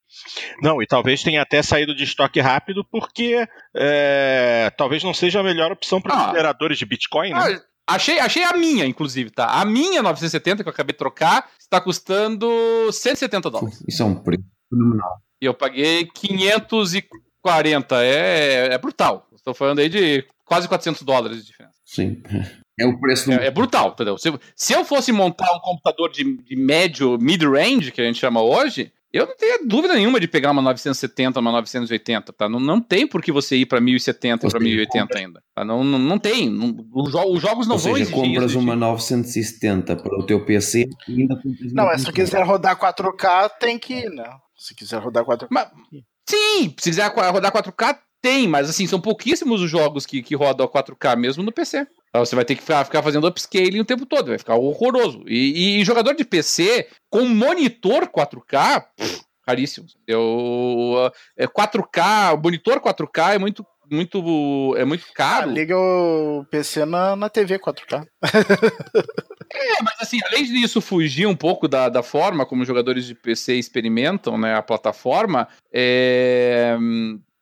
Não, 0.62 0.82
e 0.82 0.86
talvez 0.86 1.22
tenha 1.22 1.42
até 1.42 1.62
saído 1.62 1.94
de 1.94 2.04
estoque 2.04 2.40
rápido 2.40 2.84
porque 2.90 3.46
é, 3.76 4.70
talvez 4.76 5.02
não 5.02 5.14
seja 5.14 5.40
a 5.40 5.42
melhor 5.42 5.72
opção 5.72 6.00
para 6.00 6.14
os 6.14 6.22
ah, 6.22 6.26
mineradores 6.28 6.78
de 6.78 6.86
Bitcoin, 6.86 7.30
né? 7.30 7.38
Ah, 7.38 7.60
Achei, 7.88 8.18
achei 8.18 8.44
a 8.44 8.54
minha, 8.54 8.84
inclusive, 8.84 9.30
tá? 9.30 9.46
A 9.46 9.64
minha 9.64 10.02
970, 10.02 10.62
que 10.62 10.68
eu 10.68 10.72
acabei 10.72 10.92
de 10.92 10.98
trocar, 10.98 11.48
está 11.58 11.80
custando 11.80 12.46
170 12.92 13.50
dólares. 13.50 13.82
Isso 13.88 14.02
é 14.02 14.04
um 14.04 14.14
preço 14.14 14.44
fenomenal. 14.68 15.22
E 15.40 15.46
eu 15.46 15.54
paguei 15.54 16.04
540. 16.04 18.04
É, 18.04 18.74
é 18.74 18.78
brutal. 18.78 19.26
Estou 19.34 19.54
falando 19.54 19.78
aí 19.78 19.88
de 19.88 20.22
quase 20.44 20.68
400 20.68 21.02
dólares 21.02 21.38
de 21.38 21.46
diferença. 21.46 21.76
Sim. 21.84 22.22
É 22.78 22.86
o 22.86 23.00
preço. 23.00 23.30
Do... 23.30 23.32
É, 23.32 23.46
é, 23.46 23.50
brutal, 23.50 23.92
entendeu? 23.92 24.18
Se, 24.18 24.30
se 24.54 24.74
eu 24.74 24.84
fosse 24.84 25.10
montar 25.10 25.50
um 25.56 25.60
computador 25.60 26.12
de, 26.12 26.36
de 26.42 26.56
médio, 26.56 27.16
mid-range, 27.18 27.90
que 27.90 28.02
a 28.02 28.04
gente 28.04 28.18
chama 28.18 28.42
hoje, 28.42 28.92
eu 29.12 29.26
não 29.26 29.36
tenho 29.36 29.66
dúvida 29.66 29.94
nenhuma 29.94 30.20
de 30.20 30.28
pegar 30.28 30.50
uma 30.50 30.60
970, 30.60 31.40
uma 31.40 31.52
980, 31.52 32.32
tá? 32.32 32.48
Não, 32.48 32.60
não 32.60 32.80
tem 32.80 33.06
por 33.06 33.22
que 33.22 33.32
você 33.32 33.56
ir 33.56 33.66
para 33.66 33.80
1070 33.80 34.46
e 34.46 34.50
para 34.50 34.60
1080 34.60 35.18
ainda. 35.18 35.42
Tá? 35.54 35.64
Não, 35.64 35.82
não, 35.82 35.98
não 35.98 36.18
tem. 36.18 36.50
Não, 36.50 36.76
os 36.94 37.40
jogos 37.40 37.66
não 37.66 37.76
Ou 37.76 37.80
vão 37.80 37.94
seja, 37.94 38.10
compras 38.10 38.54
uma 38.54 38.76
970 38.76 39.96
para 39.96 40.18
o 40.18 40.26
teu 40.26 40.44
PC 40.44 40.88
e 41.08 41.22
ainda 41.22 41.40
Não, 41.72 41.86
mas 41.86 42.02
se 42.02 42.12
quiser 42.12 42.44
rodar 42.44 42.78
4K, 42.78 43.50
tem 43.58 43.78
que 43.78 43.94
ir, 43.94 44.10
né? 44.10 44.28
Se 44.56 44.74
quiser 44.74 45.00
rodar 45.00 45.24
4K. 45.24 45.46
Mas, 45.50 45.68
sim, 46.28 46.74
se 46.78 46.90
quiser 46.90 47.10
rodar 47.10 47.52
4K, 47.52 47.98
tem, 48.20 48.46
mas 48.46 48.68
assim, 48.68 48.86
são 48.86 49.00
pouquíssimos 49.00 49.62
os 49.62 49.70
jogos 49.70 50.04
que, 50.04 50.22
que 50.22 50.34
rodam 50.34 50.66
a 50.66 50.70
4K 50.70 51.16
mesmo 51.16 51.42
no 51.42 51.52
PC. 51.52 51.86
Você 52.14 52.34
vai 52.34 52.44
ter 52.44 52.54
que 52.54 52.62
ficar, 52.62 52.84
ficar 52.84 53.02
fazendo 53.02 53.26
upscaling 53.26 53.80
o 53.80 53.84
tempo 53.84 54.06
todo, 54.06 54.28
vai 54.28 54.38
ficar 54.38 54.56
horroroso. 54.56 55.24
E, 55.26 55.80
e 55.80 55.84
jogador 55.84 56.14
de 56.14 56.24
PC 56.24 56.88
com 57.10 57.24
monitor 57.26 58.08
4K, 58.08 58.84
pff, 58.96 59.22
caríssimo. 59.44 59.86
Eu, 60.06 61.10
é 61.36 61.46
4K, 61.46 62.34
o 62.34 62.42
monitor 62.42 62.80
4K 62.80 63.34
é 63.34 63.38
muito 63.38 63.64
muito 63.90 64.74
é 64.76 64.84
muito 64.84 65.06
caro. 65.14 65.50
Ah, 65.50 65.52
liga 65.52 65.76
o 65.76 66.44
PC 66.50 66.84
na, 66.84 67.16
na 67.16 67.28
TV 67.28 67.58
4K. 67.58 68.06
é, 69.50 69.82
mas 69.82 69.94
assim, 70.00 70.18
além 70.26 70.44
disso 70.44 70.80
fugir 70.80 71.26
um 71.26 71.36
pouco 71.36 71.66
da, 71.66 71.88
da 71.88 72.02
forma 72.02 72.44
como 72.44 72.62
os 72.62 72.68
jogadores 72.68 73.06
de 73.06 73.14
PC 73.14 73.54
experimentam 73.54 74.36
né, 74.36 74.54
a 74.54 74.62
plataforma, 74.62 75.48
é, 75.72 76.76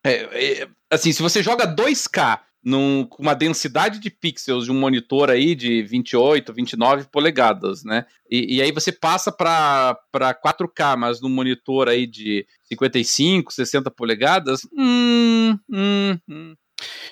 é, 0.04 0.62
é 0.62 0.68
assim, 0.90 1.12
se 1.12 1.22
você 1.22 1.42
joga 1.42 1.66
2K 1.66 2.40
num, 2.66 3.06
com 3.06 3.22
uma 3.22 3.32
densidade 3.32 4.00
de 4.00 4.10
pixels 4.10 4.64
de 4.64 4.72
um 4.72 4.80
monitor 4.80 5.30
aí 5.30 5.54
de 5.54 5.84
28, 5.84 6.52
29 6.52 7.04
polegadas, 7.04 7.84
né? 7.84 8.04
E, 8.28 8.56
e 8.56 8.60
aí 8.60 8.72
você 8.72 8.90
passa 8.90 9.30
para 9.30 9.96
4K, 10.12 10.96
mas 10.96 11.20
num 11.20 11.28
monitor 11.28 11.88
aí 11.88 12.08
de 12.08 12.44
55, 12.64 13.52
60 13.52 13.88
polegadas, 13.92 14.62
hum, 14.76 15.56
hum, 15.70 16.18
hum. 16.28 16.56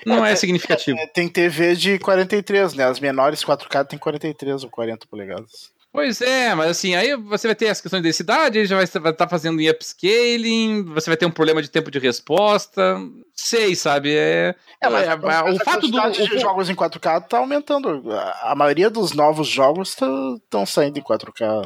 Não 0.05 0.27
é, 0.27 0.33
é 0.33 0.37
significativo. 0.37 0.99
É, 0.99 1.07
tem 1.07 1.29
TV 1.29 1.77
de 1.77 2.01
43, 2.01 2.75
né? 2.75 2.85
As 2.87 2.99
menores 2.99 3.45
4K 3.45 3.87
tem 3.87 3.99
43 3.99 4.65
ou 4.65 4.71
40 4.71 5.07
polegadas. 5.07 5.73
Pois 5.95 6.21
é, 6.21 6.53
mas 6.57 6.71
assim, 6.71 6.97
aí 6.97 7.15
você 7.15 7.47
vai 7.47 7.55
ter 7.55 7.69
as 7.69 7.81
questões 7.81 8.03
de 8.03 8.09
densidade, 8.09 8.67
já 8.67 8.75
vai 8.75 8.83
estar 8.83 9.13
tá 9.13 9.29
fazendo 9.29 9.61
em 9.61 9.71
upscaling, 9.71 10.83
você 10.87 11.09
vai 11.09 11.17
ter 11.17 11.25
um 11.25 11.31
problema 11.31 11.63
de 11.63 11.71
tempo 11.71 11.89
de 11.89 12.01
resposta. 12.01 13.01
Sei, 13.33 13.77
sabe? 13.77 14.13
É, 14.13 14.57
é, 14.83 14.91
mas, 14.91 15.09
é, 15.09 15.17
mas 15.17 15.55
o 15.55 15.65
fato 15.65 15.87
do 15.87 16.11
de 16.11 16.39
jogos 16.41 16.69
em 16.69 16.75
4K 16.75 17.29
tá 17.29 17.39
aumentando. 17.39 18.03
A 18.43 18.57
maioria 18.57 18.91
dos 18.91 19.13
novos 19.13 19.47
jogos 19.47 19.91
estão 19.91 20.67
saindo 20.67 20.99
em 20.99 21.03
4K 21.03 21.65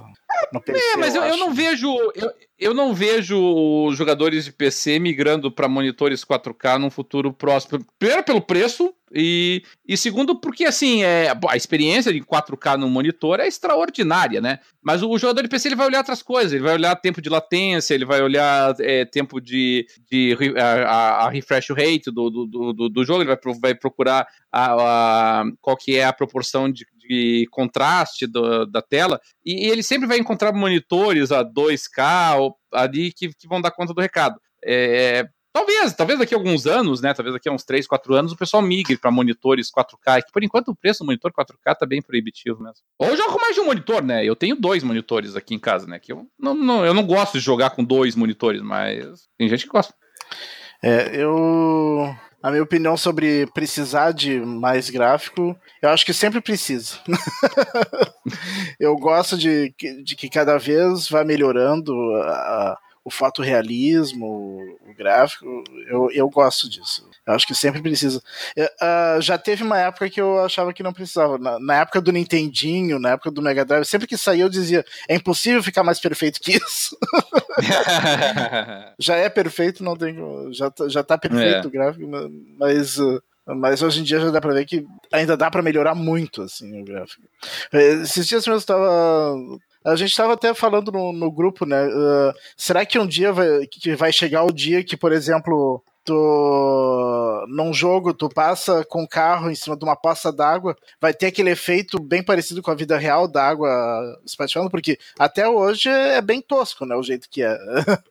no 0.52 0.60
PC. 0.60 0.78
É, 0.78 0.96
mas 0.98 1.14
eu, 1.14 1.22
eu, 1.22 1.28
eu 1.28 1.36
não 1.38 1.54
vejo. 1.54 1.88
Eu, 2.14 2.30
eu 2.58 2.74
não 2.74 2.92
vejo 2.92 3.90
jogadores 3.92 4.46
de 4.46 4.52
PC 4.52 4.98
migrando 4.98 5.50
para 5.50 5.68
monitores 5.68 6.24
4K 6.24 6.78
num 6.78 6.90
futuro 6.90 7.32
próximo. 7.32 7.84
Primeiro, 7.98 8.24
pelo 8.24 8.40
preço, 8.40 8.92
e, 9.14 9.62
e 9.86 9.96
segundo, 9.96 10.34
porque 10.40 10.64
assim, 10.64 11.02
é, 11.02 11.32
a 11.48 11.56
experiência 11.56 12.12
de 12.12 12.20
4K 12.20 12.76
no 12.76 12.88
monitor 12.90 13.38
é 13.38 13.46
extraordinária, 13.46 14.40
né? 14.40 14.58
Mas 14.82 15.02
o 15.02 15.16
jogador 15.16 15.42
de 15.42 15.48
PC 15.48 15.68
ele 15.68 15.76
vai 15.76 15.86
olhar 15.86 15.98
outras 15.98 16.20
coisas, 16.20 16.52
ele 16.52 16.64
vai 16.64 16.74
olhar 16.74 16.94
tempo 16.96 17.22
de 17.22 17.28
latência, 17.28 17.94
ele 17.94 18.04
vai 18.04 18.20
olhar 18.20 18.74
é, 18.80 19.04
tempo 19.04 19.40
de, 19.40 19.86
de 20.10 20.36
a, 20.58 21.26
a, 21.26 21.30
refresh 21.30 21.70
rate 21.70 22.10
do, 22.10 22.28
do, 22.28 22.72
do, 22.72 22.88
do, 22.88 23.04
jogo, 23.04 23.22
ele 23.22 23.34
vai, 23.34 23.54
vai 23.60 23.74
procurar 23.74 24.26
a, 24.52 25.40
a, 25.40 25.44
qual 25.60 25.76
que 25.76 25.96
é 25.96 26.04
a 26.04 26.12
proporção 26.12 26.70
de, 26.70 26.84
de 27.08 27.46
contraste 27.50 28.26
do, 28.26 28.66
da 28.66 28.82
tela, 28.82 29.20
e, 29.44 29.66
ele 29.68 29.82
sempre 29.82 30.06
vai 30.06 30.18
encontrar 30.18 30.52
monitores 30.52 31.32
a 31.32 31.44
2K 31.44 32.52
ali 32.72 33.12
que, 33.12 33.28
que 33.34 33.48
vão 33.48 33.60
dar 33.60 33.70
conta 33.70 33.94
do 33.94 34.00
recado. 34.00 34.40
É, 34.64 35.28
Talvez, 35.58 35.92
talvez 35.94 36.18
daqui 36.18 36.34
a 36.34 36.38
alguns 36.38 36.66
anos, 36.66 37.00
né? 37.00 37.12
Talvez 37.12 37.34
daqui 37.34 37.48
a 37.48 37.52
uns 37.52 37.64
3, 37.64 37.86
4 37.86 38.14
anos 38.14 38.32
o 38.32 38.36
pessoal 38.36 38.62
migre 38.62 38.96
para 38.96 39.10
monitores 39.10 39.70
4K, 39.72 40.22
que 40.22 40.32
por 40.32 40.44
enquanto 40.44 40.68
o 40.68 40.76
preço 40.76 41.00
do 41.00 41.06
monitor 41.06 41.32
4K 41.32 41.74
tá 41.74 41.86
bem 41.86 42.00
proibitivo 42.00 42.62
mesmo. 42.62 42.84
Ou 42.98 43.16
jogo 43.16 43.32
com 43.32 43.40
mais 43.40 43.54
de 43.54 43.60
um 43.60 43.64
monitor, 43.64 44.02
né? 44.02 44.24
Eu 44.24 44.36
tenho 44.36 44.54
dois 44.54 44.84
monitores 44.84 45.34
aqui 45.34 45.54
em 45.54 45.58
casa, 45.58 45.86
né? 45.86 45.98
Que 45.98 46.12
eu 46.12 46.26
não, 46.38 46.54
não, 46.54 46.86
eu 46.86 46.94
não 46.94 47.04
gosto 47.04 47.38
de 47.38 47.40
jogar 47.40 47.70
com 47.70 47.82
dois 47.82 48.14
monitores, 48.14 48.62
mas 48.62 49.26
tem 49.36 49.48
gente 49.48 49.64
que 49.64 49.72
gosta. 49.72 49.92
É, 50.82 51.16
eu 51.16 52.14
a 52.42 52.50
minha 52.50 52.62
opinião 52.62 52.96
sobre 52.96 53.46
precisar 53.48 54.12
de 54.12 54.40
mais 54.40 54.90
gráfico, 54.90 55.56
eu 55.82 55.88
acho 55.90 56.06
que 56.06 56.12
sempre 56.12 56.40
precisa. 56.40 56.96
eu 58.78 58.96
gosto 58.96 59.36
de, 59.36 59.74
de 60.04 60.16
que 60.16 60.28
cada 60.30 60.56
vez 60.58 61.08
vai 61.08 61.24
melhorando 61.24 61.92
a, 62.22 62.78
o 63.08 63.10
fotorrealismo, 63.10 64.26
o 64.86 64.94
gráfico, 64.94 65.46
eu, 65.88 66.10
eu 66.12 66.28
gosto 66.28 66.68
disso. 66.68 67.08
Eu 67.26 67.34
acho 67.34 67.46
que 67.46 67.54
sempre 67.54 67.80
precisa. 67.80 68.22
Uh, 68.56 69.20
já 69.20 69.38
teve 69.38 69.62
uma 69.62 69.78
época 69.78 70.10
que 70.10 70.20
eu 70.20 70.44
achava 70.44 70.72
que 70.72 70.82
não 70.82 70.92
precisava. 70.92 71.38
Na, 71.38 71.58
na, 71.58 71.74
época 71.76 72.00
do 72.00 72.12
Nintendinho, 72.12 72.98
na 72.98 73.10
época 73.10 73.30
do 73.30 73.40
Mega 73.42 73.64
Drive, 73.64 73.86
sempre 73.86 74.06
que 74.06 74.16
saía 74.16 74.44
eu 74.44 74.48
dizia: 74.48 74.84
é 75.08 75.14
impossível 75.14 75.62
ficar 75.62 75.82
mais 75.82 75.98
perfeito 75.98 76.38
que 76.40 76.56
isso. 76.56 76.96
já 78.98 79.16
é 79.16 79.28
perfeito, 79.28 79.82
não 79.82 79.96
tem. 79.96 80.16
Já, 80.52 80.70
tá, 80.70 80.88
já 80.88 81.02
tá 81.02 81.16
perfeito 81.16 81.64
é. 81.64 81.66
o 81.66 81.70
gráfico, 81.70 82.06
mas. 82.58 82.98
Uh, 82.98 83.22
mas 83.46 83.80
hoje 83.80 84.00
em 84.00 84.04
dia 84.04 84.20
já 84.20 84.30
dá 84.30 84.42
pra 84.42 84.52
ver 84.52 84.66
que 84.66 84.84
ainda 85.10 85.34
dá 85.34 85.50
para 85.50 85.62
melhorar 85.62 85.94
muito 85.94 86.42
assim 86.42 86.82
o 86.82 86.84
gráfico. 86.84 87.22
Esses 87.72 88.26
dias 88.26 88.42
mesmo 88.42 88.52
eu 88.52 88.58
estava 88.58 89.34
a 89.84 89.96
gente 89.96 90.10
estava 90.10 90.34
até 90.34 90.52
falando 90.54 90.90
no, 90.92 91.12
no 91.12 91.30
grupo, 91.30 91.64
né? 91.64 91.86
Uh, 91.86 92.34
será 92.56 92.84
que 92.84 92.98
um 92.98 93.06
dia 93.06 93.32
vai, 93.32 93.66
que 93.66 93.94
vai 93.94 94.12
chegar 94.12 94.44
o 94.44 94.52
dia 94.52 94.84
que, 94.84 94.96
por 94.96 95.12
exemplo, 95.12 95.82
tu 96.04 97.44
num 97.48 97.72
jogo 97.72 98.14
tu 98.14 98.28
passa 98.28 98.84
com 98.84 99.02
o 99.02 99.08
carro 99.08 99.50
em 99.50 99.54
cima 99.54 99.76
de 99.76 99.84
uma 99.84 99.96
poça 99.96 100.32
d'água, 100.32 100.76
vai 101.00 101.12
ter 101.12 101.26
aquele 101.26 101.50
efeito 101.50 102.00
bem 102.00 102.22
parecido 102.22 102.62
com 102.62 102.70
a 102.70 102.74
vida 102.74 102.96
real 102.96 103.28
da 103.28 103.46
água 103.46 103.68
espaciando, 104.24 104.70
porque 104.70 104.98
até 105.18 105.48
hoje 105.48 105.88
é 105.88 106.20
bem 106.22 106.40
tosco, 106.40 106.86
né? 106.86 106.96
O 106.96 107.02
jeito 107.02 107.28
que 107.30 107.42
é. 107.42 107.56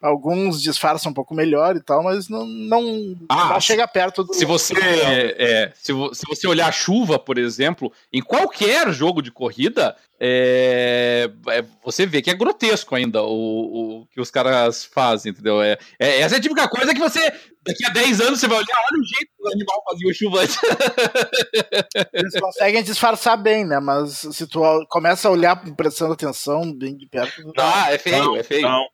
Alguns 0.00 0.60
disfarçam 0.60 1.10
um 1.10 1.14
pouco 1.14 1.34
melhor 1.34 1.74
e 1.74 1.80
tal, 1.80 2.02
mas 2.02 2.28
não, 2.28 2.44
não, 2.44 3.16
ah, 3.30 3.58
chega 3.58 3.88
perto 3.88 4.22
do. 4.22 4.34
Se 4.34 4.44
você, 4.44 4.74
é, 4.78 5.72
se, 5.74 5.92
se, 6.12 6.22
você 6.28 6.46
olhar 6.46 6.68
a 6.68 6.72
chuva, 6.72 7.18
por 7.18 7.38
exemplo, 7.38 7.90
em 8.12 8.20
qualquer 8.20 8.92
jogo 8.92 9.22
de 9.22 9.32
corrida, 9.32 9.96
é, 10.20 11.30
é, 11.48 11.64
você 11.84 12.06
vê 12.06 12.22
que 12.22 12.30
é 12.30 12.34
grotesco 12.34 12.94
ainda 12.94 13.22
o, 13.22 14.00
o 14.00 14.06
que 14.06 14.20
os 14.20 14.30
caras 14.30 14.84
fazem, 14.84 15.32
entendeu? 15.32 15.62
É, 15.62 15.78
é, 15.98 16.20
essa 16.20 16.36
é 16.36 16.38
a 16.38 16.40
típica 16.40 16.68
coisa 16.68 16.94
que 16.94 17.00
você 17.00 17.32
Daqui 17.66 17.84
a 17.84 17.88
10 17.88 18.20
anos 18.20 18.38
você 18.38 18.46
vai 18.46 18.58
olhar, 18.58 18.76
olha 18.92 19.00
o 19.00 19.04
jeito 19.04 19.32
que 19.36 19.42
o 19.42 19.50
animal 19.50 19.82
fazia 19.84 20.08
o 20.08 20.14
chuva 20.14 20.42
Eles 22.12 22.40
conseguem 22.40 22.82
disfarçar 22.84 23.36
bem, 23.36 23.66
né? 23.66 23.80
Mas 23.80 24.18
se 24.18 24.46
tu 24.46 24.62
começa 24.88 25.26
a 25.26 25.32
olhar 25.32 25.56
prestando 25.74 26.12
atenção 26.12 26.72
bem 26.72 26.96
de 26.96 27.08
perto. 27.08 27.42
Não, 27.42 27.52
ah, 27.56 27.92
é 27.92 27.98
feio, 27.98 28.24
não, 28.24 28.36
é 28.36 28.42
feio. 28.44 28.62
Não. 28.62 28.86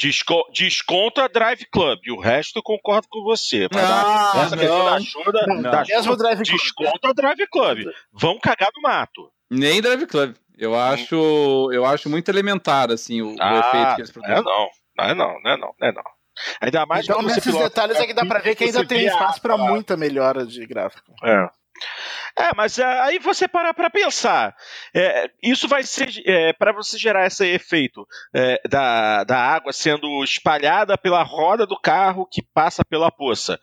Desco 0.00 0.44
desconta 0.52 1.28
Drive 1.28 1.66
Club. 1.72 1.98
O 2.12 2.20
resto 2.20 2.60
eu 2.60 2.62
concordo 2.62 3.08
com 3.10 3.24
você. 3.24 3.66
Não, 3.72 3.80
dar, 3.80 4.44
essa 4.44 4.56
questão 4.56 4.84
da 4.84 4.94
ajuda. 4.94 5.46
Não, 5.48 5.62
da 5.62 5.84
mesmo 5.84 6.16
Drive 6.16 6.42
Club. 6.42 6.60
Desconta 6.60 7.14
Drive 7.14 7.46
Club. 7.50 7.78
Vão 8.12 8.38
cagar 8.38 8.70
no 8.76 8.82
mato. 8.82 9.28
Nem 9.50 9.82
Drive 9.82 10.06
Club. 10.06 10.36
Eu 10.60 10.78
acho, 10.78 11.70
eu 11.72 11.86
acho 11.86 12.10
muito 12.10 12.28
elementar, 12.28 12.90
assim, 12.90 13.22
o, 13.22 13.34
ah, 13.40 13.54
o 13.54 13.58
efeito 13.58 13.94
que 13.94 14.00
eles 14.02 14.10
produzem. 14.12 14.42
Não 14.42 14.42
é 14.42 14.44
não, 14.44 14.68
não 14.96 15.04
é 15.04 15.14
não, 15.14 15.40
não 15.42 15.50
é 15.50 15.56
não, 15.56 15.74
não 15.80 15.88
é 15.88 15.92
não. 15.92 16.02
Ainda 16.60 16.86
mais 16.86 17.04
então, 17.04 17.22
nesses 17.22 17.54
detalhes 17.54 17.98
é 17.98 18.06
que 18.06 18.14
dá 18.14 18.24
pra 18.24 18.38
ver 18.38 18.54
que 18.54 18.64
ainda 18.64 18.86
tem 18.86 19.06
espaço 19.06 19.40
para 19.40 19.56
muita 19.56 19.96
melhora 19.96 20.46
de 20.46 20.66
gráfico. 20.66 21.12
É. 21.24 21.48
É, 22.36 22.54
mas 22.54 22.78
é, 22.78 22.84
aí 23.02 23.18
você 23.18 23.48
para 23.48 23.74
para 23.74 23.90
pensar. 23.90 24.54
É, 24.94 25.30
isso 25.42 25.68
vai 25.68 25.82
ser 25.82 26.08
é, 26.26 26.52
para 26.52 26.72
você 26.72 26.96
gerar 26.96 27.26
esse 27.26 27.46
efeito 27.46 28.06
é, 28.34 28.60
da, 28.68 29.24
da 29.24 29.38
água 29.38 29.72
sendo 29.72 30.22
espalhada 30.22 30.96
pela 30.96 31.22
roda 31.22 31.66
do 31.66 31.78
carro 31.78 32.26
que 32.26 32.42
passa 32.42 32.84
pela 32.84 33.10
poça. 33.10 33.58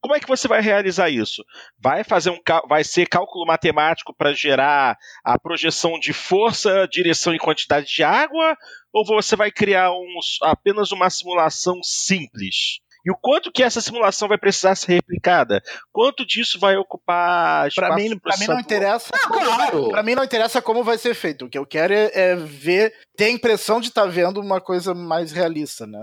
Como 0.00 0.14
é 0.14 0.20
que 0.20 0.28
você 0.28 0.48
vai 0.48 0.60
realizar 0.60 1.10
isso? 1.10 1.44
Vai 1.78 2.04
fazer 2.04 2.30
um 2.30 2.38
vai 2.68 2.84
ser 2.84 3.06
cálculo 3.06 3.46
matemático 3.46 4.14
para 4.14 4.32
gerar 4.32 4.96
a 5.24 5.38
projeção 5.38 5.98
de 5.98 6.12
força, 6.12 6.86
direção 6.88 7.34
e 7.34 7.38
quantidade 7.38 7.86
de 7.86 8.02
água? 8.02 8.56
Ou 8.92 9.04
você 9.04 9.36
vai 9.36 9.50
criar 9.50 9.92
um, 9.92 10.18
apenas 10.42 10.90
uma 10.90 11.10
simulação 11.10 11.80
simples? 11.82 12.80
E 13.04 13.10
o 13.10 13.16
quanto 13.16 13.50
que 13.52 13.62
essa 13.62 13.80
simulação 13.80 14.28
vai 14.28 14.38
precisar 14.38 14.74
ser 14.74 14.94
replicada? 14.94 15.62
Quanto 15.92 16.26
disso 16.26 16.58
vai 16.58 16.76
ocupar 16.76 17.68
Para 17.74 17.94
mim, 17.94 18.18
pra 18.18 18.36
mim 18.36 18.46
não 18.46 18.60
interessa. 18.60 19.10
Ah, 19.12 19.26
claro. 19.26 19.88
Para 19.90 20.02
mim 20.02 20.14
não 20.14 20.24
interessa 20.24 20.62
como 20.62 20.84
vai 20.84 20.98
ser 20.98 21.14
feito. 21.14 21.44
O 21.44 21.48
que 21.48 21.58
eu 21.58 21.66
quero 21.66 21.92
é, 21.92 22.10
é 22.12 22.36
ver, 22.36 22.92
ter 23.16 23.24
a 23.24 23.30
impressão 23.30 23.80
de 23.80 23.88
estar 23.88 24.02
tá 24.02 24.08
vendo 24.08 24.40
uma 24.40 24.60
coisa 24.60 24.94
mais 24.94 25.32
realista, 25.32 25.86
né? 25.86 26.02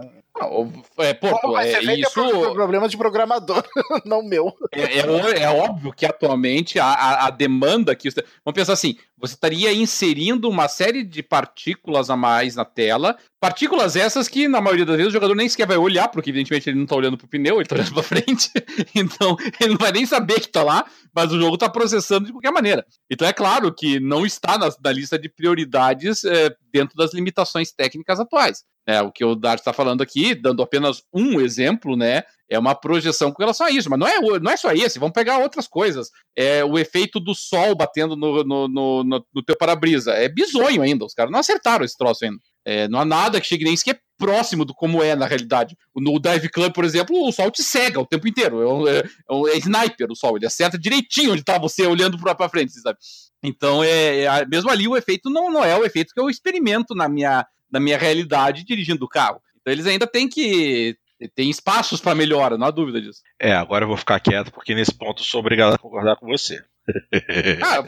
É, 0.97 1.14
pô, 1.14 1.27
feito 1.27 1.89
é 1.89 1.95
isso... 1.95 2.19
é 2.19 2.53
problema 2.53 2.88
de 2.88 2.97
programador, 2.97 3.64
não 4.05 4.22
meu. 4.22 4.53
É, 4.72 4.99
é, 4.99 5.43
é, 5.43 5.49
óbvio 5.49 5.91
que 5.93 6.05
atualmente 6.05 6.80
a, 6.80 6.85
a, 6.85 7.27
a 7.27 7.30
demanda 7.30 7.95
que 7.95 8.09
vamos 8.09 8.55
pensar 8.55 8.73
assim, 8.73 8.95
você 9.18 9.34
estaria 9.34 9.73
inserindo 9.73 10.47
uma 10.47 10.68
série 10.68 11.03
de 11.03 11.23
partículas 11.23 12.09
a 12.09 12.15
mais 12.15 12.55
na 12.55 12.64
tela. 12.64 13.18
Partículas 13.39 13.95
essas 13.95 14.27
que, 14.27 14.47
na 14.47 14.61
maioria 14.61 14.85
das 14.85 14.97
vezes, 14.97 15.09
o 15.09 15.14
jogador 15.14 15.35
nem 15.35 15.49
sequer 15.49 15.68
vai 15.68 15.77
olhar, 15.77 16.07
porque 16.07 16.30
evidentemente 16.30 16.69
ele 16.69 16.77
não 16.77 16.84
está 16.84 16.95
olhando 16.95 17.18
para 17.18 17.26
o 17.26 17.30
pneu, 17.30 17.55
ele 17.55 17.64
está 17.64 17.76
olhando 17.76 17.93
para 17.93 18.03
frente. 18.03 18.51
então, 18.93 19.35
ele 19.59 19.72
não 19.72 19.77
vai 19.77 19.91
nem 19.91 20.05
saber 20.05 20.35
que 20.35 20.47
está 20.47 20.64
lá, 20.64 20.85
mas 21.14 21.31
o 21.31 21.39
jogo 21.39 21.55
está 21.55 21.68
processando 21.68 22.27
de 22.27 22.31
qualquer 22.31 22.51
maneira. 22.51 22.85
Então, 23.09 23.27
é 23.27 23.34
claro 23.34 23.73
que 23.73 23.99
não 23.99 24.26
está 24.26 24.57
na, 24.57 24.69
na 24.84 24.91
lista 24.91 25.18
de 25.18 25.30
prioridades 25.30 26.23
é, 26.23 26.55
dentro 26.72 26.95
das 26.95 27.14
limitações 27.14 27.72
técnicas 27.72 28.19
atuais. 28.19 28.64
É, 28.88 29.01
o 29.01 29.11
que 29.11 29.26
o 29.26 29.35
Dart 29.35 29.59
está 29.59 29.73
falando 29.73 30.01
aqui, 30.01 30.34
dando 30.34 30.64
apenas 30.64 31.03
um 31.14 31.41
exemplo, 31.41 31.97
né? 31.97 32.23
É 32.49 32.57
uma 32.57 32.73
projeção 32.73 33.31
com 33.34 33.43
relação 33.43 33.68
a 33.68 33.72
isso, 33.72 33.89
mas 33.89 33.99
não 33.99 34.07
é, 34.07 34.39
não 34.39 34.49
é 34.49 34.55
só 34.55 34.72
esse, 34.72 34.97
vamos 34.97 35.14
pegar 35.14 35.39
outras 35.39 35.68
coisas. 35.68 36.09
É 36.34 36.64
o 36.64 36.80
efeito 36.80 37.19
do 37.19 37.35
sol 37.35 37.76
batendo 37.76 38.15
no, 38.15 38.45
no, 38.45 38.68
no, 38.69 39.03
no 39.03 39.43
teu 39.45 39.57
para-brisa. 39.57 40.14
É 40.14 40.30
bizonho 40.30 40.81
ainda, 40.81 41.03
os 41.03 41.14
caras 41.14 41.31
não 41.31 41.39
acertaram 41.39 41.84
esse 41.84 41.97
troço 41.97 42.23
ainda. 42.23 42.38
É, 42.65 42.88
não 42.88 42.99
há 42.99 43.05
nada 43.05 43.41
que 43.41 43.47
chegue 43.47 43.65
nem 43.65 43.76
sequer 43.76 43.99
próximo 44.18 44.65
do 44.65 44.73
como 44.73 45.03
é 45.03 45.15
na 45.15 45.26
realidade. 45.26 45.77
No 45.95 46.19
Dive 46.19 46.49
Club, 46.49 46.73
por 46.73 46.84
exemplo, 46.84 47.15
o 47.27 47.31
sol 47.31 47.51
te 47.51 47.64
cega 47.64 47.99
o 47.99 48.05
tempo 48.05 48.27
inteiro. 48.27 48.61
É, 48.61 48.68
um, 48.68 48.88
é, 48.88 48.99
é, 48.99 49.55
é 49.55 49.57
sniper 49.57 50.11
o 50.11 50.15
sol, 50.15 50.38
ele 50.38 50.45
acerta 50.45 50.77
direitinho 50.77 51.31
onde 51.31 51.41
está 51.41 51.57
você 51.57 51.85
olhando 51.85 52.18
para 52.18 52.49
frente, 52.49 52.72
sabe? 52.73 52.97
Então, 53.43 53.84
é, 53.84 54.23
é, 54.23 54.45
mesmo 54.45 54.69
ali 54.69 54.88
o 54.88 54.97
efeito 54.97 55.30
não, 55.30 55.51
não 55.51 55.64
é 55.64 55.77
o 55.77 55.85
efeito 55.85 56.14
que 56.14 56.19
eu 56.19 56.30
experimento 56.30 56.95
na 56.95 57.07
minha, 57.07 57.45
na 57.72 57.80
minha 57.80 57.98
realidade 57.98 58.64
dirigindo 58.64 59.06
o 59.06 59.10
carro. 59.10 59.41
Então 59.60 59.72
eles 59.72 59.85
ainda 59.85 60.07
têm 60.07 60.27
que 60.27 60.98
tem 61.34 61.49
espaços 61.49 61.99
para 61.99 62.14
melhora, 62.14 62.57
não 62.57 62.68
há 62.68 62.72
dúvida 62.72 63.02
disso. 63.02 63.22
É, 63.39 63.53
agora 63.53 63.84
eu 63.84 63.88
vou 63.88 63.98
ficar 63.98 64.19
quieto 64.19 64.52
porque 64.52 64.76
nesse 64.76 64.94
ponto 64.94 65.23
sou 65.23 65.39
obrigado 65.39 65.73
a 65.73 65.77
concordar 65.77 66.15
com 66.15 66.27
você. 66.27 66.64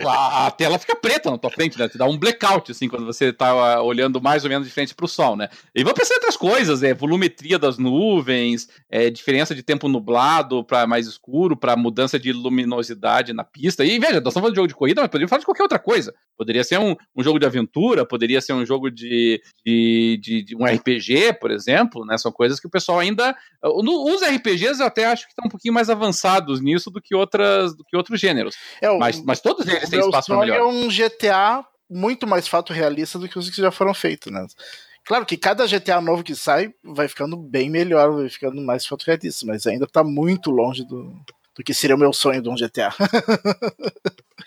Ah, 0.06 0.48
a 0.48 0.52
tela 0.52 0.78
fica 0.78 0.96
preta 0.96 1.30
na 1.32 1.38
tua 1.38 1.50
frente, 1.50 1.78
né? 1.78 1.88
Te 1.88 1.98
dá 1.98 2.06
um 2.06 2.18
blackout, 2.18 2.72
assim, 2.72 2.88
quando 2.88 3.06
você 3.06 3.32
tá 3.32 3.50
ah, 3.50 3.82
olhando 3.82 4.22
mais 4.22 4.44
ou 4.44 4.50
menos 4.50 4.68
de 4.68 4.74
frente 4.74 4.94
pro 4.94 5.08
sol, 5.08 5.36
né? 5.36 5.50
E 5.74 5.84
vou 5.84 5.94
pensar 5.94 6.14
em 6.14 6.18
outras 6.18 6.38
coisas, 6.38 6.84
é 6.84 6.94
volumetria 6.94 7.58
das 7.58 7.78
nuvens, 7.78 8.68
é, 8.90 9.10
diferença 9.10 9.56
de 9.56 9.64
tempo 9.64 9.88
nublado 9.88 10.64
para 10.64 10.86
mais 10.86 11.08
escuro, 11.08 11.56
para 11.56 11.76
mudança 11.76 12.20
de 12.20 12.32
luminosidade 12.32 13.34
na 13.34 13.44
pista. 13.44 13.86
E 13.86 14.00
veja, 14.00 14.20
nós 14.20 14.20
estamos 14.20 14.34
falando 14.34 14.52
de 14.52 14.58
jogo 14.58 14.68
de 14.68 14.76
corrida, 14.76 15.02
mas 15.02 15.10
poderíamos 15.10 15.30
falar 15.30 15.40
de 15.40 15.46
qualquer 15.46 15.64
outra 15.64 15.80
coisa. 15.80 16.14
Poderia 16.38 16.64
ser 16.64 16.80
um, 16.80 16.96
um 17.16 17.24
jogo 17.24 17.40
de 17.40 17.46
aventura, 17.46 18.06
poderia 18.06 18.40
ser 18.42 18.54
um 18.54 18.66
jogo 18.66 18.90
de, 18.90 19.42
de, 19.66 20.20
de, 20.22 20.44
de, 20.44 20.56
um 20.56 20.66
RPG, 20.66 21.34
por 21.40 21.52
exemplo, 21.52 22.06
né? 22.06 22.18
São 22.18 22.32
coisas 22.32 22.60
que 22.60 22.68
o 22.68 22.70
pessoal 22.70 23.00
ainda. 23.00 23.36
Os 23.62 24.22
RPGs 24.22 24.80
eu 24.80 24.88
até 24.88 25.06
acho 25.06 25.26
que 25.26 25.32
estão 25.32 25.46
um 25.48 25.50
pouquinho 25.50 25.74
mais 25.74 25.90
avançados 25.90 26.62
nisso 26.62 26.90
do 26.90 27.02
que, 27.02 27.14
outras, 27.14 27.76
do 27.76 27.84
que 27.84 27.96
outros 27.96 28.20
gêneros. 28.20 28.56
É, 28.82 28.89
é, 28.96 29.00
mas, 29.00 29.24
mas 29.24 29.40
todos 29.40 29.68
eles 29.68 29.90
têm 29.90 30.00
espaço 30.00 30.28
para 30.28 30.40
melhor. 30.42 30.58
é 30.58 30.64
um 30.64 30.88
GTA 30.88 31.66
muito 31.90 32.28
mais 32.28 32.48
fato 32.48 32.72
realista 32.72 33.18
do 33.18 33.28
que 33.28 33.38
os 33.38 33.50
que 33.50 33.62
já 33.62 33.72
foram 33.72 33.94
feitos, 33.94 34.32
né? 34.32 34.46
Claro 35.06 35.26
que 35.26 35.38
cada 35.38 35.66
GTA 35.66 36.00
novo 36.00 36.24
que 36.24 36.36
sai 36.36 36.72
vai 36.84 37.08
ficando 37.08 37.36
bem 37.36 37.70
melhor, 37.70 38.12
vai 38.16 38.30
ficando 38.30 38.62
mais 38.62 38.86
fato 38.86 39.04
realista, 39.06 39.46
mas 39.46 39.66
ainda 39.66 39.88
tá 39.88 40.04
muito 40.04 40.52
longe 40.52 40.86
do, 40.86 41.16
do 41.56 41.64
que 41.64 41.74
seria 41.74 41.96
o 41.96 42.00
meu 42.00 42.14
sonho 42.14 42.42
de 42.42 42.50
um 42.50 42.56
GTA. 42.56 42.94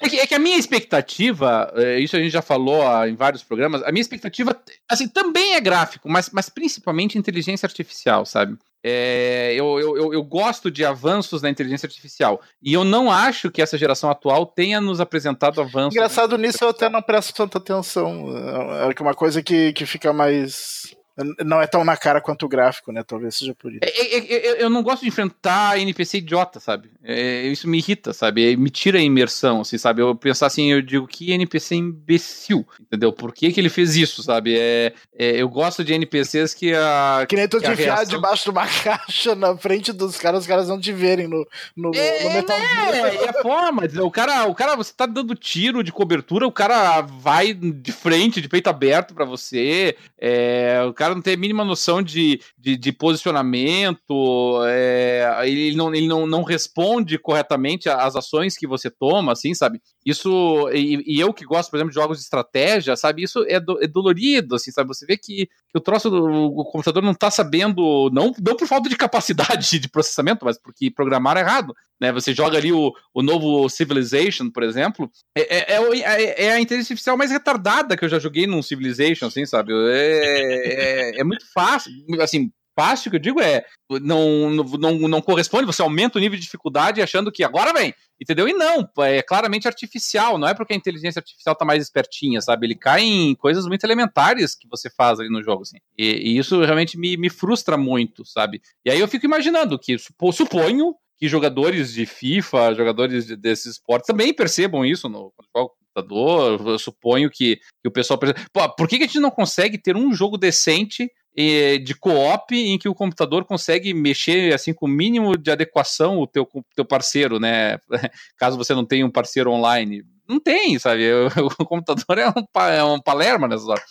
é, 0.01 0.09
que, 0.09 0.19
é, 0.19 0.27
que, 0.27 0.35
a 0.35 0.39
minha 0.39 0.57
expectativa, 0.57 1.73
é, 1.77 1.99
isso 1.99 2.16
a 2.16 2.19
gente 2.19 2.33
já 2.33 2.43
falou 2.43 2.83
em 3.07 3.15
vários 3.15 3.43
programas, 3.43 3.83
a 3.83 3.93
minha 3.93 4.01
expectativa, 4.01 4.59
assim, 4.89 5.09
também 5.09 5.55
é 5.55 5.61
gráfico, 5.61 6.09
mas, 6.09 6.31
mas 6.31 6.49
principalmente 6.49 7.19
inteligência 7.19 7.66
artificial, 7.66 8.24
sabe? 8.24 8.57
É, 8.85 9.55
eu, 9.55 9.79
eu, 9.79 10.12
eu, 10.12 10.24
gosto 10.24 10.69
de 10.69 10.85
avanços 10.85 11.41
na 11.41 11.49
inteligência 11.49 11.87
artificial. 11.87 12.41
E 12.61 12.73
eu 12.73 12.83
não 12.83 13.12
acho 13.12 13.49
que 13.49 13.62
essa 13.62 13.79
geração 13.79 14.11
atual 14.11 14.45
tenha 14.45 14.81
nos 14.81 15.01
apresentado 15.01 15.61
avanços. 15.61 15.95
Engraçado 15.95 16.37
nisso, 16.37 16.59
eu 16.62 16.70
até 16.70 16.89
não 16.89 17.01
presto 17.01 17.33
tanta 17.33 17.59
atenção. 17.59 18.37
É, 18.37 18.93
é 18.93 19.03
uma 19.03 19.15
coisa 19.15 19.41
que, 19.41 19.73
que 19.73 19.87
fica 19.87 20.12
mais 20.12 20.97
Não 21.44 21.60
é 21.60 21.66
tão 21.66 21.84
na 21.84 21.97
cara 21.97 22.20
quanto 22.20 22.47
o 22.47 22.48
gráfico, 22.48 22.90
né? 22.90 23.02
Talvez 23.02 23.36
seja 23.36 23.55
por 23.55 23.70
isso. 23.70 23.80
É, 23.82 23.89
é, 23.89 24.34
é, 24.34 24.62
eu 24.62 24.70
não 24.70 24.82
gosto 24.82 25.02
de 25.02 25.09
enfrentar 25.09 25.78
NPC 25.78 26.18
idiota, 26.18 26.59
sabe? 26.59 26.90
É, 27.05 27.43
isso 27.43 27.68
me 27.68 27.78
irrita, 27.78 28.12
sabe? 28.12 28.56
Me 28.56 28.70
tira 28.70 28.98
a 28.98 29.02
imersão, 29.02 29.60
assim, 29.60 29.76
sabe? 29.76 30.01
Eu 30.01 30.14
pensar 30.14 30.47
assim, 30.47 30.72
eu 30.72 30.80
digo 30.80 31.06
que 31.06 31.32
NPC 31.32 31.74
imbecil, 31.74 32.66
entendeu? 32.80 33.12
Por 33.12 33.34
que, 33.34 33.52
que 33.52 33.60
ele 33.60 33.68
fez 33.68 33.94
isso, 33.94 34.22
sabe? 34.22 34.56
É, 34.59 34.93
eu 35.18 35.48
gosto 35.48 35.84
de 35.84 35.93
NPCs 35.93 36.55
que 36.55 36.72
a. 36.74 37.26
Que 37.28 37.36
nem 37.36 37.47
tu 37.47 37.60
te 37.60 37.70
enfiar 37.70 37.97
reação... 37.97 38.14
debaixo 38.16 38.44
de 38.44 38.51
uma 38.51 38.66
caixa 38.82 39.34
na 39.34 39.56
frente 39.56 39.93
dos 39.93 40.16
caras, 40.16 40.40
os 40.40 40.47
caras 40.47 40.68
não 40.68 40.80
te 40.80 40.93
verem 40.93 41.28
no, 41.28 41.47
no, 41.76 41.94
é, 41.94 42.24
no 42.24 42.30
Metal. 42.30 42.56
É, 42.56 43.24
é 43.24 43.43
forma. 43.43 43.82
O 44.02 44.10
cara, 44.10 44.47
o 44.47 44.55
cara, 44.55 44.76
você 44.76 44.93
tá 44.94 45.05
dando 45.05 45.34
tiro 45.34 45.82
de 45.82 45.93
cobertura, 45.93 46.47
o 46.47 46.52
cara 46.52 47.02
vai 47.02 47.52
de 47.52 47.93
frente, 47.93 48.40
de 48.40 48.48
peito 48.48 48.70
aberto 48.70 49.14
para 49.14 49.24
você. 49.24 49.97
É, 50.18 50.82
o 50.89 50.93
cara 50.93 51.02
não 51.11 51.23
tem 51.23 51.35
a 51.35 51.37
mínima 51.37 51.65
noção 51.65 52.03
de, 52.03 52.41
de, 52.57 52.77
de 52.77 52.93
posicionamento, 52.93 54.61
é, 54.66 55.35
ele, 55.45 55.74
não, 55.77 55.95
ele 55.95 56.07
não, 56.07 56.27
não 56.27 56.43
responde 56.43 57.19
corretamente 57.19 57.89
às 57.89 58.16
ações 58.16 58.57
que 58.57 58.66
você 58.66 58.91
toma, 58.91 59.33
assim, 59.33 59.55
sabe? 59.55 59.81
Isso, 60.05 60.69
e, 60.73 61.03
e 61.07 61.20
eu 61.20 61.33
que 61.33 61.45
gosto, 61.45 61.70
por 61.70 61.77
exemplo, 61.77 61.91
de 61.91 61.95
jogos 61.95 62.19
de 62.19 62.24
estratégia, 62.24 62.97
sabe? 62.97 63.23
Isso 63.23 63.45
é, 63.49 63.61
do, 63.61 63.83
é 63.83 63.87
dolorido, 63.87 64.57
assim, 64.57 64.73
sabe? 64.73 64.89
Você 64.89 65.07
vê 65.07 65.16
que, 65.16 65.49
o 65.74 65.81
troço 65.81 66.11
do 66.11 66.24
o 66.24 66.65
computador 66.65 67.03
não 67.03 67.15
tá 67.15 67.31
sabendo, 67.31 68.11
não, 68.12 68.33
não 68.45 68.57
por 68.57 68.66
falta 68.66 68.89
de 68.89 68.97
capacidade 68.97 69.79
de 69.79 69.89
processamento, 69.89 70.45
mas 70.45 70.59
porque 70.59 70.91
programaram 70.91 71.41
errado, 71.41 71.73
né? 72.01 72.11
Você 72.12 72.35
joga 72.35 72.59
ali 72.59 72.73
o, 72.73 72.93
o 73.15 73.23
novo 73.23 73.69
Civilization, 73.69 74.51
por 74.51 74.65
exemplo, 74.65 75.09
é, 75.37 75.74
é, 75.74 75.77
é, 75.77 76.47
é 76.47 76.53
a 76.53 76.61
inteligência 76.61 76.95
artificial 76.95 77.16
mais 77.16 77.31
retardada 77.31 77.97
que 77.97 78.05
eu 78.05 78.09
já 78.09 78.19
joguei 78.19 78.47
num 78.47 78.62
Civilization, 78.62 79.27
assim, 79.27 79.47
sabe? 79.47 79.73
É, 79.73 81.12
é, 81.16 81.20
é 81.20 81.24
muito 81.24 81.45
fácil, 81.53 81.93
assim, 82.20 82.51
fácil 82.78 83.11
que 83.11 83.16
eu 83.16 83.20
digo 83.20 83.40
é 83.40 83.65
não, 84.01 84.51
não, 84.51 84.99
não 85.09 85.20
corresponde, 85.20 85.66
você 85.66 85.82
aumenta 85.82 86.19
o 86.19 86.20
nível 86.20 86.36
de 86.39 86.44
dificuldade 86.44 87.03
achando 87.03 87.31
que 87.31 87.44
agora 87.44 87.73
vem, 87.73 87.94
entendeu? 88.20 88.49
E 88.49 88.53
não, 88.53 88.89
é 89.01 89.23
claramente 89.23 89.69
artificial, 89.69 90.39
não 90.39 90.49
é 90.49 90.55
porque 90.55 90.73
a 90.73 90.77
inteligência 90.77 91.20
artificial 91.20 91.55
tá 91.55 91.65
mais 91.65 91.82
espertinha, 91.82 92.40
sabe? 92.40 92.66
Ele 92.66 92.74
cai 92.74 93.03
em 93.03 93.35
coisas 93.35 93.66
muito 93.66 93.85
elementares 93.85 94.55
que 94.55 94.69
você 94.69 94.89
faz 94.90 95.20
ali 95.20 95.28
no 95.28 95.43
jogo, 95.43 95.62
assim. 95.62 95.78
E, 95.97 96.32
e 96.32 96.39
isso 96.39 96.62
realmente 96.65 96.99
me, 96.99 97.16
me 97.16 97.28
frustra 97.28 97.77
muito, 97.77 98.24
sabe? 98.24 98.62
E 98.85 98.90
aí 98.90 99.01
eu 99.01 99.09
fico 99.09 99.27
imaginando 99.27 99.78
que, 99.78 99.97
suponho 99.99 100.94
que 101.23 101.28
jogadores 101.28 101.93
de 101.93 102.05
FIFA, 102.05 102.74
jogadores 102.74 103.27
de, 103.27 103.36
desses 103.36 103.74
esportes 103.74 104.09
também 104.09 104.35
percebam 104.35 104.85
isso 104.85 105.09
no 105.09 105.32
computador. 105.53 106.61
Eu 106.66 106.78
suponho 106.78 107.31
que, 107.31 107.61
que 107.81 107.89
o 107.89 107.93
pessoal. 107.93 108.19
Pô, 108.53 108.74
por 108.74 108.89
que, 108.89 108.99
que 108.99 109.05
a 109.05 109.07
gente 109.07 109.20
não 109.20 109.31
consegue 109.31 109.78
ter 109.78 109.97
um 109.97 110.12
jogo 110.12 110.36
decente 110.36 111.09
de 111.35 111.95
co-op 111.95 112.55
em 112.55 112.79
que 112.79 112.89
o 112.89 112.95
computador 112.95 113.45
consegue 113.45 113.95
mexer 113.95 114.53
assim 114.53 114.75
com 114.75 114.87
o 114.87 114.89
mínimo 114.89 115.37
de 115.37 115.51
adequação 115.51 116.19
o 116.19 116.27
teu, 116.27 116.47
teu 116.75 116.85
parceiro, 116.85 117.41
né? 117.41 117.79
Caso 118.37 118.57
você 118.57 118.75
não 118.75 118.85
tenha 118.85 119.07
um 119.07 119.11
parceiro 119.11 119.51
online. 119.51 120.03
Não 120.29 120.39
tem, 120.39 120.79
sabe? 120.79 121.05
O, 121.59 121.65
computador 121.67 122.19
é 122.19 122.29
um, 122.29 122.61
é 122.69 122.85
um 122.85 123.01
palerma 123.01 123.49
nessa 123.49 123.65
hora. 123.67 123.83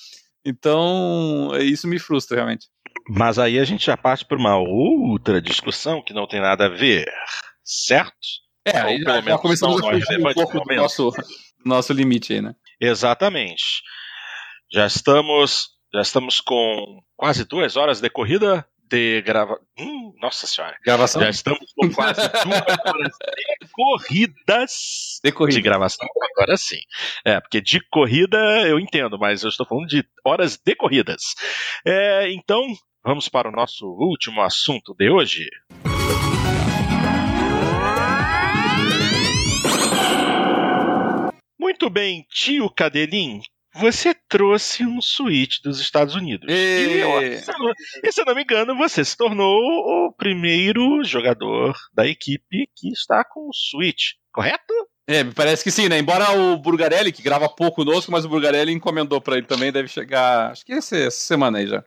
Então, 0.45 1.51
isso 1.59 1.87
me 1.87 1.99
frustra 1.99 2.37
realmente. 2.37 2.67
Mas 3.09 3.39
aí 3.39 3.59
a 3.59 3.63
gente 3.63 3.85
já 3.85 3.97
parte 3.97 4.25
para 4.25 4.37
uma 4.37 4.57
outra 4.57 5.41
discussão 5.41 6.03
que 6.03 6.13
não 6.13 6.27
tem 6.27 6.41
nada 6.41 6.65
a 6.65 6.69
ver, 6.69 7.05
certo? 7.63 8.15
É, 8.65 8.77
aí 8.77 9.01
já, 9.01 9.21
já 9.21 9.37
começamos 9.37 9.83
a 9.83 9.89
fugir 9.89 10.19
um 10.19 10.33
pouco 10.33 10.59
do 10.59 10.75
nosso, 10.75 11.11
nosso 11.65 11.93
limite 11.93 12.33
aí, 12.33 12.41
né? 12.41 12.53
Exatamente. 12.79 13.81
Já 14.71 14.85
estamos, 14.85 15.69
já 15.93 16.01
estamos 16.01 16.39
com 16.39 17.01
quase 17.17 17.43
duas 17.43 17.75
horas 17.75 17.99
de 17.99 18.09
corrida 18.09 18.65
de 18.89 19.21
grava... 19.21 19.59
Hum, 19.77 20.13
nossa 20.21 20.47
senhora. 20.47 20.77
Gravação? 20.85 21.21
Já 21.21 21.29
estamos 21.29 21.73
com 21.75 21.89
quase 21.91 22.21
duas 22.29 22.77
horas 22.85 23.11
de 23.61 23.67
corridas 23.71 25.19
de, 25.23 25.31
corrida. 25.31 25.55
de 25.55 25.61
gravação. 25.61 26.07
Agora 26.35 26.57
sim. 26.57 26.79
É, 27.25 27.39
porque 27.39 27.61
de 27.61 27.79
corrida 27.89 28.37
eu 28.67 28.79
entendo, 28.79 29.17
mas 29.17 29.43
eu 29.43 29.49
estou 29.49 29.65
falando 29.65 29.87
de 29.87 30.03
horas 30.25 30.57
de 30.57 30.75
corridas. 30.75 31.21
É, 31.85 32.31
então, 32.31 32.63
vamos 33.03 33.27
para 33.27 33.49
o 33.49 33.51
nosso 33.51 33.85
último 33.85 34.41
assunto 34.41 34.93
de 34.97 35.09
hoje. 35.09 35.49
Muito 41.59 41.89
bem, 41.89 42.25
tio 42.29 42.69
Cadelin, 42.69 43.41
você 43.73 44.13
trouxe 44.27 44.85
um 44.85 45.01
Switch 45.01 45.61
dos 45.63 45.79
Estados 45.79 46.15
Unidos. 46.15 46.47
E, 46.49 46.53
e, 46.53 47.37
se, 47.37 47.51
não, 47.51 47.71
e, 48.03 48.11
se 48.11 48.25
não 48.25 48.35
me 48.35 48.43
engano, 48.43 48.75
você 48.75 49.03
se 49.03 49.15
tornou 49.15 50.07
o 50.07 50.13
primeiro 50.13 51.03
jogador 51.03 51.75
da 51.93 52.07
equipe 52.07 52.69
que 52.75 52.89
está 52.89 53.23
com 53.23 53.47
o 53.47 53.53
Switch, 53.53 54.13
correto? 54.31 54.73
É, 55.07 55.23
me 55.23 55.33
parece 55.33 55.63
que 55.63 55.71
sim, 55.71 55.89
né? 55.89 55.97
Embora 55.97 56.31
o 56.31 56.57
Burgarelli, 56.57 57.11
que 57.11 57.21
grava 57.21 57.49
pouco 57.49 57.77
conosco, 57.83 58.11
mas 58.11 58.23
o 58.23 58.29
Burgarelli 58.29 58.71
encomendou 58.71 59.19
para 59.19 59.37
ele 59.37 59.47
também, 59.47 59.71
deve 59.71 59.87
chegar, 59.87 60.51
acho 60.51 60.65
que 60.65 60.73
essa 60.73 61.09
semana 61.11 61.57
aí 61.57 61.67
já. 61.67 61.83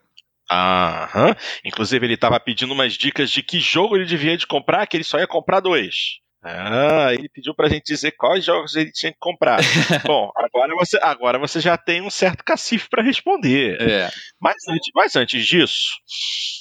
Aham. 0.51 1.35
Inclusive, 1.63 2.05
ele 2.05 2.13
estava 2.13 2.39
pedindo 2.39 2.73
umas 2.73 2.93
dicas 2.93 3.31
de 3.31 3.41
que 3.41 3.59
jogo 3.59 3.95
ele 3.95 4.05
devia 4.05 4.37
de 4.37 4.45
comprar, 4.45 4.85
que 4.85 4.97
ele 4.97 5.03
só 5.03 5.17
ia 5.17 5.27
comprar 5.27 5.59
dois. 5.59 6.19
Ah, 6.47 7.11
ele 7.11 7.27
pediu 7.27 7.55
pra 7.55 7.67
gente 7.67 7.85
dizer 7.85 8.11
quais 8.11 8.45
jogos 8.45 8.75
ele 8.75 8.91
tinha 8.91 9.11
que 9.11 9.17
comprar. 9.19 9.57
Bom, 10.05 10.29
agora 10.35 10.75
você, 10.75 10.99
agora 11.01 11.39
você 11.39 11.59
já 11.59 11.75
tem 11.75 12.03
um 12.03 12.09
certo 12.11 12.43
cacife 12.43 12.87
para 12.87 13.01
responder. 13.01 13.81
É. 13.81 14.11
Mas, 14.39 14.55
antes, 14.69 14.91
mas 14.93 15.15
antes 15.15 15.43
disso, 15.43 15.95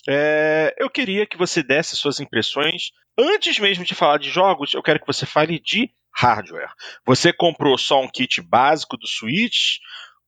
é, 0.08 0.74
eu 0.78 0.88
queria 0.88 1.26
que 1.26 1.36
você 1.36 1.62
desse 1.62 1.96
suas 1.96 2.18
impressões. 2.18 2.92
Antes 3.18 3.58
mesmo 3.58 3.84
de 3.84 3.94
falar 3.94 4.18
de 4.18 4.30
jogos, 4.30 4.72
eu 4.72 4.82
quero 4.82 4.98
que 4.98 5.06
você 5.06 5.26
fale 5.26 5.60
de 5.60 5.90
hardware. 6.16 6.72
Você 7.04 7.30
comprou 7.30 7.76
só 7.76 8.00
um 8.00 8.08
kit 8.08 8.40
básico 8.40 8.96
do 8.96 9.06
Switch? 9.06 9.80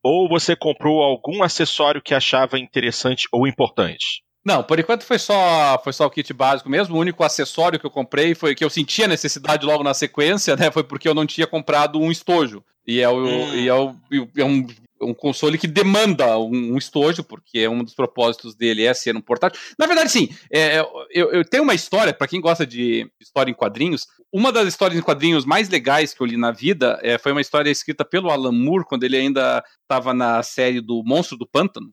Ou 0.02 0.28
você 0.28 0.54
comprou 0.54 1.02
algum 1.02 1.42
acessório 1.42 2.02
que 2.02 2.14
achava 2.14 2.58
interessante 2.58 3.26
ou 3.32 3.46
importante? 3.46 4.22
Não, 4.46 4.62
por 4.62 4.78
enquanto 4.78 5.02
foi 5.02 5.18
só, 5.18 5.76
foi 5.82 5.92
só 5.92 6.06
o 6.06 6.10
kit 6.10 6.32
básico 6.32 6.70
mesmo. 6.70 6.94
O 6.94 7.00
único 7.00 7.24
acessório 7.24 7.80
que 7.80 7.84
eu 7.84 7.90
comprei 7.90 8.32
foi 8.32 8.54
que 8.54 8.64
eu 8.64 8.70
sentia 8.70 9.08
necessidade 9.08 9.66
logo 9.66 9.82
na 9.82 9.92
sequência, 9.92 10.54
né? 10.54 10.70
Foi 10.70 10.84
porque 10.84 11.08
eu 11.08 11.14
não 11.14 11.26
tinha 11.26 11.48
comprado 11.48 12.00
um 12.00 12.12
estojo. 12.12 12.62
E 12.86 13.00
é, 13.00 13.08
o, 13.08 13.26
hum. 13.26 13.54
e 13.56 13.66
é, 13.66 13.74
o, 13.74 13.96
é 14.36 14.44
um, 14.44 14.64
um 15.02 15.12
console 15.12 15.58
que 15.58 15.66
demanda 15.66 16.38
um, 16.38 16.74
um, 16.74 16.78
estojo, 16.78 17.24
porque 17.24 17.66
um 17.66 17.82
dos 17.82 17.92
propósitos 17.92 18.54
dele 18.54 18.84
é 18.84 18.94
ser 18.94 19.16
um 19.16 19.20
portátil. 19.20 19.60
Na 19.76 19.84
verdade, 19.84 20.12
sim, 20.12 20.28
é, 20.48 20.78
eu, 21.10 21.32
eu 21.32 21.44
tenho 21.44 21.64
uma 21.64 21.74
história, 21.74 22.14
para 22.14 22.28
quem 22.28 22.40
gosta 22.40 22.64
de 22.64 23.10
história 23.20 23.50
em 23.50 23.54
quadrinhos, 23.54 24.06
uma 24.32 24.52
das 24.52 24.68
histórias 24.68 24.96
em 24.96 25.02
quadrinhos 25.02 25.44
mais 25.44 25.68
legais 25.68 26.14
que 26.14 26.20
eu 26.20 26.26
li 26.26 26.36
na 26.36 26.52
vida 26.52 27.00
é, 27.02 27.18
foi 27.18 27.32
uma 27.32 27.40
história 27.40 27.70
escrita 27.70 28.04
pelo 28.04 28.30
Alan 28.30 28.52
Moore, 28.52 28.84
quando 28.84 29.02
ele 29.02 29.16
ainda 29.16 29.64
estava 29.82 30.14
na 30.14 30.40
série 30.44 30.80
do 30.80 31.02
Monstro 31.04 31.36
do 31.36 31.48
Pântano, 31.48 31.90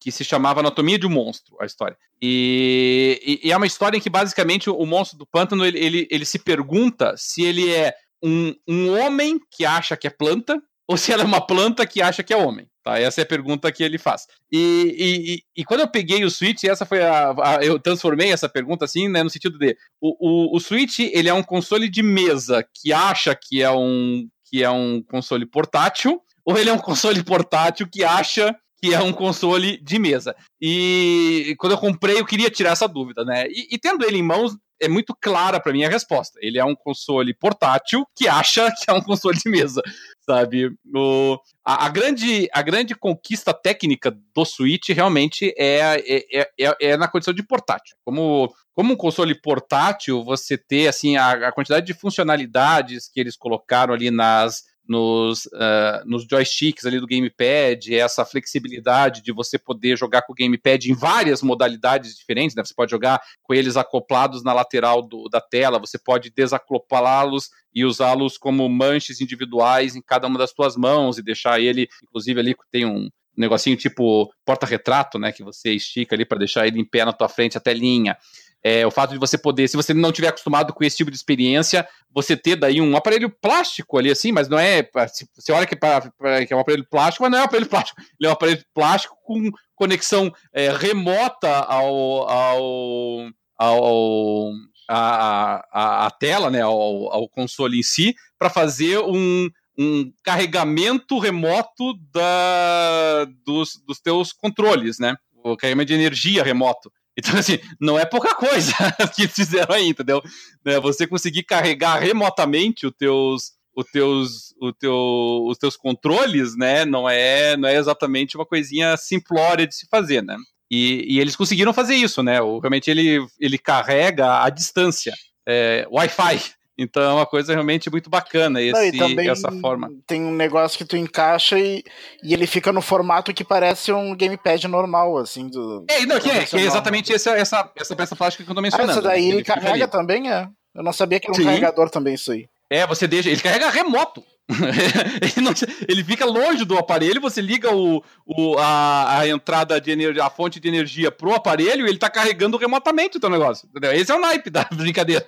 que 0.00 0.10
se 0.10 0.24
chamava 0.24 0.60
Anatomia 0.60 0.98
de 0.98 1.06
um 1.06 1.10
Monstro, 1.10 1.56
a 1.60 1.66
história. 1.66 1.96
E, 2.20 3.20
e, 3.42 3.48
e, 3.48 3.52
é 3.52 3.56
uma 3.56 3.66
história 3.66 3.96
em 3.96 4.00
que 4.00 4.10
basicamente 4.10 4.70
o 4.70 4.86
monstro 4.86 5.18
do 5.18 5.26
pântano 5.26 5.64
ele, 5.64 5.78
ele, 5.78 6.08
ele 6.10 6.24
se 6.24 6.38
pergunta 6.38 7.14
se 7.16 7.42
ele 7.42 7.72
é 7.72 7.94
um, 8.22 8.54
um 8.66 8.98
homem 8.98 9.38
que 9.50 9.64
acha 9.64 9.96
que 9.96 10.06
é 10.06 10.10
planta 10.10 10.60
ou 10.88 10.96
se 10.96 11.12
ela 11.12 11.22
é 11.22 11.26
uma 11.26 11.44
planta 11.44 11.86
que 11.86 12.00
acha 12.00 12.22
que 12.22 12.32
é 12.32 12.36
homem. 12.36 12.68
Tá? 12.82 12.98
Essa 12.98 13.20
é 13.20 13.24
a 13.24 13.26
pergunta 13.26 13.70
que 13.72 13.82
ele 13.82 13.98
faz. 13.98 14.26
E, 14.50 15.42
e, 15.56 15.60
e 15.60 15.64
quando 15.64 15.80
eu 15.80 15.88
peguei 15.88 16.24
o 16.24 16.30
Switch, 16.30 16.62
essa 16.64 16.86
foi 16.86 17.02
a, 17.02 17.30
a, 17.30 17.64
Eu 17.64 17.80
transformei 17.80 18.30
essa 18.30 18.48
pergunta 18.48 18.84
assim, 18.84 19.08
né, 19.08 19.22
no 19.22 19.30
sentido 19.30 19.58
de. 19.58 19.76
O, 20.00 20.54
o, 20.54 20.56
o 20.56 20.60
Switch 20.60 21.00
ele 21.00 21.28
é 21.28 21.34
um 21.34 21.42
console 21.42 21.88
de 21.88 22.02
mesa 22.02 22.64
que 22.72 22.92
acha 22.92 23.34
que 23.34 23.60
é 23.60 23.70
um, 23.70 24.28
que 24.44 24.62
é 24.62 24.70
um 24.70 25.02
console 25.02 25.44
portátil, 25.44 26.22
ou 26.44 26.56
ele 26.56 26.70
é 26.70 26.72
um 26.72 26.78
console 26.78 27.22
portátil 27.24 27.88
que 27.90 28.04
acha 28.04 28.56
que 28.86 28.94
é 28.94 29.00
um 29.00 29.12
console 29.12 29.76
de 29.78 29.98
mesa. 29.98 30.34
E 30.60 31.54
quando 31.58 31.72
eu 31.72 31.78
comprei, 31.78 32.18
eu 32.18 32.26
queria 32.26 32.50
tirar 32.50 32.70
essa 32.70 32.86
dúvida, 32.86 33.24
né? 33.24 33.46
E, 33.48 33.74
e 33.74 33.78
tendo 33.78 34.04
ele 34.04 34.18
em 34.18 34.22
mãos, 34.22 34.56
é 34.80 34.88
muito 34.88 35.16
clara 35.20 35.58
para 35.58 35.72
mim 35.72 35.84
a 35.84 35.88
resposta. 35.88 36.38
Ele 36.40 36.58
é 36.58 36.64
um 36.64 36.74
console 36.74 37.34
portátil 37.34 38.06
que 38.14 38.28
acha 38.28 38.70
que 38.76 38.90
é 38.90 38.92
um 38.92 39.00
console 39.00 39.38
de 39.38 39.50
mesa, 39.50 39.82
sabe? 40.20 40.70
O, 40.94 41.38
a, 41.64 41.86
a, 41.86 41.88
grande, 41.88 42.48
a 42.52 42.62
grande 42.62 42.94
conquista 42.94 43.52
técnica 43.52 44.16
do 44.34 44.44
Switch 44.44 44.88
realmente 44.90 45.52
é, 45.56 46.02
é, 46.06 46.40
é, 46.40 46.50
é, 46.60 46.76
é 46.80 46.96
na 46.96 47.08
condição 47.08 47.34
de 47.34 47.42
portátil. 47.42 47.96
Como, 48.04 48.52
como 48.72 48.92
um 48.92 48.96
console 48.96 49.34
portátil, 49.34 50.22
você 50.22 50.56
ter 50.56 50.88
assim 50.88 51.16
a, 51.16 51.48
a 51.48 51.52
quantidade 51.52 51.86
de 51.86 51.94
funcionalidades 51.94 53.08
que 53.08 53.18
eles 53.18 53.36
colocaram 53.36 53.94
ali 53.94 54.10
nas 54.10 54.64
nos, 54.88 55.46
uh, 55.46 56.04
nos 56.04 56.26
joysticks 56.28 56.84
ali 56.86 57.00
do 57.00 57.06
gamepad, 57.06 57.94
essa 57.94 58.24
flexibilidade 58.24 59.22
de 59.22 59.32
você 59.32 59.58
poder 59.58 59.96
jogar 59.96 60.22
com 60.22 60.32
o 60.32 60.36
gamepad 60.36 60.90
em 60.90 60.94
várias 60.94 61.42
modalidades 61.42 62.16
diferentes, 62.16 62.54
né? 62.54 62.64
Você 62.64 62.74
pode 62.74 62.90
jogar 62.90 63.20
com 63.42 63.54
eles 63.54 63.76
acoplados 63.76 64.42
na 64.44 64.52
lateral 64.52 65.02
do, 65.02 65.28
da 65.28 65.40
tela, 65.40 65.78
você 65.78 65.98
pode 65.98 66.30
desacoplá-los 66.30 67.50
e 67.74 67.84
usá-los 67.84 68.38
como 68.38 68.68
manches 68.68 69.20
individuais 69.20 69.96
em 69.96 70.02
cada 70.02 70.26
uma 70.26 70.38
das 70.38 70.50
suas 70.50 70.76
mãos 70.76 71.18
e 71.18 71.22
deixar 71.22 71.60
ele, 71.60 71.88
inclusive 72.02 72.40
ali 72.40 72.56
tem 72.70 72.86
um 72.86 73.08
negocinho 73.36 73.76
tipo 73.76 74.32
porta-retrato, 74.44 75.18
né? 75.18 75.30
Que 75.30 75.42
você 75.42 75.72
estica 75.72 76.14
ali 76.14 76.24
para 76.24 76.38
deixar 76.38 76.66
ele 76.66 76.80
em 76.80 76.84
pé 76.84 77.04
na 77.04 77.12
tua 77.12 77.28
frente, 77.28 77.58
a 77.58 77.60
telinha. 77.60 78.16
É, 78.64 78.84
o 78.86 78.90
fato 78.90 79.12
de 79.12 79.18
você 79.18 79.38
poder, 79.38 79.68
se 79.68 79.76
você 79.76 79.94
não 79.94 80.10
tiver 80.10 80.28
acostumado 80.28 80.72
com 80.72 80.82
esse 80.82 80.96
tipo 80.96 81.10
de 81.10 81.16
experiência, 81.16 81.86
você 82.10 82.36
ter 82.36 82.56
daí 82.56 82.80
um 82.80 82.96
aparelho 82.96 83.30
plástico 83.30 83.96
ali 83.96 84.10
assim, 84.10 84.32
mas 84.32 84.48
não 84.48 84.58
é. 84.58 84.88
Você 85.34 85.52
olha 85.52 85.66
que, 85.66 85.76
pra, 85.76 86.00
pra, 86.00 86.44
que 86.44 86.52
é 86.52 86.56
um 86.56 86.60
aparelho 86.60 86.86
plástico, 86.88 87.22
mas 87.22 87.30
não 87.30 87.38
é 87.38 87.42
um 87.42 87.44
aparelho 87.44 87.68
plástico. 87.68 88.00
Ele 88.18 88.26
é 88.26 88.28
um 88.28 88.32
aparelho 88.32 88.64
plástico 88.74 89.16
com 89.22 89.50
conexão 89.76 90.32
é, 90.52 90.70
remota 90.72 91.48
ao, 91.48 92.28
ao, 92.28 93.30
ao 93.58 94.52
a, 94.88 95.62
a, 95.70 96.06
a, 96.06 96.10
tela, 96.10 96.50
né, 96.50 96.62
ao, 96.62 97.12
ao 97.12 97.28
console 97.28 97.78
em 97.78 97.82
si, 97.82 98.14
para 98.38 98.50
fazer 98.50 98.98
um, 98.98 99.48
um 99.78 100.10
carregamento 100.24 101.18
remoto 101.18 101.94
da, 102.12 103.26
dos, 103.44 103.80
dos 103.86 104.00
teus 104.00 104.32
controles, 104.32 104.98
né? 104.98 105.16
O 105.44 105.56
carregamento 105.56 105.88
de 105.88 105.94
energia 105.94 106.42
remoto. 106.42 106.90
Então, 107.16 107.38
assim, 107.38 107.58
não 107.80 107.98
é 107.98 108.04
pouca 108.04 108.34
coisa 108.34 108.72
que 109.14 109.26
fizeram 109.26 109.74
aí, 109.74 109.88
entendeu? 109.88 110.22
Né, 110.64 110.78
você 110.78 111.06
conseguir 111.06 111.44
carregar 111.44 111.98
remotamente 111.98 112.86
os 112.86 112.92
teus, 112.92 113.52
os 113.74 113.86
teus, 113.90 114.54
o 114.60 114.72
teu, 114.72 115.44
os 115.46 115.56
teus 115.56 115.76
controles, 115.76 116.56
né? 116.56 116.84
Não 116.84 117.08
é, 117.08 117.56
não 117.56 117.68
é 117.68 117.76
exatamente 117.76 118.36
uma 118.36 118.46
coisinha 118.46 118.96
simplória 118.96 119.66
de 119.66 119.74
se 119.74 119.86
fazer, 119.88 120.22
né? 120.22 120.36
E, 120.70 121.14
e 121.14 121.20
eles 121.20 121.36
conseguiram 121.36 121.72
fazer 121.72 121.94
isso, 121.94 122.22
né? 122.22 122.38
Realmente 122.40 122.90
ele, 122.90 123.24
ele 123.40 123.58
carrega 123.58 124.42
a 124.42 124.50
distância. 124.50 125.14
É, 125.48 125.86
Wi-Fi, 125.90 126.40
então 126.78 127.02
é 127.02 127.12
uma 127.12 127.26
coisa 127.26 127.52
realmente 127.52 127.90
muito 127.90 128.10
bacana 128.10 128.60
esse, 128.60 128.92
não, 128.92 129.20
essa 129.20 129.50
forma. 129.52 129.90
Tem 130.06 130.22
um 130.22 130.34
negócio 130.34 130.76
que 130.76 130.84
tu 130.84 130.96
encaixa 130.96 131.58
e, 131.58 131.82
e 132.22 132.34
ele 132.34 132.46
fica 132.46 132.72
no 132.72 132.82
formato 132.82 133.32
que 133.32 133.44
parece 133.44 133.92
um 133.92 134.14
gamepad 134.14 134.66
normal, 134.68 135.16
assim. 135.16 135.48
Do, 135.48 135.84
é, 135.88 136.04
não, 136.04 136.20
que 136.20 136.30
é, 136.30 136.44
que 136.44 136.56
é 136.56 136.60
exatamente 136.60 137.12
essa, 137.12 137.30
essa, 137.30 137.70
essa 137.76 137.96
peça 137.96 138.14
plástica 138.14 138.44
que 138.44 138.50
eu 138.50 138.54
tô 138.54 138.60
mencionando. 138.60 138.90
Ah, 138.90 138.92
essa 138.92 139.02
daí 139.02 139.24
ele, 139.24 139.36
ele 139.36 139.44
carrega 139.44 139.88
também, 139.88 140.30
é? 140.30 140.48
Eu 140.74 140.82
não 140.82 140.92
sabia 140.92 141.18
que 141.18 141.26
era 141.26 141.32
um 141.32 141.36
Sim. 141.36 141.44
carregador 141.44 141.88
também 141.88 142.14
isso 142.14 142.30
aí. 142.30 142.46
É, 142.68 142.86
você 142.86 143.06
deixa. 143.06 143.30
Ele 143.30 143.40
carrega 143.40 143.70
remoto. 143.70 144.22
ele, 145.20 145.44
não, 145.44 145.52
ele, 145.88 146.04
fica 146.04 146.24
longe 146.24 146.64
do 146.64 146.78
aparelho, 146.78 147.20
você 147.20 147.40
liga 147.40 147.74
o, 147.74 148.00
o, 148.24 148.56
a, 148.58 149.18
a, 149.18 149.28
entrada 149.28 149.80
de 149.80 149.90
energia, 149.90 150.24
a 150.24 150.30
fonte 150.30 150.60
de 150.60 150.68
energia 150.68 151.10
pro 151.10 151.34
aparelho 151.34 151.84
e 151.84 151.88
ele 151.88 151.98
tá 151.98 152.08
carregando 152.08 152.56
remotamente 152.56 153.16
o 153.16 153.20
teu 153.20 153.28
negócio. 153.28 153.68
Entendeu? 153.68 153.92
Esse 153.92 154.12
é 154.12 154.14
o 154.14 154.20
naipe 154.20 154.48
da 154.48 154.64
brincadeira. 154.72 155.26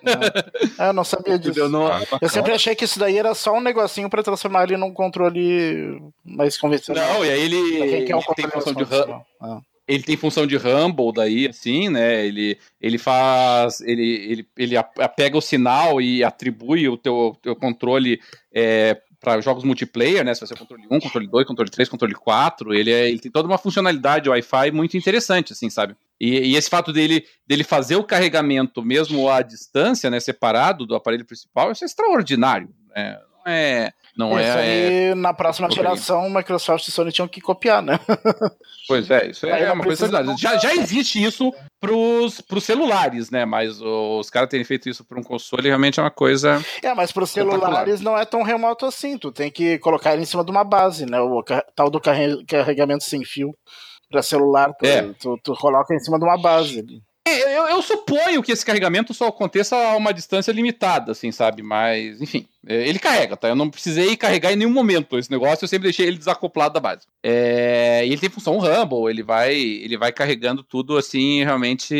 É, 0.78 0.88
eu 0.88 0.92
não 0.92 1.02
sabia 1.02 1.36
disso. 1.36 1.68
Não, 1.68 1.88
ah, 1.88 2.00
eu 2.20 2.28
sempre 2.28 2.52
achei 2.52 2.76
que 2.76 2.84
isso 2.84 2.98
daí 2.98 3.18
era 3.18 3.34
só 3.34 3.52
um 3.54 3.60
negocinho 3.60 4.08
para 4.08 4.22
transformar 4.22 4.64
ele 4.64 4.76
num 4.76 4.92
controle 4.92 6.00
mais 6.24 6.56
convencional. 6.56 7.14
Não, 7.14 7.24
e 7.24 7.30
aí 7.30 7.40
ele, 7.40 7.56
ele 7.56 8.06
tem 8.06 8.48
função 8.48 8.72
de 8.72 8.84
ah. 9.40 9.60
ele 9.88 10.02
tem 10.04 10.16
função 10.16 10.46
de 10.46 10.56
Rumble 10.56 11.12
daí, 11.12 11.48
assim, 11.48 11.88
né? 11.88 12.24
Ele, 12.24 12.56
ele 12.80 12.98
faz. 12.98 13.80
Ele, 13.80 14.08
ele, 14.30 14.48
ele 14.56 14.74
pega 15.16 15.36
o 15.36 15.42
sinal 15.42 16.00
e 16.00 16.22
atribui 16.22 16.88
o 16.88 16.96
teu, 16.96 17.36
teu 17.42 17.56
controle 17.56 18.20
é, 18.54 19.00
para 19.20 19.40
jogos 19.40 19.64
multiplayer, 19.64 20.24
né? 20.24 20.34
Se 20.34 20.40
você 20.40 20.54
controle 20.54 20.84
1, 20.90 21.00
controle 21.00 21.26
2, 21.26 21.46
controle 21.46 21.70
3, 21.70 21.88
controle 21.88 22.14
4, 22.14 22.74
ele, 22.74 22.92
é, 22.92 23.08
ele 23.08 23.18
tem 23.18 23.30
toda 23.30 23.48
uma 23.48 23.58
funcionalidade 23.58 24.28
Wi-Fi 24.28 24.70
muito 24.70 24.96
interessante, 24.96 25.52
assim, 25.52 25.68
sabe? 25.68 25.96
E, 26.20 26.52
e, 26.52 26.56
esse 26.56 26.70
fato 26.70 26.92
dele, 26.92 27.24
dele 27.46 27.64
fazer 27.64 27.96
o 27.96 28.04
carregamento 28.04 28.82
mesmo 28.82 29.28
à 29.28 29.42
distância, 29.42 30.10
né, 30.10 30.20
separado 30.20 30.86
do 30.86 30.94
aparelho 30.94 31.24
principal, 31.24 31.72
isso 31.72 31.84
é 31.84 31.86
extraordinário. 31.86 32.68
Né? 32.94 33.18
Não 33.32 33.52
é, 33.52 33.92
não 34.18 34.32
isso 34.32 34.48
é, 34.48 34.60
aí, 34.60 35.04
é, 35.10 35.14
na 35.14 35.32
próxima 35.32 35.70
geração, 35.70 36.28
Microsoft 36.28 36.88
e 36.88 36.90
Sony 36.90 37.12
tinham 37.12 37.28
que 37.28 37.40
copiar, 37.40 37.80
né? 37.80 38.00
Pois 38.88 39.10
é, 39.10 39.26
isso 39.26 39.44
é, 39.46 39.64
é 39.64 39.72
uma 39.72 39.84
coisa 39.84 40.08
verdade. 40.08 40.40
Já, 40.40 40.56
já 40.56 40.74
existe 40.74 41.22
isso 41.22 41.52
pros, 41.78 42.40
pros 42.40 42.64
celulares, 42.64 43.30
né? 43.30 43.44
Mas 43.44 43.82
os 43.82 44.30
caras 44.30 44.48
terem 44.48 44.64
feito 44.64 44.88
isso 44.88 45.04
para 45.04 45.20
um 45.20 45.22
console 45.22 45.68
realmente 45.68 46.00
é 46.00 46.02
uma 46.02 46.10
coisa. 46.10 46.58
É, 46.82 46.94
mas 46.94 47.12
pros 47.12 47.28
celulares 47.28 48.00
não 48.00 48.16
é 48.16 48.24
tão 48.24 48.42
remoto 48.42 48.86
assim. 48.86 49.18
Tu 49.18 49.30
tem 49.30 49.50
que 49.50 49.78
colocar 49.80 50.14
ele 50.14 50.22
em 50.22 50.24
cima 50.24 50.42
de 50.42 50.50
uma 50.50 50.64
base, 50.64 51.04
né? 51.04 51.20
O 51.20 51.44
tal 51.76 51.90
do 51.90 52.00
carregamento 52.00 53.04
sem 53.04 53.22
fio 53.26 53.54
para 54.10 54.22
celular. 54.22 54.72
Tu, 54.72 54.86
é. 54.86 55.02
tu, 55.20 55.38
tu, 55.44 55.52
coloca 55.56 55.94
em 55.94 55.98
cima 55.98 56.18
de 56.18 56.24
uma 56.24 56.40
base 56.40 56.82
eu, 57.28 57.68
eu, 57.68 57.82
suponho 57.82 58.42
que 58.42 58.52
esse 58.52 58.64
carregamento 58.64 59.14
só 59.14 59.28
aconteça 59.28 59.76
a 59.76 59.96
uma 59.96 60.12
distância 60.12 60.52
limitada, 60.52 61.12
assim, 61.12 61.30
sabe? 61.32 61.62
Mas, 61.62 62.20
enfim, 62.20 62.46
é, 62.66 62.88
ele 62.88 62.98
carrega, 62.98 63.36
tá? 63.36 63.48
Eu 63.48 63.54
não 63.56 63.70
precisei 63.70 64.16
carregar 64.16 64.52
em 64.52 64.56
nenhum 64.56 64.72
momento 64.72 65.18
esse 65.18 65.30
negócio, 65.30 65.64
eu 65.64 65.68
sempre 65.68 65.84
deixei 65.84 66.06
ele 66.06 66.18
desacoplado 66.18 66.74
da 66.74 66.80
base. 66.80 67.06
É, 67.22 68.04
e 68.04 68.08
ele 68.08 68.20
tem 68.20 68.30
função 68.30 68.58
Rumble, 68.58 69.10
ele 69.10 69.22
vai, 69.22 69.54
ele 69.54 69.96
vai 69.96 70.12
carregando 70.12 70.62
tudo, 70.62 70.96
assim, 70.96 71.44
realmente 71.44 71.94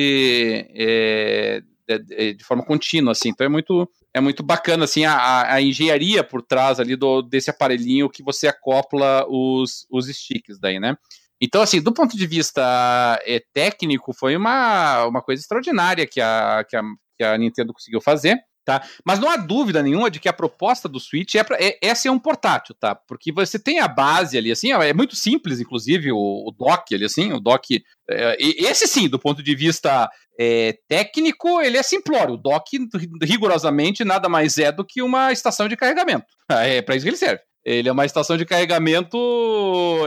é, 0.75 1.63
de, 1.97 2.35
de, 2.35 2.45
forma 2.45 2.65
contínua, 2.65 3.13
assim. 3.13 3.31
Então 3.31 3.47
é 3.47 3.49
muito, 3.49 3.89
é 4.13 4.21
muito 4.21 4.43
bacana, 4.43 4.85
assim, 4.85 5.05
a, 5.05 5.55
a 5.55 5.63
engenharia 5.63 6.23
por 6.23 6.43
trás 6.43 6.79
ali 6.79 6.97
do, 6.97 7.23
desse 7.23 7.51
aparelhinho 7.51 8.11
que 8.11 8.23
você 8.23 8.47
acopla 8.47 9.25
os, 9.29 9.87
os 9.91 10.07
sticks 10.07 10.59
daí, 10.59 10.79
né? 10.79 10.97
Então, 11.41 11.63
assim, 11.63 11.81
do 11.81 11.93
ponto 11.93 12.17
de 12.17 12.27
vista 12.27 13.21
é, 13.25 13.41
técnico, 13.53 14.13
foi 14.13 14.37
uma, 14.37 15.05
uma 15.07 15.23
coisa 15.23 15.41
extraordinária 15.41 16.07
que 16.07 16.21
a, 16.21 16.65
que, 16.69 16.77
a, 16.77 16.83
que 17.17 17.25
a 17.25 17.39
Nintendo 17.39 17.73
conseguiu 17.73 18.01
fazer. 18.01 18.39
Tá? 18.69 18.87
Mas 19.03 19.19
não 19.19 19.31
há 19.31 19.37
dúvida 19.39 19.83
nenhuma 19.83 20.11
de 20.11 20.21
que 20.21 20.29
a 20.29 20.33
proposta 20.33 20.87
do 20.87 21.01
Switch 21.01 21.37
é, 21.37 21.43
pra, 21.43 21.57
é, 21.59 21.79
é 21.81 21.95
ser 21.95 22.11
um 22.11 22.19
portátil, 22.19 22.75
tá? 22.79 22.95
Porque 22.95 23.33
você 23.33 23.59
tem 23.59 23.81
a 23.81 23.89
base 23.89 24.37
ali, 24.37 24.53
assim, 24.53 24.73
é 24.73 24.93
muito 24.93 25.17
simples, 25.17 25.59
inclusive, 25.59 26.13
o, 26.13 26.19
o 26.19 26.53
dock 26.53 26.95
ali, 26.95 27.07
assim, 27.07 27.33
o 27.33 27.41
dock. 27.41 27.83
É, 28.11 28.37
esse 28.39 28.87
sim, 28.87 29.09
do 29.09 29.19
ponto 29.19 29.43
de 29.43 29.55
vista 29.55 30.11
é, 30.39 30.75
técnico, 30.87 31.63
ele 31.63 31.79
é 31.79 31.83
simplório. 31.83 32.35
O 32.35 32.37
dock, 32.37 32.79
rigorosamente, 33.23 34.05
nada 34.05 34.29
mais 34.29 34.59
é 34.59 34.71
do 34.71 34.85
que 34.85 35.01
uma 35.01 35.33
estação 35.33 35.67
de 35.67 35.77
carregamento. 35.77 36.27
É 36.51 36.83
para 36.83 36.97
isso 36.97 37.05
que 37.05 37.11
ele 37.11 37.17
serve. 37.17 37.41
Ele 37.69 37.89
é 37.89 37.93
uma 37.93 38.07
estação 38.07 38.37
de 38.37 38.47
carregamento 38.47 39.19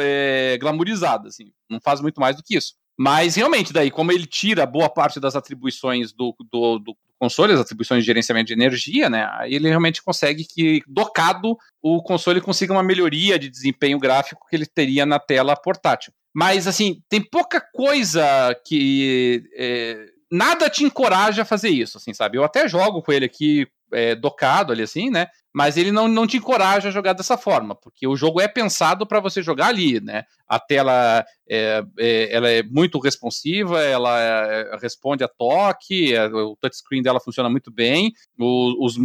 é, 0.01 0.57
glamourizada, 0.59 1.27
assim. 1.27 1.51
Não 1.69 1.79
faz 1.79 2.01
muito 2.01 2.19
mais 2.19 2.35
do 2.35 2.41
que 2.41 2.57
isso. 2.57 2.73
Mas 2.97 3.35
realmente, 3.35 3.71
daí, 3.71 3.91
como 3.91 4.11
ele 4.11 4.25
tira 4.25 4.65
boa 4.65 4.89
parte 4.89 5.19
das 5.19 5.35
atribuições 5.35 6.11
do, 6.11 6.35
do, 6.51 6.79
do 6.79 6.97
console, 7.19 7.53
as 7.53 7.59
atribuições 7.59 8.01
de 8.01 8.07
gerenciamento 8.07 8.47
de 8.47 8.53
energia, 8.53 9.09
né? 9.09 9.29
Aí 9.33 9.53
ele 9.53 9.69
realmente 9.69 10.01
consegue 10.01 10.43
que, 10.43 10.81
docado, 10.87 11.55
o 11.81 12.01
console 12.01 12.41
consiga 12.41 12.73
uma 12.73 12.81
melhoria 12.81 13.37
de 13.37 13.49
desempenho 13.49 13.99
gráfico 13.99 14.47
que 14.49 14.55
ele 14.55 14.65
teria 14.65 15.05
na 15.05 15.19
tela 15.19 15.55
portátil. 15.55 16.11
Mas, 16.33 16.65
assim, 16.65 17.01
tem 17.07 17.21
pouca 17.21 17.61
coisa 17.61 18.23
que. 18.65 19.43
É, 19.55 20.05
nada 20.31 20.69
te 20.69 20.83
encoraja 20.83 21.43
a 21.43 21.45
fazer 21.45 21.69
isso, 21.69 21.97
assim, 21.97 22.13
sabe? 22.13 22.37
Eu 22.37 22.43
até 22.43 22.67
jogo 22.67 23.03
com 23.03 23.11
ele 23.11 23.25
aqui 23.25 23.67
é, 23.93 24.15
docado 24.15 24.71
ali, 24.71 24.81
assim, 24.81 25.09
né? 25.09 25.27
Mas 25.53 25.77
ele 25.77 25.91
não, 25.91 26.07
não 26.07 26.25
te 26.25 26.37
encoraja 26.37 26.89
a 26.89 26.91
jogar 26.91 27.13
dessa 27.13 27.37
forma, 27.37 27.75
porque 27.75 28.07
o 28.07 28.15
jogo 28.15 28.39
é 28.39 28.47
pensado 28.47 29.05
para 29.05 29.19
você 29.19 29.41
jogar 29.41 29.67
ali, 29.67 29.99
né? 29.99 30.23
A 30.47 30.59
tela 30.59 31.25
é, 31.49 31.83
é, 31.99 32.35
ela 32.35 32.49
é 32.49 32.63
muito 32.63 32.99
responsiva, 32.99 33.81
ela 33.81 34.19
é, 34.19 34.77
responde 34.81 35.23
a 35.23 35.27
toque, 35.27 36.13
é, 36.13 36.25
o 36.27 36.55
touchscreen 36.59 37.01
dela 37.01 37.19
funciona 37.19 37.49
muito 37.49 37.71
bem, 37.71 38.13
o, 38.39 38.85
os, 38.85 38.95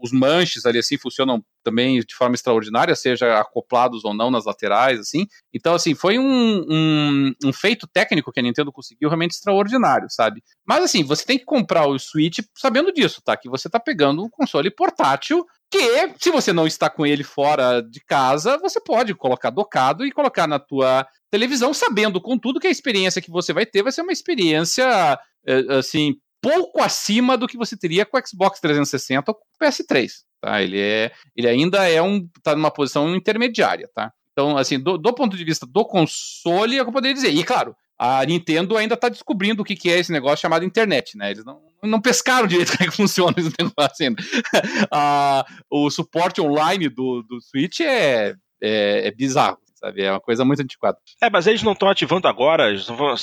os 0.00 0.12
manches 0.12 0.64
ali 0.64 0.78
assim 0.78 0.96
funcionam 0.96 1.42
também 1.68 2.00
de 2.00 2.14
forma 2.14 2.34
extraordinária, 2.34 2.94
seja 2.94 3.38
acoplados 3.38 4.04
ou 4.04 4.14
não 4.14 4.30
nas 4.30 4.46
laterais, 4.46 4.98
assim. 5.00 5.26
Então, 5.52 5.74
assim, 5.74 5.94
foi 5.94 6.18
um, 6.18 6.64
um, 6.68 7.32
um 7.44 7.52
feito 7.52 7.86
técnico 7.86 8.32
que 8.32 8.40
a 8.40 8.42
Nintendo 8.42 8.72
conseguiu 8.72 9.08
realmente 9.08 9.32
extraordinário, 9.32 10.06
sabe? 10.08 10.42
Mas, 10.66 10.84
assim, 10.84 11.04
você 11.04 11.26
tem 11.26 11.38
que 11.38 11.44
comprar 11.44 11.86
o 11.86 11.98
Switch 11.98 12.38
sabendo 12.54 12.92
disso, 12.92 13.20
tá? 13.22 13.36
Que 13.36 13.50
você 13.50 13.68
tá 13.68 13.78
pegando 13.78 14.24
um 14.24 14.30
console 14.30 14.70
portátil 14.70 15.44
que 15.70 16.14
se 16.18 16.30
você 16.30 16.52
não 16.52 16.66
está 16.66 16.88
com 16.88 17.04
ele 17.04 17.22
fora 17.22 17.80
de 17.82 18.00
casa, 18.00 18.58
você 18.58 18.80
pode 18.80 19.14
colocar 19.14 19.50
docado 19.50 20.06
e 20.06 20.12
colocar 20.12 20.46
na 20.46 20.58
tua 20.58 21.06
televisão, 21.30 21.74
sabendo 21.74 22.20
contudo 22.20 22.58
que 22.58 22.66
a 22.66 22.70
experiência 22.70 23.20
que 23.20 23.30
você 23.30 23.52
vai 23.52 23.66
ter 23.66 23.82
vai 23.82 23.92
ser 23.92 24.02
uma 24.02 24.12
experiência 24.12 25.18
é, 25.46 25.78
assim 25.78 26.16
pouco 26.40 26.80
acima 26.80 27.36
do 27.36 27.48
que 27.48 27.56
você 27.56 27.76
teria 27.76 28.06
com 28.06 28.16
o 28.16 28.26
Xbox 28.26 28.60
360 28.60 29.30
ou 29.30 29.34
com 29.34 29.42
o 29.42 29.66
PS3, 29.66 30.08
tá? 30.40 30.62
Ele 30.62 30.80
é, 30.80 31.12
ele 31.36 31.48
ainda 31.48 31.88
é 31.88 32.00
um 32.00 32.26
tá 32.42 32.54
numa 32.54 32.70
posição 32.70 33.14
intermediária, 33.14 33.88
tá? 33.94 34.12
Então, 34.32 34.56
assim, 34.56 34.78
do, 34.78 34.96
do 34.96 35.12
ponto 35.12 35.36
de 35.36 35.44
vista 35.44 35.66
do 35.66 35.84
console, 35.84 36.76
eu 36.76 36.92
poderia 36.92 37.14
dizer. 37.14 37.30
E 37.30 37.42
claro, 37.42 37.74
a 37.98 38.24
Nintendo 38.24 38.76
ainda 38.76 38.94
está 38.94 39.08
descobrindo 39.08 39.62
o 39.62 39.64
que, 39.64 39.74
que 39.74 39.90
é 39.90 39.98
esse 39.98 40.12
negócio 40.12 40.40
chamado 40.40 40.64
internet, 40.64 41.16
né? 41.16 41.30
Eles 41.30 41.44
não, 41.44 41.60
não 41.82 42.00
pescaram 42.00 42.46
direito 42.46 42.70
como 42.76 42.84
é 42.84 42.90
que 42.90 42.96
funciona 42.96 43.34
esse 43.36 43.52
negócio 43.58 44.06
ainda. 44.06 44.22
ah, 44.92 45.44
o 45.70 45.90
suporte 45.90 46.40
online 46.40 46.88
do, 46.88 47.22
do 47.22 47.40
Switch 47.40 47.80
é, 47.80 48.34
é, 48.62 49.08
é 49.08 49.10
bizarro 49.10 49.58
sabe? 49.78 50.02
É 50.02 50.10
uma 50.10 50.20
coisa 50.20 50.44
muito 50.44 50.60
antiquada. 50.60 50.98
É, 51.22 51.30
mas 51.30 51.46
eles 51.46 51.62
não 51.62 51.72
estão 51.72 51.88
ativando 51.88 52.26
agora, 52.28 52.76
vão, 52.88 53.14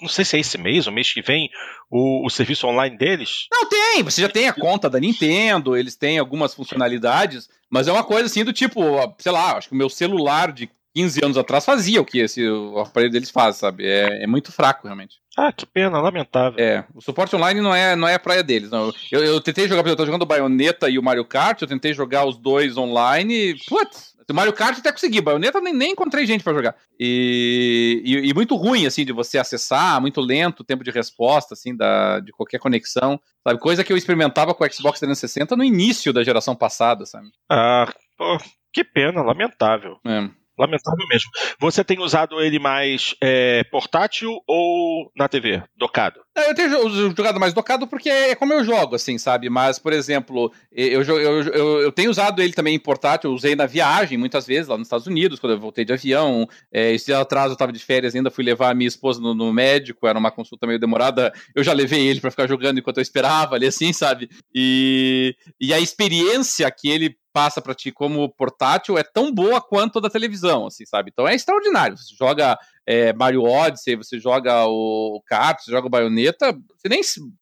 não 0.00 0.08
sei 0.08 0.24
se 0.24 0.36
é 0.36 0.40
esse 0.40 0.58
mês 0.58 0.86
ou 0.86 0.92
mês 0.92 1.12
que 1.12 1.22
vem, 1.22 1.48
o, 1.90 2.26
o, 2.26 2.30
serviço 2.30 2.66
online 2.66 2.96
deles? 2.96 3.46
Não, 3.50 3.68
tem, 3.68 4.02
você 4.02 4.20
já 4.20 4.28
tem 4.28 4.48
a 4.48 4.52
conta 4.52 4.88
da 4.88 5.00
Nintendo, 5.00 5.76
eles 5.76 5.96
têm 5.96 6.18
algumas 6.18 6.54
funcionalidades, 6.54 7.48
mas 7.70 7.88
é 7.88 7.92
uma 7.92 8.04
coisa 8.04 8.26
assim 8.26 8.44
do 8.44 8.52
tipo, 8.52 8.82
sei 9.18 9.32
lá, 9.32 9.56
acho 9.56 9.68
que 9.68 9.74
o 9.74 9.78
meu 9.78 9.88
celular 9.88 10.52
de 10.52 10.70
15 10.96 11.20
anos 11.22 11.36
atrás 11.36 11.62
fazia 11.62 12.00
o 12.00 12.06
que 12.06 12.20
esse, 12.20 12.48
o 12.48 12.78
aparelho 12.78 13.12
deles 13.12 13.30
faz, 13.30 13.56
sabe? 13.56 13.86
É, 13.86 14.24
é 14.24 14.26
muito 14.26 14.50
fraco, 14.50 14.86
realmente. 14.86 15.16
Ah, 15.36 15.52
que 15.52 15.66
pena, 15.66 16.00
lamentável. 16.00 16.58
É, 16.58 16.86
o 16.94 17.02
suporte 17.02 17.36
online 17.36 17.60
não 17.60 17.74
é, 17.74 17.94
não 17.94 18.08
é 18.08 18.14
a 18.14 18.18
praia 18.18 18.42
deles. 18.42 18.70
Não. 18.70 18.90
Eu, 19.12 19.22
eu 19.22 19.38
tentei 19.38 19.68
jogar, 19.68 19.86
eu 19.86 19.94
tô 19.94 20.06
jogando 20.06 20.22
o 20.22 20.26
Bayonetta 20.26 20.88
e 20.88 20.98
o 20.98 21.02
Mario 21.02 21.26
Kart, 21.26 21.60
eu 21.60 21.68
tentei 21.68 21.92
jogar 21.92 22.24
os 22.24 22.38
dois 22.38 22.78
online, 22.78 23.54
putz, 23.68 24.16
o 24.26 24.32
Mario 24.32 24.54
Kart 24.54 24.78
até 24.78 24.90
consegui, 24.90 25.20
Bayonetta 25.20 25.60
nem, 25.60 25.74
nem 25.74 25.92
encontrei 25.92 26.24
gente 26.24 26.42
para 26.42 26.54
jogar. 26.54 26.74
E, 26.98 28.00
e, 28.02 28.30
e, 28.30 28.32
muito 28.32 28.56
ruim, 28.56 28.86
assim, 28.86 29.04
de 29.04 29.12
você 29.12 29.36
acessar, 29.36 30.00
muito 30.00 30.22
lento 30.22 30.60
o 30.60 30.64
tempo 30.64 30.82
de 30.82 30.90
resposta, 30.90 31.52
assim, 31.52 31.76
da, 31.76 32.20
de 32.20 32.32
qualquer 32.32 32.58
conexão, 32.58 33.20
sabe? 33.46 33.60
Coisa 33.60 33.84
que 33.84 33.92
eu 33.92 33.98
experimentava 33.98 34.54
com 34.54 34.64
o 34.64 34.72
Xbox 34.72 34.98
360 34.98 35.54
no 35.56 35.62
início 35.62 36.10
da 36.10 36.24
geração 36.24 36.56
passada, 36.56 37.04
sabe? 37.04 37.26
Ah, 37.50 37.92
pô, 38.16 38.38
que 38.72 38.82
pena, 38.82 39.20
lamentável. 39.20 39.98
É. 40.06 40.45
Lamentável 40.58 41.06
mesmo. 41.08 41.30
Você 41.58 41.84
tem 41.84 41.98
usado 42.00 42.40
ele 42.40 42.58
mais 42.58 43.14
é, 43.20 43.62
portátil 43.64 44.40
ou 44.46 45.10
na 45.16 45.28
TV, 45.28 45.62
docado? 45.76 46.25
É, 46.36 46.50
eu 46.50 46.54
tenho 46.54 47.16
jogado 47.16 47.40
mais 47.40 47.54
docado 47.54 47.86
porque 47.86 48.10
é 48.10 48.34
como 48.34 48.52
eu 48.52 48.62
jogo, 48.62 48.94
assim, 48.94 49.16
sabe? 49.16 49.48
Mas, 49.48 49.78
por 49.78 49.90
exemplo, 49.94 50.52
eu, 50.70 51.02
eu, 51.02 51.42
eu, 51.44 51.80
eu 51.80 51.90
tenho 51.90 52.10
usado 52.10 52.42
ele 52.42 52.52
também 52.52 52.74
em 52.74 52.78
portátil, 52.78 53.30
eu 53.30 53.34
usei 53.34 53.56
na 53.56 53.64
viagem 53.64 54.18
muitas 54.18 54.46
vezes, 54.46 54.68
lá 54.68 54.76
nos 54.76 54.86
Estados 54.86 55.06
Unidos, 55.06 55.40
quando 55.40 55.54
eu 55.54 55.58
voltei 55.58 55.82
de 55.82 55.94
avião. 55.94 56.46
É, 56.70 56.92
esse 56.92 57.06
dia 57.06 57.20
atrás 57.20 57.46
eu 57.46 57.54
estava 57.54 57.72
de 57.72 57.78
férias 57.78 58.14
ainda, 58.14 58.30
fui 58.30 58.44
levar 58.44 58.70
a 58.70 58.74
minha 58.74 58.86
esposa 58.86 59.18
no, 59.18 59.34
no, 59.34 59.50
médico, 59.50 60.06
era 60.06 60.18
uma 60.18 60.30
consulta 60.30 60.66
meio 60.66 60.78
demorada. 60.78 61.32
Eu 61.54 61.64
já 61.64 61.72
levei 61.72 62.06
ele 62.06 62.20
para 62.20 62.30
ficar 62.30 62.46
jogando 62.46 62.78
enquanto 62.78 62.98
eu 62.98 63.02
esperava 63.02 63.54
ali, 63.54 63.66
assim, 63.66 63.94
sabe? 63.94 64.28
E, 64.54 65.34
e 65.58 65.72
a 65.72 65.80
experiência 65.80 66.70
que 66.70 66.90
ele 66.90 67.16
passa 67.32 67.60
para 67.60 67.74
ti 67.74 67.92
como 67.92 68.30
portátil 68.30 68.96
é 68.96 69.02
tão 69.02 69.30
boa 69.30 69.60
quanto 69.60 69.98
a 69.98 70.02
da 70.02 70.10
televisão, 70.10 70.66
assim, 70.66 70.86
sabe? 70.86 71.10
Então 71.12 71.28
é 71.28 71.34
extraordinário. 71.34 71.96
Você 71.96 72.14
joga 72.18 72.58
é, 72.86 73.12
Mario 73.12 73.42
Odyssey, 73.42 73.96
você 73.96 74.18
joga 74.18 74.64
o 74.66 75.20
Kart, 75.26 75.60
você 75.60 75.72
joga 75.72 75.88
o 75.88 75.90
Bayonetta, 75.90 76.56
você 76.76 76.88
nem 76.88 77.00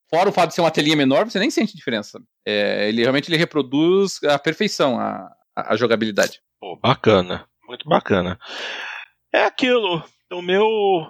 fora 0.08 0.30
o 0.30 0.32
fato 0.32 0.48
de 0.48 0.54
ser 0.54 0.62
uma 0.62 0.70
telinha 0.70 0.96
menor, 0.96 1.24
você 1.24 1.38
nem 1.38 1.50
sente 1.50 1.76
diferença. 1.76 2.18
É, 2.46 2.88
ele 2.88 3.02
realmente 3.02 3.28
ele 3.28 3.36
reproduz 3.36 4.22
a 4.24 4.38
perfeição 4.38 4.98
a, 4.98 5.30
a, 5.54 5.76
jogabilidade. 5.76 6.40
Pô, 6.58 6.76
bacana, 6.76 7.46
muito 7.68 7.86
bacana. 7.86 8.38
É 9.32 9.44
aquilo. 9.44 10.02
O 10.32 10.40
meu, 10.40 10.66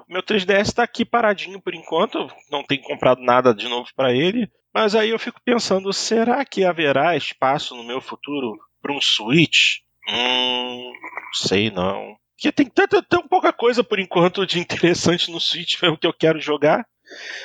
meu 0.09 0.23
3DS 0.23 0.63
está 0.63 0.83
aqui 0.83 1.05
paradinho 1.05 1.61
por 1.61 1.73
enquanto, 1.73 2.29
não 2.51 2.65
tenho 2.65 2.83
comprado 2.83 3.23
nada 3.23 3.55
de 3.55 3.69
novo 3.69 3.89
para 3.95 4.13
ele. 4.13 4.51
Mas 4.75 4.97
aí 4.97 5.11
eu 5.11 5.19
fico 5.21 5.41
pensando, 5.45 5.93
será 5.93 6.45
que 6.45 6.65
haverá 6.65 7.17
espaço 7.17 7.77
no 7.77 7.85
meu 7.85 8.01
futuro 8.01 8.59
para 8.83 8.93
um 8.93 9.01
Switch? 9.01 9.79
Hum, 10.09 10.93
sei 11.33 11.71
não. 11.71 12.17
Porque 12.37 12.53
tem 12.53 12.67
tanta, 12.67 13.03
tão 13.03 13.27
pouca 13.27 13.53
coisa 13.53 13.83
por 13.85 13.99
enquanto 13.99 14.47
de 14.47 14.59
interessante 14.59 15.31
no 15.31 15.41
Switch 15.41 15.81
é 15.83 15.89
o 15.89 15.97
que 15.97 16.07
eu 16.07 16.13
quero 16.13 16.41
jogar. 16.41 16.87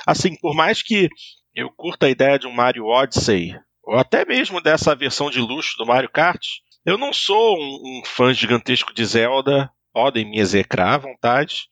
Assim, 0.05 0.35
por 0.39 0.55
mais 0.55 0.81
que 0.81 1.09
eu 1.53 1.69
curta 1.75 2.05
a 2.05 2.09
ideia 2.09 2.39
de 2.39 2.47
um 2.47 2.51
Mario 2.51 2.85
Odyssey, 2.85 3.55
ou 3.83 3.97
até 3.97 4.25
mesmo 4.25 4.61
dessa 4.61 4.95
versão 4.95 5.29
de 5.29 5.39
luxo 5.39 5.77
do 5.77 5.85
Mario 5.85 6.09
Kart, 6.09 6.41
eu 6.85 6.97
não 6.97 7.11
sou 7.11 7.57
um, 7.57 7.99
um 7.99 8.01
fã 8.05 8.33
gigantesco 8.33 8.93
de 8.93 9.05
Zelda, 9.05 9.69
podem 9.91 10.29
me 10.29 10.39
execrar 10.39 10.93
à 10.93 10.97
vontade, 10.97 11.67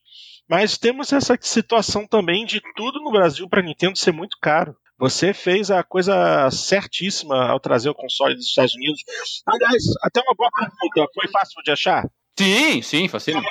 mas 0.50 0.78
temos 0.78 1.12
essa 1.12 1.38
situação 1.40 2.08
também 2.08 2.46
de 2.46 2.62
tudo 2.76 3.00
no 3.02 3.12
Brasil 3.12 3.48
para 3.50 3.62
Nintendo 3.62 3.98
ser 3.98 4.12
muito 4.12 4.38
caro. 4.42 4.76
Você 5.00 5.34
fez 5.34 5.70
a 5.70 5.84
coisa 5.84 6.50
certíssima 6.50 7.50
ao 7.50 7.60
trazer 7.60 7.90
o 7.90 7.96
console 7.96 8.34
dos 8.34 8.48
Estados 8.48 8.74
Unidos. 8.74 9.02
Aliás, 9.46 9.84
até 10.02 10.22
uma 10.22 10.34
boa 10.36 10.50
pergunta: 10.52 11.12
foi 11.14 11.28
fácil 11.30 11.62
de 11.64 11.72
achar? 11.72 12.04
Sim, 12.38 12.82
sim, 12.82 13.08
fácil. 13.08 13.42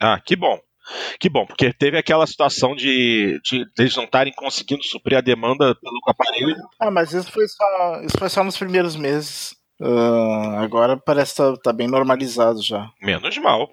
Ah, 0.00 0.20
que 0.20 0.36
bom. 0.36 0.58
Que 1.20 1.28
bom, 1.28 1.44
porque 1.44 1.72
teve 1.72 1.98
aquela 1.98 2.26
situação 2.26 2.74
de, 2.74 3.38
de, 3.44 3.64
de 3.64 3.72
eles 3.78 3.94
não 3.94 4.04
estarem 4.04 4.32
conseguindo 4.32 4.82
suprir 4.82 5.18
a 5.18 5.20
demanda 5.20 5.74
pelo 5.74 6.00
aparelho. 6.06 6.56
Ah, 6.80 6.90
mas 6.90 7.12
isso 7.12 7.30
foi 7.30 7.46
só, 7.46 8.00
isso 8.02 8.18
foi 8.18 8.28
só 8.30 8.42
nos 8.42 8.56
primeiros 8.56 8.96
meses. 8.96 9.54
Uh, 9.80 10.56
agora 10.58 10.96
parece 10.96 11.32
que 11.32 11.42
tá, 11.42 11.56
tá 11.56 11.72
bem 11.72 11.86
normalizado 11.86 12.62
já. 12.62 12.90
Menos 13.02 13.36
mal. 13.38 13.70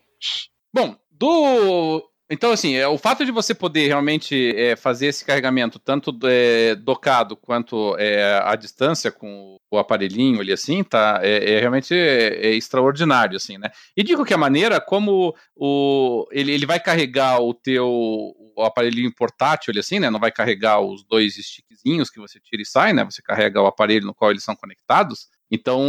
Bom, 0.73 0.95
do 1.09 2.03
então, 2.29 2.51
assim, 2.51 2.75
é, 2.75 2.87
o 2.87 2.97
fato 2.97 3.23
de 3.23 3.31
você 3.31 3.53
poder 3.53 3.87
realmente 3.87 4.55
é, 4.57 4.75
fazer 4.75 5.07
esse 5.07 5.23
carregamento 5.23 5.77
tanto 5.77 6.11
é, 6.23 6.73
docado 6.73 7.37
quanto 7.37 7.95
é, 7.99 8.41
à 8.43 8.55
distância 8.55 9.11
com 9.11 9.57
o 9.75 9.79
aparelhinho 9.79 10.41
ali, 10.41 10.51
assim, 10.51 10.83
tá, 10.83 11.19
é, 11.21 11.53
é 11.53 11.59
realmente 11.59 11.93
é, 11.93 12.47
é, 12.47 12.55
extraordinário, 12.55 13.37
assim, 13.37 13.57
né? 13.57 13.69
E 13.95 14.03
de 14.03 14.15
qualquer 14.15 14.37
maneira, 14.37 14.81
como 14.81 15.35
o, 15.55 16.27
ele, 16.31 16.51
ele 16.51 16.65
vai 16.65 16.79
carregar 16.79 17.39
o 17.41 17.53
teu 17.53 18.33
o 18.57 18.63
aparelhinho 18.63 19.13
portátil 19.13 19.71
ali, 19.71 19.79
assim, 19.79 19.99
né? 19.99 20.09
Não 20.09 20.19
vai 20.19 20.31
carregar 20.31 20.79
os 20.79 21.03
dois 21.03 21.35
stickzinhos 21.35 22.09
que 22.09 22.19
você 22.19 22.39
tira 22.39 22.61
e 22.61 22.65
sai, 22.65 22.93
né? 22.93 23.03
Você 23.03 23.21
carrega 23.21 23.61
o 23.61 23.67
aparelho 23.67 24.05
no 24.05 24.15
qual 24.15 24.31
eles 24.31 24.43
são 24.43 24.55
conectados. 24.55 25.27
Então, 25.51 25.81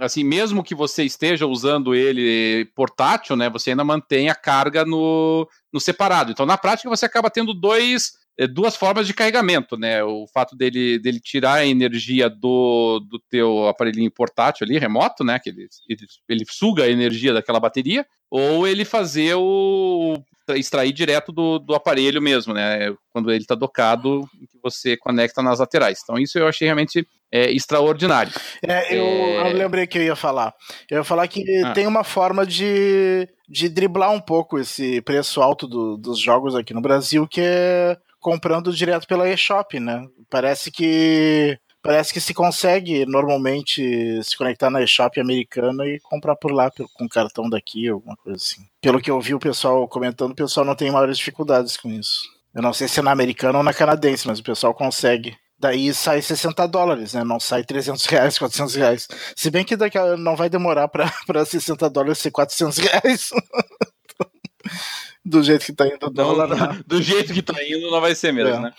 assim, 0.00 0.24
mesmo 0.24 0.62
que 0.62 0.74
você 0.74 1.04
esteja 1.04 1.46
usando 1.46 1.94
ele 1.94 2.64
portátil, 2.74 3.36
né, 3.36 3.50
você 3.50 3.70
ainda 3.70 3.84
mantém 3.84 4.30
a 4.30 4.34
carga 4.34 4.84
no, 4.84 5.46
no 5.72 5.78
separado. 5.78 6.32
Então, 6.32 6.46
na 6.46 6.56
prática, 6.56 6.88
você 6.88 7.04
acaba 7.04 7.30
tendo 7.30 7.52
dois, 7.52 8.12
duas 8.52 8.76
formas 8.76 9.06
de 9.06 9.14
carregamento, 9.14 9.76
né? 9.76 10.04
O 10.04 10.26
fato 10.32 10.54
dele, 10.54 10.98
dele 10.98 11.20
tirar 11.20 11.54
a 11.54 11.66
energia 11.66 12.28
do, 12.28 13.00
do 13.00 13.18
teu 13.30 13.66
aparelhinho 13.68 14.10
portátil 14.10 14.66
ali, 14.66 14.78
remoto, 14.78 15.24
né? 15.24 15.38
Que 15.38 15.50
ele, 15.50 15.68
ele, 15.88 16.06
ele 16.28 16.44
suga 16.48 16.84
a 16.84 16.90
energia 16.90 17.32
daquela 17.32 17.60
bateria, 17.60 18.06
ou 18.30 18.66
ele 18.66 18.84
fazer 18.84 19.34
o 19.36 20.18
extrair 20.54 20.92
direto 20.92 21.32
do, 21.32 21.58
do 21.58 21.74
aparelho 21.74 22.20
mesmo, 22.20 22.52
né? 22.52 22.94
Quando 23.10 23.30
ele 23.30 23.42
está 23.42 23.54
docado, 23.54 24.28
que 24.50 24.58
você 24.62 24.96
conecta 24.96 25.42
nas 25.42 25.58
laterais. 25.58 26.00
Então, 26.02 26.18
isso 26.18 26.38
eu 26.38 26.46
achei 26.46 26.66
realmente 26.66 27.06
é, 27.32 27.50
extraordinário. 27.50 28.32
É, 28.62 28.96
eu, 28.96 29.04
é... 29.04 29.52
eu, 29.52 29.56
lembrei 29.56 29.86
que 29.86 29.98
eu 29.98 30.02
ia 30.02 30.16
falar. 30.16 30.54
Eu 30.90 30.98
ia 30.98 31.04
falar 31.04 31.26
que 31.26 31.42
ah. 31.64 31.72
tem 31.72 31.86
uma 31.86 32.04
forma 32.04 32.46
de, 32.46 33.28
de 33.48 33.68
driblar 33.68 34.12
um 34.12 34.20
pouco 34.20 34.58
esse 34.58 35.00
preço 35.00 35.42
alto 35.42 35.66
do, 35.66 35.96
dos 35.96 36.20
jogos 36.20 36.54
aqui 36.54 36.72
no 36.72 36.82
Brasil, 36.82 37.26
que 37.26 37.40
é 37.40 37.96
comprando 38.26 38.74
direto 38.74 39.06
pela 39.06 39.30
eShop, 39.30 39.78
né? 39.78 40.04
Parece 40.28 40.68
que 40.68 41.56
parece 41.80 42.12
que 42.12 42.20
se 42.20 42.34
consegue 42.34 43.06
normalmente 43.06 44.20
se 44.24 44.36
conectar 44.36 44.68
na 44.68 44.82
eShop 44.82 45.20
americana 45.20 45.86
e 45.86 46.00
comprar 46.00 46.34
por 46.34 46.50
lá 46.50 46.68
com 46.94 47.08
cartão 47.08 47.48
daqui, 47.48 47.86
alguma 47.88 48.16
coisa 48.16 48.36
assim. 48.36 48.66
Pelo 48.82 49.00
que 49.00 49.12
eu 49.12 49.20
vi 49.20 49.32
o 49.32 49.38
pessoal 49.38 49.86
comentando, 49.86 50.32
o 50.32 50.34
pessoal 50.34 50.66
não 50.66 50.74
tem 50.74 50.90
maiores 50.90 51.18
dificuldades 51.18 51.76
com 51.76 51.88
isso. 51.88 52.22
Eu 52.52 52.62
não 52.62 52.72
sei 52.72 52.88
se 52.88 52.98
é 52.98 53.02
na 53.04 53.12
americana 53.12 53.58
ou 53.58 53.62
na 53.62 53.72
canadense, 53.72 54.26
mas 54.26 54.40
o 54.40 54.42
pessoal 54.42 54.74
consegue. 54.74 55.36
Daí 55.56 55.94
sai 55.94 56.20
60 56.20 56.66
dólares, 56.66 57.14
né? 57.14 57.22
Não 57.22 57.38
sai 57.38 57.62
300 57.62 58.04
reais, 58.06 58.36
400 58.40 58.74
reais. 58.74 59.08
Se 59.36 59.52
bem 59.52 59.64
que 59.64 59.76
daqui 59.76 59.98
não 60.18 60.34
vai 60.34 60.50
demorar 60.50 60.88
para 60.88 61.44
60 61.44 61.88
dólares 61.90 62.18
ser 62.18 62.32
400 62.32 62.78
reais. 62.78 63.30
do 65.26 65.42
jeito 65.42 65.66
que 65.66 65.72
tá 65.72 65.86
indo 65.86 66.06
o 66.06 66.10
dólar. 66.10 66.48
Não, 66.48 66.82
do 66.86 67.02
jeito 67.02 67.32
que 67.32 67.42
tá 67.42 67.54
indo, 67.64 67.90
não 67.90 68.00
vai 68.00 68.14
ser 68.14 68.32
mesmo, 68.32 68.54
é. 68.54 68.60
né? 68.60 68.72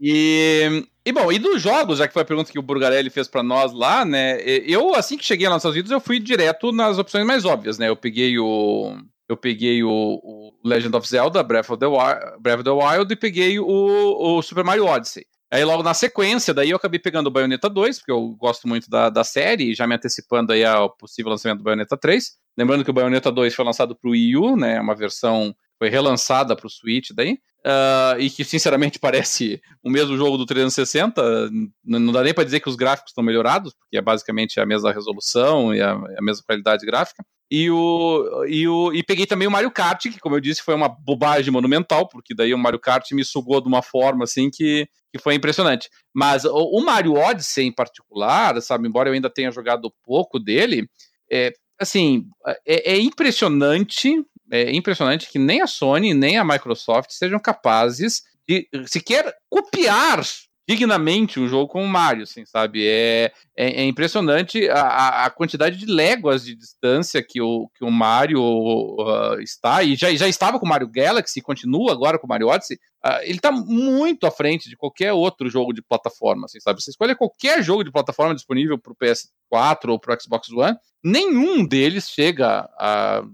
E, 0.00 0.84
e 1.04 1.12
bom, 1.12 1.30
e 1.30 1.38
dos 1.38 1.60
jogos, 1.62 1.98
já 1.98 2.08
que 2.08 2.12
foi 2.12 2.22
a 2.22 2.24
pergunta 2.24 2.50
que 2.50 2.58
o 2.58 2.62
Burgarelli 2.62 3.10
fez 3.10 3.28
para 3.28 3.42
nós 3.42 3.72
lá, 3.72 4.04
né? 4.04 4.40
Eu, 4.42 4.94
assim 4.94 5.16
que 5.16 5.24
cheguei 5.24 5.46
lá 5.46 5.54
nos 5.54 5.60
Estados 5.60 5.76
Unidos, 5.76 5.92
eu 5.92 6.00
fui 6.00 6.18
direto 6.18 6.72
nas 6.72 6.98
opções 6.98 7.26
mais 7.26 7.44
óbvias, 7.44 7.78
né? 7.78 7.88
Eu 7.88 7.96
peguei 7.96 8.38
o. 8.38 8.96
Eu 9.28 9.36
peguei 9.36 9.82
o, 9.82 9.90
o 9.90 10.52
Legend 10.64 10.96
of 10.96 11.08
Zelda, 11.08 11.42
Breath 11.42 11.70
of 11.70 11.78
the, 11.78 11.86
Wild, 11.86 12.40
Breath 12.40 12.60
of 12.60 12.64
the 12.64 12.70
Wild 12.70 13.12
e 13.12 13.16
peguei 13.16 13.58
o, 13.60 13.66
o 13.66 14.42
Super 14.42 14.64
Mario 14.64 14.86
Odyssey. 14.86 15.24
Aí 15.50 15.64
logo 15.64 15.82
na 15.82 15.94
sequência, 15.94 16.52
daí 16.54 16.70
eu 16.70 16.76
acabei 16.76 16.98
pegando 16.98 17.26
o 17.26 17.30
Bayonetta 17.30 17.68
2, 17.68 17.98
porque 17.98 18.10
eu 18.10 18.30
gosto 18.38 18.66
muito 18.66 18.88
da, 18.88 19.10
da 19.10 19.22
série, 19.22 19.74
já 19.74 19.86
me 19.86 19.94
antecipando 19.94 20.52
aí 20.52 20.64
ao 20.64 20.90
possível 20.90 21.30
lançamento 21.30 21.58
do 21.58 21.64
Bayonetta 21.64 21.96
3. 21.96 22.32
Lembrando 22.56 22.84
que 22.84 22.90
o 22.90 22.94
Bayonetta 22.94 23.30
2 23.30 23.54
foi 23.54 23.64
lançado 23.64 23.94
para 23.94 24.08
o 24.08 24.12
Wii 24.12 24.36
U, 24.36 24.56
né? 24.56 24.80
Uma 24.80 24.94
versão 24.94 25.54
foi 25.82 25.88
relançada 25.88 26.54
para 26.54 26.66
o 26.68 26.70
Switch 26.70 27.10
daí. 27.12 27.38
Uh, 27.64 28.18
e 28.18 28.30
que 28.30 28.44
sinceramente 28.44 28.98
parece 29.00 29.60
o 29.82 29.90
mesmo 29.90 30.16
jogo 30.16 30.36
do 30.36 30.46
360. 30.46 31.50
Não 31.84 32.12
dá 32.12 32.22
nem 32.22 32.32
para 32.32 32.44
dizer 32.44 32.60
que 32.60 32.68
os 32.68 32.76
gráficos 32.76 33.10
estão 33.10 33.24
melhorados, 33.24 33.74
porque 33.74 33.96
é 33.96 34.00
basicamente 34.00 34.60
a 34.60 34.66
mesma 34.66 34.92
resolução 34.92 35.74
e 35.74 35.80
a, 35.80 35.90
a, 35.90 36.22
mesma 36.22 36.44
qualidade 36.46 36.86
gráfica. 36.86 37.24
E, 37.50 37.68
o, 37.68 38.44
e, 38.48 38.68
o, 38.68 38.92
e 38.92 39.02
peguei 39.02 39.26
também 39.26 39.48
o 39.48 39.50
Mario 39.50 39.72
Kart, 39.72 40.02
que, 40.02 40.20
como 40.20 40.36
eu 40.36 40.40
disse, 40.40 40.62
foi 40.62 40.74
uma 40.74 40.88
bobagem 40.88 41.52
monumental, 41.52 42.08
porque 42.08 42.32
daí 42.32 42.54
o 42.54 42.58
Mario 42.58 42.78
Kart 42.78 43.10
me 43.10 43.24
sugou 43.24 43.60
de 43.60 43.66
uma 43.66 43.82
forma 43.82 44.22
assim 44.22 44.50
que, 44.50 44.86
que 45.12 45.20
foi 45.20 45.34
impressionante. 45.34 45.88
Mas 46.14 46.44
o, 46.44 46.78
o 46.78 46.84
Mario 46.84 47.14
Odyssey 47.14 47.66
em 47.66 47.72
particular, 47.72 48.60
sabe, 48.62 48.86
embora 48.86 49.08
eu 49.08 49.14
ainda 49.14 49.28
tenha 49.28 49.50
jogado 49.50 49.92
pouco 50.04 50.38
dele, 50.38 50.88
é, 51.30 51.52
assim, 51.80 52.24
é, 52.64 52.92
é 52.92 53.00
impressionante 53.00 54.24
é 54.52 54.70
impressionante 54.72 55.30
que 55.30 55.38
nem 55.38 55.62
a 55.62 55.66
Sony 55.66 56.12
nem 56.12 56.36
a 56.36 56.44
Microsoft 56.44 57.10
sejam 57.10 57.38
capazes 57.38 58.22
de 58.46 58.68
sequer 58.86 59.34
copiar 59.48 60.22
dignamente 60.68 61.40
um 61.40 61.48
jogo 61.48 61.68
como 61.68 61.84
o 61.84 61.88
Mario, 61.88 62.22
assim, 62.22 62.44
sabe? 62.44 62.86
É, 62.86 63.32
é, 63.56 63.82
é 63.82 63.84
impressionante 63.84 64.68
a, 64.68 65.24
a, 65.24 65.30
quantidade 65.30 65.76
de 65.76 65.86
léguas 65.86 66.44
de 66.44 66.54
distância 66.54 67.22
que 67.22 67.40
o, 67.40 67.68
que 67.74 67.84
o 67.84 67.90
Mario 67.90 68.40
uh, 68.40 69.40
está, 69.40 69.82
e 69.82 69.96
já, 69.96 70.14
já 70.14 70.28
estava 70.28 70.58
com 70.58 70.66
o 70.66 70.68
Mario 70.68 70.88
Galaxy, 70.88 71.40
continua 71.40 71.92
agora 71.92 72.18
com 72.18 72.26
o 72.26 72.28
Mario 72.28 72.48
Odyssey, 72.48 72.76
uh, 73.04 73.22
ele 73.22 73.38
está 73.38 73.50
muito 73.50 74.24
à 74.24 74.30
frente 74.30 74.68
de 74.68 74.76
qualquer 74.76 75.12
outro 75.12 75.50
jogo 75.50 75.72
de 75.72 75.82
plataforma, 75.82 76.44
assim, 76.44 76.60
sabe? 76.60 76.80
Você 76.80 76.90
escolhe 76.90 77.16
qualquer 77.16 77.62
jogo 77.62 77.82
de 77.82 77.90
plataforma 77.90 78.34
disponível 78.34 78.78
para 78.78 78.92
o 78.92 78.96
PS4 78.96 79.88
ou 79.88 79.98
para 79.98 80.14
o 80.14 80.22
Xbox 80.22 80.48
One, 80.50 80.76
nenhum 81.02 81.66
deles 81.66 82.08
chega 82.08 82.68
a 82.78 83.24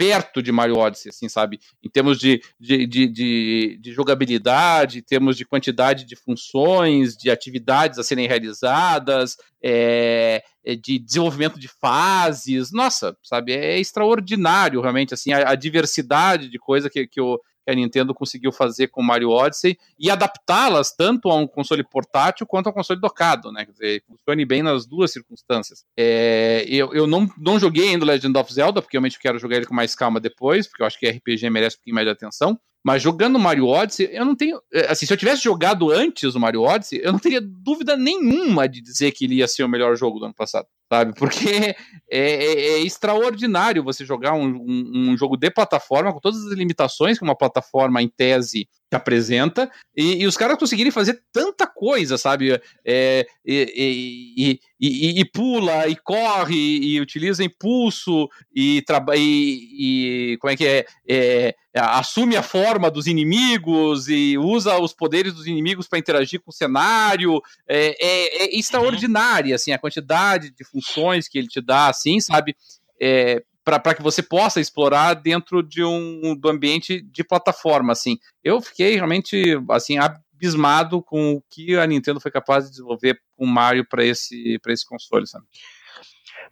perto 0.00 0.42
de 0.42 0.50
Mario 0.50 0.78
Odyssey, 0.78 1.10
assim, 1.10 1.28
sabe? 1.28 1.60
Em 1.84 1.90
termos 1.90 2.18
de, 2.18 2.40
de, 2.58 2.86
de, 2.86 3.06
de, 3.06 3.78
de 3.78 3.92
jogabilidade, 3.92 5.00
em 5.00 5.02
termos 5.02 5.36
de 5.36 5.44
quantidade 5.44 6.06
de 6.06 6.16
funções, 6.16 7.14
de 7.14 7.30
atividades 7.30 7.98
a 7.98 8.02
serem 8.02 8.26
realizadas, 8.26 9.36
é, 9.62 10.42
é 10.64 10.74
de 10.74 10.98
desenvolvimento 10.98 11.60
de 11.60 11.68
fases. 11.68 12.72
Nossa, 12.72 13.14
sabe? 13.22 13.52
É 13.52 13.78
extraordinário, 13.78 14.80
realmente, 14.80 15.12
assim, 15.12 15.34
a, 15.34 15.50
a 15.50 15.54
diversidade 15.54 16.48
de 16.48 16.58
coisa 16.58 16.88
que, 16.88 17.06
que 17.06 17.20
o 17.20 17.38
que 17.64 17.70
a 17.70 17.74
Nintendo 17.74 18.14
conseguiu 18.14 18.52
fazer 18.52 18.88
com 18.88 19.02
Mario 19.02 19.30
Odyssey 19.30 19.78
e 19.98 20.10
adaptá-las 20.10 20.94
tanto 20.94 21.30
a 21.30 21.36
um 21.36 21.46
console 21.46 21.84
portátil 21.84 22.46
quanto 22.46 22.68
a 22.68 22.70
um 22.70 22.74
console 22.74 23.00
docado, 23.00 23.52
né? 23.52 23.64
Quer 23.64 23.72
dizer, 23.72 24.04
funcione 24.06 24.44
bem 24.44 24.62
nas 24.62 24.86
duas 24.86 25.12
circunstâncias. 25.12 25.84
É, 25.96 26.64
eu 26.68 26.92
eu 26.92 27.06
não, 27.06 27.28
não 27.38 27.58
joguei 27.58 27.88
ainda 27.88 28.04
Legend 28.04 28.36
of 28.38 28.52
Zelda, 28.52 28.82
porque 28.82 28.96
realmente 28.96 29.18
quero 29.18 29.38
jogar 29.38 29.56
ele 29.56 29.66
com 29.66 29.74
mais 29.74 29.94
calma 29.94 30.20
depois, 30.20 30.66
porque 30.66 30.82
eu 30.82 30.86
acho 30.86 30.98
que 30.98 31.08
RPG 31.08 31.48
merece 31.50 31.76
um 31.76 31.78
pouquinho 31.78 31.94
mais 31.94 32.06
de 32.06 32.12
atenção. 32.12 32.58
Mas 32.82 33.02
jogando 33.02 33.38
Mario 33.38 33.66
Odyssey, 33.66 34.08
eu 34.10 34.24
não 34.24 34.34
tenho. 34.34 34.60
É, 34.72 34.90
assim, 34.90 35.04
se 35.04 35.12
eu 35.12 35.16
tivesse 35.16 35.42
jogado 35.42 35.90
antes 35.90 36.34
o 36.34 36.40
Mario 36.40 36.62
Odyssey, 36.62 37.00
eu 37.02 37.12
não 37.12 37.18
teria 37.18 37.40
dúvida 37.40 37.96
nenhuma 37.96 38.66
de 38.66 38.80
dizer 38.80 39.12
que 39.12 39.26
ele 39.26 39.36
ia 39.36 39.48
ser 39.48 39.64
o 39.64 39.68
melhor 39.68 39.96
jogo 39.96 40.18
do 40.18 40.24
ano 40.24 40.34
passado. 40.34 40.66
Sabe? 40.92 41.14
Porque 41.14 41.48
é, 42.10 42.18
é, 42.18 42.72
é 42.72 42.78
extraordinário 42.80 43.84
você 43.84 44.04
jogar 44.04 44.34
um, 44.34 44.46
um, 44.46 45.10
um, 45.10 45.16
jogo 45.16 45.36
de 45.36 45.50
plataforma, 45.50 46.12
com 46.12 46.18
todas 46.18 46.44
as 46.44 46.52
limitações 46.52 47.16
que 47.16 47.24
uma 47.24 47.36
plataforma, 47.36 48.02
em 48.02 48.08
tese, 48.08 48.68
que 48.90 48.96
apresenta, 48.96 49.70
e, 49.96 50.22
e, 50.22 50.26
os 50.26 50.36
caras 50.36 50.58
conseguirem 50.58 50.90
fazer 50.90 51.22
tanta 51.32 51.64
coisa, 51.64 52.18
sabe? 52.18 52.60
É, 52.84 53.24
e, 53.46 54.58
e, 54.80 55.20
e, 55.20 55.24
pula, 55.24 55.86
e 55.86 55.94
corre, 55.94 56.56
e 56.56 57.00
utiliza 57.00 57.44
impulso, 57.44 58.28
e, 58.52 58.82
e, 59.14 60.36
como 60.40 60.52
é 60.52 60.56
que 60.56 60.66
é, 60.66 60.84
é, 61.08 61.54
assume 61.72 62.36
a 62.36 62.42
forma 62.42 62.90
dos 62.90 63.06
inimigos 63.06 64.08
e 64.08 64.36
usa 64.36 64.76
os 64.80 64.92
poderes 64.92 65.32
dos 65.32 65.46
inimigos 65.46 65.86
para 65.86 66.00
interagir 66.00 66.40
com 66.40 66.50
o 66.50 66.54
cenário. 66.54 67.40
É, 67.68 67.94
é, 68.04 68.44
é 68.44 68.58
extraordinária, 68.58 69.54
assim, 69.54 69.70
a 69.70 69.78
quantidade 69.78 70.50
de 70.50 70.64
funções 70.64 71.28
que 71.28 71.38
ele 71.38 71.46
te 71.46 71.60
dá, 71.60 71.86
assim, 71.86 72.18
sabe? 72.18 72.56
É, 73.00 73.40
para 73.64 73.94
que 73.94 74.02
você 74.02 74.22
possa 74.22 74.60
explorar 74.60 75.14
dentro 75.14 75.62
de 75.62 75.84
um 75.84 76.34
do 76.34 76.48
ambiente 76.48 77.00
de 77.00 77.22
plataforma, 77.22 77.92
assim. 77.92 78.18
Eu 78.42 78.60
fiquei 78.60 78.94
realmente 78.94 79.58
assim 79.70 79.98
abismado 79.98 81.02
com 81.02 81.34
o 81.34 81.42
que 81.50 81.76
a 81.76 81.86
Nintendo 81.86 82.20
foi 82.20 82.30
capaz 82.30 82.64
de 82.64 82.70
desenvolver 82.70 83.20
com 83.36 83.46
Mario 83.46 83.86
para 83.88 84.04
esse 84.04 84.58
para 84.62 84.72
esse 84.72 84.86
console, 84.86 85.26
sabe? 85.26 85.44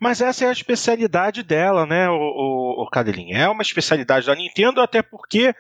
Mas 0.01 0.21
essa 0.21 0.45
é 0.45 0.49
a 0.49 0.53
especialidade 0.53 1.43
dela, 1.43 1.85
né, 1.85 2.09
o, 2.09 2.15
o, 2.15 2.85
o? 2.85 3.35
É 3.35 3.49
uma 3.49 3.63
especialidade 3.63 4.27
da 4.27 4.35
Nintendo, 4.35 4.81
até 4.81 5.03
porque 5.03 5.53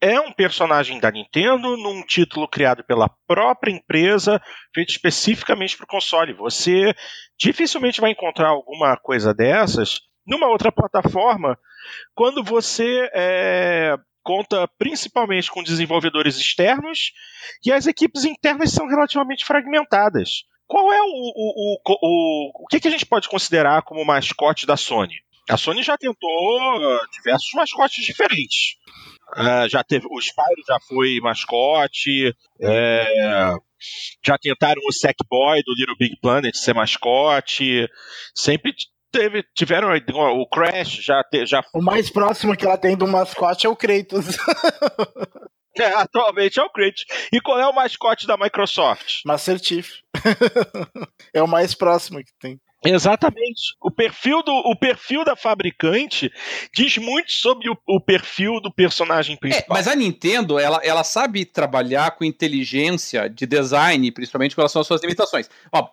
é 0.00 0.20
um 0.20 0.32
personagem 0.32 1.00
da 1.00 1.10
Nintendo 1.10 1.76
num 1.76 2.02
título 2.02 2.46
criado 2.46 2.84
pela 2.84 3.08
própria 3.26 3.72
empresa, 3.72 4.40
feito 4.72 4.90
especificamente 4.90 5.76
para 5.76 5.84
o 5.84 5.88
console. 5.88 6.34
Você 6.34 6.94
dificilmente 7.38 8.00
vai 8.00 8.10
encontrar 8.10 8.48
alguma 8.48 8.96
coisa 8.98 9.32
dessas 9.32 10.00
numa 10.26 10.48
outra 10.48 10.72
plataforma, 10.72 11.58
quando 12.14 12.42
você 12.42 13.10
é, 13.14 13.96
conta 14.22 14.66
principalmente 14.78 15.50
com 15.50 15.62
desenvolvedores 15.62 16.36
externos 16.36 17.12
e 17.64 17.70
as 17.70 17.86
equipes 17.86 18.24
internas 18.24 18.70
são 18.72 18.88
relativamente 18.88 19.44
fragmentadas. 19.44 20.44
Qual 20.66 20.92
é 20.92 21.00
o, 21.02 21.04
o, 21.04 21.76
o, 21.76 21.98
o, 22.02 22.64
o 22.64 22.66
que, 22.66 22.80
que 22.80 22.88
a 22.88 22.90
gente 22.90 23.04
pode 23.04 23.28
considerar 23.28 23.82
como 23.82 24.04
mascote 24.04 24.66
da 24.66 24.76
Sony? 24.76 25.14
A 25.48 25.58
Sony 25.58 25.82
já 25.82 25.98
tentou 25.98 26.30
uh, 26.30 27.00
diversos 27.12 27.50
mascotes 27.52 28.02
diferentes. 28.02 28.76
Uh, 29.36 29.68
já 29.68 29.84
teve 29.84 30.06
o 30.10 30.18
Spyro 30.18 30.62
já 30.66 30.78
foi 30.88 31.18
mascote. 31.20 32.34
É, 32.60 33.54
já 34.24 34.38
tentaram 34.38 34.80
o 34.88 34.92
Sackboy 34.92 35.62
do 35.62 35.74
Little 35.74 35.96
Big 35.98 36.16
Planet 36.20 36.54
ser 36.54 36.74
mascote. 36.74 37.86
Sempre 38.34 38.72
teve, 39.14 39.44
tiveram 39.54 39.88
o 39.90 40.48
Crash 40.48 41.04
já, 41.04 41.22
te, 41.22 41.46
já. 41.46 41.64
O 41.72 41.80
mais 41.80 42.10
próximo 42.10 42.56
que 42.56 42.66
ela 42.66 42.76
tem 42.76 42.96
do 42.96 43.06
mascote 43.06 43.66
é 43.66 43.70
o 43.70 43.76
Kratos. 43.76 44.36
É, 45.76 45.86
atualmente 45.86 46.60
é 46.60 46.62
o 46.62 46.70
Kratos. 46.70 47.04
E 47.32 47.40
qual 47.40 47.58
é 47.58 47.66
o 47.66 47.74
mascote 47.74 48.28
da 48.28 48.36
Microsoft? 48.36 49.22
Master 49.26 49.58
Chief. 49.60 49.90
é 51.34 51.42
o 51.42 51.48
mais 51.48 51.74
próximo 51.74 52.20
que 52.20 52.30
tem. 52.38 52.60
Exatamente. 52.84 53.74
O 53.80 53.90
perfil, 53.90 54.42
do, 54.42 54.52
o 54.52 54.76
perfil 54.76 55.24
da 55.24 55.34
fabricante 55.34 56.30
diz 56.74 56.98
muito 56.98 57.32
sobre 57.32 57.70
o, 57.70 57.76
o 57.88 58.00
perfil 58.00 58.60
do 58.60 58.72
personagem 58.72 59.34
é, 59.36 59.38
principal. 59.38 59.76
É, 59.76 59.78
mas 59.78 59.88
a 59.88 59.94
Nintendo, 59.94 60.58
ela, 60.58 60.80
ela 60.84 61.02
sabe 61.02 61.44
trabalhar 61.44 62.12
com 62.12 62.24
inteligência 62.24 63.28
de 63.28 63.46
design, 63.46 64.10
principalmente 64.12 64.54
com 64.54 64.60
relação 64.60 64.80
às 64.80 64.86
suas 64.86 65.00
limitações. 65.00 65.48
Ó, 65.72 65.88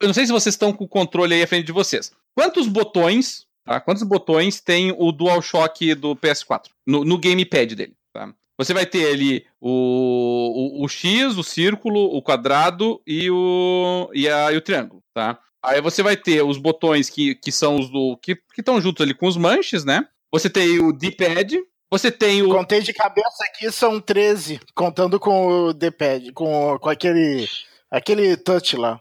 eu 0.00 0.06
não 0.06 0.14
sei 0.14 0.26
se 0.26 0.32
vocês 0.32 0.54
estão 0.54 0.72
com 0.72 0.84
o 0.84 0.88
controle 0.88 1.34
aí 1.34 1.42
à 1.42 1.46
frente 1.46 1.66
de 1.66 1.72
vocês. 1.72 2.12
Quantos 2.34 2.66
botões, 2.66 3.46
tá? 3.64 3.80
Quantos 3.80 4.02
botões 4.02 4.60
tem 4.60 4.94
o 4.96 5.12
DualShock 5.12 5.94
do 5.94 6.16
PS4 6.16 6.68
no, 6.86 7.04
no 7.04 7.18
gamepad 7.18 7.74
dele? 7.74 7.94
Tá? 8.12 8.32
Você 8.58 8.72
vai 8.72 8.86
ter 8.86 9.12
ali 9.12 9.44
o, 9.60 10.80
o, 10.80 10.84
o, 10.84 10.88
X, 10.88 11.36
o 11.36 11.42
círculo, 11.42 12.16
o 12.16 12.22
quadrado 12.22 13.02
e 13.06 13.30
o, 13.30 14.10
e, 14.14 14.28
a, 14.28 14.52
e 14.52 14.56
o 14.56 14.60
triângulo, 14.60 15.02
tá? 15.12 15.38
Aí 15.62 15.80
você 15.80 16.02
vai 16.02 16.16
ter 16.16 16.42
os 16.42 16.58
botões 16.58 17.08
que, 17.08 17.34
que 17.36 17.52
são 17.52 17.76
os 17.76 17.88
do. 17.88 18.16
que 18.16 18.36
estão 18.58 18.80
juntos 18.80 19.04
ali 19.04 19.14
com 19.14 19.26
os 19.26 19.36
manches, 19.36 19.84
né? 19.84 20.06
Você 20.30 20.50
tem 20.50 20.80
o 20.80 20.92
D-pad, 20.92 21.62
você 21.90 22.10
tem 22.10 22.42
o. 22.42 22.48
Contei 22.48 22.80
de 22.80 22.92
cabeça 22.92 23.44
aqui, 23.44 23.70
são 23.70 24.00
13, 24.00 24.60
contando 24.74 25.20
com 25.20 25.46
o 25.46 25.72
D-pad, 25.72 26.32
com, 26.32 26.78
com 26.78 26.88
aquele. 26.88 27.46
aquele 27.90 28.36
touch 28.36 28.76
lá. 28.76 29.00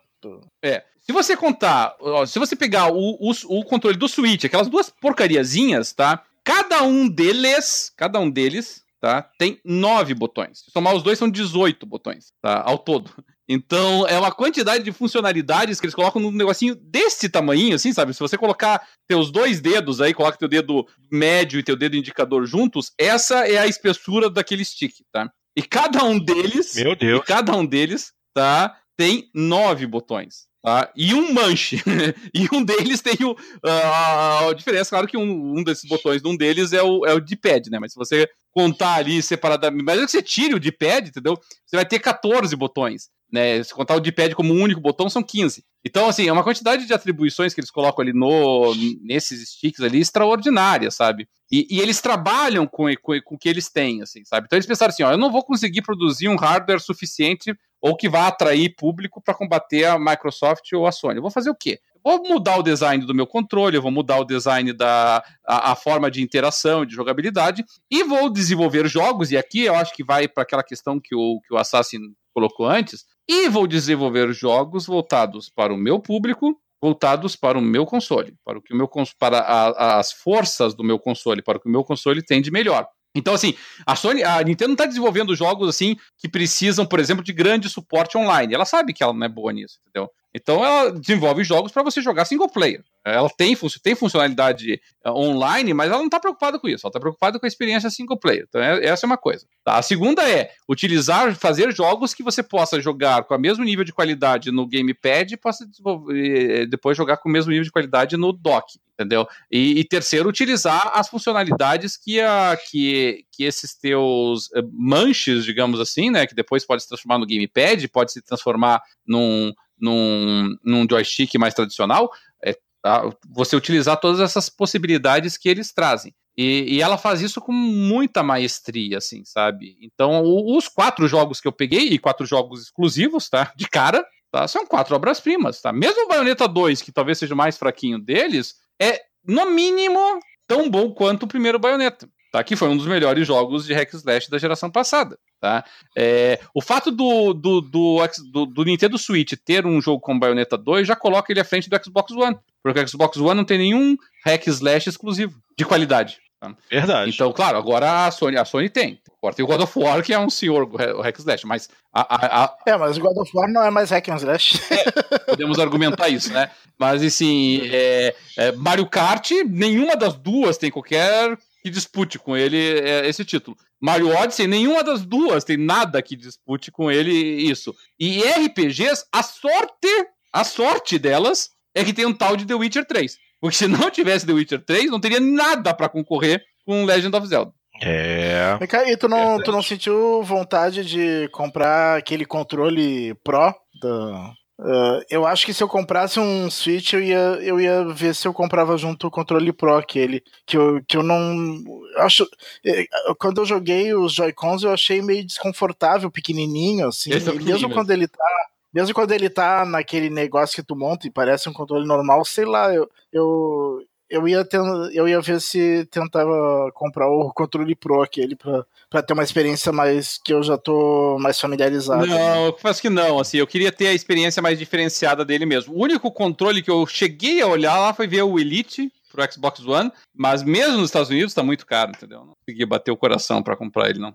É. 0.61 0.83
Se 0.99 1.11
você 1.11 1.35
contar, 1.35 1.95
ó, 1.99 2.25
se 2.25 2.37
você 2.37 2.55
pegar 2.55 2.91
o, 2.91 3.17
o, 3.19 3.31
o, 3.47 3.65
controle 3.65 3.97
do 3.97 4.07
Switch, 4.07 4.45
aquelas 4.45 4.69
duas 4.69 4.89
porcariazinhas, 4.89 5.93
tá? 5.93 6.23
Cada 6.43 6.83
um 6.83 7.09
deles, 7.09 7.91
cada 7.97 8.19
um 8.19 8.29
deles, 8.29 8.83
tá? 8.99 9.23
Tem 9.39 9.59
nove 9.65 10.13
botões. 10.13 10.59
Se 10.59 10.71
somar 10.71 10.93
os 10.93 11.01
dois, 11.01 11.17
são 11.17 11.29
18 11.29 11.85
botões, 11.85 12.31
tá? 12.41 12.61
Ao 12.61 12.77
todo. 12.77 13.11
Então, 13.53 14.07
é 14.07 14.17
uma 14.17 14.31
quantidade 14.31 14.81
de 14.81 14.93
funcionalidades 14.93 15.77
que 15.77 15.85
eles 15.85 15.93
colocam 15.93 16.21
num 16.21 16.31
negocinho 16.31 16.73
desse 16.73 17.27
tamanho, 17.27 17.75
assim, 17.75 17.91
sabe? 17.91 18.13
Se 18.13 18.19
você 18.21 18.37
colocar 18.37 18.81
teus 19.09 19.29
dois 19.29 19.59
dedos 19.59 19.99
aí, 19.99 20.13
coloca 20.13 20.37
teu 20.37 20.47
dedo 20.47 20.87
médio 21.11 21.59
e 21.59 21.63
teu 21.63 21.75
dedo 21.75 21.97
indicador 21.97 22.45
juntos, 22.45 22.93
essa 22.97 23.45
é 23.45 23.57
a 23.57 23.67
espessura 23.67 24.29
daquele 24.29 24.63
stick, 24.63 24.93
tá? 25.11 25.29
E 25.53 25.61
cada 25.61 26.01
um 26.01 26.17
deles. 26.17 26.75
Meu 26.75 26.95
Deus. 26.95 27.19
E 27.19 27.25
cada 27.25 27.53
um 27.53 27.65
deles, 27.65 28.13
tá? 28.33 28.73
Tem 28.95 29.29
nove 29.35 29.85
botões. 29.85 30.49
Tá? 30.63 30.89
E 30.95 31.13
um 31.13 31.33
manche. 31.33 31.81
e 32.33 32.47
um 32.53 32.63
deles 32.63 33.01
tem 33.01 33.17
o, 33.25 33.35
a, 33.65 34.47
a 34.47 34.53
diferença, 34.53 34.91
claro 34.91 35.07
que 35.07 35.17
um, 35.17 35.57
um 35.57 35.63
desses 35.63 35.89
botões 35.89 36.21
de 36.21 36.27
um 36.29 36.37
deles 36.37 36.71
é 36.71 36.83
o, 36.83 37.05
é 37.05 37.13
o 37.13 37.19
D-pad, 37.19 37.69
né? 37.69 37.79
Mas 37.79 37.91
se 37.91 37.97
você 37.97 38.29
contar 38.51 38.93
ali 38.93 39.21
separadamente, 39.21 39.83
mas 39.83 39.99
é 39.99 40.05
que 40.05 40.11
você 40.11 40.21
tire 40.21 40.53
o 40.53 40.59
D-pad, 40.59 41.09
entendeu? 41.09 41.35
Você 41.65 41.75
vai 41.75 41.85
ter 41.85 41.99
14 41.99 42.55
botões. 42.55 43.09
Né, 43.31 43.63
se 43.63 43.73
contar 43.73 43.95
o 43.95 44.01
D-pad 44.01 44.35
como 44.35 44.53
um 44.53 44.61
único 44.61 44.81
botão, 44.81 45.09
são 45.09 45.23
15. 45.23 45.63
Então, 45.85 46.07
assim, 46.07 46.27
é 46.27 46.33
uma 46.33 46.43
quantidade 46.43 46.85
de 46.85 46.93
atribuições 46.93 47.53
que 47.53 47.61
eles 47.61 47.71
colocam 47.71 48.01
ali 48.01 48.11
no, 48.11 48.73
nesses 49.01 49.51
sticks 49.51 49.81
ali 49.81 50.01
extraordinária, 50.01 50.91
sabe? 50.91 51.29
E, 51.49 51.65
e 51.69 51.79
eles 51.79 52.01
trabalham 52.01 52.67
com, 52.67 52.85
com, 53.01 53.13
com 53.21 53.35
o 53.35 53.37
que 53.37 53.47
eles 53.47 53.69
têm, 53.69 54.01
assim, 54.01 54.25
sabe? 54.25 54.45
Então 54.45 54.57
eles 54.57 54.65
pensaram 54.65 54.89
assim, 54.89 55.03
ó, 55.03 55.11
eu 55.11 55.17
não 55.17 55.31
vou 55.31 55.43
conseguir 55.43 55.81
produzir 55.81 56.27
um 56.27 56.35
hardware 56.35 56.81
suficiente 56.81 57.55
ou 57.79 57.95
que 57.95 58.09
vá 58.09 58.27
atrair 58.27 58.75
público 58.75 59.21
para 59.21 59.33
combater 59.33 59.85
a 59.85 59.97
Microsoft 59.97 60.71
ou 60.73 60.85
a 60.85 60.91
Sony. 60.91 61.15
Eu 61.15 61.21
vou 61.21 61.31
fazer 61.31 61.49
o 61.49 61.55
quê? 61.55 61.79
vou 62.03 62.23
mudar 62.27 62.57
o 62.57 62.63
design 62.63 63.05
do 63.05 63.13
meu 63.13 63.27
controle, 63.27 63.75
eu 63.75 63.81
vou 63.81 63.91
mudar 63.91 64.17
o 64.17 64.25
design 64.25 64.73
da 64.73 65.23
a, 65.45 65.71
a, 65.71 65.75
forma 65.75 66.09
de 66.09 66.21
interação, 66.21 66.85
de 66.85 66.95
jogabilidade, 66.95 67.63
e 67.89 68.03
vou 68.03 68.29
desenvolver 68.29 68.87
jogos, 68.87 69.31
e 69.31 69.37
aqui 69.37 69.61
eu 69.61 69.75
acho 69.75 69.93
que 69.93 70.03
vai 70.03 70.27
para 70.27 70.43
aquela 70.43 70.63
questão 70.63 70.99
que 70.99 71.15
o, 71.15 71.39
que 71.41 71.53
o 71.53 71.57
Assassin 71.57 71.99
colocou 72.33 72.65
antes, 72.65 73.05
e 73.27 73.49
vou 73.49 73.67
desenvolver 73.67 74.33
jogos 74.33 74.85
voltados 74.85 75.49
para 75.49 75.73
o 75.73 75.77
meu 75.77 75.99
público, 75.99 76.59
voltados 76.81 77.35
para 77.35 77.57
o 77.57 77.61
meu 77.61 77.85
console, 77.85 78.35
para 78.43 78.57
o 78.57 78.61
que 78.61 78.73
o 78.73 78.77
meu 78.77 78.89
para 79.19 79.39
a, 79.39 79.99
as 79.99 80.11
forças 80.11 80.73
do 80.73 80.83
meu 80.83 80.99
console, 80.99 81.41
para 81.41 81.57
o 81.57 81.61
que 81.61 81.67
o 81.67 81.71
meu 81.71 81.83
console 81.83 82.23
tem 82.23 82.41
de 82.41 82.51
melhor. 82.51 82.87
Então, 83.13 83.33
assim, 83.33 83.53
a 83.85 83.95
Sony, 83.95 84.23
a 84.23 84.41
Nintendo 84.41 84.69
não 84.69 84.73
está 84.73 84.85
desenvolvendo 84.85 85.35
jogos 85.35 85.67
assim 85.67 85.97
que 86.17 86.29
precisam, 86.29 86.85
por 86.85 86.99
exemplo, 86.99 87.23
de 87.23 87.33
grande 87.33 87.69
suporte 87.69 88.17
online. 88.17 88.53
Ela 88.53 88.65
sabe 88.65 88.93
que 88.93 89.03
ela 89.03 89.13
não 89.13 89.25
é 89.25 89.29
boa 89.29 89.51
nisso, 89.51 89.79
entendeu? 89.81 90.09
Então 90.33 90.63
ela 90.63 90.91
desenvolve 90.91 91.43
jogos 91.43 91.71
para 91.71 91.83
você 91.83 92.01
jogar 92.01 92.25
single 92.25 92.49
player. 92.49 92.83
Ela 93.03 93.29
tem, 93.29 93.57
tem 93.81 93.95
funcionalidade 93.95 94.79
eh, 95.03 95.09
online, 95.09 95.73
mas 95.73 95.89
ela 95.89 95.97
não 95.97 96.05
está 96.05 96.19
preocupada 96.19 96.59
com 96.59 96.67
isso. 96.67 96.85
Ela 96.85 96.91
está 96.91 96.99
preocupada 96.99 97.39
com 97.39 97.45
a 97.45 97.47
experiência 97.47 97.89
single 97.89 98.17
player. 98.17 98.45
Então, 98.47 98.61
é, 98.61 98.85
essa 98.85 99.05
é 99.05 99.07
uma 99.07 99.17
coisa. 99.17 99.45
Tá? 99.63 99.77
A 99.77 99.81
segunda 99.81 100.29
é 100.29 100.51
utilizar, 100.69 101.35
fazer 101.35 101.73
jogos 101.73 102.13
que 102.13 102.21
você 102.21 102.43
possa 102.43 102.79
jogar 102.79 103.23
com 103.23 103.35
o 103.35 103.39
mesmo 103.39 103.63
nível 103.63 103.83
de 103.83 103.91
qualidade 103.91 104.51
no 104.51 104.67
gamepad 104.67 105.33
e 105.33 105.37
possa 105.37 105.67
eh, 106.11 106.65
depois 106.67 106.95
jogar 106.95 107.17
com 107.17 107.27
o 107.27 107.31
mesmo 107.31 107.51
nível 107.51 107.65
de 107.65 107.71
qualidade 107.71 108.15
no 108.15 108.31
dock. 108.31 108.79
Entendeu? 108.93 109.27
E, 109.51 109.79
e 109.79 109.83
terceiro, 109.83 110.29
utilizar 110.29 110.91
as 110.93 111.09
funcionalidades 111.09 111.97
que, 111.97 112.21
a, 112.21 112.55
que, 112.69 113.25
que 113.31 113.43
esses 113.43 113.73
teus 113.73 114.51
eh, 114.53 114.61
manches, 114.71 115.43
digamos 115.43 115.79
assim, 115.79 116.11
né? 116.11 116.27
Que 116.27 116.35
depois 116.35 116.63
pode 116.63 116.83
se 116.83 116.87
transformar 116.87 117.17
no 117.17 117.25
gamepad, 117.25 117.87
pode 117.87 118.11
se 118.11 118.21
transformar 118.21 118.79
num, 119.07 119.51
num, 119.81 120.55
num 120.63 120.85
joystick 120.89 121.35
mais 121.35 121.53
tradicional, 121.53 122.09
é, 122.43 122.55
tá? 122.81 123.09
você 123.29 123.55
utilizar 123.55 123.99
todas 123.99 124.19
essas 124.19 124.49
possibilidades 124.49 125.37
que 125.37 125.49
eles 125.49 125.73
trazem. 125.73 126.13
E, 126.37 126.75
e, 126.75 126.81
ela 126.81 126.97
faz 126.97 127.21
isso 127.21 127.41
com 127.41 127.51
muita 127.51 128.23
maestria, 128.23 128.99
assim, 128.99 129.23
sabe? 129.25 129.77
Então, 129.81 130.23
o, 130.23 130.57
os 130.57 130.67
quatro 130.67 131.07
jogos 131.07 131.41
que 131.41 131.47
eu 131.47 131.51
peguei, 131.51 131.89
e 131.89 131.99
quatro 131.99 132.25
jogos 132.25 132.61
exclusivos, 132.61 133.29
tá? 133.29 133.51
De 133.55 133.67
cara, 133.67 134.05
tá? 134.31 134.47
São 134.47 134.65
quatro 134.65 134.95
obras-primas, 134.95 135.61
tá? 135.61 135.73
Mesmo 135.73 136.05
o 136.05 136.07
Bayonetta 136.07 136.47
2, 136.47 136.81
que 136.81 136.91
talvez 136.91 137.17
seja 137.17 137.33
o 137.33 137.37
mais 137.37 137.57
fraquinho 137.57 137.99
deles, 137.99 138.55
é, 138.81 139.01
no 139.25 139.51
mínimo, 139.51 139.99
tão 140.47 140.69
bom 140.69 140.93
quanto 140.93 141.23
o 141.23 141.27
primeiro 141.27 141.59
Bayonetta. 141.59 142.09
Tá? 142.31 142.43
Que 142.43 142.55
foi 142.55 142.69
um 142.69 142.77
dos 142.77 142.87
melhores 142.87 143.27
jogos 143.27 143.65
de 143.65 143.73
hack 143.73 143.93
slash 143.93 144.29
da 144.29 144.37
geração 144.37 144.71
passada. 144.71 145.19
Tá? 145.39 145.65
É, 145.95 146.39
o 146.53 146.61
fato 146.61 146.89
do, 146.89 147.33
do, 147.33 147.59
do, 147.59 147.97
do, 148.31 148.45
do 148.45 148.63
Nintendo 148.63 148.97
Switch 148.97 149.33
ter 149.43 149.65
um 149.65 149.81
jogo 149.81 149.99
com 149.99 150.17
Bayonetta 150.17 150.57
2 150.57 150.87
já 150.87 150.95
coloca 150.95 151.31
ele 151.31 151.41
à 151.41 151.45
frente 151.45 151.69
do 151.69 151.83
Xbox 151.83 152.11
One. 152.13 152.37
Porque 152.63 152.79
o 152.79 152.87
Xbox 152.87 153.17
One 153.17 153.35
não 153.35 153.43
tem 153.43 153.57
nenhum 153.57 153.97
hack 154.25 154.47
slash 154.47 154.87
exclusivo 154.87 155.37
de 155.57 155.65
qualidade. 155.65 156.19
Tá? 156.39 156.55
Verdade. 156.69 157.11
Então, 157.13 157.33
claro, 157.33 157.57
agora 157.57 158.07
a 158.07 158.11
Sony, 158.11 158.37
a 158.37 158.45
Sony 158.45 158.69
tem. 158.69 158.99
Agora 159.17 159.35
tem 159.35 159.45
o 159.45 159.47
God 159.47 159.61
of 159.61 159.77
War, 159.77 160.01
que 160.01 160.13
é 160.13 160.17
um 160.17 160.29
senhor 160.29 160.63
o 160.63 161.01
hack 161.01 161.19
slash, 161.19 161.45
mas 161.45 161.69
a, 161.93 162.01
a, 162.01 162.43
a... 162.45 162.57
É, 162.65 162.77
mas 162.77 162.97
o 162.97 163.01
God 163.01 163.17
of 163.17 163.31
War 163.35 163.51
não 163.51 163.61
é 163.61 163.69
mais 163.69 163.91
hack 163.91 164.09
and 164.09 164.15
slash. 164.15 164.59
É, 164.71 165.19
podemos 165.19 165.59
argumentar 165.59 166.09
isso, 166.09 166.33
né? 166.33 166.49
Mas, 166.79 167.03
assim, 167.03 167.61
é, 167.71 168.15
é, 168.37 168.51
Mario 168.53 168.87
Kart, 168.87 169.29
nenhuma 169.47 169.95
das 169.95 170.15
duas 170.15 170.57
tem 170.57 170.71
qualquer 170.71 171.37
que 171.61 171.69
dispute 171.69 172.17
com 172.17 172.35
ele 172.35 172.57
é, 172.57 173.07
esse 173.07 173.23
título. 173.23 173.55
Mario 173.79 174.09
Odyssey, 174.09 174.47
nenhuma 174.47 174.83
das 174.83 175.05
duas 175.05 175.43
tem 175.43 175.57
nada 175.57 176.01
que 176.01 176.15
dispute 176.15 176.71
com 176.71 176.91
ele 176.91 177.11
isso. 177.11 177.73
E 177.99 178.21
RPGs, 178.21 179.05
a 179.11 179.23
sorte, 179.23 179.87
a 180.33 180.43
sorte 180.43 180.97
delas 180.97 181.49
é 181.75 181.83
que 181.83 181.93
tem 181.93 182.05
um 182.05 182.13
tal 182.13 182.35
de 182.35 182.45
The 182.45 182.55
Witcher 182.55 182.85
3. 182.85 183.17
Porque 183.39 183.57
se 183.57 183.67
não 183.67 183.89
tivesse 183.89 184.25
The 184.25 184.33
Witcher 184.33 184.63
3, 184.63 184.91
não 184.91 184.99
teria 184.99 185.19
nada 185.19 185.73
para 185.73 185.89
concorrer 185.89 186.43
com 186.65 186.85
Legend 186.85 187.15
of 187.15 187.27
Zelda. 187.27 187.51
É. 187.83 188.59
E 188.87 188.97
tu 188.97 189.09
não, 189.09 189.39
é 189.39 189.43
tu 189.43 189.51
não 189.51 189.63
sentiu 189.63 190.21
vontade 190.21 190.85
de 190.85 191.27
comprar 191.29 191.97
aquele 191.97 192.25
controle 192.25 193.15
Pro 193.23 193.55
da, 193.81 194.33
Uh, 194.61 195.01
eu 195.09 195.25
acho 195.25 195.43
que 195.43 195.55
se 195.55 195.63
eu 195.63 195.67
comprasse 195.67 196.19
um 196.19 196.47
Switch, 196.51 196.93
eu 196.93 197.01
ia, 197.01 197.17
eu 197.41 197.59
ia 197.59 197.83
ver 197.85 198.13
se 198.13 198.27
eu 198.27 198.33
comprava 198.33 198.77
junto 198.77 199.07
o 199.07 199.11
controle 199.11 199.51
Pro 199.51 199.75
aquele. 199.75 200.23
Que 200.45 200.55
eu, 200.55 200.79
que 200.87 200.95
eu 200.95 201.01
não. 201.01 201.63
acho 201.97 202.27
eh, 202.63 202.85
Quando 203.17 203.41
eu 203.41 203.45
joguei 203.45 203.91
os 203.95 204.13
Joy-Cons, 204.13 204.61
eu 204.61 204.71
achei 204.71 205.01
meio 205.01 205.25
desconfortável, 205.25 206.11
pequenininho, 206.11 206.87
assim. 206.87 207.11
É 207.11 207.33
mesmo 207.41 207.71
quando 207.71 207.89
ele 207.89 208.07
tá. 208.07 208.23
Mesmo 208.71 208.93
quando 208.93 209.11
ele 209.11 209.29
tá 209.29 209.65
naquele 209.65 210.11
negócio 210.11 210.55
que 210.55 210.63
tu 210.63 210.75
monta 210.75 211.07
e 211.07 211.11
parece 211.11 211.49
um 211.49 211.53
controle 211.53 211.85
normal, 211.85 212.23
sei 212.23 212.45
lá, 212.45 212.73
eu, 212.73 212.89
eu, 213.11 213.83
eu 214.11 214.27
ia, 214.27 214.43
ter, 214.43 214.59
eu 214.93 215.07
ia 215.07 215.21
ver 215.21 215.39
se 215.39 215.87
tentava 215.89 216.69
comprar 216.73 217.07
o 217.07 217.31
controle 217.33 217.73
Pro 217.73 218.03
aquele 218.03 218.35
pra, 218.35 218.65
pra 218.89 219.01
ter 219.01 219.13
uma 219.13 219.23
experiência 219.23 219.71
mais 219.71 220.19
que 220.23 220.33
eu 220.33 220.43
já 220.43 220.57
tô 220.57 221.17
mais 221.19 221.39
familiarizado. 221.39 222.05
Não, 222.05 222.47
eu 222.47 222.57
faço 222.57 222.81
que 222.81 222.89
não, 222.89 223.19
assim, 223.19 223.37
eu 223.37 223.47
queria 223.47 223.71
ter 223.71 223.87
a 223.87 223.93
experiência 223.93 224.41
mais 224.41 224.59
diferenciada 224.59 225.23
dele 225.23 225.45
mesmo. 225.45 225.73
O 225.73 225.81
único 225.81 226.11
controle 226.11 226.61
que 226.61 226.69
eu 226.69 226.85
cheguei 226.85 227.41
a 227.41 227.47
olhar 227.47 227.79
lá 227.79 227.93
foi 227.93 228.05
ver 228.05 228.23
o 228.23 228.37
Elite 228.37 228.91
pro 229.09 229.31
Xbox 229.31 229.65
One, 229.65 229.91
mas 230.13 230.43
mesmo 230.43 230.77
nos 230.77 230.89
Estados 230.89 231.09
Unidos 231.09 231.33
tá 231.33 231.43
muito 231.43 231.65
caro, 231.65 231.91
entendeu? 231.91 232.25
Não 232.25 232.33
consegui 232.35 232.65
bater 232.65 232.91
o 232.91 232.97
coração 232.97 233.41
para 233.41 233.55
comprar 233.55 233.89
ele, 233.89 233.99
não. 233.99 234.13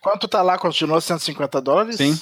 Quanto 0.00 0.28
tá 0.28 0.42
lá? 0.42 0.58
Continua 0.58 1.00
150 1.00 1.60
dólares? 1.60 1.96
Sim. 1.96 2.18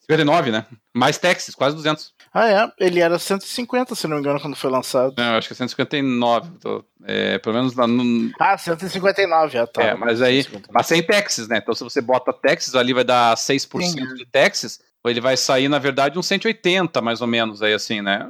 59, 0.00 0.50
né? 0.50 0.66
Mais 0.94 1.18
taxas, 1.18 1.54
quase 1.54 1.76
200. 1.76 2.14
Ah, 2.32 2.48
é? 2.48 2.72
Ele 2.78 3.00
era 3.00 3.18
150, 3.18 3.94
se 3.94 4.06
não 4.06 4.16
me 4.16 4.22
engano, 4.22 4.40
quando 4.40 4.56
foi 4.56 4.70
lançado. 4.70 5.14
Não, 5.16 5.36
acho 5.36 5.48
que 5.48 5.54
é 5.54 5.56
159. 5.56 6.50
Tô, 6.60 6.84
é, 7.04 7.38
pelo 7.38 7.54
menos 7.56 7.74
no... 7.74 8.30
Ah, 8.38 8.56
159, 8.56 9.58
ah, 9.58 9.66
tá. 9.66 9.82
É, 9.82 9.94
mas 9.94 10.20
aí. 10.20 10.44
Mas 10.70 10.86
sem 10.86 11.02
taxas, 11.02 11.48
né? 11.48 11.58
Então, 11.58 11.74
se 11.74 11.84
você 11.84 12.00
bota 12.00 12.32
taxas, 12.32 12.74
ali 12.74 12.92
vai 12.92 13.04
dar 13.04 13.36
6% 13.36 13.82
Sim. 13.82 14.14
de 14.14 14.26
taxas. 14.26 14.80
Ele 15.06 15.20
vai 15.20 15.36
sair, 15.36 15.68
na 15.68 15.78
verdade, 15.78 16.18
uns 16.18 16.26
180, 16.26 17.00
mais 17.00 17.20
ou 17.22 17.26
menos, 17.26 17.62
aí 17.62 17.72
assim, 17.72 18.02
né? 18.02 18.28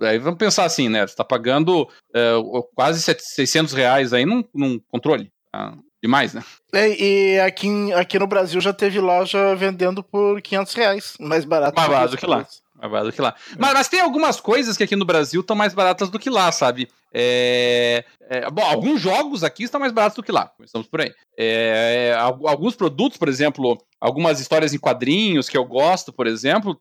Aí 0.00 0.18
vamos 0.18 0.38
pensar 0.38 0.64
assim, 0.64 0.88
né? 0.88 1.06
Você 1.06 1.16
tá 1.16 1.24
pagando 1.24 1.88
é, 2.14 2.32
quase 2.74 3.00
600 3.00 3.72
reais 3.72 4.12
aí 4.12 4.26
num, 4.26 4.44
num 4.54 4.78
controle. 4.90 5.32
Tá? 5.50 5.74
Demais, 6.02 6.34
né? 6.34 6.44
É, 6.72 7.02
e 7.02 7.40
aqui, 7.40 7.92
aqui 7.94 8.18
no 8.18 8.26
Brasil 8.26 8.60
já 8.60 8.72
teve 8.72 9.00
loja 9.00 9.56
vendendo 9.56 10.02
por 10.02 10.40
500 10.42 10.74
reais, 10.74 11.14
mais 11.18 11.44
barato. 11.44 11.74
Mais 11.74 11.88
barato 11.88 12.10
do 12.12 12.18
que 12.18 12.26
lá. 12.26 12.46
Mais 12.86 12.92
barato 12.92 13.10
do 13.10 13.14
que 13.14 13.22
lá. 13.22 13.34
Mas, 13.58 13.72
mas, 13.72 13.88
tem 13.88 14.00
algumas 14.00 14.40
coisas 14.40 14.76
que 14.76 14.84
aqui 14.84 14.96
no 14.96 15.04
Brasil 15.04 15.40
estão 15.40 15.56
mais 15.56 15.74
baratas 15.74 16.08
do 16.10 16.18
que 16.18 16.30
lá, 16.30 16.50
sabe? 16.52 16.88
É, 17.12 18.04
é, 18.28 18.50
bom, 18.50 18.62
alguns 18.62 19.00
jogos 19.00 19.42
aqui 19.42 19.64
estão 19.64 19.80
mais 19.80 19.92
baratos 19.92 20.16
do 20.16 20.22
que 20.22 20.32
lá. 20.32 20.48
Começamos 20.48 20.86
por 20.86 21.00
aí. 21.00 21.12
É, 21.38 22.14
alguns 22.18 22.74
produtos, 22.74 23.18
por 23.18 23.28
exemplo, 23.28 23.78
algumas 24.00 24.40
histórias 24.40 24.74
em 24.74 24.78
quadrinhos 24.78 25.48
que 25.48 25.56
eu 25.56 25.64
gosto, 25.64 26.12
por 26.12 26.26
exemplo, 26.26 26.78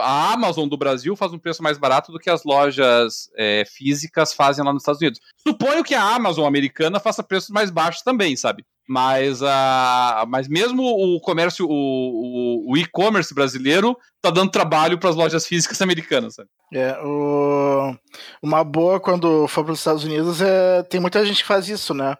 a 0.00 0.32
Amazon 0.32 0.68
do 0.68 0.76
Brasil 0.76 1.14
faz 1.16 1.32
um 1.32 1.38
preço 1.38 1.62
mais 1.62 1.76
barato 1.76 2.12
do 2.12 2.18
que 2.18 2.30
as 2.30 2.44
lojas 2.44 3.28
é, 3.36 3.64
físicas 3.66 4.32
fazem 4.32 4.64
lá 4.64 4.72
nos 4.72 4.82
Estados 4.82 5.00
Unidos. 5.00 5.20
Suponho 5.46 5.84
que 5.84 5.94
a 5.94 6.14
Amazon 6.14 6.46
americana 6.46 6.98
faça 6.98 7.22
preços 7.22 7.50
mais 7.50 7.70
baixos 7.70 8.02
também, 8.02 8.36
sabe? 8.36 8.64
Mas, 8.86 9.40
uh, 9.40 10.26
mas 10.28 10.46
mesmo 10.46 10.82
o 10.82 11.18
comércio, 11.20 11.66
o, 11.66 12.70
o, 12.70 12.76
e-commerce 12.76 13.34
brasileiro 13.34 13.96
tá 14.20 14.30
dando 14.30 14.50
trabalho 14.50 14.98
para 14.98 15.08
as 15.08 15.16
lojas 15.16 15.46
físicas 15.46 15.80
americanas. 15.80 16.34
Sabe? 16.34 16.48
É, 16.72 16.98
o... 17.02 17.96
uma 18.42 18.62
boa 18.62 19.00
quando 19.00 19.48
for 19.48 19.64
para 19.64 19.72
os 19.72 19.78
Estados 19.78 20.04
Unidos 20.04 20.42
é 20.42 20.82
tem 20.82 21.00
muita 21.00 21.24
gente 21.24 21.42
que 21.42 21.48
faz 21.48 21.68
isso, 21.68 21.94
né? 21.94 22.14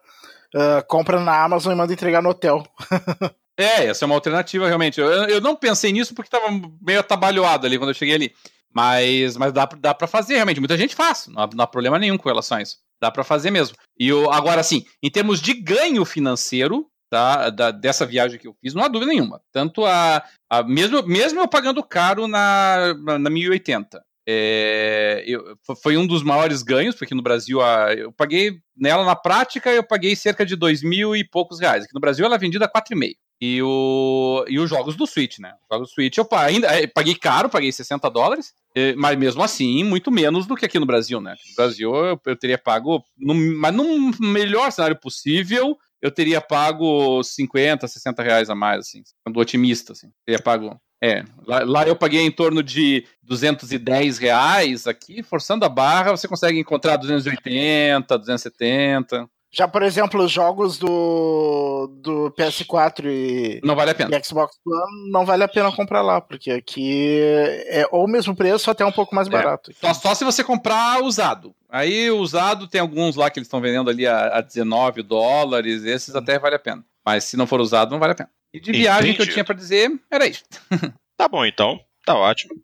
Uh, 0.54 0.86
compra 0.88 1.20
na 1.20 1.44
Amazon 1.44 1.72
e 1.72 1.76
manda 1.76 1.92
entregar 1.92 2.22
no 2.22 2.30
hotel. 2.30 2.64
é, 3.58 3.86
essa 3.86 4.04
é 4.04 4.06
uma 4.06 4.14
alternativa 4.14 4.66
realmente. 4.66 5.00
Eu, 5.00 5.08
eu 5.08 5.40
não 5.42 5.56
pensei 5.56 5.92
nisso 5.92 6.14
porque 6.14 6.34
estava 6.34 6.50
meio 6.80 7.00
atabalhoado 7.00 7.66
ali 7.66 7.76
quando 7.76 7.90
eu 7.90 7.94
cheguei 7.94 8.14
ali. 8.14 8.32
Mas, 8.72 9.36
mas 9.36 9.52
dá, 9.52 9.66
dá 9.66 9.94
para 9.94 10.08
fazer 10.08 10.34
realmente. 10.34 10.60
Muita 10.60 10.76
gente 10.76 10.94
faz, 10.94 11.28
não 11.28 11.42
há, 11.42 11.50
não 11.54 11.64
há 11.64 11.66
problema 11.66 11.98
nenhum 11.98 12.16
com 12.16 12.28
relação 12.28 12.58
a 12.58 12.62
isso. 12.62 12.78
Dá 13.00 13.10
para 13.10 13.24
fazer 13.24 13.50
mesmo. 13.50 13.76
E 13.98 14.12
o, 14.12 14.30
agora, 14.30 14.62
sim, 14.62 14.84
em 15.02 15.10
termos 15.10 15.40
de 15.40 15.54
ganho 15.54 16.04
financeiro, 16.04 16.86
tá, 17.10 17.50
da, 17.50 17.70
dessa 17.70 18.04
viagem 18.04 18.38
que 18.38 18.48
eu 18.48 18.56
fiz, 18.60 18.74
não 18.74 18.82
há 18.82 18.88
dúvida 18.88 19.12
nenhuma. 19.12 19.40
Tanto 19.52 19.84
a. 19.84 20.22
a 20.50 20.62
mesmo, 20.62 21.02
mesmo 21.06 21.40
eu 21.40 21.48
pagando 21.48 21.82
caro 21.82 22.26
na, 22.26 22.94
na, 23.04 23.18
na 23.18 23.30
1080. 23.30 24.02
É, 24.26 25.22
eu, 25.26 25.56
foi 25.82 25.98
um 25.98 26.06
dos 26.06 26.22
maiores 26.22 26.62
ganhos, 26.62 26.94
porque 26.94 27.14
no 27.14 27.22
Brasil 27.22 27.60
a, 27.60 27.92
eu 27.92 28.10
paguei 28.10 28.58
nela 28.76 29.04
na 29.04 29.14
prática, 29.14 29.70
eu 29.70 29.84
paguei 29.84 30.16
cerca 30.16 30.46
de 30.46 30.56
dois 30.56 30.82
mil 30.82 31.14
e 31.14 31.22
poucos 31.22 31.60
reais. 31.60 31.84
Aqui 31.84 31.94
no 31.94 32.00
Brasil 32.00 32.24
ela 32.24 32.36
é 32.36 32.38
vendida 32.38 32.64
a 32.64 32.68
4,5. 32.68 33.14
E, 33.40 33.62
o, 33.62 34.44
e 34.48 34.58
os 34.58 34.70
jogos 34.70 34.96
do 34.96 35.06
Switch, 35.06 35.38
né? 35.38 35.52
Os 35.62 35.68
jogos 35.70 35.90
do 35.90 35.94
Switch 35.94 36.16
eu 36.16 36.26
ainda 36.32 36.68
é, 36.68 36.86
paguei 36.86 37.14
caro, 37.14 37.50
paguei 37.50 37.70
60 37.70 38.08
dólares, 38.08 38.54
mas 38.96 39.16
mesmo 39.16 39.42
assim, 39.42 39.84
muito 39.84 40.10
menos 40.10 40.46
do 40.46 40.56
que 40.56 40.64
aqui 40.64 40.78
no 40.78 40.86
Brasil, 40.86 41.20
né? 41.20 41.34
No 41.50 41.54
Brasil 41.54 41.94
eu, 41.94 42.20
eu 42.26 42.36
teria 42.36 42.58
pago, 42.58 43.04
no, 43.16 43.34
mas 43.34 43.74
no 43.74 44.10
melhor 44.20 44.70
cenário 44.72 44.98
possível, 44.98 45.78
eu 46.02 46.10
teria 46.10 46.40
pago 46.40 47.22
50, 47.22 47.88
60 47.88 48.22
reais 48.22 48.50
a 48.50 48.54
mais, 48.54 48.80
assim, 48.80 49.02
sendo 49.26 49.40
otimista, 49.40 49.92
assim. 49.92 50.10
Teria 50.26 50.38
pago. 50.38 50.78
É, 51.02 51.24
lá, 51.46 51.64
lá, 51.64 51.86
eu 51.86 51.96
paguei 51.96 52.20
em 52.20 52.30
torno 52.30 52.62
de 52.62 53.06
210 53.22 54.18
reais, 54.18 54.86
aqui, 54.86 55.22
forçando 55.22 55.64
a 55.64 55.68
barra, 55.68 56.10
você 56.10 56.26
consegue 56.26 56.58
encontrar 56.58 56.96
280, 56.96 58.18
270. 58.18 59.28
Já, 59.56 59.68
por 59.68 59.84
exemplo, 59.84 60.20
os 60.20 60.32
jogos 60.32 60.78
do, 60.78 61.86
do 62.02 62.34
PS4 62.36 63.04
e, 63.06 63.60
não 63.62 63.76
vale 63.76 63.92
a 63.92 63.94
pena. 63.94 64.16
e 64.16 64.24
Xbox 64.24 64.56
One 64.66 65.10
não 65.12 65.24
vale 65.24 65.44
a 65.44 65.48
pena 65.48 65.70
comprar 65.70 66.02
lá, 66.02 66.20
porque 66.20 66.50
aqui 66.50 67.20
é 67.66 67.86
ou 67.92 68.04
o 68.04 68.08
mesmo 68.08 68.34
preço, 68.34 68.68
até 68.68 68.84
um 68.84 68.90
pouco 68.90 69.14
mais 69.14 69.28
é. 69.28 69.30
barato. 69.30 69.70
É. 69.70 69.74
Só, 69.74 69.94
só, 69.94 70.14
se 70.14 70.24
você 70.24 70.42
comprar 70.42 71.00
usado. 71.02 71.54
Aí, 71.70 72.10
usado, 72.10 72.66
tem 72.66 72.80
alguns 72.80 73.14
lá 73.14 73.30
que 73.30 73.38
eles 73.38 73.46
estão 73.46 73.60
vendendo 73.60 73.88
ali 73.88 74.08
a, 74.08 74.38
a 74.38 74.40
19 74.40 75.02
dólares, 75.04 75.84
esses 75.84 76.16
até 76.16 76.36
vale 76.36 76.56
a 76.56 76.58
pena. 76.58 76.84
Mas 77.06 77.24
se 77.24 77.36
não 77.36 77.46
for 77.46 77.60
usado, 77.60 77.92
não 77.92 78.00
vale 78.00 78.12
a 78.12 78.16
pena. 78.16 78.30
E 78.52 78.58
de 78.58 78.72
viagem 78.72 79.10
Entendi. 79.10 79.16
que 79.16 79.22
eu 79.22 79.32
tinha 79.32 79.44
para 79.44 79.54
dizer, 79.54 79.90
era 80.10 80.26
isso. 80.26 80.42
tá 81.16 81.28
bom, 81.28 81.44
então. 81.44 81.78
Tá 82.04 82.16
ótimo. 82.16 82.54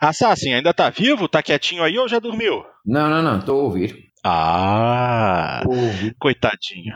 Assassin, 0.00 0.54
ainda 0.54 0.72
tá 0.72 0.90
vivo? 0.90 1.28
Tá 1.28 1.42
quietinho 1.42 1.82
aí 1.82 1.98
ou 1.98 2.08
já 2.08 2.18
dormiu? 2.18 2.64
Não, 2.84 3.08
não, 3.08 3.22
não. 3.22 3.40
Tô 3.40 3.52
a 3.52 3.62
ouvir. 3.62 4.09
Ah, 4.24 5.62
coitadinho. 6.18 6.94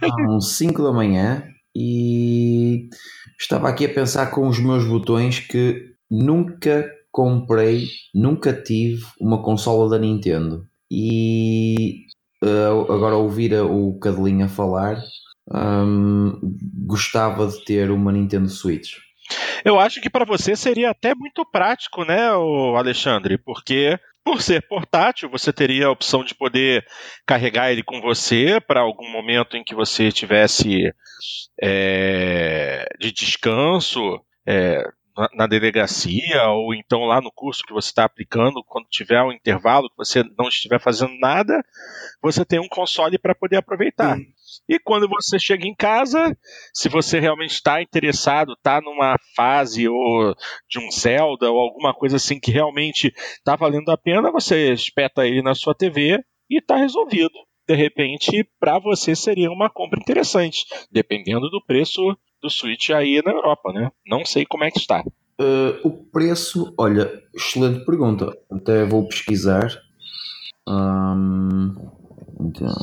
São 0.00 0.40
5 0.40 0.82
da 0.82 0.92
manhã 0.92 1.44
e 1.74 2.88
estava 3.38 3.68
aqui 3.68 3.86
a 3.86 3.92
pensar 3.92 4.30
com 4.30 4.46
os 4.46 4.58
meus 4.58 4.84
botões 4.84 5.40
que 5.40 5.94
nunca 6.10 6.88
comprei, 7.10 7.86
nunca 8.14 8.52
tive 8.52 9.04
uma 9.20 9.42
consola 9.42 9.90
da 9.90 9.98
Nintendo. 9.98 10.66
E 10.90 12.04
uh, 12.42 12.92
agora 12.92 13.16
ouvir 13.16 13.54
o 13.54 13.98
Cadelinha 13.98 14.48
falar, 14.48 14.96
um, 15.52 16.38
gostava 16.86 17.48
de 17.48 17.64
ter 17.64 17.90
uma 17.90 18.12
Nintendo 18.12 18.48
Switch. 18.48 18.92
Eu 19.64 19.78
acho 19.78 20.00
que 20.00 20.08
para 20.08 20.24
você 20.24 20.56
seria 20.56 20.90
até 20.90 21.14
muito 21.14 21.44
prático, 21.44 22.04
né, 22.04 22.28
Alexandre? 22.76 23.36
Porque 23.36 23.98
por 24.28 24.42
ser 24.42 24.60
portátil, 24.68 25.30
você 25.30 25.50
teria 25.54 25.86
a 25.86 25.90
opção 25.90 26.22
de 26.22 26.34
poder 26.34 26.84
carregar 27.26 27.72
ele 27.72 27.82
com 27.82 27.98
você 27.98 28.60
para 28.60 28.80
algum 28.80 29.10
momento 29.10 29.56
em 29.56 29.64
que 29.64 29.74
você 29.74 30.12
tivesse 30.12 30.92
é, 31.62 32.86
de 33.00 33.10
descanso. 33.10 34.20
É, 34.46 34.82
na 35.34 35.48
delegacia 35.48 36.46
ou 36.50 36.72
então 36.72 37.00
lá 37.00 37.20
no 37.20 37.32
curso 37.32 37.64
que 37.66 37.72
você 37.72 37.88
está 37.88 38.04
aplicando, 38.04 38.62
quando 38.64 38.86
tiver 38.88 39.20
um 39.20 39.32
intervalo 39.32 39.90
que 39.90 39.96
você 39.96 40.22
não 40.38 40.46
estiver 40.48 40.80
fazendo 40.80 41.18
nada, 41.18 41.60
você 42.22 42.44
tem 42.44 42.60
um 42.60 42.68
console 42.68 43.18
para 43.18 43.34
poder 43.34 43.56
aproveitar. 43.56 44.16
E 44.68 44.78
quando 44.78 45.08
você 45.08 45.38
chega 45.38 45.66
em 45.66 45.74
casa, 45.74 46.36
se 46.72 46.88
você 46.88 47.18
realmente 47.18 47.52
está 47.52 47.82
interessado, 47.82 48.52
está 48.52 48.80
numa 48.80 49.16
fase 49.34 49.88
ou 49.88 50.34
de 50.68 50.78
um 50.78 50.90
Zelda 50.90 51.50
ou 51.50 51.58
alguma 51.58 51.94
coisa 51.94 52.16
assim 52.16 52.38
que 52.38 52.50
realmente 52.50 53.12
está 53.16 53.56
valendo 53.56 53.90
a 53.90 53.96
pena, 53.96 54.30
você 54.30 54.72
espeta 54.72 55.26
ele 55.26 55.42
na 55.42 55.54
sua 55.54 55.74
TV 55.74 56.22
e 56.50 56.58
está 56.58 56.76
resolvido. 56.76 57.32
De 57.68 57.74
repente, 57.74 58.48
para 58.58 58.78
você 58.78 59.14
seria 59.14 59.50
uma 59.50 59.68
compra 59.68 60.00
interessante, 60.00 60.64
dependendo 60.90 61.50
do 61.50 61.62
preço 61.66 62.16
do 62.42 62.48
Switch 62.48 62.90
aí 62.90 63.20
na 63.24 63.32
Europa, 63.32 63.72
né? 63.72 63.90
Não 64.06 64.24
sei 64.24 64.46
como 64.46 64.64
é 64.64 64.70
que 64.70 64.78
está. 64.78 65.02
Uh, 65.40 65.86
o 65.86 65.90
preço, 65.90 66.74
olha, 66.78 67.22
excelente 67.34 67.84
pergunta. 67.84 68.36
Até 68.50 68.84
vou 68.84 69.06
pesquisar. 69.06 69.70
Um, 70.66 71.74
então. 72.40 72.74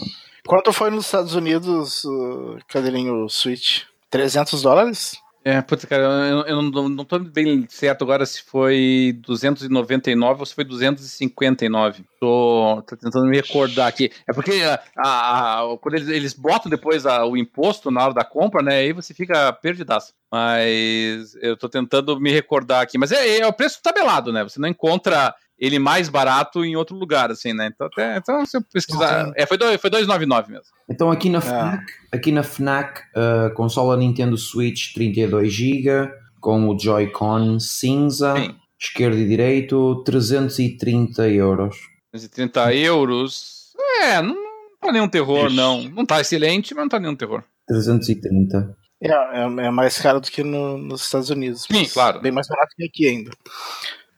Quanto 0.48 0.72
foi 0.72 0.92
nos 0.92 1.06
Estados 1.06 1.34
Unidos, 1.34 2.04
uh, 2.06 2.58
cadeirinho 2.68 3.28
Switch? 3.28 3.84
300 4.12 4.62
dólares? 4.62 5.18
É, 5.48 5.62
putz, 5.62 5.86
cara, 5.86 6.04
eu, 6.04 6.42
eu 6.42 6.62
não, 6.64 6.90
não 6.90 7.06
tô 7.06 7.20
bem 7.20 7.68
certo 7.70 8.04
agora 8.04 8.26
se 8.26 8.42
foi 8.42 9.16
299 9.22 10.40
ou 10.40 10.46
se 10.46 10.56
foi 10.56 10.64
259. 10.64 12.04
Tô, 12.20 12.84
tô 12.88 12.98
tentando 12.98 13.28
me 13.28 13.38
recordar 13.38 13.88
aqui. 13.88 14.12
É 14.28 14.34
porque 14.34 14.54
a, 14.98 15.62
a 15.62 15.78
quando 15.80 15.96
eles, 15.96 16.10
eles 16.10 16.34
botam 16.34 16.68
depois 16.68 17.06
a, 17.06 17.26
o 17.26 17.38
imposto 17.38 17.92
na 17.92 18.04
hora 18.04 18.14
da 18.16 18.24
compra, 18.24 18.64
né? 18.64 18.78
Aí 18.78 18.92
você 18.92 19.14
fica 19.14 19.54
perdidaço. 19.54 20.14
Mas 20.32 21.36
eu 21.42 21.56
tô 21.56 21.70
tentando 21.70 22.20
me 22.20 22.32
recordar 22.32 22.82
aqui. 22.82 22.98
Mas 22.98 23.12
é, 23.12 23.38
é 23.38 23.48
o 23.48 23.54
preço 23.54 23.80
tabelado, 23.84 24.34
né? 24.34 24.44
Você 24.44 24.60
não 24.60 24.68
encontra 24.70 25.32
ele 25.58 25.80
mais 25.80 26.10
barato 26.10 26.66
em 26.66 26.76
outro 26.76 26.96
lugar, 26.96 27.32
assim, 27.32 27.54
né? 27.54 27.70
Então, 27.74 27.88
até, 27.88 28.18
então 28.18 28.46
se 28.46 28.58
eu 28.58 28.62
pesquisar. 28.62 29.32
É, 29.36 29.46
foi, 29.46 29.58
foi 29.78 29.90
299 29.90 30.52
mesmo. 30.52 30.66
Então 30.90 31.10
aqui 31.10 31.30
na 31.30 31.42
FNAC, 31.42 31.84
é. 32.12 32.18
aqui 32.18 32.32
na 32.32 32.44
FNAC, 32.44 33.00
uh, 33.00 33.54
consola 33.54 33.98
Nintendo 33.98 34.38
Switch 34.38 34.94
32 34.94 35.52
GB, 35.52 36.12
com 36.40 36.70
o 36.70 36.78
Joy-Con 36.78 37.60
cinza, 37.60 38.36
Sim. 38.36 38.56
esquerdo 38.80 39.18
e 39.18 39.28
direito, 39.28 40.04
330 40.06 41.30
euros. 41.30 41.76
330 42.12 42.74
euros? 42.76 43.74
É, 44.02 44.22
não, 44.22 44.36
não 44.36 44.80
tá 44.82 44.92
nenhum 44.92 45.08
terror, 45.08 45.48
Ixi. 45.48 45.56
não. 45.56 45.84
Não 45.90 46.06
tá 46.06 46.22
excelente, 46.22 46.74
mas 46.76 46.84
não 46.84 46.90
tá 46.90 47.00
nenhum 47.00 47.16
terror. 47.16 47.44
330. 47.68 48.76
É, 49.02 49.10
é, 49.10 49.66
é 49.66 49.72
mais 49.72 49.98
caro 49.98 50.20
do 50.20 50.30
que 50.30 50.44
no, 50.44 50.78
nos 50.78 51.04
Estados 51.04 51.30
Unidos. 51.30 51.64
Sim, 51.64 51.86
claro. 51.86 52.22
Bem 52.22 52.32
mais 52.32 52.48
barato 52.48 52.74
que 52.76 52.86
aqui 52.86 53.08
ainda. 53.08 53.32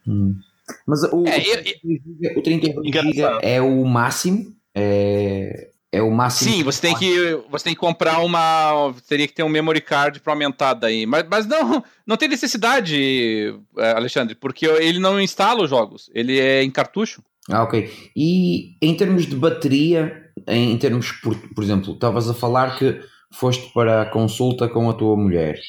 Hum. 0.05 0.35
Mas 0.85 1.03
o, 1.03 1.25
é, 1.27 1.41
eu, 1.83 2.37
o 2.37 2.41
32 2.41 2.91
GB 2.91 3.21
é 3.41 3.61
o 3.61 3.85
máximo? 3.85 4.53
É, 4.75 5.69
é 5.91 6.01
o 6.01 6.11
máximo? 6.11 6.51
Sim, 6.51 6.63
você 6.63 6.81
tem 6.81 6.95
que 6.95 7.39
você 7.49 7.65
tem 7.65 7.73
que 7.73 7.79
comprar 7.79 8.19
uma, 8.19 8.93
teria 9.07 9.27
que 9.27 9.33
ter 9.33 9.43
um 9.43 9.49
memory 9.49 9.81
card 9.81 10.19
para 10.19 10.33
aumentar 10.33 10.73
daí. 10.73 11.05
Mas, 11.05 11.25
mas 11.29 11.45
não, 11.45 11.83
não 12.05 12.17
tem 12.17 12.27
necessidade, 12.27 13.55
é, 13.77 13.91
Alexandre, 13.91 14.35
porque 14.35 14.65
ele 14.65 14.99
não 14.99 15.19
instala 15.19 15.63
os 15.63 15.69
jogos, 15.69 16.09
ele 16.13 16.39
é 16.39 16.63
em 16.63 16.71
cartucho. 16.71 17.21
Ah, 17.49 17.63
ok. 17.63 17.89
E 18.15 18.75
em 18.81 18.95
termos 18.95 19.25
de 19.25 19.35
bateria, 19.35 20.29
em 20.47 20.77
termos, 20.77 21.11
por, 21.13 21.35
por 21.55 21.63
exemplo, 21.63 21.93
estavas 21.93 22.29
a 22.29 22.33
falar 22.33 22.77
que 22.77 22.99
foste 23.31 23.71
para 23.73 24.01
a 24.01 24.05
consulta 24.05 24.67
com 24.67 24.89
a 24.89 24.93
tua 24.93 25.15
mulher. 25.15 25.59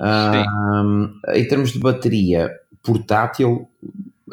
Um, 0.00 1.20
em 1.34 1.46
termos 1.48 1.72
de 1.72 1.78
bateria 1.78 2.50
portátil, 2.82 3.68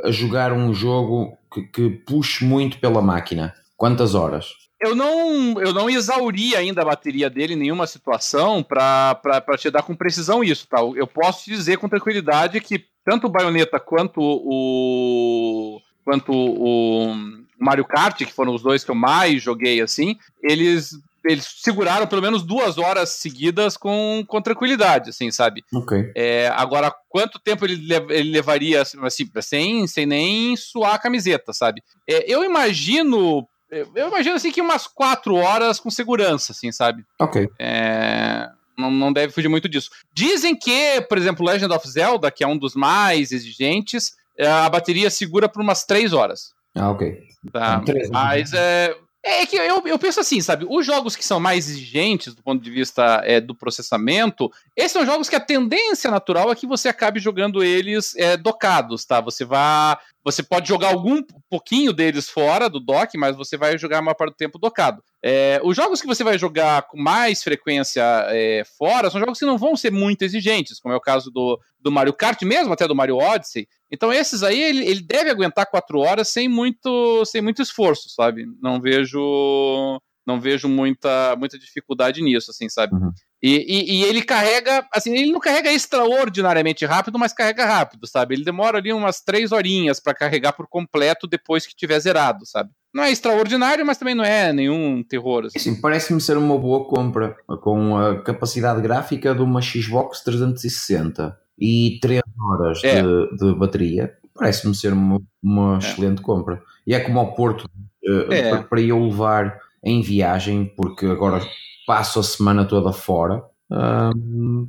a 0.04 0.12
jogar 0.12 0.54
um 0.54 0.74
jogo 0.74 1.38
que, 1.54 1.62
que 1.64 1.90
puxe 1.90 2.46
muito 2.46 2.80
pela 2.80 3.02
máquina? 3.02 3.54
Quantas 3.76 4.16
horas? 4.16 4.62
eu 4.82 4.96
não, 4.96 5.62
eu 5.62 5.74
não 5.74 5.90
exauri 5.90 6.56
ainda 6.56 6.82
a 6.82 6.86
bateria 6.86 7.30
dele 7.30 7.54
em 7.54 7.58
nenhuma 7.58 7.86
situação 7.86 8.64
para 8.64 9.16
te 9.58 9.70
dar 9.70 9.84
com 9.84 9.96
precisão 9.96 10.44
isso, 10.44 10.68
tá? 10.68 10.80
Eu 10.96 11.06
posso 11.06 11.44
te 11.44 11.52
dizer 11.52 11.78
com 11.78 11.88
tranquilidade 11.88 12.60
que 12.60 12.84
tanto 13.06 13.28
o 13.28 13.30
Bayonetta 13.30 13.80
quanto 13.80 14.20
o 14.20 15.80
quanto 16.04 16.32
o 16.34 17.16
Mario 17.60 17.86
Kart, 17.86 18.18
que 18.18 18.34
foram 18.34 18.56
os 18.56 18.64
dois 18.64 18.84
que 18.84 18.90
eu 18.90 18.96
mais 18.96 19.42
joguei 19.42 19.80
assim, 19.82 20.18
eles 20.42 20.94
eles 21.26 21.46
seguraram 21.62 22.08
pelo 22.08 22.22
menos 22.22 22.44
duas 22.44 22.78
horas 22.78 23.10
seguidas 23.10 23.78
com, 23.78 24.24
com 24.28 24.42
tranquilidade, 24.42 25.10
assim, 25.12 25.32
sabe? 25.32 25.64
Ok. 25.74 26.12
É, 26.16 26.52
agora, 26.56 26.94
quanto 27.10 27.40
tempo 27.40 27.66
ele, 27.66 27.94
ele 28.10 28.32
levaria, 28.32 28.82
assim, 28.82 29.30
sem, 29.42 29.88
sem 29.88 30.06
nem 30.06 30.56
suar 30.56 30.96
a 30.96 31.00
camiseta, 31.00 31.54
sabe? 31.54 31.84
É, 32.08 32.32
eu 32.32 32.44
imagino 32.44 33.48
eu 33.96 34.10
imagino 34.10 34.36
assim 34.36 34.52
que 34.52 34.60
umas 34.60 34.86
quatro 34.86 35.34
horas 35.36 35.80
com 35.80 35.90
segurança, 35.90 36.52
assim, 36.52 36.74
sabe? 36.74 37.06
Ok. 37.18 37.48
É, 37.58 38.50
não, 38.78 38.92
não 38.92 39.14
deve 39.14 39.32
fugir 39.32 39.48
muito 39.48 39.70
disso. 39.70 39.90
Dizem 40.14 40.56
que, 40.56 41.00
por 41.08 41.18
exemplo, 41.18 41.46
Legend 41.46 41.74
of 41.74 41.90
Zelda, 41.90 42.30
que 42.30 42.44
é 42.44 42.48
um 42.48 42.58
dos 42.58 42.76
mais 42.76 43.32
exigentes, 43.32 44.14
é, 44.38 44.46
a 44.46 44.70
bateria 44.70 45.10
segura 45.10 45.48
por 45.48 45.62
umas 45.62 45.86
três 45.86 46.12
horas. 46.12 46.52
Ah, 46.76 46.92
ok. 46.92 47.18
Tá? 47.52 47.82
Mas 48.12 48.52
é, 48.54 48.94
é 49.24 49.46
que 49.46 49.56
eu, 49.56 49.86
eu 49.86 50.00
penso 50.00 50.20
assim, 50.20 50.42
sabe? 50.42 50.66
Os 50.68 50.86
jogos 50.86 51.16
que 51.16 51.24
são 51.24 51.40
mais 51.40 51.70
exigentes 51.70 52.34
do 52.34 52.42
ponto 52.42 52.64
de 52.64 52.72
vista 52.72 53.22
é, 53.24 53.40
do 53.40 53.54
processamento, 53.54 54.52
esses 54.76 54.92
são 54.92 55.06
jogos 55.06 55.30
que 55.30 55.36
a 55.36 55.40
tendência 55.40 56.10
natural 56.10 56.52
é 56.52 56.56
que 56.56 56.66
você 56.66 56.90
acabe 56.90 57.20
jogando 57.20 57.64
eles 57.64 58.16
é, 58.16 58.36
docados, 58.36 59.06
tá? 59.06 59.22
Você 59.22 59.46
vai. 59.46 59.98
Você 60.24 60.44
pode 60.44 60.68
jogar 60.68 60.90
algum 60.90 61.22
pouquinho 61.50 61.92
deles 61.92 62.30
fora 62.30 62.70
do 62.70 62.80
dock, 62.80 63.18
mas 63.18 63.36
você 63.36 63.58
vai 63.58 63.78
jogar 63.78 64.00
a 64.00 64.02
maior 64.02 64.16
parte 64.16 64.34
do 64.34 64.38
tempo 64.38 64.60
docado. 64.60 65.04
É, 65.24 65.60
os 65.64 65.76
jogos 65.76 66.00
que 66.00 66.08
você 66.08 66.24
vai 66.24 66.38
jogar 66.38 66.84
com 66.84 66.98
mais 66.98 67.42
frequência 67.42 68.04
é, 68.30 68.64
fora 68.78 69.10
são 69.10 69.20
jogos 69.20 69.40
que 69.40 69.46
não 69.46 69.58
vão 69.58 69.76
ser 69.76 69.92
muito 69.92 70.22
exigentes, 70.22 70.80
como 70.80 70.94
é 70.94 70.98
o 70.98 71.02
caso 71.02 71.32
do, 71.32 71.60
do 71.80 71.92
Mario 71.92 72.14
Kart, 72.14 72.42
mesmo 72.44 72.74
até 72.74 72.88
do 72.88 72.96
Mario 72.96 73.18
Odyssey. 73.18 73.68
Então 73.92 74.14
esses 74.14 74.44
aí 74.44 74.62
ele, 74.62 74.86
ele 74.86 75.02
deve 75.02 75.30
aguentar 75.30 75.66
quatro 75.70 76.00
horas 76.00 76.30
sem 76.30 76.48
muito, 76.48 77.26
sem 77.26 77.42
muito 77.42 77.62
esforço, 77.62 78.10
sabe? 78.10 78.46
Não 78.62 78.80
vejo 78.80 80.00
não 80.26 80.40
vejo 80.40 80.68
muita, 80.68 81.36
muita 81.38 81.58
dificuldade 81.58 82.22
nisso, 82.22 82.52
assim, 82.52 82.70
sabe? 82.70 82.94
Uhum. 82.94 83.12
E, 83.42 83.56
e, 83.58 83.96
e, 83.96 84.04
ele 84.04 84.22
carrega, 84.22 84.86
assim, 84.94 85.14
ele 85.16 85.32
não 85.32 85.40
carrega 85.40 85.72
extraordinariamente 85.72 86.86
rápido, 86.86 87.18
mas 87.18 87.34
carrega 87.34 87.66
rápido, 87.66 88.06
sabe? 88.06 88.36
Ele 88.36 88.44
demora 88.44 88.78
ali 88.78 88.94
umas 88.94 89.22
três 89.22 89.52
horinhas 89.52 90.00
para 90.00 90.14
carregar 90.14 90.54
por 90.54 90.68
completo 90.68 91.28
depois 91.28 91.66
que 91.66 91.76
tiver 91.76 92.00
zerado, 92.00 92.46
sabe? 92.46 92.70
Não 92.94 93.04
é 93.04 93.12
extraordinário, 93.12 93.86
mas 93.86 93.98
também 93.98 94.14
não 94.14 94.24
é 94.24 94.54
nenhum 94.54 95.02
terror. 95.02 95.46
Assim. 95.46 95.58
Sim, 95.58 95.82
parece-me 95.82 96.22
ser 96.22 96.38
uma 96.38 96.58
boa 96.58 96.86
compra, 96.86 97.36
com 97.62 97.98
a 97.98 98.22
capacidade 98.22 98.82
gráfica 98.82 99.34
de 99.34 99.42
uma 99.42 99.62
Xbox 99.62 100.22
360 100.22 101.36
e 101.58 102.00
3 102.02 102.22
horas 102.40 102.84
é. 102.84 103.02
de, 103.02 103.38
de, 103.38 103.56
bateria. 103.56 104.14
Parece-me 104.36 104.76
ser 104.76 104.94
uma, 104.94 105.20
uma 105.42 105.76
é. 105.76 105.78
excelente 105.80 106.22
compra. 106.22 106.62
E 106.86 106.94
é 106.94 107.00
como 107.00 107.20
ao 107.20 107.34
Porto, 107.34 107.64
uh, 107.64 108.32
é. 108.32 108.50
para, 108.50 108.64
para 108.64 108.82
eu 108.82 109.04
levar 109.04 109.58
em 109.84 110.02
viagem, 110.02 110.66
porque 110.76 111.06
agora 111.06 111.42
passo 111.86 112.20
a 112.20 112.24
semana 112.24 112.66
toda 112.66 112.94
fora. 112.94 113.44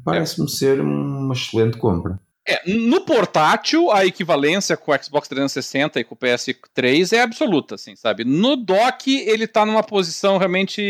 parece-me 0.05 0.48
ser 0.48 0.80
uma 0.80 1.34
excelente 1.34 1.78
compra. 1.78 2.18
É, 2.47 2.60
no 2.68 3.02
portátil, 3.02 3.93
a 3.93 4.05
equivalência 4.05 4.76
com 4.76 4.90
o 4.90 4.98
Xbox 5.01 5.28
360 5.28 6.01
e 6.01 6.05
com 6.05 6.16
o 6.16 6.18
PS3 6.18 7.12
é 7.12 7.20
absoluta, 7.20 7.76
assim, 7.76 7.94
sabe? 7.94 8.24
No 8.24 8.56
dock, 8.56 9.09
ele 9.09 9.47
tá 9.47 9.64
numa 9.64 9.82
posição 9.82 10.39
realmente 10.39 10.82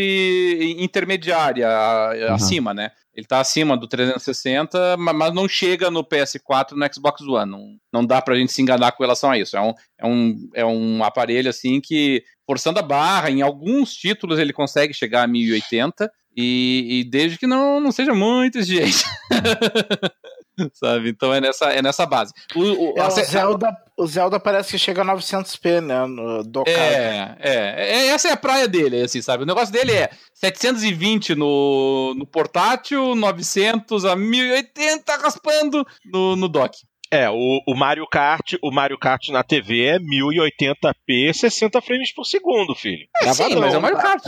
intermediária, 0.78 1.68
uhum. 1.68 2.34
acima, 2.34 2.72
né? 2.72 2.90
Ele 3.14 3.26
tá 3.26 3.40
acima 3.40 3.76
do 3.76 3.86
360, 3.86 4.96
mas 4.96 5.34
não 5.34 5.46
chega 5.46 5.90
no 5.90 6.02
PS4 6.02 6.72
no 6.72 6.94
Xbox 6.94 7.20
One. 7.22 7.50
Não, 7.50 7.76
não 7.92 8.06
dá 8.06 8.22
pra 8.22 8.36
gente 8.36 8.52
se 8.52 8.62
enganar 8.62 8.92
com 8.92 9.02
relação 9.02 9.30
a 9.30 9.38
isso. 9.38 9.56
É 9.56 9.60
um, 9.60 9.74
é 9.98 10.06
um, 10.06 10.50
é 10.54 10.64
um 10.64 11.04
aparelho, 11.04 11.50
assim, 11.50 11.80
que, 11.80 12.24
forçando 12.46 12.78
a 12.78 12.82
barra, 12.82 13.30
em 13.30 13.42
alguns 13.42 13.92
títulos 13.92 14.38
ele 14.38 14.52
consegue 14.52 14.94
chegar 14.94 15.24
a 15.24 15.26
1080, 15.26 16.10
e, 16.34 17.00
e 17.00 17.04
desde 17.04 17.38
que 17.38 17.46
não, 17.46 17.78
não 17.80 17.92
seja 17.92 18.14
muito 18.14 18.58
exigente. 18.58 19.04
sabe? 20.74 21.10
Então 21.10 21.32
é 21.32 21.40
nessa, 21.40 21.66
é 21.66 21.82
nessa 21.82 22.06
base. 22.06 22.32
O, 22.54 22.60
o, 22.60 22.98
é, 22.98 23.06
o, 23.06 23.10
Zelda, 23.10 23.76
o 23.96 24.06
Zelda 24.06 24.40
parece 24.40 24.72
que 24.72 24.78
chega 24.78 25.02
a 25.02 25.04
900p, 25.04 25.80
né? 25.80 26.06
No, 26.06 26.42
do 26.42 26.64
é, 26.66 27.36
é, 27.40 27.50
é, 27.50 28.06
essa 28.08 28.28
é 28.28 28.32
a 28.32 28.36
praia 28.36 28.68
dele, 28.68 29.02
assim, 29.02 29.22
sabe? 29.22 29.42
O 29.42 29.46
negócio 29.46 29.72
dele 29.72 29.92
é 29.92 30.10
720 30.34 31.34
no, 31.34 32.14
no 32.16 32.26
portátil, 32.26 33.14
900 33.14 34.04
a 34.04 34.16
1080 34.16 35.16
raspando 35.16 35.86
no, 36.04 36.36
no 36.36 36.48
dock. 36.48 36.76
É, 37.12 37.28
o, 37.28 37.60
o, 37.66 37.74
Mario 37.74 38.06
Kart, 38.06 38.54
o 38.62 38.70
Mario 38.70 38.98
Kart 38.98 39.28
na 39.28 39.42
TV 39.42 39.84
é 39.84 39.98
1080p, 39.98 41.34
60 41.34 41.82
frames 41.82 42.10
por 42.10 42.24
segundo, 42.24 42.74
filho. 42.74 43.06
É, 43.20 43.30
sim, 43.34 43.54
mas 43.56 43.74
é 43.74 43.76
o 43.76 43.82
Mario 43.82 43.98
Kart. 43.98 44.24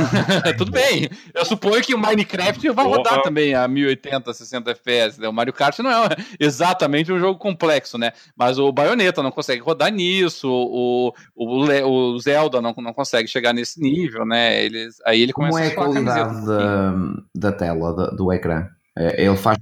Tudo 0.56 0.72
bem. 0.72 1.10
Eu 1.34 1.44
suponho 1.44 1.82
que 1.82 1.94
o 1.94 1.98
Minecraft 1.98 2.66
vai 2.70 2.86
rodar 2.86 3.20
também 3.20 3.54
a 3.54 3.68
1080, 3.68 4.32
60 4.32 4.70
FPS. 4.70 5.20
Né? 5.20 5.28
O 5.28 5.32
Mario 5.32 5.52
Kart 5.52 5.78
não 5.80 5.90
é 5.90 6.08
exatamente 6.40 7.12
um 7.12 7.18
jogo 7.18 7.38
complexo, 7.38 7.98
né? 7.98 8.12
Mas 8.34 8.58
o 8.58 8.72
Bayonetta 8.72 9.22
não 9.22 9.30
consegue 9.30 9.60
rodar 9.60 9.92
nisso, 9.92 10.48
o, 10.48 11.12
o, 11.36 12.14
o 12.14 12.18
Zelda 12.18 12.62
não, 12.62 12.72
não 12.78 12.94
consegue 12.94 13.28
chegar 13.28 13.52
nesse 13.52 13.78
nível, 13.78 14.24
né? 14.24 14.64
Eles, 14.64 14.96
aí 15.04 15.20
ele 15.20 15.34
começa 15.34 15.52
Como 15.52 15.64
é 15.64 15.68
a 15.68 15.74
qualidade 15.74 16.46
da, 16.46 16.94
da 17.34 17.52
tela, 17.52 17.92
do, 17.92 18.16
do 18.16 18.32
ecrã? 18.32 18.68
É, 18.96 19.22
ele 19.22 19.36
faz 19.36 19.58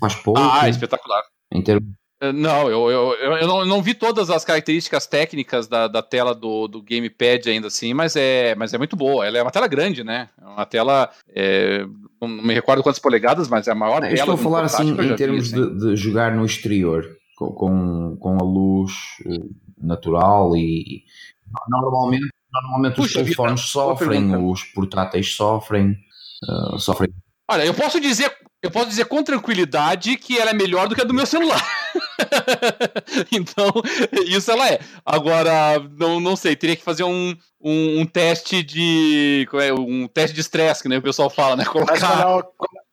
faz 0.00 0.14
pouco? 0.16 0.40
Ah, 0.40 0.68
espetacular. 0.68 1.22
Em 1.52 1.62
termos 1.62 2.00
eh, 2.20 2.32
não, 2.32 2.68
eu, 2.68 2.90
eu, 2.90 3.14
eu, 3.14 3.32
eu 3.38 3.48
não, 3.48 3.64
não, 3.64 3.82
vi 3.82 3.94
todas 3.94 4.28
as 4.28 4.44
características 4.44 5.06
técnicas 5.06 5.66
da, 5.66 5.88
da 5.88 6.02
tela 6.02 6.34
do, 6.34 6.68
do 6.68 6.82
Gamepad 6.82 7.48
ainda 7.48 7.68
assim, 7.68 7.94
mas 7.94 8.14
é, 8.14 8.54
mas 8.54 8.74
é 8.74 8.78
muito 8.78 8.94
boa. 8.94 9.26
Ela 9.26 9.38
é 9.38 9.42
uma 9.42 9.50
tela 9.50 9.66
grande, 9.66 10.04
né? 10.04 10.28
É 10.40 10.44
uma 10.44 10.66
tela. 10.66 11.10
É, 11.34 11.86
não 12.20 12.28
me 12.28 12.52
recordo 12.52 12.82
quantas 12.82 13.00
polegadas, 13.00 13.48
mas 13.48 13.66
é 13.66 13.72
a 13.72 13.74
maior 13.74 14.04
é, 14.04 14.12
Estou 14.12 14.34
a 14.34 14.38
falar 14.38 14.64
assim 14.64 14.90
em 14.90 15.16
termos 15.16 15.50
vi, 15.50 15.58
assim. 15.58 15.78
de, 15.78 15.86
de, 15.86 15.96
jogar 15.96 16.36
no 16.36 16.44
exterior, 16.44 17.06
com, 17.36 18.16
com, 18.20 18.38
a 18.38 18.44
luz 18.44 18.92
eh, 19.26 19.38
natural 19.78 20.54
e. 20.54 21.04
Normalmente, 21.68 22.28
normalmente 22.52 22.96
Puxa, 22.96 23.20
os 23.20 23.24
telefones 23.24 23.60
sofrem, 23.62 24.36
os 24.36 24.62
portáteis 24.64 25.34
sofrem. 25.34 25.96
Uh, 26.46 26.78
sofrem. 26.78 27.10
Olha, 27.50 27.64
eu 27.64 27.74
posso 27.74 28.00
dizer 28.00 28.32
eu 28.62 28.70
posso 28.70 28.88
dizer 28.88 29.06
com 29.06 29.22
tranquilidade 29.22 30.16
que 30.18 30.38
ela 30.38 30.50
é 30.50 30.54
melhor 30.54 30.86
do 30.86 30.94
que 30.94 31.00
a 31.00 31.04
do 31.04 31.14
meu 31.14 31.24
celular. 31.24 31.64
então, 33.32 33.72
isso 34.26 34.50
ela 34.50 34.68
é. 34.68 34.80
Agora, 35.04 35.78
não, 35.98 36.20
não 36.20 36.36
sei, 36.36 36.54
teria 36.54 36.76
que 36.76 36.84
fazer 36.84 37.04
um, 37.04 37.34
um, 37.58 38.00
um 38.00 38.06
teste 38.06 38.62
de. 38.62 39.48
É, 39.54 39.72
um 39.72 40.06
teste 40.06 40.34
de 40.34 40.42
estresse, 40.42 40.82
que 40.82 40.90
nem 40.90 40.98
o 40.98 41.02
pessoal 41.02 41.30
fala, 41.30 41.56
né? 41.56 41.64
Colocar. 41.64 41.92
Mas 41.92 42.02
qual, 42.02 42.20
é 42.20 42.26
o, 42.26 42.44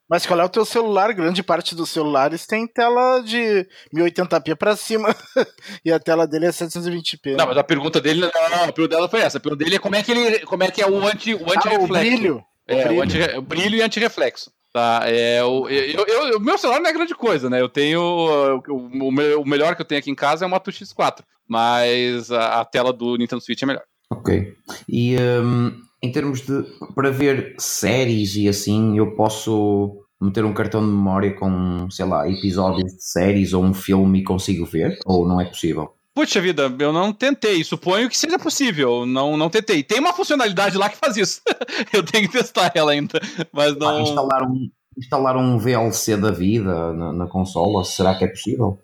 mas 0.08 0.26
qual 0.26 0.40
é 0.40 0.44
o 0.44 0.48
teu 0.48 0.64
celular? 0.64 1.12
Grande 1.12 1.42
parte 1.42 1.74
dos 1.74 1.90
celulares 1.90 2.46
tem 2.46 2.66
tela 2.66 3.20
de 3.20 3.68
1080p 3.94 4.56
pra 4.56 4.74
cima. 4.74 5.14
e 5.84 5.92
a 5.92 6.00
tela 6.00 6.26
dele 6.26 6.46
é 6.46 6.50
720p. 6.50 7.36
Não, 7.36 7.46
mas 7.46 7.58
a 7.58 7.64
pergunta 7.64 8.00
dele 8.00 8.22
não, 8.22 8.28
a 8.28 8.72
pergunta 8.72 8.96
dela 8.96 9.08
foi 9.08 9.20
essa. 9.20 9.36
A 9.36 9.40
pergunta 9.40 9.62
dele 9.62 9.76
é 9.76 9.78
como 9.78 9.96
é 9.96 10.02
que 10.02 10.12
ele. 10.12 10.38
Como 10.46 10.64
é 10.64 10.70
que 10.70 10.80
é 10.80 10.88
o 10.88 11.06
anti, 11.06 11.34
o 11.34 11.44
anti 11.52 11.68
ah, 11.68 11.78
o 11.78 11.86
brilho. 11.86 12.42
É, 12.68 12.74
o, 12.74 12.84
brilho. 12.84 12.98
O, 12.98 13.02
anti, 13.02 13.18
o 13.38 13.42
brilho 13.42 13.76
e 13.76 13.82
anti-reflexo. 13.82 14.52
Tá, 14.72 15.00
é, 15.06 15.42
o, 15.42 15.66
eu, 15.68 16.06
eu, 16.06 16.36
o 16.36 16.40
meu 16.40 16.58
celular 16.58 16.78
não 16.78 16.90
é 16.90 16.92
grande 16.92 17.14
coisa, 17.14 17.48
né? 17.48 17.60
Eu 17.60 17.68
tenho. 17.68 18.00
O, 18.00 18.62
o, 18.68 19.40
o 19.40 19.48
melhor 19.48 19.74
que 19.74 19.80
eu 19.80 19.86
tenho 19.86 19.98
aqui 19.98 20.10
em 20.10 20.14
casa 20.14 20.44
é 20.44 20.46
uma 20.46 20.56
Moto 20.56 20.70
X4, 20.70 21.22
mas 21.48 22.30
a, 22.30 22.60
a, 22.60 22.64
tela 22.66 22.92
do 22.92 23.16
Nintendo 23.16 23.40
Switch 23.40 23.62
é 23.62 23.66
melhor. 23.66 23.82
Ok. 24.10 24.54
E 24.86 25.16
um, 25.16 25.72
em 26.02 26.12
termos 26.12 26.42
de. 26.42 26.64
Para 26.94 27.10
ver 27.10 27.54
séries 27.58 28.36
e 28.36 28.46
assim, 28.46 28.98
eu 28.98 29.14
posso 29.14 30.04
meter 30.20 30.44
um 30.44 30.52
cartão 30.52 30.80
de 30.80 30.88
memória 30.88 31.32
com, 31.34 31.88
sei 31.90 32.04
lá, 32.04 32.28
episódios 32.28 32.92
de 32.92 33.02
séries 33.02 33.54
ou 33.54 33.64
um 33.64 33.72
filme 33.72 34.20
e 34.20 34.24
consigo 34.24 34.66
ver? 34.66 34.98
Ou 35.06 35.26
não 35.26 35.40
é 35.40 35.46
possível? 35.46 35.94
Puxa 36.18 36.40
vida, 36.40 36.74
eu 36.80 36.92
não 36.92 37.12
tentei. 37.12 37.62
Suponho 37.62 38.08
que 38.08 38.18
seja 38.18 38.40
possível. 38.40 39.06
Não, 39.06 39.36
não 39.36 39.48
tentei. 39.48 39.84
Tem 39.84 40.00
uma 40.00 40.12
funcionalidade 40.12 40.76
lá 40.76 40.88
que 40.88 40.96
faz 40.96 41.16
isso. 41.16 41.40
eu 41.94 42.02
tenho 42.02 42.28
que 42.28 42.36
testar 42.36 42.72
ela 42.74 42.90
ainda. 42.90 43.20
Mas 43.52 43.76
não. 43.76 43.98
Ah, 43.98 44.00
instalar, 44.00 44.42
um, 44.42 44.68
instalar 44.98 45.36
um 45.36 45.58
VLC 45.60 46.16
da 46.16 46.32
vida 46.32 46.92
na, 46.92 47.12
na 47.12 47.26
consola, 47.28 47.84
será 47.84 48.16
que 48.16 48.24
é 48.24 48.26
possível? 48.26 48.80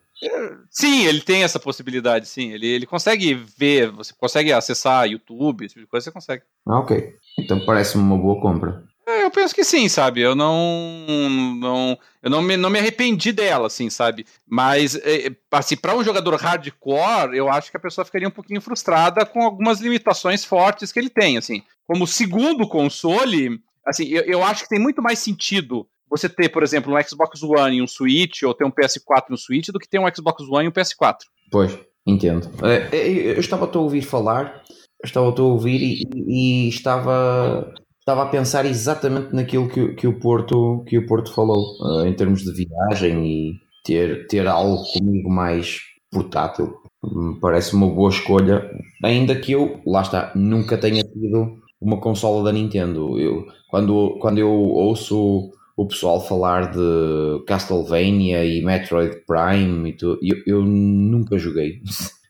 Sim, 0.71 1.07
ele 1.07 1.23
tem 1.23 1.43
essa 1.43 1.59
possibilidade, 1.59 2.29
sim. 2.29 2.53
Ele, 2.53 2.69
ele 2.69 2.87
consegue 2.87 3.35
ver, 3.35 3.91
você 3.91 4.15
consegue 4.17 4.53
acessar 4.53 5.09
YouTube, 5.09 5.65
esse 5.65 5.75
tipo 5.75 5.87
de 5.87 5.91
coisa, 5.91 6.05
você 6.05 6.13
consegue. 6.13 6.45
Ah, 6.65 6.79
ok. 6.79 7.17
Então 7.37 7.67
parece-me 7.67 8.05
uma 8.05 8.17
boa 8.17 8.41
compra. 8.41 8.85
É, 9.07 9.25
eu 9.25 9.31
penso 9.31 9.55
que 9.55 9.65
sim, 9.65 9.89
sabe? 9.89 10.21
Eu 10.21 10.35
não, 10.35 11.07
não, 11.59 11.99
eu 12.23 12.31
não 12.31 12.41
me, 12.41 12.57
não 12.57 12.71
me 12.71 12.79
arrependi 12.79 13.33
dela, 13.33 13.67
assim, 13.67 13.91
sabe? 13.91 14.27
Mas, 14.47 14.97
é, 14.97 15.31
assim, 15.51 15.77
para 15.77 15.95
um 15.95 16.03
jogador 16.03 16.35
hardcore, 16.37 17.37
eu 17.37 17.51
acho 17.51 17.71
que 17.71 17.77
a 17.77 17.81
pessoa 17.81 18.05
ficaria 18.05 18.29
um 18.29 18.33
pouquinho 18.33 18.61
frustrada 18.61 19.27
com 19.27 19.43
algumas 19.43 19.81
limitações 19.81 20.45
fortes 20.45 20.91
que 20.91 20.99
ele 20.99 21.11
tem, 21.11 21.37
assim. 21.37 21.63
Como 21.87 22.07
segundo 22.07 22.67
console, 22.67 23.61
assim, 23.87 24.07
eu, 24.09 24.23
eu 24.23 24.43
acho 24.43 24.63
que 24.63 24.71
tem 24.71 24.81
muito 24.81 25.03
mais 25.03 25.19
sentido 25.19 25.87
você 26.09 26.29
ter, 26.29 26.49
por 26.49 26.63
exemplo, 26.63 26.95
um 26.95 27.03
Xbox 27.03 27.43
One 27.43 27.77
e 27.77 27.83
um 27.83 27.87
Switch, 27.87 28.43
ou 28.43 28.55
ter 28.55 28.65
um 28.65 28.71
PS4 28.71 29.25
e 29.29 29.35
um 29.35 29.37
Switch, 29.37 29.69
do 29.69 29.79
que 29.79 29.89
ter 29.89 29.99
um 29.99 30.15
Xbox 30.15 30.43
One 30.49 30.67
e 30.67 30.69
um 30.69 30.73
PS4. 30.73 31.19
Pois, 31.51 31.79
entendo. 32.07 32.49
É, 32.65 32.97
é, 32.97 33.09
eu 33.33 33.41
estava 33.41 33.71
a 33.71 33.79
ouvir 33.79 34.03
falar, 34.03 34.63
estava 35.03 35.27
a 35.27 35.43
ouvir 35.43 35.83
e, 35.83 36.09
e 36.27 36.69
estava 36.69 37.75
estava 38.05 38.25
a 38.25 38.27
pensar 38.27 38.67
exatamente 38.67 39.35
naquilo 39.35 39.67
que, 39.67 39.95
que, 39.95 40.07
o, 40.07 40.19
Porto, 40.19 40.85
que 40.87 40.99
o 40.99 41.07
Porto 41.07 41.33
falou, 41.33 41.65
uh, 41.81 42.07
em 42.07 42.13
termos 42.13 42.43
de 42.43 42.53
viagem 42.53 43.27
e 43.27 43.55
ter, 43.83 44.27
ter 44.27 44.47
algo 44.47 44.85
comigo 44.93 45.31
mais 45.31 45.81
portátil. 46.13 46.75
Me 47.03 47.41
parece 47.41 47.75
uma 47.75 47.89
boa 47.89 48.11
escolha, 48.11 48.71
ainda 49.03 49.35
que 49.35 49.53
eu, 49.53 49.81
lá 49.87 50.03
está, 50.03 50.33
nunca 50.35 50.77
tenha 50.77 51.03
tido 51.03 51.57
uma 51.81 51.99
consola 51.99 52.45
da 52.45 52.53
Nintendo. 52.53 53.19
Eu, 53.19 53.47
quando, 53.71 54.19
quando 54.21 54.39
eu 54.39 54.51
ouço 54.51 55.51
o 55.77 55.87
pessoal 55.87 56.21
falar 56.21 56.71
de 56.73 57.45
Castlevania 57.47 58.45
e 58.45 58.63
Metroid 58.63 59.17
Prime 59.27 59.91
e 59.91 59.97
tudo, 59.97 60.19
eu, 60.23 60.37
eu 60.47 60.63
nunca 60.63 61.39
joguei. 61.39 61.81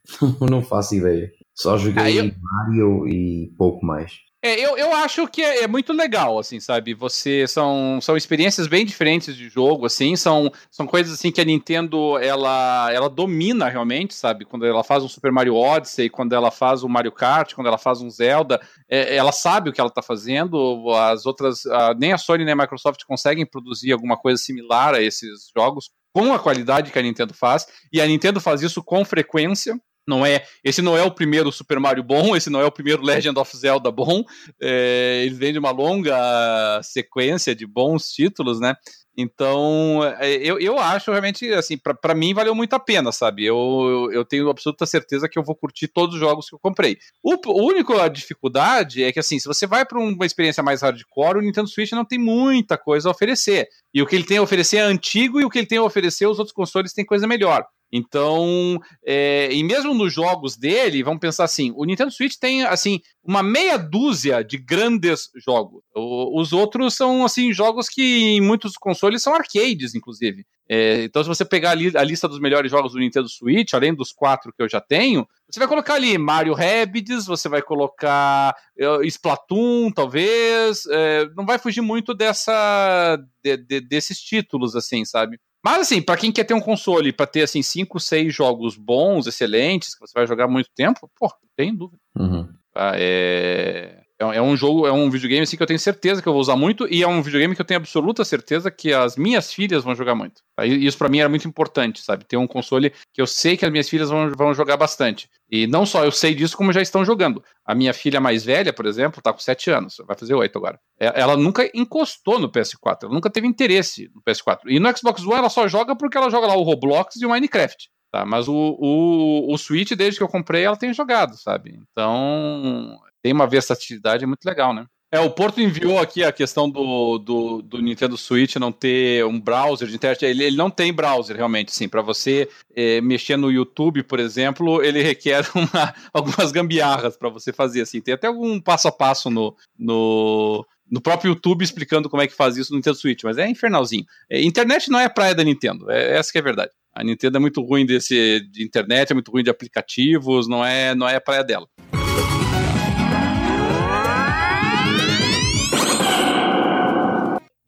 não 0.48 0.62
faço 0.62 0.94
ideia. 0.94 1.30
Só 1.52 1.76
joguei 1.78 2.02
ah, 2.02 2.10
eu... 2.10 2.32
Mario 2.40 3.08
e 3.08 3.52
pouco 3.58 3.84
mais. 3.84 4.12
É, 4.46 4.60
eu, 4.60 4.76
eu 4.76 4.92
acho 4.92 5.26
que 5.26 5.40
é, 5.42 5.62
é, 5.62 5.66
muito 5.66 5.90
legal, 5.90 6.38
assim, 6.38 6.60
sabe? 6.60 6.92
Você 6.92 7.46
são, 7.48 7.98
são 8.02 8.14
experiências 8.14 8.66
bem 8.66 8.84
diferentes 8.84 9.34
de 9.34 9.48
jogo, 9.48 9.86
assim, 9.86 10.16
são, 10.16 10.52
são 10.70 10.86
coisas 10.86 11.14
assim 11.14 11.32
que 11.32 11.40
a 11.40 11.44
Nintendo 11.46 12.18
ela, 12.18 12.92
ela 12.92 13.08
domina 13.08 13.70
realmente, 13.70 14.12
sabe? 14.12 14.44
Quando 14.44 14.66
ela 14.66 14.84
faz 14.84 15.02
um 15.02 15.08
Super 15.08 15.32
Mario 15.32 15.54
Odyssey, 15.54 16.10
quando 16.10 16.34
ela 16.34 16.50
faz 16.50 16.82
um 16.82 16.88
Mario 16.90 17.10
Kart, 17.10 17.54
quando 17.54 17.68
ela 17.68 17.78
faz 17.78 18.02
um 18.02 18.10
Zelda, 18.10 18.60
é, 18.86 19.16
ela 19.16 19.32
sabe 19.32 19.70
o 19.70 19.72
que 19.72 19.80
ela 19.80 19.88
está 19.88 20.02
fazendo. 20.02 20.90
As 20.90 21.24
outras, 21.24 21.64
a, 21.64 21.94
nem 21.94 22.12
a 22.12 22.18
Sony 22.18 22.44
nem 22.44 22.52
a 22.52 22.56
Microsoft 22.56 23.02
conseguem 23.08 23.46
produzir 23.46 23.92
alguma 23.92 24.18
coisa 24.18 24.36
similar 24.36 24.94
a 24.94 25.00
esses 25.00 25.50
jogos 25.56 25.88
com 26.12 26.34
a 26.34 26.38
qualidade 26.38 26.92
que 26.92 26.98
a 26.98 27.02
Nintendo 27.02 27.32
faz, 27.32 27.66
e 27.90 27.98
a 27.98 28.06
Nintendo 28.06 28.42
faz 28.42 28.60
isso 28.60 28.84
com 28.84 29.06
frequência. 29.06 29.80
Não 30.06 30.24
é, 30.24 30.44
esse 30.62 30.82
não 30.82 30.96
é 30.96 31.02
o 31.02 31.10
primeiro 31.10 31.50
Super 31.50 31.80
Mario 31.80 32.02
bom, 32.02 32.36
esse 32.36 32.50
não 32.50 32.60
é 32.60 32.64
o 32.64 32.72
primeiro 32.72 33.02
Legend 33.02 33.38
of 33.38 33.56
Zelda 33.56 33.90
bom. 33.90 34.22
É, 34.60 35.22
eles 35.24 35.38
vêm 35.38 35.52
de 35.52 35.58
uma 35.58 35.70
longa 35.70 36.80
sequência 36.82 37.54
de 37.54 37.66
bons 37.66 38.08
títulos, 38.10 38.60
né? 38.60 38.74
Então, 39.16 40.00
é, 40.18 40.34
eu, 40.34 40.58
eu 40.58 40.78
acho 40.78 41.10
realmente, 41.10 41.48
assim, 41.52 41.78
para 41.78 42.14
mim 42.14 42.34
valeu 42.34 42.54
muito 42.54 42.74
a 42.74 42.80
pena, 42.80 43.12
sabe? 43.12 43.44
Eu, 43.44 44.10
eu 44.12 44.24
tenho 44.24 44.50
absoluta 44.50 44.84
certeza 44.86 45.28
que 45.28 45.38
eu 45.38 45.44
vou 45.44 45.54
curtir 45.54 45.86
todos 45.86 46.16
os 46.16 46.20
jogos 46.20 46.48
que 46.48 46.54
eu 46.54 46.58
comprei. 46.58 46.98
O, 47.22 47.32
a 47.32 47.62
única 47.62 48.08
dificuldade 48.08 49.04
é 49.04 49.12
que, 49.12 49.20
assim, 49.20 49.38
se 49.38 49.46
você 49.46 49.66
vai 49.66 49.86
para 49.86 50.00
uma 50.00 50.26
experiência 50.26 50.62
mais 50.62 50.82
hardcore, 50.82 51.38
o 51.38 51.42
Nintendo 51.42 51.68
Switch 51.68 51.92
não 51.92 52.04
tem 52.04 52.18
muita 52.18 52.76
coisa 52.76 53.08
a 53.08 53.12
oferecer. 53.12 53.68
E 53.92 54.02
o 54.02 54.06
que 54.06 54.16
ele 54.16 54.24
tem 54.24 54.38
a 54.38 54.42
oferecer 54.42 54.78
é 54.78 54.82
antigo 54.82 55.40
e 55.40 55.44
o 55.44 55.50
que 55.50 55.58
ele 55.58 55.66
tem 55.66 55.78
a 55.78 55.84
oferecer, 55.84 56.26
os 56.26 56.38
outros 56.38 56.54
consoles 56.54 56.92
têm 56.92 57.06
coisa 57.06 57.26
melhor. 57.26 57.64
Então, 57.96 58.80
é, 59.06 59.48
e 59.52 59.62
mesmo 59.62 59.94
nos 59.94 60.12
jogos 60.12 60.56
dele, 60.56 61.04
vamos 61.04 61.20
pensar 61.20 61.44
assim, 61.44 61.72
o 61.76 61.84
Nintendo 61.84 62.10
Switch 62.10 62.34
tem 62.34 62.64
assim 62.64 62.98
uma 63.22 63.40
meia 63.40 63.76
dúzia 63.76 64.42
de 64.42 64.58
grandes 64.58 65.30
jogos. 65.36 65.84
O, 65.94 66.40
os 66.40 66.52
outros 66.52 66.94
são 66.94 67.24
assim 67.24 67.52
jogos 67.52 67.88
que 67.88 68.02
em 68.02 68.40
muitos 68.40 68.72
consoles 68.76 69.22
são 69.22 69.32
arcades, 69.32 69.94
inclusive. 69.94 70.44
É, 70.68 71.04
então, 71.04 71.22
se 71.22 71.28
você 71.28 71.44
pegar 71.44 71.70
ali 71.70 71.96
a 71.96 72.02
lista 72.02 72.26
dos 72.26 72.40
melhores 72.40 72.68
jogos 72.68 72.94
do 72.94 72.98
Nintendo 72.98 73.28
Switch, 73.28 73.72
além 73.74 73.94
dos 73.94 74.10
quatro 74.10 74.52
que 74.52 74.60
eu 74.60 74.68
já 74.68 74.80
tenho, 74.80 75.24
você 75.48 75.60
vai 75.60 75.68
colocar 75.68 75.94
ali 75.94 76.18
Mario 76.18 76.52
Rabbids, 76.54 77.26
você 77.26 77.48
vai 77.48 77.62
colocar 77.62 78.56
uh, 78.76 79.04
Splatoon, 79.04 79.92
talvez. 79.92 80.84
É, 80.90 81.28
não 81.36 81.46
vai 81.46 81.60
fugir 81.60 81.80
muito 81.80 82.12
dessa, 82.12 83.18
de, 83.40 83.56
de, 83.56 83.80
desses 83.82 84.18
títulos, 84.18 84.74
assim, 84.74 85.04
sabe? 85.04 85.38
Mas 85.64 85.80
assim, 85.80 86.02
para 86.02 86.18
quem 86.18 86.30
quer 86.30 86.44
ter 86.44 86.52
um 86.52 86.60
console 86.60 87.10
para 87.10 87.26
ter 87.26 87.42
assim 87.42 87.62
cinco, 87.62 87.98
seis 87.98 88.34
jogos 88.34 88.76
bons, 88.76 89.26
excelentes, 89.26 89.94
que 89.94 90.00
você 90.00 90.12
vai 90.14 90.26
jogar 90.26 90.46
muito 90.46 90.68
tempo, 90.74 91.10
pô, 91.18 91.32
tem 91.56 91.74
dúvida. 91.74 91.98
Uhum. 92.14 92.46
Ah, 92.74 92.92
é... 92.96 94.03
É 94.32 94.40
um 94.40 94.56
jogo, 94.56 94.86
é 94.86 94.92
um 94.92 95.10
videogame 95.10 95.42
assim 95.42 95.56
que 95.56 95.62
eu 95.62 95.66
tenho 95.66 95.78
certeza 95.78 96.22
que 96.22 96.28
eu 96.28 96.32
vou 96.32 96.40
usar 96.40 96.56
muito 96.56 96.86
e 96.88 97.02
é 97.02 97.08
um 97.08 97.22
videogame 97.22 97.54
que 97.54 97.60
eu 97.60 97.64
tenho 97.64 97.78
absoluta 97.78 98.24
certeza 98.24 98.70
que 98.70 98.92
as 98.92 99.16
minhas 99.16 99.52
filhas 99.52 99.82
vão 99.82 99.94
jogar 99.94 100.14
muito. 100.14 100.42
Isso 100.62 100.98
para 100.98 101.08
mim 101.08 101.18
era 101.18 101.28
muito 101.28 101.48
importante, 101.48 102.00
sabe? 102.02 102.24
Ter 102.24 102.36
um 102.36 102.46
console 102.46 102.92
que 103.12 103.20
eu 103.20 103.26
sei 103.26 103.56
que 103.56 103.64
as 103.64 103.70
minhas 103.70 103.88
filhas 103.88 104.10
vão, 104.10 104.30
vão 104.36 104.54
jogar 104.54 104.76
bastante. 104.76 105.28
E 105.50 105.66
não 105.66 105.84
só 105.84 106.04
eu 106.04 106.12
sei 106.12 106.34
disso, 106.34 106.56
como 106.56 106.72
já 106.72 106.80
estão 106.80 107.04
jogando. 107.04 107.42
A 107.64 107.74
minha 107.74 107.92
filha 107.92 108.20
mais 108.20 108.44
velha, 108.44 108.72
por 108.72 108.86
exemplo, 108.86 109.22
tá 109.22 109.32
com 109.32 109.38
7 109.38 109.70
anos, 109.70 109.96
vai 110.06 110.16
fazer 110.16 110.34
8 110.34 110.56
agora. 110.56 110.78
É, 110.98 111.20
ela 111.20 111.36
nunca 111.36 111.68
encostou 111.74 112.38
no 112.38 112.50
PS4, 112.50 113.04
ela 113.04 113.14
nunca 113.14 113.30
teve 113.30 113.46
interesse 113.46 114.10
no 114.14 114.22
PS4. 114.22 114.60
E 114.66 114.78
no 114.78 114.96
Xbox 114.96 115.22
One 115.22 115.38
ela 115.38 115.50
só 115.50 115.66
joga 115.68 115.96
porque 115.96 116.16
ela 116.16 116.30
joga 116.30 116.46
lá 116.46 116.56
o 116.56 116.62
Roblox 116.62 117.16
e 117.16 117.26
o 117.26 117.30
Minecraft. 117.30 117.88
Tá, 118.14 118.24
mas 118.24 118.46
o, 118.46 118.54
o, 118.78 119.52
o 119.52 119.58
Switch, 119.58 119.90
desde 119.90 120.18
que 120.18 120.22
eu 120.22 120.28
comprei, 120.28 120.62
ela 120.62 120.76
tem 120.76 120.94
jogado, 120.94 121.36
sabe? 121.36 121.76
Então, 121.90 122.96
tem 123.24 123.32
uma 123.32 123.46
versatilidade 123.46 124.26
muito 124.26 124.44
legal, 124.44 124.74
né? 124.74 124.84
É, 125.10 125.18
o 125.18 125.30
Porto 125.30 125.60
enviou 125.60 125.98
aqui 125.98 126.22
a 126.22 126.30
questão 126.32 126.68
do, 126.68 127.18
do, 127.18 127.62
do, 127.62 127.80
Nintendo 127.80 128.18
Switch 128.18 128.56
não 128.56 128.70
ter 128.70 129.24
um 129.24 129.40
browser 129.40 129.88
de 129.88 129.94
internet. 129.94 130.24
Ele, 130.24 130.44
ele 130.44 130.56
não 130.56 130.68
tem 130.68 130.92
browser, 130.92 131.36
realmente, 131.36 131.74
sim. 131.74 131.88
Para 131.88 132.02
você 132.02 132.48
é, 132.76 133.00
mexer 133.00 133.36
no 133.38 133.50
YouTube, 133.50 134.02
por 134.02 134.20
exemplo, 134.20 134.82
ele 134.82 135.00
requer 135.00 135.46
uma, 135.54 135.94
algumas 136.12 136.52
gambiarras 136.52 137.16
para 137.16 137.30
você 137.30 137.50
fazer, 137.50 137.80
assim. 137.80 138.00
Tem 138.00 138.12
até 138.12 138.26
algum 138.26 138.60
passo 138.60 138.88
a 138.88 138.92
passo 138.92 139.30
no, 139.30 139.56
no, 139.78 140.66
no 140.90 141.00
próprio 141.00 141.30
YouTube 141.30 141.62
explicando 141.62 142.10
como 142.10 142.22
é 142.22 142.26
que 142.26 142.34
faz 142.34 142.58
isso 142.58 142.72
no 142.72 142.76
Nintendo 142.76 142.96
Switch, 142.96 143.22
mas 143.22 143.38
é 143.38 143.48
infernalzinho. 143.48 144.04
É, 144.28 144.42
internet 144.42 144.90
não 144.90 144.98
é 144.98 145.08
praia 145.08 145.34
da 145.34 145.44
Nintendo, 145.44 145.90
é, 145.90 146.18
essa 146.18 146.30
que 146.30 146.38
é 146.38 146.40
a 146.42 146.44
verdade. 146.44 146.72
A 146.92 147.02
Nintendo 147.02 147.38
é 147.38 147.40
muito 147.40 147.62
ruim 147.62 147.86
desse 147.86 148.40
de 148.50 148.64
internet, 148.64 149.12
é 149.12 149.14
muito 149.14 149.30
ruim 149.30 149.44
de 149.44 149.50
aplicativos, 149.50 150.46
não 150.46 150.64
é, 150.64 150.94
não 150.94 151.08
é 151.08 151.16
a 151.16 151.20
praia 151.20 151.42
dela. 151.42 151.66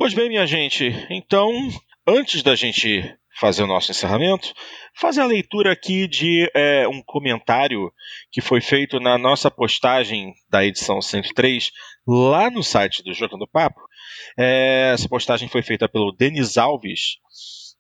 Pois 0.07 0.15
bem, 0.15 0.29
minha 0.29 0.47
gente, 0.47 0.85
então, 1.11 1.51
antes 2.07 2.41
da 2.41 2.55
gente 2.55 3.13
fazer 3.41 3.65
o 3.65 3.67
nosso 3.67 3.91
encerramento, 3.91 4.55
fazer 4.95 5.21
a 5.21 5.27
leitura 5.27 5.73
aqui 5.73 6.07
de 6.07 6.49
é, 6.55 6.87
um 6.87 7.03
comentário 7.03 7.93
que 8.31 8.41
foi 8.41 8.61
feito 8.61 9.01
na 9.01 9.19
nossa 9.19 9.51
postagem 9.51 10.33
da 10.49 10.65
edição 10.65 11.03
103 11.03 11.73
lá 12.07 12.49
no 12.49 12.63
site 12.63 13.03
do 13.03 13.13
Jogando 13.13 13.49
Papo. 13.49 13.81
É, 14.39 14.93
essa 14.95 15.09
postagem 15.09 15.49
foi 15.49 15.63
feita 15.63 15.89
pelo 15.89 16.13
Denis 16.13 16.57
Alves 16.57 17.17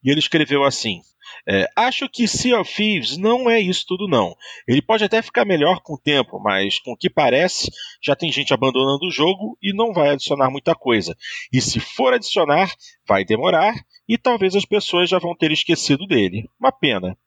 e 0.06 0.10
ele 0.10 0.20
escreveu 0.20 0.62
assim: 0.62 1.02
é, 1.48 1.68
acho 1.76 2.08
que 2.08 2.28
Sea 2.28 2.60
of 2.60 2.72
Thieves 2.72 3.16
não 3.16 3.50
é 3.50 3.60
isso 3.60 3.84
tudo, 3.86 4.06
não. 4.06 4.36
Ele 4.66 4.80
pode 4.80 5.02
até 5.02 5.20
ficar 5.20 5.44
melhor 5.44 5.80
com 5.80 5.94
o 5.94 5.98
tempo, 5.98 6.38
mas 6.40 6.78
com 6.78 6.92
o 6.92 6.96
que 6.96 7.10
parece, 7.10 7.70
já 8.02 8.14
tem 8.14 8.30
gente 8.30 8.54
abandonando 8.54 9.06
o 9.06 9.10
jogo 9.10 9.58
e 9.60 9.74
não 9.74 9.92
vai 9.92 10.10
adicionar 10.10 10.48
muita 10.48 10.74
coisa. 10.74 11.16
E 11.52 11.60
se 11.60 11.80
for 11.80 12.14
adicionar, 12.14 12.72
vai 13.06 13.24
demorar 13.24 13.74
e 14.08 14.16
talvez 14.16 14.54
as 14.54 14.64
pessoas 14.64 15.10
já 15.10 15.18
vão 15.18 15.36
ter 15.36 15.50
esquecido 15.50 16.06
dele. 16.06 16.48
Uma 16.58 16.70
pena. 16.70 17.18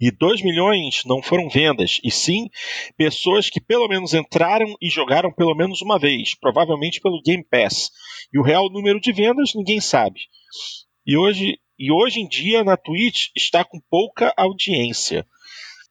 E 0.00 0.10
2 0.10 0.42
milhões 0.42 1.02
não 1.04 1.20
foram 1.20 1.48
vendas, 1.48 1.98
e 2.04 2.10
sim 2.12 2.48
pessoas 2.96 3.50
que 3.50 3.60
pelo 3.60 3.88
menos 3.88 4.14
entraram 4.14 4.76
e 4.80 4.88
jogaram 4.88 5.32
pelo 5.32 5.54
menos 5.54 5.82
uma 5.82 5.98
vez, 5.98 6.34
provavelmente 6.38 7.00
pelo 7.00 7.20
Game 7.22 7.44
Pass. 7.44 7.90
E 8.32 8.38
o 8.38 8.42
real 8.42 8.70
número 8.70 9.00
de 9.00 9.12
vendas 9.12 9.54
ninguém 9.54 9.80
sabe. 9.80 10.20
E 11.04 11.16
hoje 11.16 11.58
e 11.78 11.92
hoje 11.92 12.20
em 12.20 12.28
dia 12.28 12.64
na 12.64 12.76
Twitch 12.76 13.28
está 13.36 13.64
com 13.64 13.78
pouca 13.90 14.32
audiência. 14.36 15.26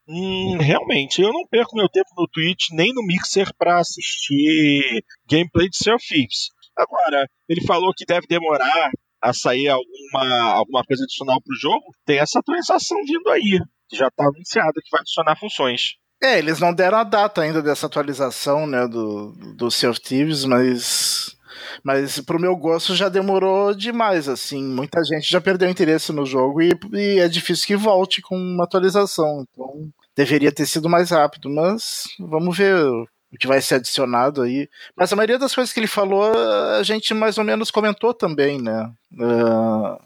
Hum, 0.07 0.57
realmente, 0.57 1.21
eu 1.21 1.33
não 1.33 1.45
perco 1.47 1.75
meu 1.75 1.89
tempo 1.89 2.09
no 2.17 2.27
Twitch 2.27 2.67
nem 2.71 2.93
no 2.93 3.03
Mixer 3.05 3.49
para 3.57 3.79
assistir 3.79 5.03
gameplay 5.29 5.69
de 5.69 5.77
Sea 5.77 5.97
Thieves. 5.97 6.49
Agora, 6.77 7.27
ele 7.49 7.61
falou 7.65 7.91
que 7.95 8.05
deve 8.05 8.25
demorar 8.27 8.91
a 9.21 9.33
sair 9.33 9.67
alguma, 9.67 10.53
alguma 10.53 10.83
coisa 10.83 11.03
adicional 11.03 11.41
para 11.41 11.53
o 11.53 11.59
jogo. 11.59 11.85
Tem 12.05 12.19
essa 12.19 12.39
atualização 12.39 12.97
vindo 13.05 13.29
aí, 13.29 13.59
que 13.89 13.97
já 13.97 14.07
está 14.07 14.25
anunciada 14.25 14.73
que 14.81 14.89
vai 14.91 15.01
adicionar 15.01 15.35
funções. 15.37 15.95
É, 16.21 16.39
eles 16.39 16.59
não 16.59 16.73
deram 16.73 16.97
a 16.99 17.03
data 17.03 17.41
ainda 17.41 17.61
dessa 17.61 17.85
atualização, 17.85 18.65
né, 18.65 18.87
do, 18.87 19.33
do 19.55 19.69
Sea 19.69 19.93
Thieves, 19.93 20.45
mas 20.45 21.36
mas 21.83 22.19
pro 22.19 22.39
meu 22.39 22.55
gosto 22.55 22.95
já 22.95 23.09
demorou 23.09 23.73
demais, 23.73 24.27
assim. 24.27 24.63
Muita 24.63 25.03
gente 25.03 25.29
já 25.29 25.41
perdeu 25.41 25.69
interesse 25.69 26.11
no 26.11 26.25
jogo 26.25 26.61
e, 26.61 26.71
e 26.93 27.19
é 27.19 27.27
difícil 27.27 27.67
que 27.67 27.75
volte 27.75 28.21
com 28.21 28.35
uma 28.37 28.63
atualização. 28.63 29.45
Então 29.51 29.89
deveria 30.15 30.51
ter 30.51 30.65
sido 30.65 30.89
mais 30.89 31.11
rápido, 31.11 31.49
mas 31.49 32.03
vamos 32.19 32.57
ver 32.57 32.75
o 32.75 33.07
que 33.39 33.47
vai 33.47 33.61
ser 33.61 33.75
adicionado 33.75 34.41
aí. 34.41 34.69
Mas 34.95 35.11
a 35.11 35.15
maioria 35.15 35.37
das 35.37 35.53
coisas 35.53 35.73
que 35.73 35.79
ele 35.79 35.87
falou, 35.87 36.31
a 36.77 36.83
gente 36.83 37.13
mais 37.13 37.37
ou 37.37 37.43
menos 37.43 37.71
comentou 37.71 38.13
também, 38.13 38.61
né? 38.61 38.91
Uh, 39.13 40.01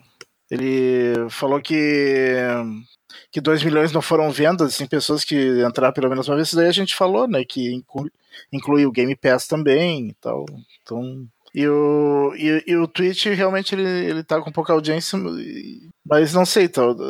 ele 0.50 1.30
falou 1.30 1.62
que 1.62 2.36
que 3.32 3.42
2 3.42 3.64
milhões 3.64 3.92
não 3.92 4.02
foram 4.02 4.32
vendas, 4.32 4.74
assim, 4.74 4.86
pessoas 4.86 5.24
que 5.24 5.64
entraram 5.66 5.94
pelo 5.94 6.10
menos 6.10 6.28
uma 6.28 6.36
vez, 6.36 6.48
isso 6.48 6.56
daí 6.56 6.68
a 6.68 6.72
gente 6.72 6.96
falou, 6.96 7.28
né, 7.28 7.44
que 7.46 7.74
inclui, 7.74 8.10
inclui 8.52 8.86
o 8.86 8.92
Game 8.92 9.16
Pass 9.16 9.48
também 9.48 10.10
e 10.10 10.14
tal. 10.16 10.46
Então, 10.82 11.26
e 11.54 11.68
o, 11.68 12.34
e, 12.36 12.64
e, 12.68 12.76
o 12.78 12.88
Twitch 12.88 13.26
realmente 13.26 13.76
ele, 13.76 13.84
ele 13.84 14.24
tá 14.24 14.40
com 14.42 14.52
pouca 14.52 14.72
audiência, 14.72 15.20
mas 16.06 16.34
não 16.34 16.46
sei, 16.46 16.70
tal. 16.70 16.96
Tá, 16.96 17.04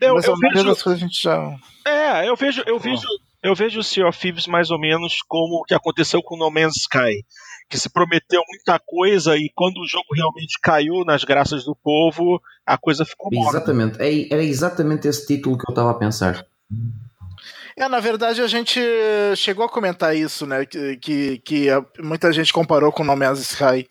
eu, 0.00 0.14
mas 0.14 0.24
eu 0.24 0.34
a 0.34 0.36
vejo, 0.36 0.64
das 0.64 0.82
coisas 0.82 1.02
a 1.02 1.04
gente 1.04 1.22
já. 1.22 1.56
É, 1.84 2.28
eu 2.28 2.36
vejo, 2.36 2.62
eu 2.66 2.78
vejo, 2.78 3.06
eu 3.42 3.54
vejo 3.54 3.80
o 3.80 3.84
Sea 3.84 4.06
of 4.06 4.18
Thieves 4.18 4.46
mais 4.46 4.70
ou 4.70 4.78
menos 4.78 5.22
como 5.28 5.60
o 5.60 5.64
que 5.64 5.74
aconteceu 5.74 6.22
com 6.22 6.36
No 6.36 6.50
Man's 6.50 6.76
Sky. 6.76 7.24
Que 7.68 7.78
se 7.78 7.88
prometeu 7.90 8.42
muita 8.48 8.78
coisa 8.78 9.36
e 9.36 9.50
quando 9.54 9.78
o 9.78 9.86
jogo 9.86 10.14
realmente 10.14 10.58
caiu 10.62 11.04
nas 11.06 11.24
graças 11.24 11.64
do 11.64 11.74
povo, 11.74 12.40
a 12.66 12.76
coisa 12.76 13.04
ficou 13.04 13.30
morta. 13.32 13.56
Exatamente, 13.56 13.98
é, 14.00 14.32
era 14.32 14.44
exatamente 14.44 15.08
esse 15.08 15.26
título 15.26 15.56
que 15.56 15.64
eu 15.68 15.72
estava 15.72 15.90
a 15.90 15.94
pensar. 15.94 16.46
É, 17.76 17.88
na 17.88 18.00
verdade 18.00 18.42
a 18.42 18.46
gente 18.46 18.80
chegou 19.36 19.64
a 19.64 19.68
comentar 19.68 20.14
isso, 20.16 20.46
né? 20.46 20.66
Que, 20.66 21.38
que, 21.38 21.66
muita 21.98 22.32
gente 22.32 22.52
comparou 22.52 22.92
com 22.92 23.02
o 23.02 23.06
No 23.06 23.16
Man's 23.16 23.40
Sky. 23.40 23.88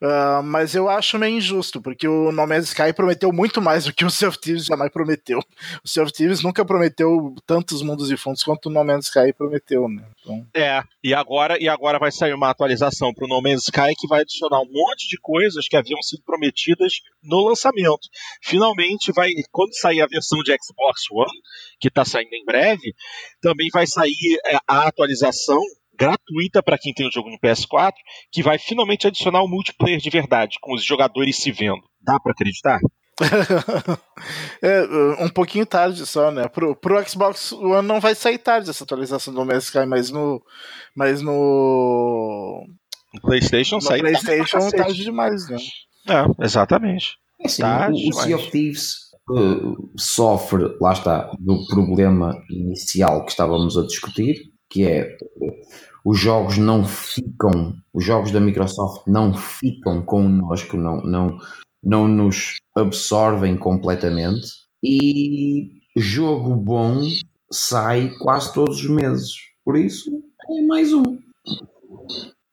Uh, 0.00 0.42
mas 0.44 0.76
eu 0.76 0.88
acho 0.88 1.18
meio 1.18 1.36
injusto, 1.36 1.82
porque 1.82 2.06
o 2.06 2.30
No 2.30 2.46
Man's 2.46 2.68
Sky 2.68 2.92
prometeu 2.94 3.32
muito 3.32 3.60
mais 3.60 3.84
do 3.84 3.92
que 3.92 4.04
o 4.04 4.10
Sea 4.10 4.28
of 4.28 4.38
Thieves 4.38 4.64
jamais 4.64 4.92
prometeu. 4.92 5.40
O 5.84 5.88
Sea 5.88 6.04
of 6.04 6.12
Thieves 6.12 6.40
nunca 6.40 6.64
prometeu 6.64 7.34
tantos 7.44 7.82
mundos 7.82 8.10
e 8.10 8.16
fundos 8.16 8.44
quanto 8.44 8.66
o 8.66 8.72
No 8.72 8.84
Man's 8.84 9.06
Sky 9.06 9.32
prometeu, 9.32 9.88
né? 9.88 10.04
Então... 10.20 10.46
É, 10.54 10.82
e 11.02 11.12
agora, 11.12 11.60
e 11.60 11.68
agora 11.68 11.98
vai 11.98 12.12
sair 12.12 12.32
uma 12.32 12.50
atualização 12.50 13.12
para 13.12 13.24
o 13.24 13.28
No 13.28 13.42
Man's 13.42 13.64
Sky 13.64 13.94
que 13.98 14.06
vai 14.06 14.20
adicionar 14.20 14.60
um 14.60 14.70
monte 14.70 15.08
de 15.08 15.18
coisas 15.20 15.66
que 15.66 15.76
haviam 15.76 16.00
sido 16.00 16.22
prometidas 16.24 17.00
no 17.22 17.48
lançamento. 17.48 18.08
Finalmente 18.40 19.10
vai, 19.10 19.30
quando 19.50 19.74
sair 19.74 20.00
a 20.00 20.06
versão 20.06 20.38
de 20.44 20.56
Xbox 20.62 21.10
One, 21.10 21.40
que 21.80 21.88
está 21.88 22.04
saindo 22.04 22.34
em 22.34 22.44
breve, 22.44 22.94
também 23.40 23.68
vai 23.72 23.86
sair 23.86 24.38
é, 24.46 24.58
a 24.66 24.86
atualização 24.86 25.60
gratuita 25.98 26.62
para 26.62 26.78
quem 26.78 26.94
tem 26.94 27.08
o 27.08 27.12
jogo 27.12 27.28
no 27.28 27.38
PS4, 27.38 27.92
que 28.30 28.42
vai 28.42 28.58
finalmente 28.58 29.06
adicionar 29.06 29.42
o 29.42 29.48
multiplayer 29.48 29.98
de 29.98 30.10
verdade, 30.10 30.58
com 30.60 30.74
os 30.74 30.84
jogadores 30.84 31.36
se 31.36 31.50
vendo. 31.50 31.82
Dá 32.00 32.18
para 32.20 32.32
acreditar? 32.32 32.78
é, 34.62 34.82
um 35.24 35.28
pouquinho 35.28 35.66
tarde 35.66 36.06
só, 36.06 36.30
né? 36.30 36.46
Pro, 36.48 36.76
pro 36.76 37.06
Xbox 37.08 37.52
One 37.52 37.86
não 37.86 38.00
vai 38.00 38.14
sair 38.14 38.38
tarde 38.38 38.70
essa 38.70 38.84
atualização 38.84 39.34
do 39.34 39.44
Man's 39.44 39.64
Sky, 39.64 39.84
mas 39.86 40.10
no. 40.10 40.40
Mas 40.94 41.20
no. 41.20 42.64
no 43.12 43.20
PlayStation 43.20 43.76
no 43.76 43.82
sai 43.82 43.98
PlayStation 43.98 44.58
tarde, 44.60 44.76
tarde 44.76 45.04
demais, 45.04 45.48
né? 45.48 45.58
É, 46.08 46.44
exatamente. 46.44 47.16
É 47.40 47.48
sim, 47.48 47.62
o, 47.62 48.08
o 48.08 48.12
Sea 48.12 48.36
of 48.36 48.50
Thieves 48.50 49.08
uh, 49.30 49.90
sofre, 49.96 50.76
lá 50.80 50.92
está, 50.92 51.30
do 51.38 51.66
problema 51.66 52.40
inicial 52.48 53.24
que 53.24 53.32
estávamos 53.32 53.76
a 53.76 53.82
discutir, 53.82 54.36
que 54.70 54.86
é 54.86 55.16
os 56.04 56.18
jogos 56.18 56.58
não 56.58 56.84
ficam, 56.84 57.74
os 57.92 58.04
jogos 58.04 58.30
da 58.30 58.40
Microsoft 58.40 59.06
não 59.06 59.34
ficam 59.34 60.02
connosco, 60.02 60.76
não, 60.76 61.00
não, 61.02 61.38
não 61.82 62.08
nos 62.08 62.56
absorvem 62.76 63.56
completamente 63.56 64.48
e 64.82 65.70
jogo 65.96 66.54
bom 66.54 67.02
sai 67.50 68.10
quase 68.20 68.52
todos 68.52 68.78
os 68.78 68.90
meses. 68.90 69.32
Por 69.64 69.76
isso 69.76 70.10
é 70.50 70.62
mais 70.62 70.92
um. 70.92 71.02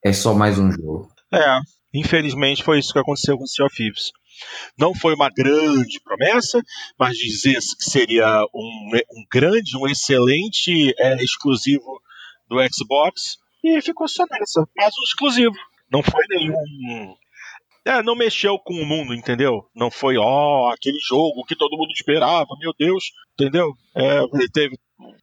É 0.04 0.12
só 0.14 0.34
mais 0.34 0.60
um 0.60 0.72
jogo. 0.72 1.10
É, 1.34 1.60
infelizmente 1.94 2.64
foi 2.64 2.80
isso 2.80 2.94
que 2.94 3.00
aconteceu 3.00 3.38
com 3.38 3.44
o 3.44 3.48
Sea 3.48 3.66
of 3.66 3.76
Thieves. 3.76 4.12
Não 4.78 4.94
foi 4.94 5.16
uma 5.16 5.30
grande 5.30 6.00
promessa, 6.04 6.62
mas 7.00 7.18
dizer 7.18 7.54
que 7.54 7.90
seria 7.90 8.46
um, 8.54 8.92
um 9.12 9.26
grande, 9.32 9.78
um 9.78 9.88
excelente 9.88 10.94
é, 11.00 11.16
exclusivo 11.24 12.02
do 12.48 12.58
Xbox 12.72 13.38
e 13.64 13.82
ficou 13.82 14.08
só 14.08 14.24
nessa, 14.30 14.68
mais 14.76 14.94
um 14.98 15.04
exclusivo. 15.04 15.56
Não 15.92 16.04
foi 16.04 16.24
nenhum. 16.30 17.16
É, 17.86 18.02
não 18.02 18.16
mexeu 18.16 18.58
com 18.58 18.74
o 18.74 18.86
mundo, 18.86 19.14
entendeu? 19.14 19.70
Não 19.76 19.92
foi, 19.92 20.18
ó, 20.18 20.24
oh, 20.24 20.68
aquele 20.70 20.98
jogo 21.08 21.46
que 21.46 21.56
todo 21.56 21.78
mundo 21.78 21.92
esperava, 21.92 22.48
meu 22.60 22.74
Deus, 22.78 23.12
entendeu? 23.34 23.74
É, 23.96 24.22
teve 24.52 24.76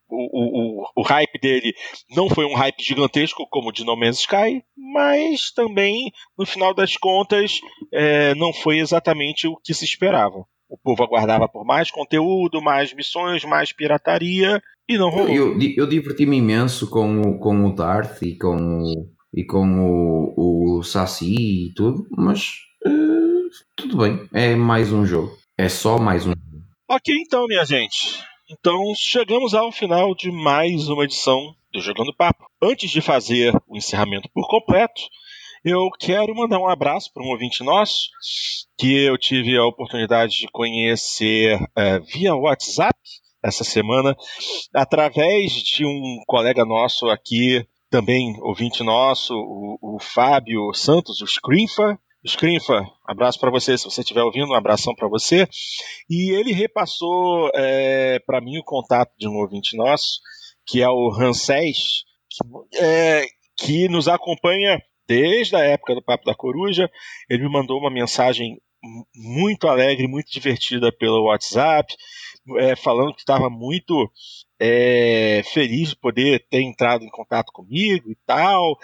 o, 0.09 0.83
o, 0.83 0.87
o, 0.97 1.03
hype 1.03 1.41
dele 1.41 1.75
não 2.11 2.29
foi 2.29 2.45
um 2.45 2.55
hype 2.55 2.83
gigantesco 2.83 3.47
como 3.49 3.71
o 3.71 3.73
de 3.73 3.85
No 3.85 3.97
Man's 3.97 4.19
Sky, 4.19 4.63
mas 4.77 5.51
também, 5.51 6.13
no 6.39 6.45
final 6.45 6.75
das 6.75 6.97
contas, 6.97 7.61
é, 7.93 8.35
não 8.35 8.53
foi 8.53 8.79
exatamente 8.79 9.49
o 9.49 9.57
que 9.57 9.73
se 9.73 9.85
esperava. 9.85 10.45
O 10.73 10.79
povo 10.79 11.05
aguardava 11.05 11.47
por 11.47 11.67
mais 11.67 11.91
conteúdo, 11.91 12.63
mais 12.63 12.95
missões, 12.95 13.45
mais 13.45 13.75
pirataria, 13.75 14.59
e 14.89 14.97
não 14.97 15.11
rolou. 15.11 15.29
Eu, 15.29 15.61
eu, 15.61 15.75
eu 15.77 15.87
diverti-me 15.87 16.39
imenso 16.39 16.89
com, 16.89 17.21
o, 17.21 17.39
com 17.39 17.67
o 17.67 17.75
Darth 17.75 18.23
e 18.23 18.35
com 18.35 18.57
o, 18.57 19.07
e 19.35 19.45
com 19.45 20.33
o, 20.35 20.79
o 20.79 20.83
Saci 20.83 21.67
e 21.67 21.75
tudo, 21.75 22.07
mas 22.17 22.55
uh, 22.87 23.51
tudo 23.77 23.99
bem, 23.99 24.27
é 24.33 24.57
mais 24.57 24.91
um 24.95 25.05
jogo. 25.05 25.37
É 25.59 25.69
só 25.69 25.99
mais 25.99 26.23
um 26.23 26.31
jogo. 26.31 26.65
Ok, 26.89 27.15
então, 27.19 27.47
minha 27.47 27.67
gente. 27.67 28.25
Então 28.51 28.81
chegamos 28.97 29.53
ao 29.53 29.71
final 29.71 30.15
de 30.15 30.33
mais 30.33 30.89
uma 30.89 31.05
edição 31.05 31.55
do 31.71 31.83
Jogando 31.83 32.15
Papo. 32.15 32.47
Antes 32.63 32.91
de 32.91 33.03
fazer 33.03 33.55
o 33.69 33.77
encerramento 33.77 34.27
por 34.33 34.49
completo, 34.49 35.03
eu 35.65 35.89
quero 35.99 36.35
mandar 36.35 36.59
um 36.59 36.69
abraço 36.69 37.13
para 37.13 37.23
um 37.23 37.31
ouvinte 37.31 37.63
nosso 37.63 38.09
que 38.77 39.05
eu 39.05 39.17
tive 39.17 39.57
a 39.57 39.65
oportunidade 39.65 40.39
de 40.39 40.49
conhecer 40.53 41.59
é, 41.77 42.01
via 42.01 42.35
WhatsApp 42.35 42.99
essa 43.43 43.65
semana, 43.65 44.17
através 44.75 45.53
de 45.53 45.85
um 45.85 46.23
colega 46.27 46.65
nosso 46.65 47.09
aqui, 47.09 47.67
também 47.91 48.37
ouvinte 48.41 48.85
nosso, 48.85 49.35
o, 49.35 49.97
o 49.97 49.99
Fábio 50.01 50.73
Santos, 50.75 51.21
o 51.21 51.27
Scrinfa, 51.27 51.99
Scrinfa, 52.27 52.87
abraço 53.05 53.41
para 53.41 53.51
você, 53.51 53.77
se 53.77 53.85
você 53.85 54.01
estiver 54.01 54.23
ouvindo, 54.23 54.51
um 54.51 54.55
abração 54.55 54.95
para 54.95 55.09
você. 55.09 55.49
E 56.09 56.31
ele 56.31 56.53
repassou 56.53 57.51
é, 57.55 58.21
para 58.21 58.41
mim 58.41 58.59
o 58.59 58.65
contato 58.65 59.13
de 59.19 59.29
um 59.29 59.39
ouvinte 59.39 59.77
nosso, 59.77 60.21
que 60.65 60.81
é 60.81 60.89
o 60.89 61.11
Rancés, 61.11 62.05
que, 62.31 62.79
é, 62.79 63.27
que 63.57 63.89
nos 63.89 64.07
acompanha 64.07 64.81
desde 65.07 65.57
a 65.57 65.61
época 65.61 65.95
do 65.95 66.03
Papo 66.03 66.25
da 66.25 66.35
Coruja. 66.35 66.91
Ele 67.29 67.45
me 67.45 67.53
mandou 67.53 67.79
uma 67.79 67.91
mensagem 67.91 68.59
muito 69.15 69.69
alegre, 69.69 70.09
muito 70.09 70.31
divertida 70.31 70.91
pelo 70.91 71.25
WhatsApp, 71.25 71.95
é, 72.59 72.75
falando 72.75 73.15
que 73.15 73.21
estava 73.21 73.49
muito 73.49 74.11
é, 74.61 75.43
feliz 75.45 75.91
de 75.91 75.97
poder 75.97 76.45
ter 76.51 76.63
entrado 76.63 77.05
em 77.05 77.11
contato 77.11 77.53
comigo 77.53 78.11
e 78.11 78.17
tal, 78.27 78.77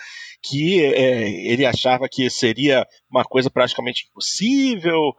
que 0.43 0.85
é, 0.85 1.29
ele 1.29 1.67
achava 1.67 2.09
que 2.09 2.31
seria 2.31 2.87
uma 3.11 3.25
coisa 3.25 3.51
praticamente 3.51 4.07
impossível. 4.09 5.13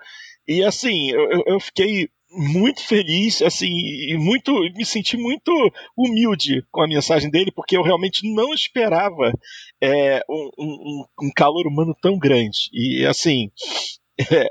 E 0.48 0.64
assim, 0.64 1.12
eu, 1.12 1.44
eu 1.46 1.60
fiquei 1.60 2.10
muito 2.32 2.86
feliz, 2.86 3.42
assim, 3.42 3.70
e 3.72 4.18
muito, 4.18 4.54
me 4.76 4.86
senti 4.86 5.18
muito 5.18 5.52
humilde 5.98 6.64
com 6.72 6.82
a 6.82 6.88
mensagem 6.88 7.30
dele, 7.30 7.52
porque 7.52 7.76
eu 7.76 7.82
realmente 7.82 8.32
não 8.34 8.54
esperava 8.54 9.32
é, 9.82 10.22
um, 10.30 10.50
um, 10.60 11.06
um 11.24 11.32
calor 11.36 11.66
humano 11.68 11.96
tão 12.02 12.18
grande. 12.18 12.70
E 12.72 13.06
assim, 13.06 13.50
é, 14.20 14.48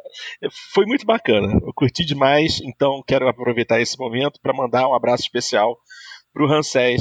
foi 0.73 0.87
muito 0.87 1.05
bacana. 1.05 1.61
Eu 1.63 1.73
curti 1.75 2.05
demais, 2.05 2.61
então 2.63 3.03
quero 3.07 3.29
aproveitar 3.29 3.81
esse 3.81 3.99
momento 3.99 4.41
para 4.43 4.57
mandar 4.57 4.89
um 4.89 4.95
abraço 4.95 5.23
especial 5.23 5.77
para 6.33 6.45
o 6.45 6.49
Rancés. 6.49 7.01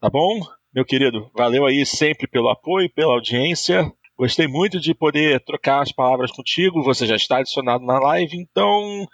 Tá 0.00 0.08
bom? 0.08 0.40
Meu 0.72 0.84
querido, 0.84 1.30
valeu 1.36 1.66
aí 1.66 1.84
sempre 1.84 2.28
pelo 2.28 2.48
apoio, 2.48 2.92
pela 2.94 3.14
audiência. 3.14 3.90
Gostei 4.16 4.48
muito 4.48 4.80
de 4.80 4.94
poder 4.94 5.42
trocar 5.44 5.82
as 5.82 5.92
palavras 5.92 6.30
contigo. 6.32 6.82
Você 6.82 7.06
já 7.06 7.16
está 7.16 7.38
adicionado 7.38 7.84
na 7.84 7.98
live, 7.98 8.36
então 8.36 9.06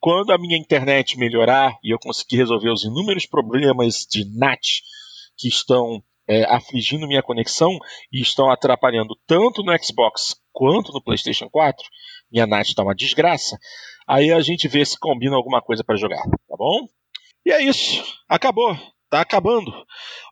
quando 0.00 0.32
a 0.32 0.38
minha 0.38 0.58
internet 0.58 1.18
melhorar 1.18 1.78
e 1.84 1.92
eu 1.92 1.98
conseguir 1.98 2.38
resolver 2.38 2.70
os 2.70 2.84
inúmeros 2.84 3.26
problemas 3.26 4.06
de 4.10 4.24
NAT 4.36 4.80
que 5.36 5.48
estão 5.48 6.02
é, 6.26 6.44
afligindo 6.44 7.06
minha 7.06 7.22
conexão 7.22 7.78
e 8.12 8.20
estão 8.20 8.50
atrapalhando 8.50 9.14
tanto 9.26 9.62
no 9.62 9.76
Xbox 9.82 10.36
quanto 10.52 10.92
no 10.92 11.02
PlayStation 11.02 11.48
4, 11.50 11.84
minha 12.32 12.46
NAT 12.46 12.68
está 12.68 12.82
uma 12.82 12.94
desgraça. 12.94 13.58
Aí 14.08 14.32
a 14.32 14.40
gente 14.40 14.68
vê 14.68 14.84
se 14.84 14.98
combina 14.98 15.36
alguma 15.36 15.60
coisa 15.60 15.84
para 15.84 15.96
jogar, 15.96 16.22
tá 16.22 16.56
bom? 16.56 16.86
E 17.44 17.52
é 17.52 17.62
isso. 17.62 18.02
Acabou. 18.28 18.76
Tá 19.10 19.20
acabando. 19.22 19.72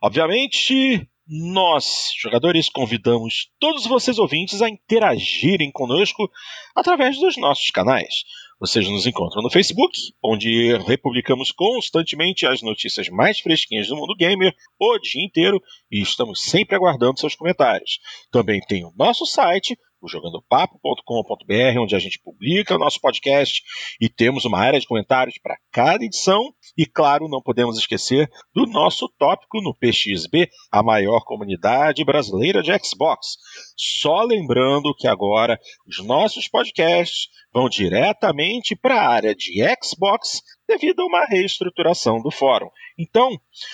Obviamente, 0.01 1.05
nós, 1.27 2.11
jogadores, 2.17 2.69
convidamos 2.69 3.51
todos 3.59 3.85
vocês 3.85 4.17
ouvintes 4.17 4.61
a 4.61 4.69
interagirem 4.69 5.69
conosco 5.71 6.29
através 6.75 7.19
dos 7.19 7.35
nossos 7.35 7.69
canais. 7.71 8.23
Vocês 8.59 8.89
nos 8.89 9.07
encontram 9.07 9.41
no 9.41 9.49
Facebook, 9.49 9.97
onde 10.21 10.75
republicamos 10.79 11.49
constantemente 11.49 12.45
as 12.45 12.61
notícias 12.61 13.07
mais 13.07 13.39
fresquinhas 13.39 13.87
do 13.87 13.95
mundo 13.95 14.13
gamer 14.13 14.53
o 14.77 14.99
dia 14.99 15.23
inteiro 15.23 15.61
e 15.89 16.01
estamos 16.01 16.41
sempre 16.41 16.75
aguardando 16.75 17.17
seus 17.17 17.35
comentários. 17.35 17.99
Também 18.29 18.59
tem 18.59 18.83
o 18.83 18.91
nosso 18.97 19.25
site, 19.25 19.79
o 20.01 20.07
jogandopapo.com.br, 20.07 21.79
onde 21.79 21.95
a 21.95 21.99
gente 21.99 22.19
publica 22.23 22.75
o 22.75 22.79
nosso 22.79 22.99
podcast 23.01 23.61
e 23.99 24.09
temos 24.09 24.45
uma 24.45 24.59
área 24.59 24.79
de 24.79 24.87
comentários 24.87 25.37
para 25.37 25.57
cada 25.71 26.03
edição. 26.03 26.53
E 26.77 26.85
claro, 26.85 27.27
não 27.27 27.41
podemos 27.41 27.77
esquecer 27.77 28.29
do 28.53 28.65
nosso 28.65 29.09
tópico 29.17 29.61
no 29.61 29.75
PXB, 29.75 30.49
a 30.71 30.81
maior 30.81 31.21
comunidade 31.25 32.03
brasileira 32.03 32.61
de 32.61 32.71
Xbox. 32.79 33.37
Só 33.75 34.23
lembrando 34.23 34.95
que 34.95 35.07
agora 35.07 35.59
os 35.87 36.03
nossos 36.05 36.47
podcasts 36.47 37.27
vão 37.53 37.67
diretamente 37.67 38.75
para 38.75 39.01
a 39.01 39.09
área 39.09 39.35
de 39.35 39.61
Xbox 39.83 40.41
devido 40.67 41.01
a 41.01 41.05
uma 41.05 41.25
reestruturação 41.25 42.21
do 42.21 42.29
fórum. 42.29 42.69
Então, 42.97 43.29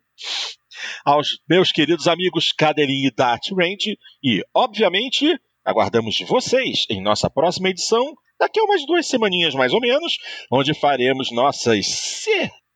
Aos 1.04 1.40
meus 1.50 1.72
queridos 1.72 2.08
amigos 2.08 2.52
Cadelinho 2.52 3.08
e 3.08 3.12
Dart 3.12 3.50
Range, 3.52 3.98
e, 4.24 4.44
obviamente, 4.54 5.26
aguardamos 5.66 6.20
vocês 6.28 6.86
em 6.90 7.02
nossa 7.02 7.30
próxima 7.30 7.70
edição, 7.70 8.14
daqui 8.40 8.60
a 8.60 8.64
umas 8.64 8.86
duas 8.86 9.08
semaninhas 9.08 9.56
mais 9.56 9.74
ou 9.74 9.82
menos, 9.82 10.18
onde 10.52 10.74
faremos 10.80 11.32
nossas 11.32 11.88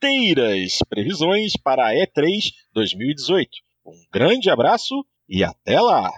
certeiras 0.02 0.80
previsões 0.90 1.54
para 1.64 1.90
a 1.90 1.94
E3 1.94 2.52
2018. 2.74 3.50
Um 3.86 4.04
grande 4.12 4.50
abraço 4.50 5.06
e 5.30 5.44
até 5.44 5.80
lá! 5.80 6.12